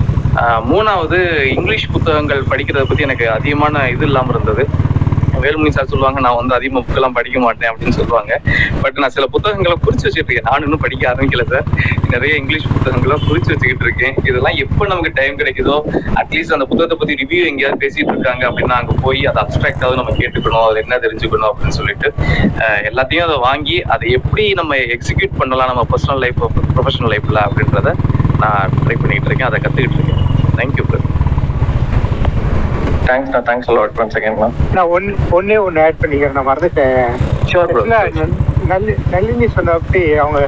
[0.70, 1.18] மூணாவது
[1.56, 4.64] இங்கிலீஷ் புத்தகங்கள் படிக்கிறத பத்தி எனக்கு அதிகமான இது இல்லாம இருந்தது.
[5.44, 8.32] வேலுமணி சார் சொல்லுவாங்க நான் வந்து அதிகமாக புக்கெல்லாம் படிக்க மாட்டேன் அப்படின்னு சொல்லுவாங்க.
[8.82, 11.66] பட் நான் சில புத்தகங்களை குறிச்சு வச்சுருக்கேன் நான் இன்னும் படிக்க ஆரம்பிக்கல சார்
[12.14, 15.76] நிறைய இங்கிலீஷ் புத்தகங்களை குறிச்சு வச்சுக்கிட்டு இருக்கேன் இதெல்லாம் எப்போ நமக்கு டைம் கிடைக்குதோ
[16.22, 20.64] அட்லீஸ்ட் அந்த புத்தகத்தை பத்தி ரிவ்யூ எங்கேயாவது பேசிட்டு இருக்காங்க அப்படின்னா அங்கே போய் அதை அப்ட்ராக்டாவது நம்ம கேட்டுக்கணும்.
[20.68, 22.08] அதை என்ன தெரிஞ்சுக்கணும் அப்படின்னு சொல்லிட்டு
[22.90, 26.40] எல்லாத்தையும் அதை வாங்கி அதை எப்படி நம்ம எக்ஸிக்யூட் பண்ணலாம் நம்ம பர்சனல் லைஃப்
[26.76, 27.92] ப்ரொஃபஷனல் லைஃப்ல அப்படின்றத
[28.44, 29.50] நான் ட்ரை பண்ணிக்கிட்டு இருக்கேன்.
[29.50, 30.24] அதை கத்துக்கிட்டு இருக்கேன்.
[30.60, 31.15] தேங்க்யூ பிரதர்
[33.08, 35.06] தேங்க்ஸ் நான் thanks lot one second ma'am நான் ஒன்
[35.38, 37.02] ஒன்னே ஒன்று ஆட் பண்ணிக்கிறேன் நான் மறந்துட்டேன்.
[37.42, 38.28] Actually,
[38.72, 40.38] நல்லி நளினி சொன்னபடி அவங்க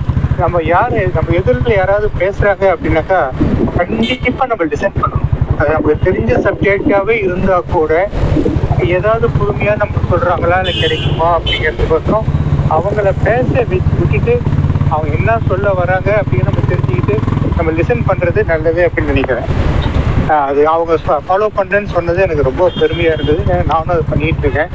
[0.41, 3.21] நம்ம யாரு நம்ம எதிரில் யாராவது பேசுறாங்க அப்படின்னாக்கா
[3.79, 5.25] கண்டிப்பா நம்ம டிசைன் பண்ணணும்.
[5.59, 7.93] அது நமக்கு தெரிஞ்ச சப்ஜெக்டாவே இருந்தா கூட
[8.97, 12.29] ஏதாவது புதுமையா நம்ம சொல்றாங்களா இல்லை கிடைக்குமா அப்படிங்கிறதுக்கோசரம்
[12.77, 14.35] அவங்கள பேச விட்டுட்டு
[14.93, 17.17] அவங்க என்ன சொல்ல வராங்க அப்படின்னு நம்ம தெரிஞ்சுக்கிட்டு
[17.57, 19.49] நம்ம லிசன் பண்றது நல்லது அப்படின்னு நினைக்கிறேன்.
[20.37, 20.95] அது அவங்க
[21.29, 24.73] ஃபாலோ பண்ணுறேன்னு சொன்னது எனக்கு ரொம்ப பெருமையா இருந்தது நானும் அதை பண்ணிட்டு இருக்கேன்.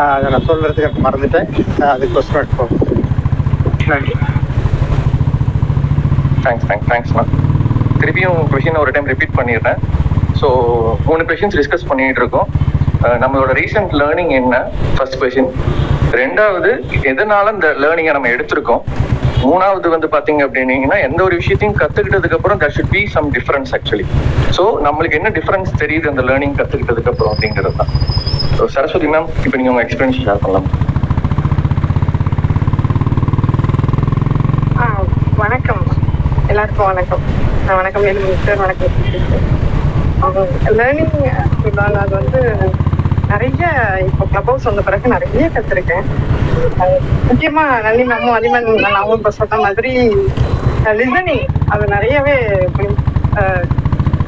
[0.00, 1.48] அதை நான் சொல்றதுக்கு எனக்கு மறந்துட்டேன்.
[1.78, 2.66] அது அதுக்கோசரம் இப்போ
[3.90, 4.14] நன்றி.
[6.44, 7.32] தேங்க்ஸ் தேங்க்ஸ் தேங்க்ஸ் மேம்
[8.00, 9.80] திருப்பியும் கொஷின் ஒரு டைம் ரிப்பீட் பண்ணிடுறேன்.
[10.40, 10.48] ஸோ
[11.08, 12.48] மூணு கொஷின்ஸ் டிஸ்கஸ் பண்ணிட்டு இருக்கோம்.
[13.22, 14.56] நம்மளோட ரீசெண்ட் லேர்னிங் என்ன?
[14.96, 15.50] ஃபர்ஸ்ட் கொஷின்
[16.20, 16.70] ரெண்டாவது
[17.12, 18.82] எதனால இந்த லேர்னிங்கை நம்ம எடுத்திருக்கோம்?
[19.44, 24.06] மூணாவது வந்து பாத்தீங்க அப்படின்னீங்கன்னா எந்த ஒரு விஷயத்தையும் கத்துக்கிட்டதுக்கு அப்புறம் that should be some difference actually
[24.56, 27.92] so நம்மளுக்கு என்ன டிஃபரன்ஸ் தெரியுது அந்த லேர்னிங் கத்துக்கிட்டதுக்கு அப்புறம் அப்படிங்கிறது தான்.
[28.58, 30.68] ஸோ சரஸ்வதி மேம் இப்போ நீங்க உங்க எக்ஸ்பீரியன்ஸ் ஷேர் பண்ணலாம்.
[35.42, 35.82] வணக்கம்.
[36.52, 37.22] எல்லாருக்கும் வணக்கம்.
[37.80, 38.94] வணக்கம் வேலுமணி சார் வணக்கம்.
[40.78, 41.16] லேர்னிங்
[42.02, 42.40] அது வந்து
[43.32, 43.62] நிறைய
[44.08, 46.06] இப்போ கிளப் ஹவுஸ் வந்த பிறகு நிறைய கற்றுருக்கேன்
[47.28, 49.92] முக்கியமா நல்லி மேமும் அதிமன் நாமும் இப்போ சொன்ன மாதிரி
[51.00, 51.44] லிசனிங்
[51.74, 52.36] அது நிறையவே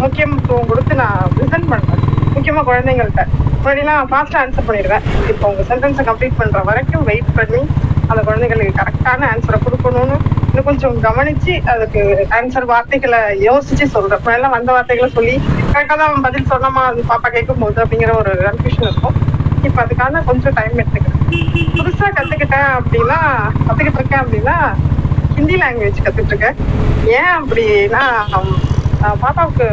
[0.03, 2.01] முக்கியத்துவம் கொடுத்து நான் லிசன் பண்றேன்.
[2.35, 3.23] முக்கியமா குழந்தைங்கள்ட்ட.
[3.61, 5.05] முன்னாடிலாம் ஃபாஸ்ட்டாக ஆன்சர் பண்ணிடுவேன்.
[5.33, 7.61] இப்போ உங்க சென்டென்ஸை கம்ப்ளீட் பண்ற வரைக்கும் வெயிட் பண்ணி
[8.11, 10.17] அந்த குழந்தைகளுக்கு கரெக்டான ஆன்சரை கொடுக்கணும்னு
[10.49, 12.03] இன்னும் கொஞ்சம் கவனிச்சு அதுக்கு
[12.39, 14.23] ஆன்சர் வார்த்தைகளை யோசிச்சு சொல்றேன்.
[14.25, 15.35] முன்னாடிலாம் வந்த வார்த்தைகளை சொல்லி
[15.73, 19.17] கரெக்டாக தான் பதில் சொன்னோமா அது பாப்பா கேட்கும் போது அப்படிங்கிற ஒரு கன்ஃபியூஷன் இருக்கும்.
[19.69, 21.13] இப்ப அதுக்கான கொஞ்சம் டைம் எடுத்துக்கிறேன்.
[21.77, 23.19] புதுசா கத்துக்கிட்டேன் அப்படின்னா
[23.67, 24.57] கத்துக்கிட்டு இருக்கேன் அப்படின்னா
[25.37, 26.57] ஹிந்தி லாங்குவேஜ் கத்துட்டு இருக்கேன்
[27.19, 28.03] ஏன் அப்படின்னா
[29.23, 29.67] பாப்பாவுக்கு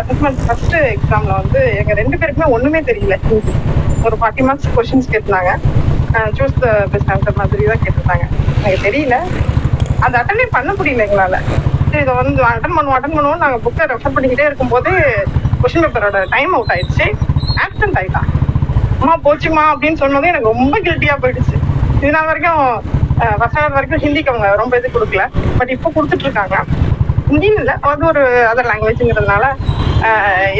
[0.00, 3.16] அசஸ்மெண்ட் ஃபர்ஸ்ட் எக்ஸாம்ல வந்து எங்க ரெண்டு பேருக்குமே ஒண்ணுமே தெரியல.
[3.28, 3.54] ஹிந்தி
[4.06, 5.52] ஒரு ஃபார்ட்டி மார்க்ஸ் கொஸ்டின்ஸ் கேட்டிருந்தாங்க.
[6.38, 8.26] சூஸ் த பெஸ்ட் ஆன்சர் மாதிரி தான் கேட்டிருந்தாங்க.
[8.64, 9.18] எனக்கு தெரியல.
[10.04, 11.38] அந்த அட்டனே பண்ண முடியல எங்களால.
[11.90, 14.92] சரி இதை வந்து அட்டன் பண்ணுவோம் அட்டன் பண்ணுவோம் நாங்கள் புக்கை ரெஃபர் பண்ணிக்கிட்டே இருக்கும்போது
[15.62, 17.06] கொஷின் பேப்பரோட டைம் அவுட் ஆயிடுச்சு.
[17.64, 18.28] ஆப்சென்ட் ஆயிட்டான்.
[19.02, 21.56] அம்மா போச்சுமா அப்படின்னு சொன்னது எனக்கு ரொம்ப கில்ட்டியா போயிடுச்சு.
[22.02, 22.60] இது நாள் வரைக்கும்
[23.40, 25.24] ஃபர்ஸ்ட் வரைக்கும் ஹிந்திக்கு அவங்க ரொம்ப இது கொடுக்கல.
[25.58, 26.56] பட் இப்போ கொடுத்துட்டு இருக்காங்க
[27.30, 27.74] ஹிந்தின்னு இல்லை.
[27.90, 29.44] அது ஒரு அதர் லாங்குவேஜ்ங்கிறதுனால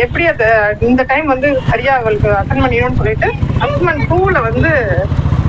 [0.05, 0.47] எப்படி அது
[0.89, 3.29] இந்த டைம் வந்து சரியா அவளுக்கு அட்டன் பண்ணிடணும்னு சொல்லிட்டு
[3.65, 4.71] அசஸ்மெண்ட் டூவில் வந்து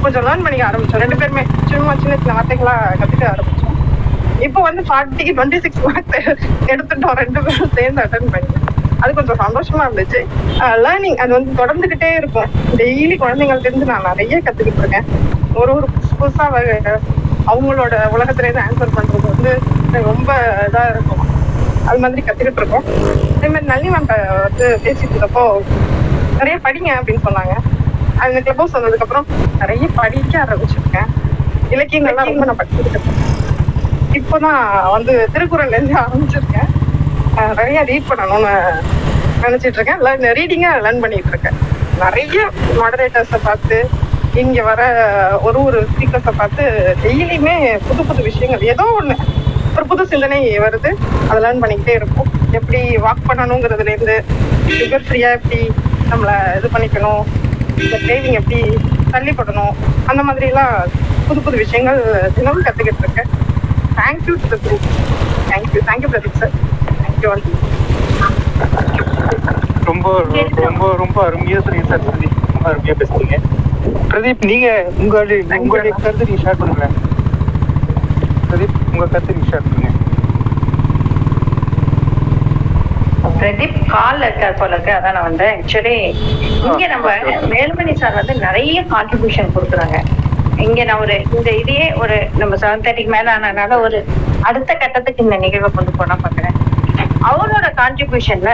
[0.04, 1.04] கொஞ்சம் லேர்ன் பண்ணிக்க ஆரம்பிச்சோம்.
[1.04, 3.78] ரெண்டு பேருமே சும்மா சின்ன சின்ன வார்த்தைகளாக கற்றுக்க ஆரம்பித்தோம்
[4.48, 6.18] இப்போ வந்து ஃபார்ட்டி டுவெண்ட்டி சிக்ஸ் மார்க்ஸ்
[6.74, 7.18] எடுத்துட்டோம்.
[7.24, 8.50] ரெண்டு பேரும் சேர்ந்து அட்டன் பண்ணி
[9.04, 10.20] அது கொஞ்சம் சந்தோஷமா இருந்துச்சு.
[10.86, 12.50] லேர்னிங் அது வந்து தொடர்ந்துகிட்டே இருக்கும்.
[12.78, 15.06] டெய்லி குழந்தைங்கள்ட்டேருந்து நான் நிறைய கத்துக்கிட்டு இருக்கேன்.
[15.54, 16.98] ஒரு ஒரு புதுசு புதுசாக
[17.48, 19.54] அவங்களோட உலகத்துல இருந்து ஆன்சர் பண்றது வந்து
[19.92, 20.34] ரொம்ப
[20.68, 21.24] இதா இருக்கும்.
[21.88, 22.86] அது மாதிரி கத்துக்கிட்டு இருக்கோம்.
[23.38, 25.44] அதே மாதிரி நல்லி வந்து பேசிட்டு இருந்தப்போ
[26.38, 27.56] நிறைய படிங்க அப்படின்னு சொன்னாங்க.
[28.24, 28.76] அந்த கிளப் ஹவுஸ்
[29.06, 29.26] அப்புறம்
[29.60, 31.10] நிறைய படிக்க ஆரம்பிச்சிருக்கேன்.
[31.70, 33.08] இலக்கியங்கள்லாம் ரொம்ப நான் படிச்சிருக்கேன்
[34.18, 36.70] இப்போதான் வந்து திருக்குறள்ல இருந்து ஆரம்பிச்சிருக்கேன்.
[37.38, 38.54] நிறைய ரீட் பண்ணணும்னு
[39.44, 40.02] நினைச்சிட்டு இருக்கேன்.
[40.40, 41.58] ரீடிங்கா லேர்ன் பண்ணிட்டு இருக்கேன்.
[42.04, 42.40] நிறைய
[42.80, 43.78] மாடரேட்டர்ஸை பார்த்து
[44.42, 44.82] இங்க வர
[45.48, 46.64] ஒரு ஒரு ஸ்பீக்கர்ஸை பார்த்து
[47.04, 47.56] டெய்லியுமே
[47.88, 49.16] புது புது விஷயங்கள் ஏதோ ஒண்ணு.
[49.76, 50.90] ஒரு புது சிந்தனை வருது.
[51.30, 52.30] அதை லேர்ன் பண்ணிக்கிட்டே இருக்கும்
[52.60, 54.18] எப்படி வாக் பண்ணணுங்கிறதுல இருந்து
[54.80, 55.60] சுகர் ஃப்ரீயா எப்படி
[56.12, 57.24] நம்மள இது பண்ணிக்கணும்?
[57.84, 58.60] இந்த கிரேவிங் எப்படி
[59.14, 59.74] தள்ளிப்படணும்
[60.12, 60.76] அந்த மாதிரி எல்லாம்
[61.28, 62.02] புது புது விஷயங்கள்
[62.38, 63.32] தினமும் கத்துக்கிட்டு இருக்கேன்.
[64.00, 64.86] Thank you Pradeep.
[65.52, 66.56] Thank you thank you Pradeep sir
[69.90, 70.08] ரொம்ப
[70.66, 73.38] ரொம்ப ரொம்ப அருமையா சொன்னீங்க சார் பிரதீப் ரொம்ப அருமையா பேசுறீங்க
[74.12, 74.68] பிரதீப் நீங்க
[75.02, 76.96] உங்களுடைய உங்களுடைய கருத்து நீங்க ஷேர் பண்ணுங்களேன்
[78.50, 79.90] பிரதீப் உங்க கருத்து நீங்க ஷேர் பண்ணுங்க.
[83.40, 84.92] பிரதீப் கால்ல இருக்கார் போல இருக்கு.
[84.98, 85.56] அதான் நான் வந்தேன்.
[85.62, 85.96] ஆக்சுவலி
[86.68, 87.08] இங்க நம்ம
[87.56, 89.98] வேலுமணி சார் வந்து நிறைய கான்ட்ரிபியூஷன் கொடுக்குறாங்க.
[90.68, 94.00] இங்க நான் ஒரு இந்த இதையே ஒரு நம்ம செவன் தேர்ட்டிக்கு மேல ஆனதுனால ஒரு
[94.50, 96.58] அடுத்த கட்டத்துக்கு இந்த நிகழ்வை கொண்டு போனா பாக்குறேன்.
[97.30, 98.52] அவரோட கான்ட்ரிபியூஷன்ல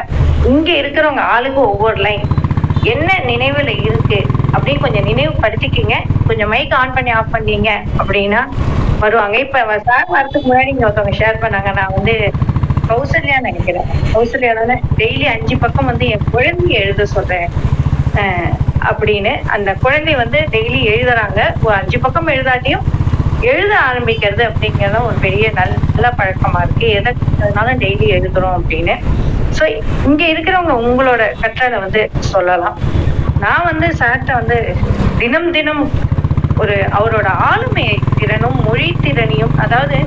[0.52, 2.26] இங்க இருக்கிறவங்க ஆளுக்கு ஒவ்வொரு லைன்
[2.94, 4.20] என்ன நினைவுல இருக்கு
[4.56, 5.96] அப்படின்னு கொஞ்சம் நினைவுபடுத்திக்கிங்க.
[6.28, 7.70] கொஞ்சம் மைக் ஆன் பண்ணி ஆஃப் பண்ணீங்க
[8.02, 8.42] அப்படின்னா
[9.04, 9.36] வருவாங்க.
[9.46, 11.72] இப்ப சார் வரதுக்கு முன்னாடி இங்க ஒருத்தவங்க ஷேர் பண்ணாங்க.
[11.80, 12.16] நான் வந்து
[12.90, 13.90] கௌசல்யா நினைக்கிறேன்.
[14.14, 17.50] கௌசல்யா தானே டெய்லி அஞ்சு பக்கம் வந்து என் குழந்தைய எழுத சொல்றேன்.
[18.90, 21.40] அப்படின்னு அந்த குழந்தை வந்து டெய்லி எழுதுறாங்க.
[21.66, 22.86] ஒரு அஞ்சு பக்கம் எழுதாட்டியும்
[23.42, 26.90] எழுத ஆரம்பிக்கிறது அப்படிங்கறது ஒரு பெரிய நல்ல பழக்கமா இருக்கு.
[26.90, 28.96] எதை கற்றதுனாலும் டெய்லி எழுதுறோம் அப்படின்னு.
[29.60, 32.78] சோ இங்க இருக்கிறவங்க உங்களோட கற்றலை வந்து சொல்லலாம்.
[33.40, 34.76] நான் வந்து சார்ட்ட வந்து
[35.18, 35.92] தினம் தினம்
[36.58, 39.98] ஒரு அவரோட ஆளுமை திறனும் மொழி திறனையும் அதாவது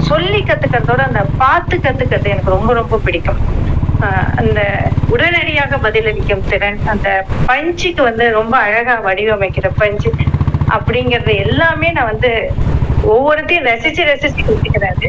[0.00, 3.38] சொல்லி கத்துக்கிறதோட அந்த பார்த்து கத்துக்கிறது எனக்கு ரொம்ப ரொம்ப பிடிக்கும்.
[4.00, 4.60] ஆஹ் அந்த
[5.08, 10.10] உடனடியாக பதிலளிக்கும் திறன் அந்த பஞ்சுக்கு வந்து ரொம்ப அழகா வடிவமைக்கிற பஞ்சு
[10.76, 12.30] அப்படிங்கறது எல்லாமே நான் வந்து
[13.12, 15.08] ஒவ்வொருத்தையும் ரசிச்சு ரசிச்சு கத்துக்கிறாரு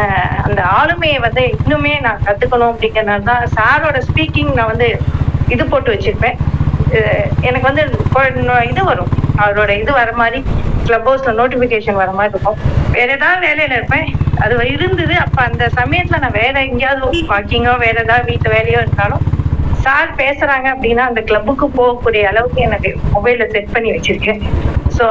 [0.00, 4.88] ஆஹ் அந்த ஆளுமையை வந்து இன்னுமே நான் கத்துக்கணும் அப்படிங்கறதுனால தான் சாரோட ஸ்பீக்கிங் நான் வந்து
[5.54, 6.36] இது போட்டு வச்சிருப்பேன்.
[7.40, 7.82] எனக்கு வந்து
[8.70, 9.12] இது வரும்.
[9.42, 10.38] அவரோட இது வர மாதிரி
[10.84, 12.58] கிளப் ஹவுஸ்ல நோட்டிபிகேஷன் வர மாதிரி இருக்கும்.
[12.96, 14.08] வேற ஏதாவது வேலையில இருப்பேன்.
[14.44, 15.14] அது இருந்தது.
[15.24, 19.24] அப்ப அந்த சமயத்துல நான் வேற எங்கேயாவது வாக்கிங்கோ வேற ஏதாவது வீட்டு வேலையோ இருந்தாலும்
[19.86, 24.40] சார் பேசுறாங்க அப்படின்னா அந்த கிளப்புக்கு போகக்கூடிய அளவுக்கு எனக்கு மொபைல்ல செட் பண்ணி வச்சிருக்கேன்.
[24.96, 25.04] சோ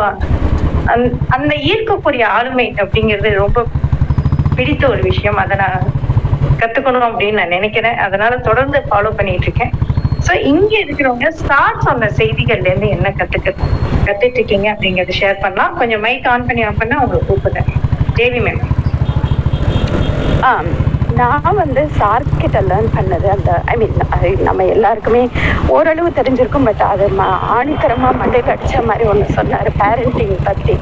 [1.36, 3.60] அந்த ஈர்க்கக்கூடிய ஆளுமை அப்படிங்கிறது ரொம்ப
[4.58, 5.38] பிடித்த ஒரு விஷயம்.
[5.44, 5.88] அதை நான்
[6.60, 7.98] கத்துக்கணும் அப்படின்னு நான் நினைக்கிறேன்.
[8.06, 9.74] அதனால தொடர்ந்து ஃபாலோ பண்ணிட்டு இருக்கேன்.
[10.26, 13.50] ஸோ இங்க இருக்கிறவங்க ஸ்டார்ட் சொன்ன செய்திகள்ல இருந்து என்ன கத்துக்க
[14.08, 15.76] கத்துட்டு இருக்கீங்க அப்படிங்கறத ஷேர் பண்ணலாம்.
[15.82, 17.70] கொஞ்சம் மைக் ஆன் பண்ணி ஆஃப் பண்ணா உங்களை கூப்பிடுறேன்.
[18.20, 18.62] தேவி மேம்
[20.50, 20.52] ஆ
[21.16, 23.96] நான் வந்து சார் கிட்ட லேர்ன் பண்ணது அந்த ஐ மீன்
[24.42, 25.22] நம்ம எல்லாருக்குமே
[25.68, 30.76] ஓரளவு தெரிஞ்சிருக்கும் பட் அது ம- ஆணித்தரமா மண்டையில் கடிச்ச மாதிரி ஒன்று சொன்னார் பேரண்டிங் பற்றி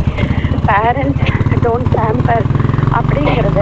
[0.66, 1.20] பேரண்ட்
[1.64, 2.46] டோன்ட் பேம்பர்
[2.92, 3.62] அப்படிங்கிறத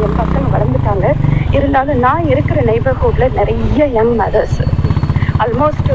[0.00, 1.06] என் பசங்க வளர்ந்துட்டாங்க.
[1.50, 4.60] இருந்தாலும் நான் இருக்கிற நெய்பர்ஹுட்ல நிறைய யங் மதர்ஸ்
[5.38, 5.90] ஆல்மோஸ்ட்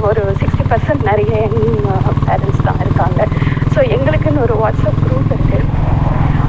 [0.00, 1.60] ஒரு சிக்ஸ்டி பர்சன்ட் நிறைய யங்
[2.26, 3.20] பேரண்ட்ஸ் தான் இருக்காங்க.
[3.74, 5.60] ஸோ எங்களுக்குன்னு ஒரு வாட்ஸ்அப் குரூப் இருக்கு.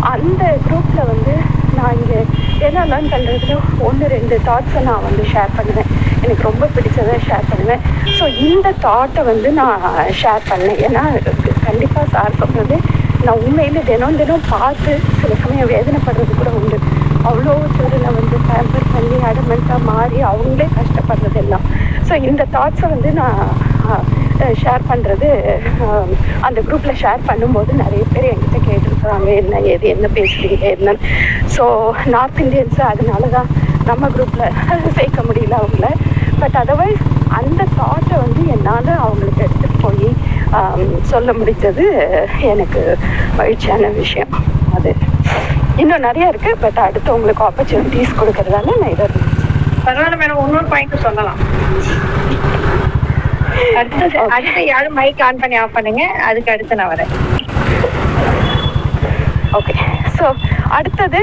[0.07, 1.33] அந்த குரூப்ல வந்து
[1.79, 2.19] நான் இங்கே
[2.67, 3.55] என்ன லேர்ன் பண்ணுறதுல
[3.87, 5.89] ஒன்று ரெண்டு தாட்ஸை நான் வந்து ஷேர் பண்ணுவேன்.
[6.23, 7.81] எனக்கு ரொம்ப பிடிச்சதை ஷேர் பண்ணுவேன்.
[8.17, 9.81] ஸோ இந்த தாட்டை வந்து நான்
[10.21, 10.79] ஷேர் பண்ணேன்.
[10.87, 11.03] ஏன்னா
[11.67, 12.77] கண்டிப்பாக சார் சொல்கிறது
[13.25, 14.91] நான் உண்மையில் தினம் தினம் பார்த்து
[15.21, 16.77] சில சமயம் வேதனைப்படுறது கூட உண்டு.
[17.29, 21.65] அவ்வளோ சிலரை வந்து பேம்பர் பண்ணி அடமெண்ட்டாக மாறி அவங்களே கஷ்டப்படுறது எல்லாம்.
[22.07, 23.41] ஸோ இந்த தாட்ஸை வந்து நான்
[24.61, 25.27] ஷேர் பண்ணுறது
[26.47, 30.95] அந்த குரூப்பில் ஷேர் பண்ணும்போது நிறைய பேர் என்கிட்ட கேட்டிருக்காங்க என்ன ஏது என்ன பேசுகிறீங்க என்ன
[31.55, 31.65] ஸோ
[32.15, 33.49] நார்த் இந்தியன்ஸு அதனால தான்
[33.89, 34.55] நம்ம குரூப்பில்
[34.97, 35.87] சேர்க்க முடியல அவங்கள.
[36.41, 37.03] பட் அதர்வைஸ்
[37.39, 40.09] அந்த தாட்டை வந்து என்னால் அவங்களுக்கு எடுத்துகிட்டு போய்
[41.11, 41.85] சொல்ல முடிஞ்சது
[42.51, 42.81] எனக்கு
[43.39, 44.33] மகிழ்ச்சியான விஷயம்
[44.77, 44.91] அது.
[45.81, 49.07] இன்னும் நிறைய இருக்கு பட் அடுத்து உங்களுக்கு ஆப்பர்ச்சுனிட்டிஸ் கொடுக்கறதால நான் இதை
[49.85, 51.41] பரவாயில்ல மேடம் இன்னொரு பாயிண்ட் சொல்லலாம்.
[53.79, 56.03] அடுத்தது அடுத்து யாரும் மைக் ஆன் பண்ணி ஆஃப் பண்ணுங்க.
[56.29, 57.11] அதுக்கு அடுத்து நான் வரேன்.
[59.59, 59.73] ஓகே
[60.17, 60.25] ஸோ
[60.77, 61.19] அடுத்தது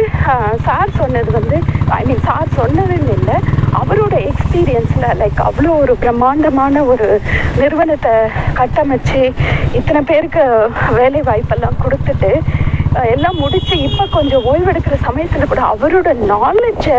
[0.67, 1.57] சார் சொன்னது வந்து
[1.97, 3.37] ஐ மீன் சார் சொன்னதுன்னு இல்லை.
[3.81, 7.07] அவரோட எக்ஸ்பீரியன்ஸில் லைக் அவ்வளோ ஒரு பிரம்மாண்டமான ஒரு
[7.61, 8.13] நிறுவனத்தை
[8.61, 9.23] கட்டமைச்சு
[9.79, 10.45] இத்தனை பேருக்கு
[10.99, 12.33] வேலை வாய்ப்பெல்லாம் கொடுத்துட்டு
[13.13, 16.97] எல்லாம் முடிச்சு இப்போ கொஞ்சம் ஓய்வெடுக்கிற சமயத்தில் கூட அவரோட நாலேஜை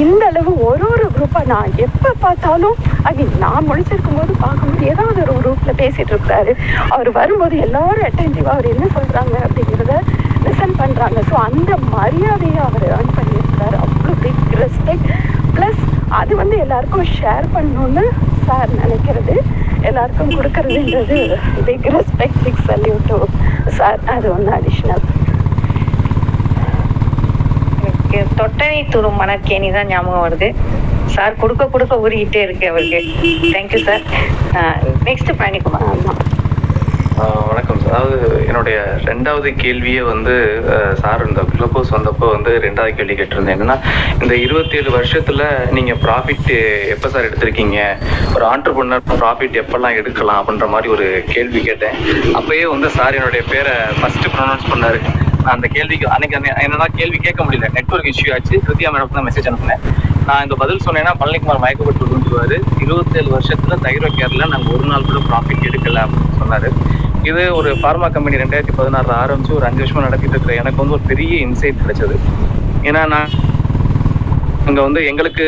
[0.00, 2.76] இந்த அளவு ஒரு ஒரு குரூப்பாக நான் எப்போ பார்த்தாலும்
[3.08, 6.52] ஐ மீன் நான் முடிச்சிருக்கும் போது பார்க்கும்போது ஏதாவது ஒரு குரூப்பில் பேசிட்டு இருக்கிறாரு.
[6.94, 9.96] அவர் வரும்போது எல்லாரும் அட்டென்டிவாக அவர் என்ன சொல்கிறாங்க அப்படிங்கிறத
[10.44, 13.29] லிசன் பண்ணுறாங்க ஸோ அந்த மரியாதையை அவர் ஏர்ன் பண்ணி
[14.10, 15.10] அவ்வளோ பிக் ரெஸ்பெக்ட்
[15.56, 15.82] ப்ளஸ்
[16.18, 18.04] அது வந்து எல்லாருக்கும் ஷேர் பண்ணணும்னு
[18.46, 19.34] சார் நினைக்கிறது.
[19.88, 21.18] எல்லாருக்கும் கொடுக்கறதுன்றது
[21.66, 23.18] big respect big salute to
[23.78, 25.04] sir அது ஒன்று அடிஷ்னல்
[27.80, 30.48] எனக்கு தொட்டனை தூரும் மணற்கேணி தான் ஞாபகம் வருது.
[31.14, 33.00] சார் கொடுக்க கொடுக்க ஊறிக்கிட்டே இருக்கு அவருக்கு.
[33.54, 34.02] Thank you sir
[35.08, 36.20] next Palanikumar ஆஹ்
[37.20, 37.94] வணக்கம் சார்.
[37.96, 38.18] அதாவது
[38.48, 38.76] என்னுடைய
[39.08, 40.34] ரெண்டாவது கேள்வியே வந்து
[41.00, 43.56] சார் இந்த குளுக்கோஸ் வந்தப்போ வந்து ரெண்டாவது கேள்வி கேட்டிருந்தேன்.
[43.56, 43.76] என்னன்னா
[44.22, 45.42] இந்த இருபத்தி ஏழு வருஷத்துல
[45.76, 46.50] நீங்க ப்ராஃபிட்
[46.94, 47.78] எப்போ சார் எடுத்திருக்கீங்க?
[48.34, 51.96] ஒரு ஆண்டர்பிரினர் ப்ராஃபிட் எப்பெல்லாம் எடுக்கலாம் அப்படின்ற மாதிரி ஒரு கேள்வி கேட்டேன்.
[52.40, 55.00] அப்பயே வந்து சார் என்னுடைய பேரை ஃபர்ஸ்ட் ப்ரொனவுன்ஸ் பண்ணாரு.
[55.42, 57.70] நான் அந்த கேள்விக்கு அன்னைக்கு என்னன்னா கேள்வி கேட்க முடியல.
[57.78, 58.54] நெட்வொர்க் இஷ்யூ ஆச்சு.
[58.68, 59.84] திருத்தியா மேடம் தான் மெசேஜ் அனுப்புனேன்.
[60.28, 62.56] நான் இந்த பதில் சொன்னேன்னா பழனிக்குமார் மயக்கப்பட்டு விழுந்துருவாரு.
[62.86, 66.70] இருபத்தேழு வருஷத்துல தைரோ கேர்ல நாங்கள் ஒரு நாள் கூட ப்ராஃபிட் எடுக்கல அப்படின்னு சொன்னாரு.
[67.28, 71.04] இது ஒரு ஃபார்மா கம்பெனி ரெண்டாயிரத்தி பதினாறுல ஆரம்பிச்சு ஒரு அஞ்சு வருஷமா நடத்திட்டு இருக்கிற எனக்கு வந்து ஒரு
[71.10, 72.16] பெரிய இன்சைட் கிடைச்சது.
[72.88, 73.30] ஏன்னா நான்
[74.68, 75.44] அங்க வந்து எங்களுக்கு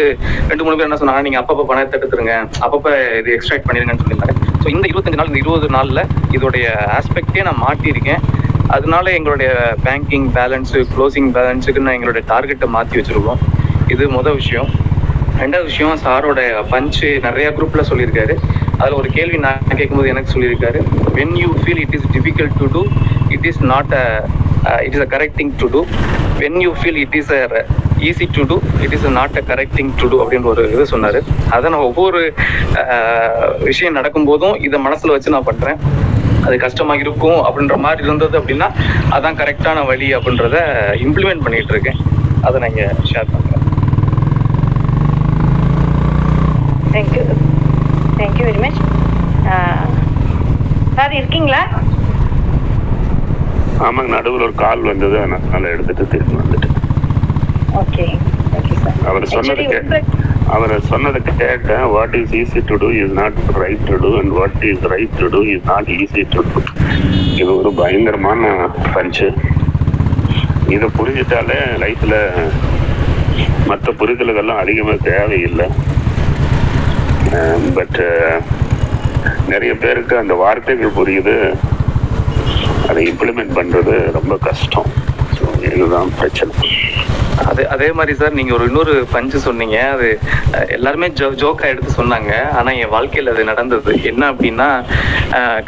[0.50, 2.34] ரெண்டு மூணு பேர் என்ன சொன்னாங்க நீங்க அப்பப்ப பணத்தை எடுத்துருங்க.
[2.66, 2.90] அப்பப்ப
[3.20, 4.36] இது எக்ஸ்ட்ராக்ட் பண்ணிருங்கன்னு சொல்லியிருந்தாங்க.
[4.62, 6.02] ஸோ இந்த இருபத்தஞ்சு நாள் இந்த இருபது நாள்ல
[6.36, 6.66] இதோடைய
[6.98, 8.22] ஆஸ்பெக்டே நான் மாட்டியிருக்கேன்.
[8.76, 9.50] அதனால எங்களுடைய
[9.86, 13.42] பேங்கிங் பேலன்ஸு க்ளோசிங் பேலன்ஸுக்கு நான் எங்களுடைய டார்கெட்டை மாற்றி வச்சிருக்கோம்.
[13.94, 14.70] இது மொதல் விஷயம்.
[15.42, 16.40] ரெண்டாவது விஷயம் சாரோட
[16.72, 18.34] பஞ்சு நிறைய குரூப்ல சொல்லியிருக்காரு.
[18.82, 20.80] அதுல ஒரு கேள்வி நான் கேட்கும்போது எனக்கு சொல்லியிருக்காரு.
[21.18, 22.82] When you feel it is difficult to do
[23.36, 24.04] it is not a
[24.86, 25.82] it is a correct thing to do
[26.42, 27.42] when you feel it is a
[28.09, 31.20] easy to do it is not a correct thing to do அப்படின்ற ஒரு இது சொன்னாரு.
[31.56, 32.20] அதை நான் ஒவ்வொரு
[32.80, 35.78] uh, விஷயம் நடக்கும்போதும் இதை மனசுல வச்சு நான் பண்றேன்.
[36.46, 38.68] அது கஷ்டமாக இருக்கும் அப்படின்ற மாதிரி இருந்தது அப்படின்னா
[39.16, 40.56] அதான் கரெக்டான வழி அப்படின்றத
[41.06, 42.00] இம்ப்ளிமெண்ட் பண்ணிட்டு இருக்கேன்.
[42.46, 43.62] அதை நான் இங்கே ஷேர் பண்றேன்.
[46.96, 47.24] Thank you
[48.22, 48.80] thank you very much
[50.96, 51.60] sir இருக்கீங்களா?
[53.86, 56.76] ஆமாங்க நடுவில் ஒரு கால் வந்தது அதனால எடுத்துட்டு திரும்பி வந்துட்டேன்.
[57.80, 58.04] ஓகே
[58.58, 60.00] ஓகே சார் அவர் சொன்னது
[60.54, 64.58] அவர் சொன்னதை கேட்டேன் what is easy to do is not right to do and what
[64.70, 66.60] is right to do is not easy to do
[67.42, 68.42] இது ஒரு பயங்கரமான
[68.96, 69.28] பஞ்சு.
[70.74, 72.14] இதை புரிஞ்சிட்டாலே லைஃப்ல
[73.70, 75.66] மற்ற புரிதல்கள்லாம் அதிகமாக தேவையில்லை.
[77.74, 78.00] பட்
[79.48, 81.36] நிறைய பேருக்கு அந்த வார்த்தைகள் புரியுது.
[82.88, 84.90] அதை இம்ப்ளிமெண்ட் பண்ணுறது ரொம்ப கஷ்டம்.
[85.36, 86.54] ஸோ இதுதான் பிரச்சனை.
[87.50, 89.76] அதே அதே மாதிரி சார் நீங்கள் ஒரு இன்னொரு பஞ்சு சொன்னீங்க.
[89.94, 90.09] அது
[90.76, 92.32] எல்லாருமே ஜோ ஜோக்காக எடுத்து சொன்னாங்க.
[92.59, 93.92] ஆனால் என் வாழ்க்கையில் அது நடந்தது.
[94.10, 94.68] என்ன அப்படின்னா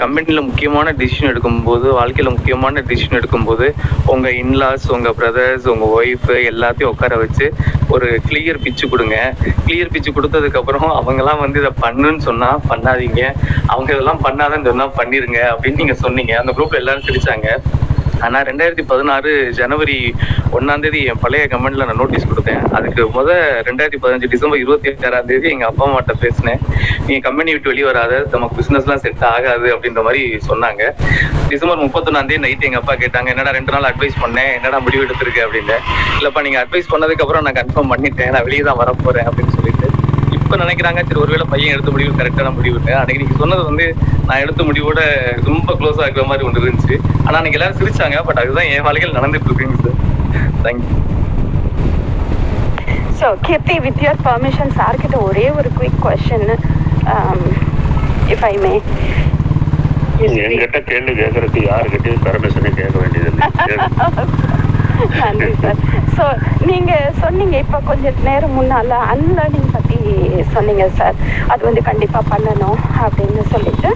[0.03, 3.69] கம்பெனியில் முக்கியமான டிசிஷன் எடுக்கும்போது வாழ்க்கையில் முக்கியமான டிசிஷன் எடுக்கும்போது
[4.15, 7.49] உங்கள் இன்லாஸ் உங்கள் பிரதர்ஸ் உங்கள் ஒய்ஃபு எல்லாத்தையும் உட்கார வச்சு
[7.95, 9.17] ஒரு கிளியர் பிச்சு கொடுங்க.
[9.67, 13.23] கிளியர் பிச்சு கொடுத்ததுக்கப்புறம் அவங்கெல்லாம் வந்து இதை பண்ணுன்னு சொன்னால் பண்ணாதீங்க.
[13.73, 16.35] அவங்க இதெல்லாம் பண்ணாதன்னு சொன்னால் பண்ணிடுங்க அப்படின்னு நீங்கள் சொன்னீங்க.
[16.43, 17.49] அந்த குரூப்பில் எல்லாரும் சிரிச்சாங்க.
[18.27, 19.97] ஆனால் ரெண்டாயிரத்தி பதினாறு ஜனவரி
[20.57, 22.63] ஒன்னாம் தேதி என் பழைய கமெண்ட்ல நான் நோட்டீஸ் கொடுத்தேன்.
[22.77, 23.31] அதுக்கு முத
[23.69, 26.61] ரெண்டாயிரத்தி பதினஞ்சு டிசம்பர் இருபத்தி ஏழாம் தேதி எங்க அப்பா அம்மாட்ட பேசினேன்.
[27.07, 30.83] நீ கம்பெனி விட்டு வெளியே வராத நமக்கு பிசினஸ் எல்லாம் செட் ஆகாது அப்படின்ற மாதிரி சொன்னாங்க.
[31.53, 34.53] டிசம்பர் முப்பத்தொன்னாம் தேதி நைட் எங்க அப்பா கேட்டாங்க என்னடா ரெண்டு நாள் அட்வைஸ் பண்ணேன்?
[34.59, 35.43] என்னடா முடிவு எடுத்திருக்கு?
[35.47, 35.79] அப்படின்னு.
[36.19, 38.33] இல்லப்பா நீங்க அட்வைஸ் பண்ணதுக்கு அப்புறம் நான் கன்ஃபார்ம் பண்ணிட்டேன்.
[38.37, 39.91] நான் வெளியே தான் வரப்போறேன் அப்படின்னு சொல்லிட்டு.
[40.45, 43.87] இப்ப நினைக்கிறாங்க சரி ஒருவேளை பையன் எடுத்த முடிவு கரெக்டான முடிவுன்னு அன்னைக்கு நீங்க சொன்னது வந்து
[44.29, 45.01] நான் எடுத்த முடிவோட
[45.49, 46.97] ரொம்ப க்ளோஸ் ஆகுற மாதிரி ஒன்று இருந்துச்சு.
[47.25, 49.99] ஆனா அன்னைக்கு எல்லாரும் சிரிச்சாங்க பட் அதுதான் என் வாழ்க்கையில் நடந்துட்டு இருக்குங்க sir
[50.65, 51.01] thank you
[53.19, 56.49] so Keerthi with your permission சார்கிட்ட ஒரே ஒரு quick question
[58.33, 58.73] if I may
[60.41, 63.43] என்கிட்ட கேள்வி கேட்கறதுக்கு யாருக்கிட்டையும் பெர்மிஷனே கேட்க வேண்டியதில்லை.
[65.21, 65.79] நன்றி சார்
[66.17, 66.25] ஸோ
[66.69, 66.93] நீங்க
[67.23, 69.71] சொன்னீங்க இப்போ கொஞ்ச நேரம் முன்னால அன்லேர்னிங்
[70.55, 71.17] சொன்னீங்க சார்
[71.49, 73.91] அது வந்து கண்டிப்பாக பண்ணணும் அப்படின்னு சொல்லிட்டு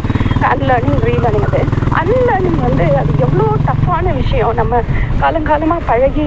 [0.51, 1.60] அன்லேர்னிங் ரீலேர்னிங் அது.
[2.01, 4.55] அன்லேர்னிங் வந்து அது எவ்வளோ டஃப்பான விஷயம்.
[4.55, 4.80] நம்ம
[5.20, 6.26] காலங்காலமாக பழகி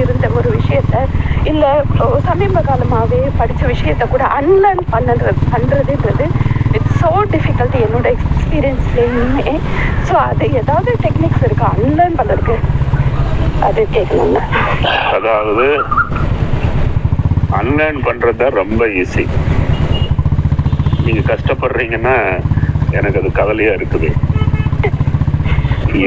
[0.00, 0.96] இருந்த ஒரு விஷயத்த
[1.44, 1.70] இல்லை
[2.28, 6.26] சமீப காலமாகவே படித்த விஷயத்த கூட அன்லேர்ன் பண்ணுறது பண்ணுறதுன்றது
[6.72, 9.54] இட்ஸ் ஸோ டிஃபிகல்ட் என்னோட எக்ஸ்பீரியன்ஸ்லேயுமே
[10.08, 11.68] ஸோ அது ஏதாவது டெக்னிக்ஸ் இருக்கா?
[11.78, 12.56] அன்லேர்ன் பண்ணுறதுக்கு
[13.60, 14.42] அது கேட்கணும்னா
[15.12, 15.66] அதாவது
[17.56, 19.24] அன்லேர்ன் பண்ணுறது தான் ரொம்ப ஈஸி
[21.04, 22.16] நீங்கள் கஷ்டப்படுறீங்கன்னா
[22.98, 24.10] எனக்கு அது கவலையாக இருக்குது.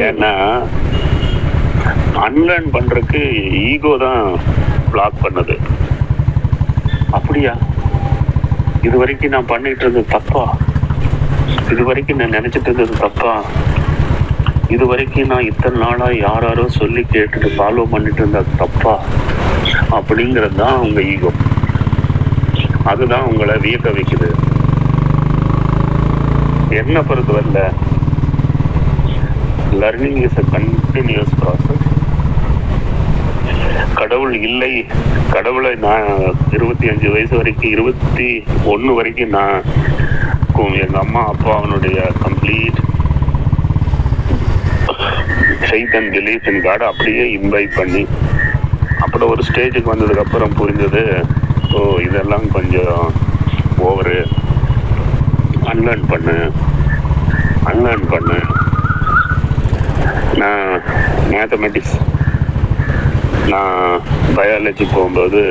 [0.08, 0.32] ஏன்னா
[2.26, 3.22] அன்லேர்ன் பண்ணுறதுக்கு
[3.70, 4.24] ஈகோ தான்
[4.92, 5.56] பிளாக் பண்ணுது.
[7.18, 7.54] அப்படியா?
[8.88, 10.44] இது வரைக்கும் நான் பண்ணிட்டு இருந்தது தப்பா?
[11.74, 13.34] இது வரைக்கும் நான் நினச்சிட்டு இருந்தது தப்பா?
[14.76, 18.96] இது வரைக்கும் நான் இத்தனை நாளாக யாராரோ சொல்லி கேட்டுட்டு ஃபாலோ பண்ணிட்டு இருந்தது தப்பா?
[19.92, 21.32] அப்படிங்கிறது தான் உங்க ஈகோ
[22.84, 24.30] அதுதான் உங்களை வியக்க வைக்குது.
[26.70, 27.60] என்ன பொறுத்தவரையில
[29.74, 31.88] learning is a continuous process
[33.96, 34.86] கடவுள் இல்லை.
[35.32, 36.08] கடவுளை நான்
[36.52, 39.62] இருபத்தி அஞ்சு வயசு வரைக்கும் இருபத்தி ஒன்று வரைக்கும் நான்
[40.56, 42.80] கு- எங்க அம்மா அப்பா அவனுடைய complete
[45.62, 48.08] faith and belief in God அப்படியே இன்வைட் பண்ணி
[49.02, 51.04] அப்புறம் ஒரு ஸ்டேஜுக்கு வந்ததுக்கு அப்புறம் புரிஞ்சது
[51.74, 53.14] ஓ இதெல்லாம் கொஞ்சம்
[53.78, 54.18] ஓவரு
[55.66, 56.36] அன்லேர்ன் பண்ணு.
[57.66, 58.38] அன்லேர்ன் பண்ணு.
[60.38, 60.82] நான்
[61.30, 61.98] மேத்தமெட்டிக்ஸ்
[63.48, 64.02] நான்
[64.36, 65.42] பயாலஜி போகும்போது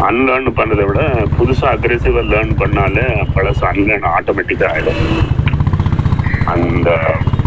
[0.00, 1.00] அன்லேர்ன் பண்ணதை விட
[1.38, 5.02] புதுசாக அக்ரெசிவாக லேர்ன் பண்ணாலே பழசு அன்லேர்ன் ஆட்டோமேட்டிக்காக ஆகிடும்
[6.44, 6.90] அந்த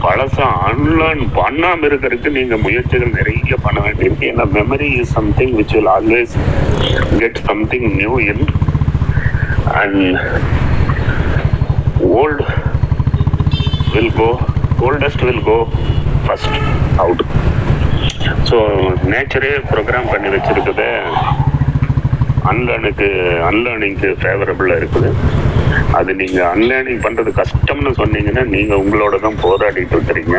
[0.03, 4.29] பழசம் அன்லேர்ன் பண்ணாமல் இருக்கிறதுக்கு நீங்கள் முயற்சிகள் நிறைய பண்ண வேண்டியிருக்கு.
[4.31, 6.33] ஏன்னா memory is something which will always
[7.21, 8.43] get something new in
[9.81, 10.17] and
[12.19, 12.45] old
[13.93, 14.29] will go
[14.87, 15.59] oldest will go
[16.25, 16.57] first
[17.05, 17.23] out
[18.49, 18.57] so
[19.11, 20.89] நேச்சரே program பண்ணி வச்சுருக்குது.
[22.51, 23.07] அன்லேர்னுக்கு
[23.49, 25.09] அன்லேர்னிங்க்கு ஃபேவரபிளாக இருக்குது.
[25.93, 30.35] அது நீங்க அன்லேர்னிங் பண்றது கஷ்டம்னு சொன்னீங்கன்னா நீங்க உங்களோட தான் போராடிட்டு இருக்கிறீங்க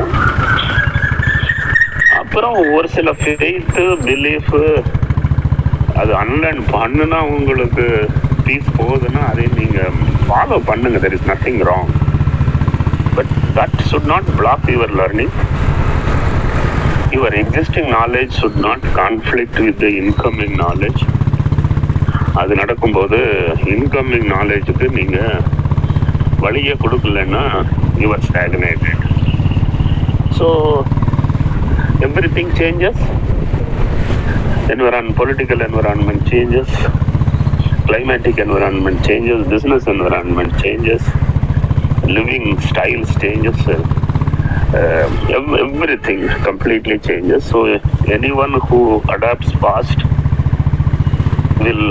[2.22, 4.52] அப்புறம் ஒரு சில ஃபெய்த்து பிலீஃப்
[5.94, 7.86] அது அன்லேர்ன் பண்ணுனா உங்களுக்கு
[8.46, 9.80] பீஸ் போகுதுன்னா அதை நீங்க
[10.26, 10.98] ஃபாலோ பண்ணுங்க.
[10.98, 11.90] There is nothing wrong
[13.14, 15.34] but that should not block your learning
[17.12, 21.02] your existing knowledge should not conflict with the incoming knowledge
[22.40, 23.18] அது நடக்கும்போது
[23.74, 25.18] இன்கமிங் நாலேஜுக்கு நீங்க
[26.44, 27.42] வழியை கொடுக்கலன்னா
[28.02, 29.02] your stagnated
[30.38, 30.48] so
[32.08, 33.02] every thing changes
[34.68, 36.68] environment, political environment changes,
[37.88, 41.02] climatic environment changes, business environment changes,
[42.08, 43.76] living styles changes, uh,
[44.80, 45.04] uh,
[45.38, 47.44] ev- everything completely changes.
[47.44, 47.58] So
[48.08, 49.98] anyone who adapts fast
[51.58, 51.84] will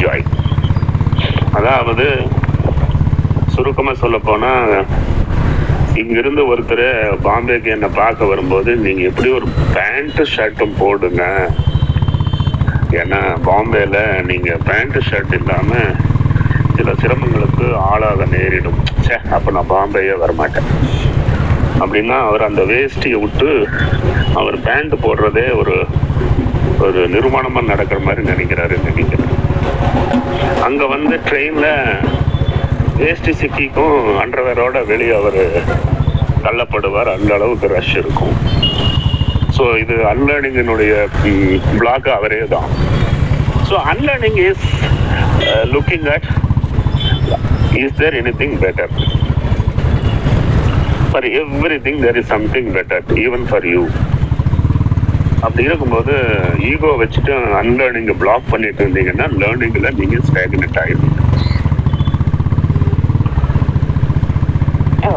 [0.00, 0.20] enjoy.
[1.58, 2.04] அதாவது
[3.54, 4.18] சுருக்கமாக சொல்ல
[6.00, 6.86] இங்கிருந்து ஒருத்தர்
[7.24, 11.24] பாம்பேக்கு என்னை பார்க்க வரும்போது நீங்கள் எப்படி ஒரு பேண்ட்டு ஷர்ட்டும் போடுங்க?
[13.00, 13.98] ஏன்னா பாம்பேயில்
[14.30, 15.90] நீங்கள் பேண்ட்டு ஷர்ட் இல்லாமல்
[16.76, 18.80] சில சிரமங்களுக்கு ஆளாக நேரிடும்.
[19.00, 20.70] ச்சே அப்போ நான் பாம்பேயே வரமாட்டேன்.
[21.82, 23.50] அப்படின்னா அவர் அந்த வேஷ்டியை விட்டு
[24.34, 25.76] அவர் பேண்ட் போடுறதே ஒரு
[26.86, 29.29] ஒரு நிர்மாணமாக நடக்கிற மாதிரி நினைக்கிறாரு நினைக்கிறேன்.
[30.68, 31.66] அங்க வந்து ட்ரெயின்ல
[33.00, 35.42] வேஷ்டி சிக்கிக்கும் அண்டர்வேரோட வெளியே அவர்
[36.44, 37.10] தள்ளப்படுவார்.
[37.16, 38.36] அந்த அளவுக்கு ரஷ் இருக்கும்.
[39.56, 40.92] ஸோ இது அன்லேர்னிங்கினுடைய
[41.80, 42.68] பிளாக் அவரே தான்
[43.68, 44.66] so unlearning is
[45.72, 46.28] looking at
[47.82, 48.94] is there any thing better
[51.10, 53.82] for every thing there is something better even for you
[55.44, 56.14] அப்படி இருக்கும்போது
[56.70, 61.16] ஈகோ வச்சுட்டு அன்லேர்னிங்கை பிளாக் பண்ணிட்டு இருந்தீங்கன்னா லேர்னிங்ல நீங்க ஸ்டாக்னெட் ஆயிடும்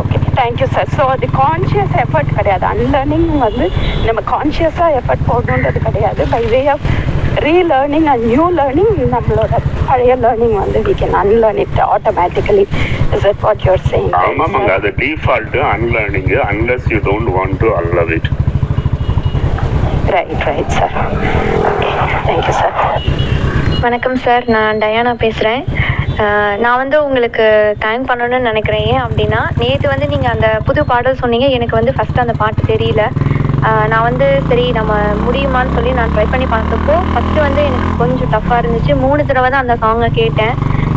[0.02, 2.66] okay thank you sir so அது கான்ஷியஸ் எஃபர்ட் கிடையாது.
[2.72, 3.66] அன்லேர்னிங் வந்து
[4.08, 6.22] நம்ம கான்ஷியஸாக எஃபர்ட் போடணுன்றது கிடையாது.
[6.34, 6.86] By way of
[7.46, 9.54] relearning and new learning நம்மளோட
[9.88, 12.66] பழைய லேர்னிங் வந்து we can unlearn it automatically
[13.18, 18.14] is it what you're saying ஆமாமாங்க அது default unlearning unless you don't want to allow
[18.20, 18.30] it
[20.12, 20.94] right right sir
[21.70, 21.90] okay
[22.28, 22.76] thank you sir
[23.84, 25.64] வணக்கம் sir நான் Diana பேசுகிறேன்
[26.64, 27.46] நான் வந்து உங்களுக்கு
[27.84, 28.86] தேங்க் பண்ணணும்னு நினைக்கிறேன்.
[28.92, 31.48] ஏன் அப்படின்னா நேற்று வந்து நீங்கள் அந்த புது பாடல் சொன்னீங்க.
[31.58, 33.04] எனக்கு வந்து ஃபஸ்ட்டு அந்த பாட்டு தெரியல.
[33.92, 34.94] நான் வந்து சரி நம்ம
[35.26, 38.96] முடியுமான்னு சொல்லி நான் ட்ரை பண்ணி பார்த்தப்போ ஃபஸ்ட்டு வந்து எனக்கு கொஞ்சம் டஃப்பாக இருந்துச்சு.
[39.06, 40.56] மூணு தடவை தான் அந்த சாங்கை கேட்டேன்.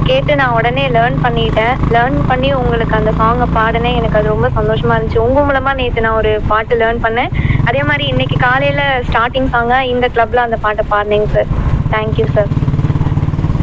[0.09, 1.79] கேட்டு நான் உடனே லேர்ன் பண்ணிட்டேன்.
[1.95, 3.97] லேர்ன் பண்ணி உங்களுக்கு அந்த சாங்கை பாடினேன்.
[4.01, 5.25] எனக்கு அது ரொம்ப சந்தோஷமா இருந்துச்சு.
[5.27, 7.33] உங்கள் மூலமாக நேற்று நான் ஒரு பாட்டு லேர்ன் பண்ணேன்.
[7.69, 11.51] அதே மாதிரி இன்னைக்கு காலையில் ஸ்டார்டிங் சாங்காக இந்த கிளப்பில் அந்த பாட்டை பாடினேங்க சார்
[11.95, 12.53] தேங்க்யூ சார்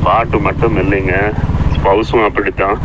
[0.08, 1.16] பாட்டு மட்டும் இல்லைங்க.
[1.76, 2.78] ஸ்பௌஸும் அப்படித்தான்.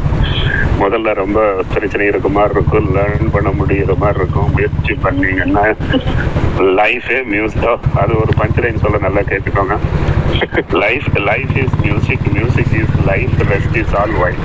[0.81, 1.41] முதல்ல ரொம்ப
[1.73, 5.65] பிரச்சனை இருக்க மாதிரி இருக்கும் லேர்ன் பண்ண முடியிற மாதிரி இருக்கும் முயற்சி பண்ணீங்கன்னா
[6.81, 7.67] லைஃபே மியூசிக்
[8.03, 9.77] அது ஒரு பஞ்ச் சொல்ல நல்லா கேட்டுக்கோங்க.
[10.85, 14.45] Life life is music music is life rest is all wife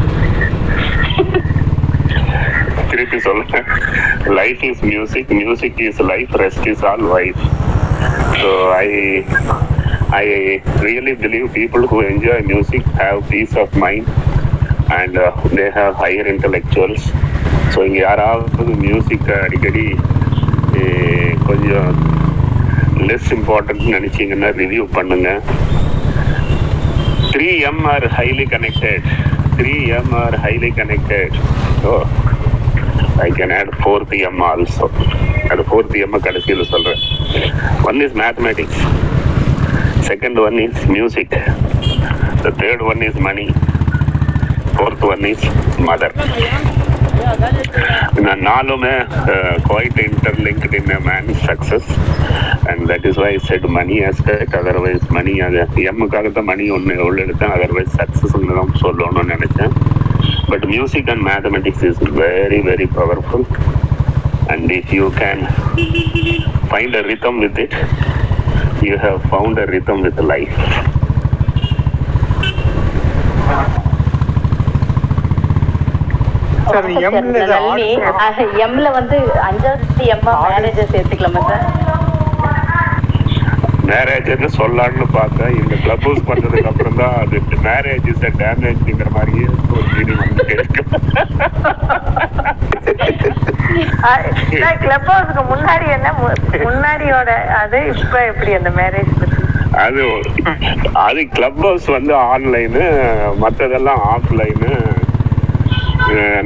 [2.91, 3.63] திருப்பி சொல்ல.
[4.39, 7.43] Life is music music is life rest is all wife
[8.41, 8.51] so
[8.83, 8.87] I
[10.15, 10.25] I
[10.81, 14.05] really believe people who enjoy music have peace of mind.
[14.95, 15.19] And
[15.55, 17.05] they have higher intellectuals
[17.73, 19.85] so இங்கே யாராவது மியூசிக்கை அடிக்கடி
[21.47, 21.89] கொஞ்சம்
[23.07, 25.41] less இம்பார்ட்டன்ட்னு நினச்சிங்கன்னா review பண்ணுங்கள்
[27.33, 29.07] three M are highly connected
[29.57, 31.35] three M are highly connected
[31.83, 31.91] so
[33.23, 34.87] I can add fourth M also
[35.51, 37.03] அது fourth M கடைசியில் சொல்கிறேன்
[37.89, 38.83] one is mathematics
[40.09, 41.35] second one is music
[42.43, 43.45] the third one is money
[44.75, 45.41] fourth one is
[45.79, 46.11] mother.
[48.15, 51.83] in Now, Nalume, uh, quite interlinked in a man's success,
[52.67, 54.53] and that is why I said money is aspect.
[54.53, 55.49] Otherwise, money, yeah,
[56.33, 56.91] the money only
[57.23, 58.33] otherwise, success
[60.49, 63.45] But music and mathematics is very, very powerful,
[64.49, 65.47] and if you can
[66.69, 67.73] find a rhythm with it,
[68.83, 71.02] you have found a rhythm with life.
[76.65, 77.39] Sir எம்ல
[78.61, 81.65] எம்ல வந்து அஞ்சாவது எம்மா marriage சேர்த்துக்கலாமா sir?
[83.87, 85.55] மேரேஜ்னு சொல்லலாம்னு பார்த்தேன்.
[85.55, 90.81] இந்த club house பண்ணதுக்கு அப்புறம் தான் அது மேரேஜ் இஸ் டேமேஜ்ங்கிற மாதிரியே ஒரு மீனிங் வந்துட்டே இருக்கு
[94.79, 96.13] கிளப் ஹவுஸ்க்கு முன்னாடி என்ன?
[96.19, 99.39] மு- முன்னாடியோட அது இப்ப எப்படி அந்த மேரேஜ் பத்தி?
[99.77, 100.01] அது
[101.01, 102.83] அது கிளப் ஹவுஸ் வந்து ஆன்லைனு
[103.41, 104.71] மற்றதெல்லாம் ஆஃப்லைனு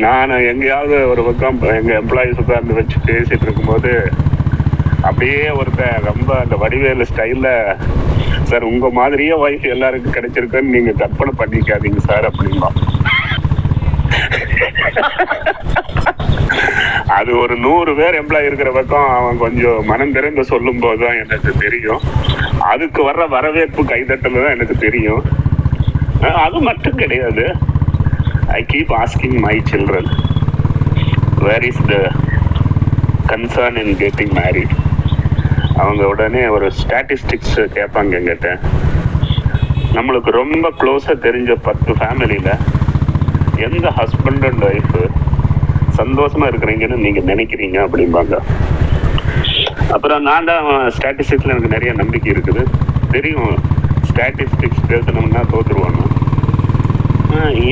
[0.05, 3.91] நான் எங்கேயாவது ஒரு பக்கம் எங்கள் எம்ப்ளாயிஸ் உட்காந்து வச்சு பேசிகிட்டு இருக்கும்போது
[5.01, 7.51] அப்படியே ஒருத்தன் ரொம்ப அந்த வடிவேலு ஸ்டைலில்
[8.49, 12.69] சார் உங்கள் மாதிரியே ஒய்ஃப் எல்லாருக்கும் கிடைச்சிருக்குன்னு நீங்கள் கற்பனை பண்ணிக்காதீங்க சார் அப்படின்னா
[17.17, 22.01] அது ஒரு நூறு பேர் எம்ப்ளாய் இருக்கிற பக்கம் அவன் கொஞ்சம் மனம் திறந்து சொல்லும் போதுதான் எனக்கு தெரியும்.
[22.71, 25.23] அதுக்கு வர்ற வரவேற்பு கைதட்டல் தான் எனக்கு தெரியும்.
[26.45, 27.45] அது மட்டும் கிடையாது.
[28.55, 30.09] I keep asking my children
[31.45, 31.95] where is the
[33.31, 34.75] concern in getting married
[35.81, 38.51] அவங்க உடனே ஒரு ஸ்டாட்டிஸ்டிக்ஸ் கேட்பாங்க எங்கிட்ட.
[39.97, 42.51] நம்மளுக்கு ரொம்ப க்ளோஸாக தெரிஞ்ச பத்து ஃபேமிலியில்
[43.67, 44.97] எந்த ஹஸ்பண்ட் அண்ட் ஒய்ஃப்
[45.99, 48.35] சந்தோஷமாக இருக்கிறீங்கன்னு நீங்கள் நினைக்கிறீங்க அப்படிம்பாங்க.
[49.95, 50.65] அப்புறம் நான் தான்
[50.97, 52.63] ஸ்டாட்டிஸ்டிக்ஸில் எனக்கு நிறைய நம்பிக்கை இருக்குது.
[53.15, 53.53] தெரியும்
[54.09, 56.01] ஸ்டாட்டிஸ்டிக்ஸ் பேசணும்னா தோத்துருவாங்க.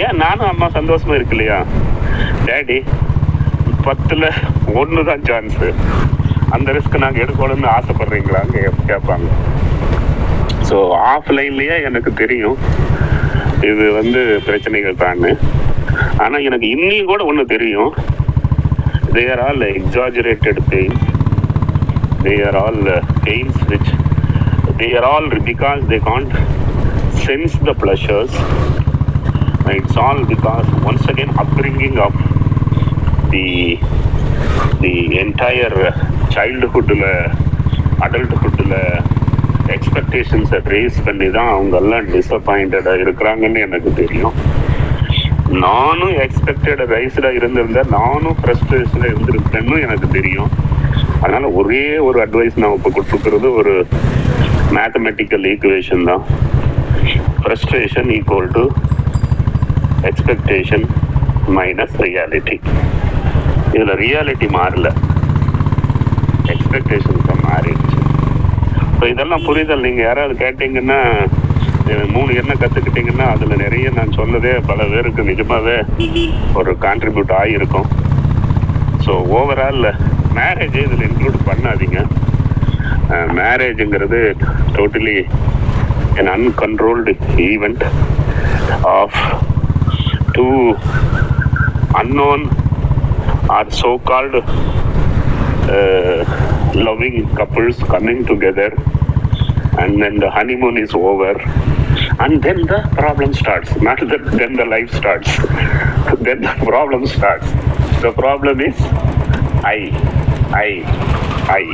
[0.06, 1.60] ஏன் நானும் அம்மா சந்தோஷமா இருக்கு இல்லையா
[2.48, 2.80] டேடி
[3.88, 4.26] பத்துல
[4.82, 5.60] ஒன்று தான் சான்ஸ்
[6.56, 9.30] அந்த ரிஸ்க் நாங்கள் எடுக்கணும்னு ஆசைப்படுறீங்களான்னு கேட்பாங்க
[10.70, 10.78] ஸோ
[11.14, 12.58] ஆஃப்லைன்லயே எனக்கு தெரியும்.
[13.70, 15.24] இது வந்து பிரச்சனைகள் தான்
[16.24, 17.92] ஆனால் எனக்கு இன்னும் கூட ஒன்று தெரியும்.
[19.16, 20.98] They're all exaggerated pain
[22.24, 22.82] they're all
[23.26, 23.92] pains which
[24.78, 26.34] they're all because they can't
[27.26, 28.38] sense the pleasures
[29.78, 32.20] it's all because once again upbringing of
[33.34, 33.46] the
[34.84, 34.94] the
[35.24, 35.78] entire
[36.36, 37.08] சைல்டுஹுட்டில்
[38.06, 38.78] அடல்ட்ஹுட்டில்
[39.76, 44.36] எக்ஸ்பெக்டேஷன்ஸை ரேஸ் பண்ணி தான் அவங்கெல்லாம் டிஸப்பாயிண்டடாக இருக்கிறாங்கன்னு எனக்கு தெரியும்.
[45.66, 47.92] நானும் எக்ஸ்பெக்டட் ரைஸ்டாக இருந்திருந்தேன்.
[47.98, 50.52] நானும் ஃப்ரஸ்ட்ரேஷன்ல இருந்திருப்பேன்னு எனக்கு தெரியும்.
[51.22, 53.74] அதனால் ஒரே ஒரு அட்வைஸ் நான் இப்போ கொடுத்துருக்கிறது ஒரு
[54.78, 56.24] மேத்தமெட்டிக்கல் ஈக்குவேஷன் தான்.
[57.44, 58.64] Frustration equal to
[60.10, 60.86] expectation
[61.58, 62.58] minus reality
[63.76, 64.90] இதில் ரியாலிட்டி மாறல.
[66.54, 68.00] எக்ஸ்பெக்டேஷன் தான் மாறிடுச்சு.
[68.98, 69.86] ஸோ இதெல்லாம் புரிதல்.
[69.88, 71.00] நீங்கள் யாராவது கேட்டிங்கன்னா
[72.14, 75.78] மூணு என்ன கற்றுக்கிட்டிங்கன்னா அதில் நிறைய நான் சொன்னதே பல பேருக்கு நிஜமாகவே
[76.60, 77.90] ஒரு கான்ட்ரிபியூட் ஆகியிருக்கும்
[79.06, 79.90] ஸோ ஓவரால்
[80.38, 82.00] மேரேஜ் இதில் இன்க்ளூட் பண்ணாதீங்க.
[83.40, 84.20] மேரேஜுங்கிறது
[84.78, 85.18] totally
[86.22, 87.12] an uncontrolled
[87.50, 87.84] event
[88.98, 89.20] of
[90.35, 90.75] two
[91.95, 92.49] unknown
[93.49, 94.35] or so-called
[95.69, 96.19] uh,
[96.75, 98.71] loving couples coming together
[99.79, 101.33] and then the honeymoon is over
[102.25, 105.37] and then the problem starts not that then the life starts
[106.21, 107.49] then the problem starts
[108.03, 108.79] the problem is
[109.65, 109.81] i
[110.67, 110.71] i
[111.61, 111.65] i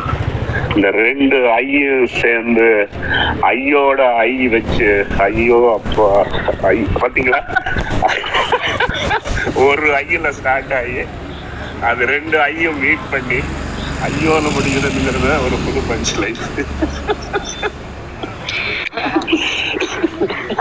[0.77, 2.67] இந்த ரெண்டு ஐயும் சேர்ந்து
[3.51, 4.89] ஐயோட ஐ வச்சு
[5.27, 6.09] ஐயோ அப்பா
[6.71, 7.41] ஐ பாத்தீங்களா
[9.64, 11.02] ஒரு ஐயில ஸ்டார்ட் ஆகி
[11.90, 13.40] அது ரெண்டு ஐயும் மீட் பண்ணி
[14.08, 16.46] ஐயோன்னு முடிகிறதுங்கிறது ஒரு புது பஞ்ச் லைஃப்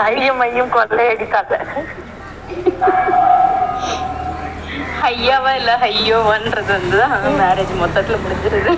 [0.07, 1.53] ஐயம் ஐயம் கொள்ளையடிக்காத
[5.09, 6.97] ஐயாவா இல்ல ஐயோவான்றது வந்து
[7.39, 8.73] மேரேஜ் மொத்தத்துல முடிஞ்சிருது.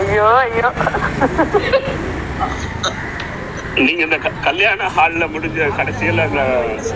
[0.00, 0.68] ஐயோ ஐயோ.
[3.78, 6.42] நீங்க இந்த க- கல்யாண ஹால்ல முடிஞ்ச கடைசியில அந்த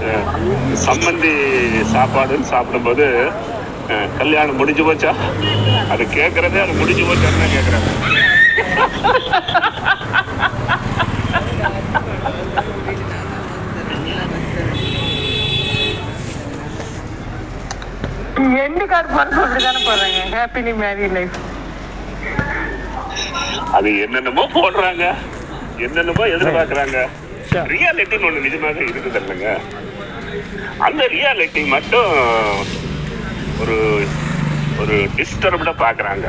[0.06, 0.24] அஹ்,
[0.84, 1.32] சம்மந்தி
[1.92, 3.06] சாப்பாடுன்னு சாப்பிடும்போது
[3.88, 5.12] அஹ், கல்யாணம் முடிஞ்சு போச்சா?
[5.90, 7.90] அது கேக்குறதே அது முடிஞ்சு போச்சான்னு தான் கேக்குறாங்க.
[18.62, 21.36] எண்டு கார்டு போறது அப்படிதானே போடுறாங்க ஹாப்பிலி மேரி லைஃப்
[23.72, 25.04] அது என்னென்னமோ போடுறாங்க.
[25.78, 26.98] என்னென்னமோ எதிர்பார்க்கறாங்க.
[27.72, 29.48] ரியாலிட்டின்னு ஒண்ணு நிஜமாக இருக்குது இல்லைங்க
[30.78, 32.12] அந்த ரியாலிட்டி மட்டும்
[33.60, 33.76] ஒரு
[34.78, 36.26] ஒரு டிஸ்டர்ப்டா பாக்குறாங்க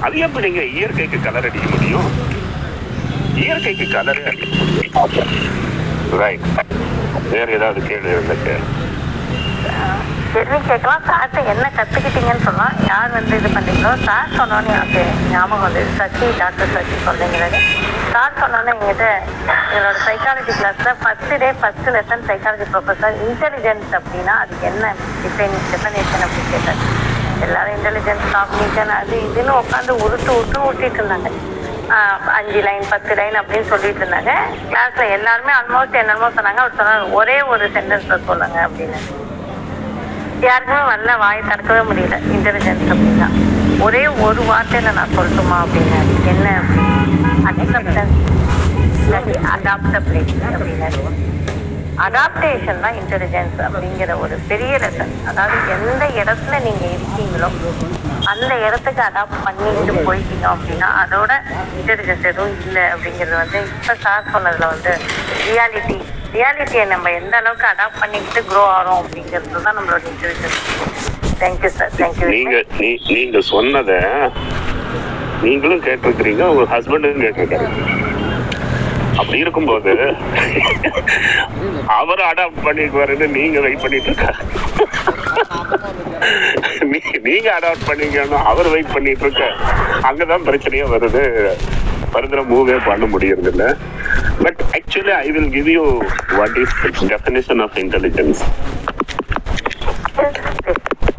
[0.00, 2.08] அது எப்படிங்க இயற்கைக்கு கலர் அடிக்க முடியும்?
[3.34, 4.22] இயற்கைக்கு கலர்
[6.20, 6.46] ரைட்
[7.32, 8.54] வேற ஏதாவது கேள்வி இருந்துச்சு
[10.34, 11.04] கேள்வி கேட்கலாம்.
[11.08, 16.72] சார்ட்ட என்ன கற்றுக்கிட்டீங்கன்னு சொல்லலாம் யார் வந்து இது பண்ணுறீங்களோ சார் சொன்னோன்னே எனக்கு ஞாபகம் வந்து சச்சி டாக்டர்
[16.74, 17.60] சசி சொல்கிறீங்களே
[18.12, 19.06] சார் சொன்னோன்னே எங்கிட்ட
[19.72, 24.94] எங்களோட சைக்காலஜி கிளாஸில் first day first lesson psychology professor intelligence அப்படின்னா அதுக்கு என்ன
[25.24, 26.80] டிஃபைன் டெஃபனேஷன் அப்படின்னு கேட்டார்.
[27.46, 31.30] எல்லாரும் இன்டெலிஜென்ஸ் காம்பினேஷன் அது இதுன்னு உட்காந்து உருட்டு உருட்டு ஊட்டிட்டு இருந்தாங்க.
[32.38, 34.32] அஞ்சு லைன் பத்து லைன் அப்படின்னு சொல்லிட்டு இருந்தாங்க.
[34.70, 36.62] கிளாஸ்ல எல்லாருமே ஆல்மோஸ்ட் என்னென்னமோ சொன்னாங்க.
[36.64, 39.00] அவர் சொன்னாங்க ஒரே ஒரு சென்டென்ஸ்ல சொல்லுங்க அப்படின்னு.
[40.40, 42.16] யாருக்குமே வரல வாய் திறக்கவே முடியல.
[42.34, 43.28] இன்டெலிஜென்ஸ் அப்படின்னா.
[43.80, 46.60] ஒரே ஒரு வார்த்தையில நான் சொல்லட்டுமா அப்படின்னாரு என்ன
[47.50, 48.16] அக்செப்டன்ஸ்
[49.54, 50.88] அடாப்டபிலிட்டி அப்படின்னு.
[52.04, 57.48] அடாப்டேஷன் தான் இன்டெலிஜென்ஸ் அப்படிங்கிற ஒரு பெரிய லெசன் அதாவது எந்த இடத்துல நீங்க இருக்கீங்களோ
[58.26, 61.32] அந்த இடத்துக்கு அடாப்ட் பண்ணிட்டு போயிட்டீங்க அப்படின்னா அதோட
[61.76, 64.92] இன்டெலிஜென்ஸ் எதுவும் இல்லை அப்படிங்கிறது வந்து இப்ப சார் சொன்னதுல வந்து
[65.46, 65.98] ரியாலிட்டி
[66.32, 70.60] ரியாலிட்டியை நம்ம எந்த அளவுக்கு அடாப்ட் பண்ணிக்கிட்டு க்ரோ ஆகிறோம் அப்படிங்கிறது தான் நம்மளோட இன்டெலிஜென்ஸ்
[71.40, 73.92] தேங்க்யூ சார் தேங்க்யூ நீங்க நீ- நீங்க சொன்னத
[75.42, 77.66] நீங்களும் கேட்டிருக்கிறீங்க உங்க ஹஸ்பண்டும் கேட்டிருக்காரு.
[79.16, 80.14] அப்படி இருக்கும்போது
[81.86, 84.34] அவர் அடாப்ட் பண்ணிக்குவாருன்னு நீங்க வெயிட் பண்ணிட்டு இருக்க.
[86.80, 89.44] நீ- நீங்க அடாப்ட் பண்ணிக்கணும் அவர் வெயிட் பண்ணிட்டு இருக்க.
[90.02, 91.50] அங்கதான் பிரச்சனையே வருது.
[92.12, 93.76] ஃபர்தரா மூவே பண்ண முடியறது இல்ல
[94.42, 96.02] but actually I will give you
[96.36, 98.40] what is definition of intelligence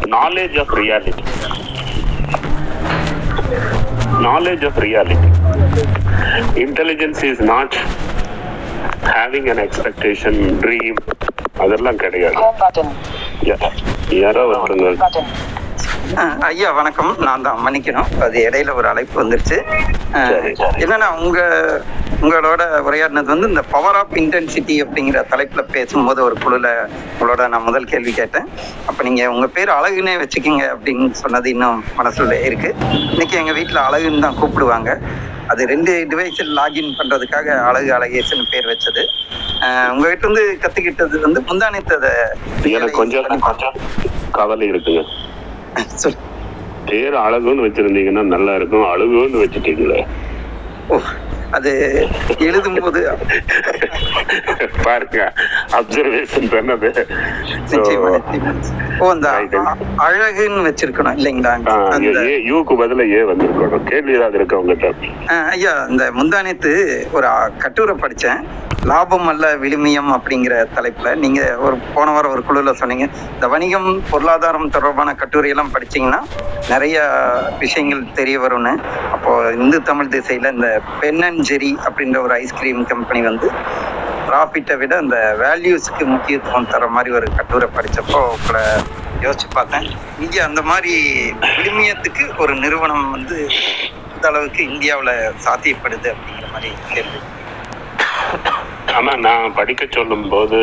[0.06, 1.24] knowledge of reality.
[4.20, 5.30] Knowledge of reality
[6.60, 7.72] intelligence is not
[9.16, 10.96] having an expectation dream
[11.64, 12.42] அதெல்லாம் கிடையாது
[14.18, 15.57] யாரோ ஒருத்தங்க
[16.48, 17.10] ஐயா வணக்கம்.
[17.26, 18.10] நான் தான் மன்னிக்கணும்.
[18.26, 19.58] அது இடையில ஒரு அழைப்பு வந்துருச்சு.
[20.84, 21.40] என்னன்னா உங்க
[22.22, 26.68] உங்களோட உரையாடினது வந்து இந்த பவர் ஆஃப் இன்டென்சிட்டி அப்படிங்கிற தலைப்புல பேசும்போது ஒரு குழுல
[27.12, 28.48] உங்களோட நான் முதல் கேள்வி கேட்டேன்.
[28.90, 32.72] அப்ப நீங்க உங்க பேர் அழகுனே வச்சுக்கிங்க அப்படின்னு சொன்னது இன்னும் மனசுல இருக்கு.
[33.14, 34.92] இன்னைக்கு எங்க வீட்டுல அழகுன்னு தான் கூப்பிடுவாங்க.
[35.52, 39.04] அது ரெண்டு டிவைஸில் லாகின் பண்றதுக்காக அழகு அழகேசன் பேர் வச்சது.
[40.16, 42.12] இருந்து கத்துக்கிட்டது வந்து முந்தானத்தை அதை
[42.78, 43.80] எனக்கு கொஞ்சம்
[44.38, 45.04] கவலை இருக்குங்க
[46.88, 48.86] பேர் அழகுன்னு வச்சிருந்தீங்கன்னா நல்லா இருக்கும்.
[48.92, 50.00] அழகுன்னு வச்சுட்டீங்களே.
[51.56, 51.72] அது
[52.48, 53.02] எழுதும்போது
[54.86, 55.20] பாருங்க
[55.78, 56.90] அப்சர்வேஷன் பண்ணது.
[59.00, 59.30] ஓ அந்த
[60.08, 61.54] அழகுன்னு வச்சிருக்கணும் இல்லைங்களா?
[62.52, 63.88] யூக்கு பதிலா ஏ வந்திருக்கணும்.
[63.92, 65.36] கேள்வி ஏதாவது இருக்கு உங்ககிட்ட?
[65.56, 66.74] ஐயா இந்த முந்தானத்து
[67.18, 67.30] ஒரு
[67.66, 68.42] கட்டுரை படிச்சேன்.
[68.90, 71.10] லாபம் அல்ல விழுமியம் அப்படிங்கிற தலைப்புல.
[71.24, 73.06] நீங்க ஒரு போன வாரம் ஒரு குழுல சொன்னீங்க.
[73.34, 76.22] இந்த வணிகம் பொருளாதாரம் தொடர்பான கட்டுரை எல்லாம் படிச்சீங்கன்னா
[76.70, 76.98] நிறைய
[77.60, 78.74] விஷயங்கள் தெரிய வரும்னு.
[79.16, 80.70] அப்போ இந்து தமிழ் திசையில இந்த
[81.02, 83.48] பென் அண்ட் ஜெரி அப்படின்ற ஒரு ஐஸ்கிரீம் கம்பெனி வந்து
[84.28, 88.64] ப்ராஃபிட்டை விட அந்த வேல்யூஸ்க்கு முக்கியத்துவம் தர மாதிரி ஒரு கட்டுரை படித்தப்போ உங்களை
[89.22, 89.86] யோசிச்சு பார்த்தேன்.
[90.20, 90.94] இங்கே அந்த மாதிரி
[91.58, 93.38] விழுமியத்துக்கு ஒரு நிறுவனம் வந்து
[94.16, 95.14] இந்த அளவுக்கு இந்தியாவில்
[95.46, 97.22] சாத்தியப்படுது அப்படிங்கிற மாதிரி கேள்வி.
[98.98, 100.60] ஆனால் நான் படிக்க சொல்லும்போது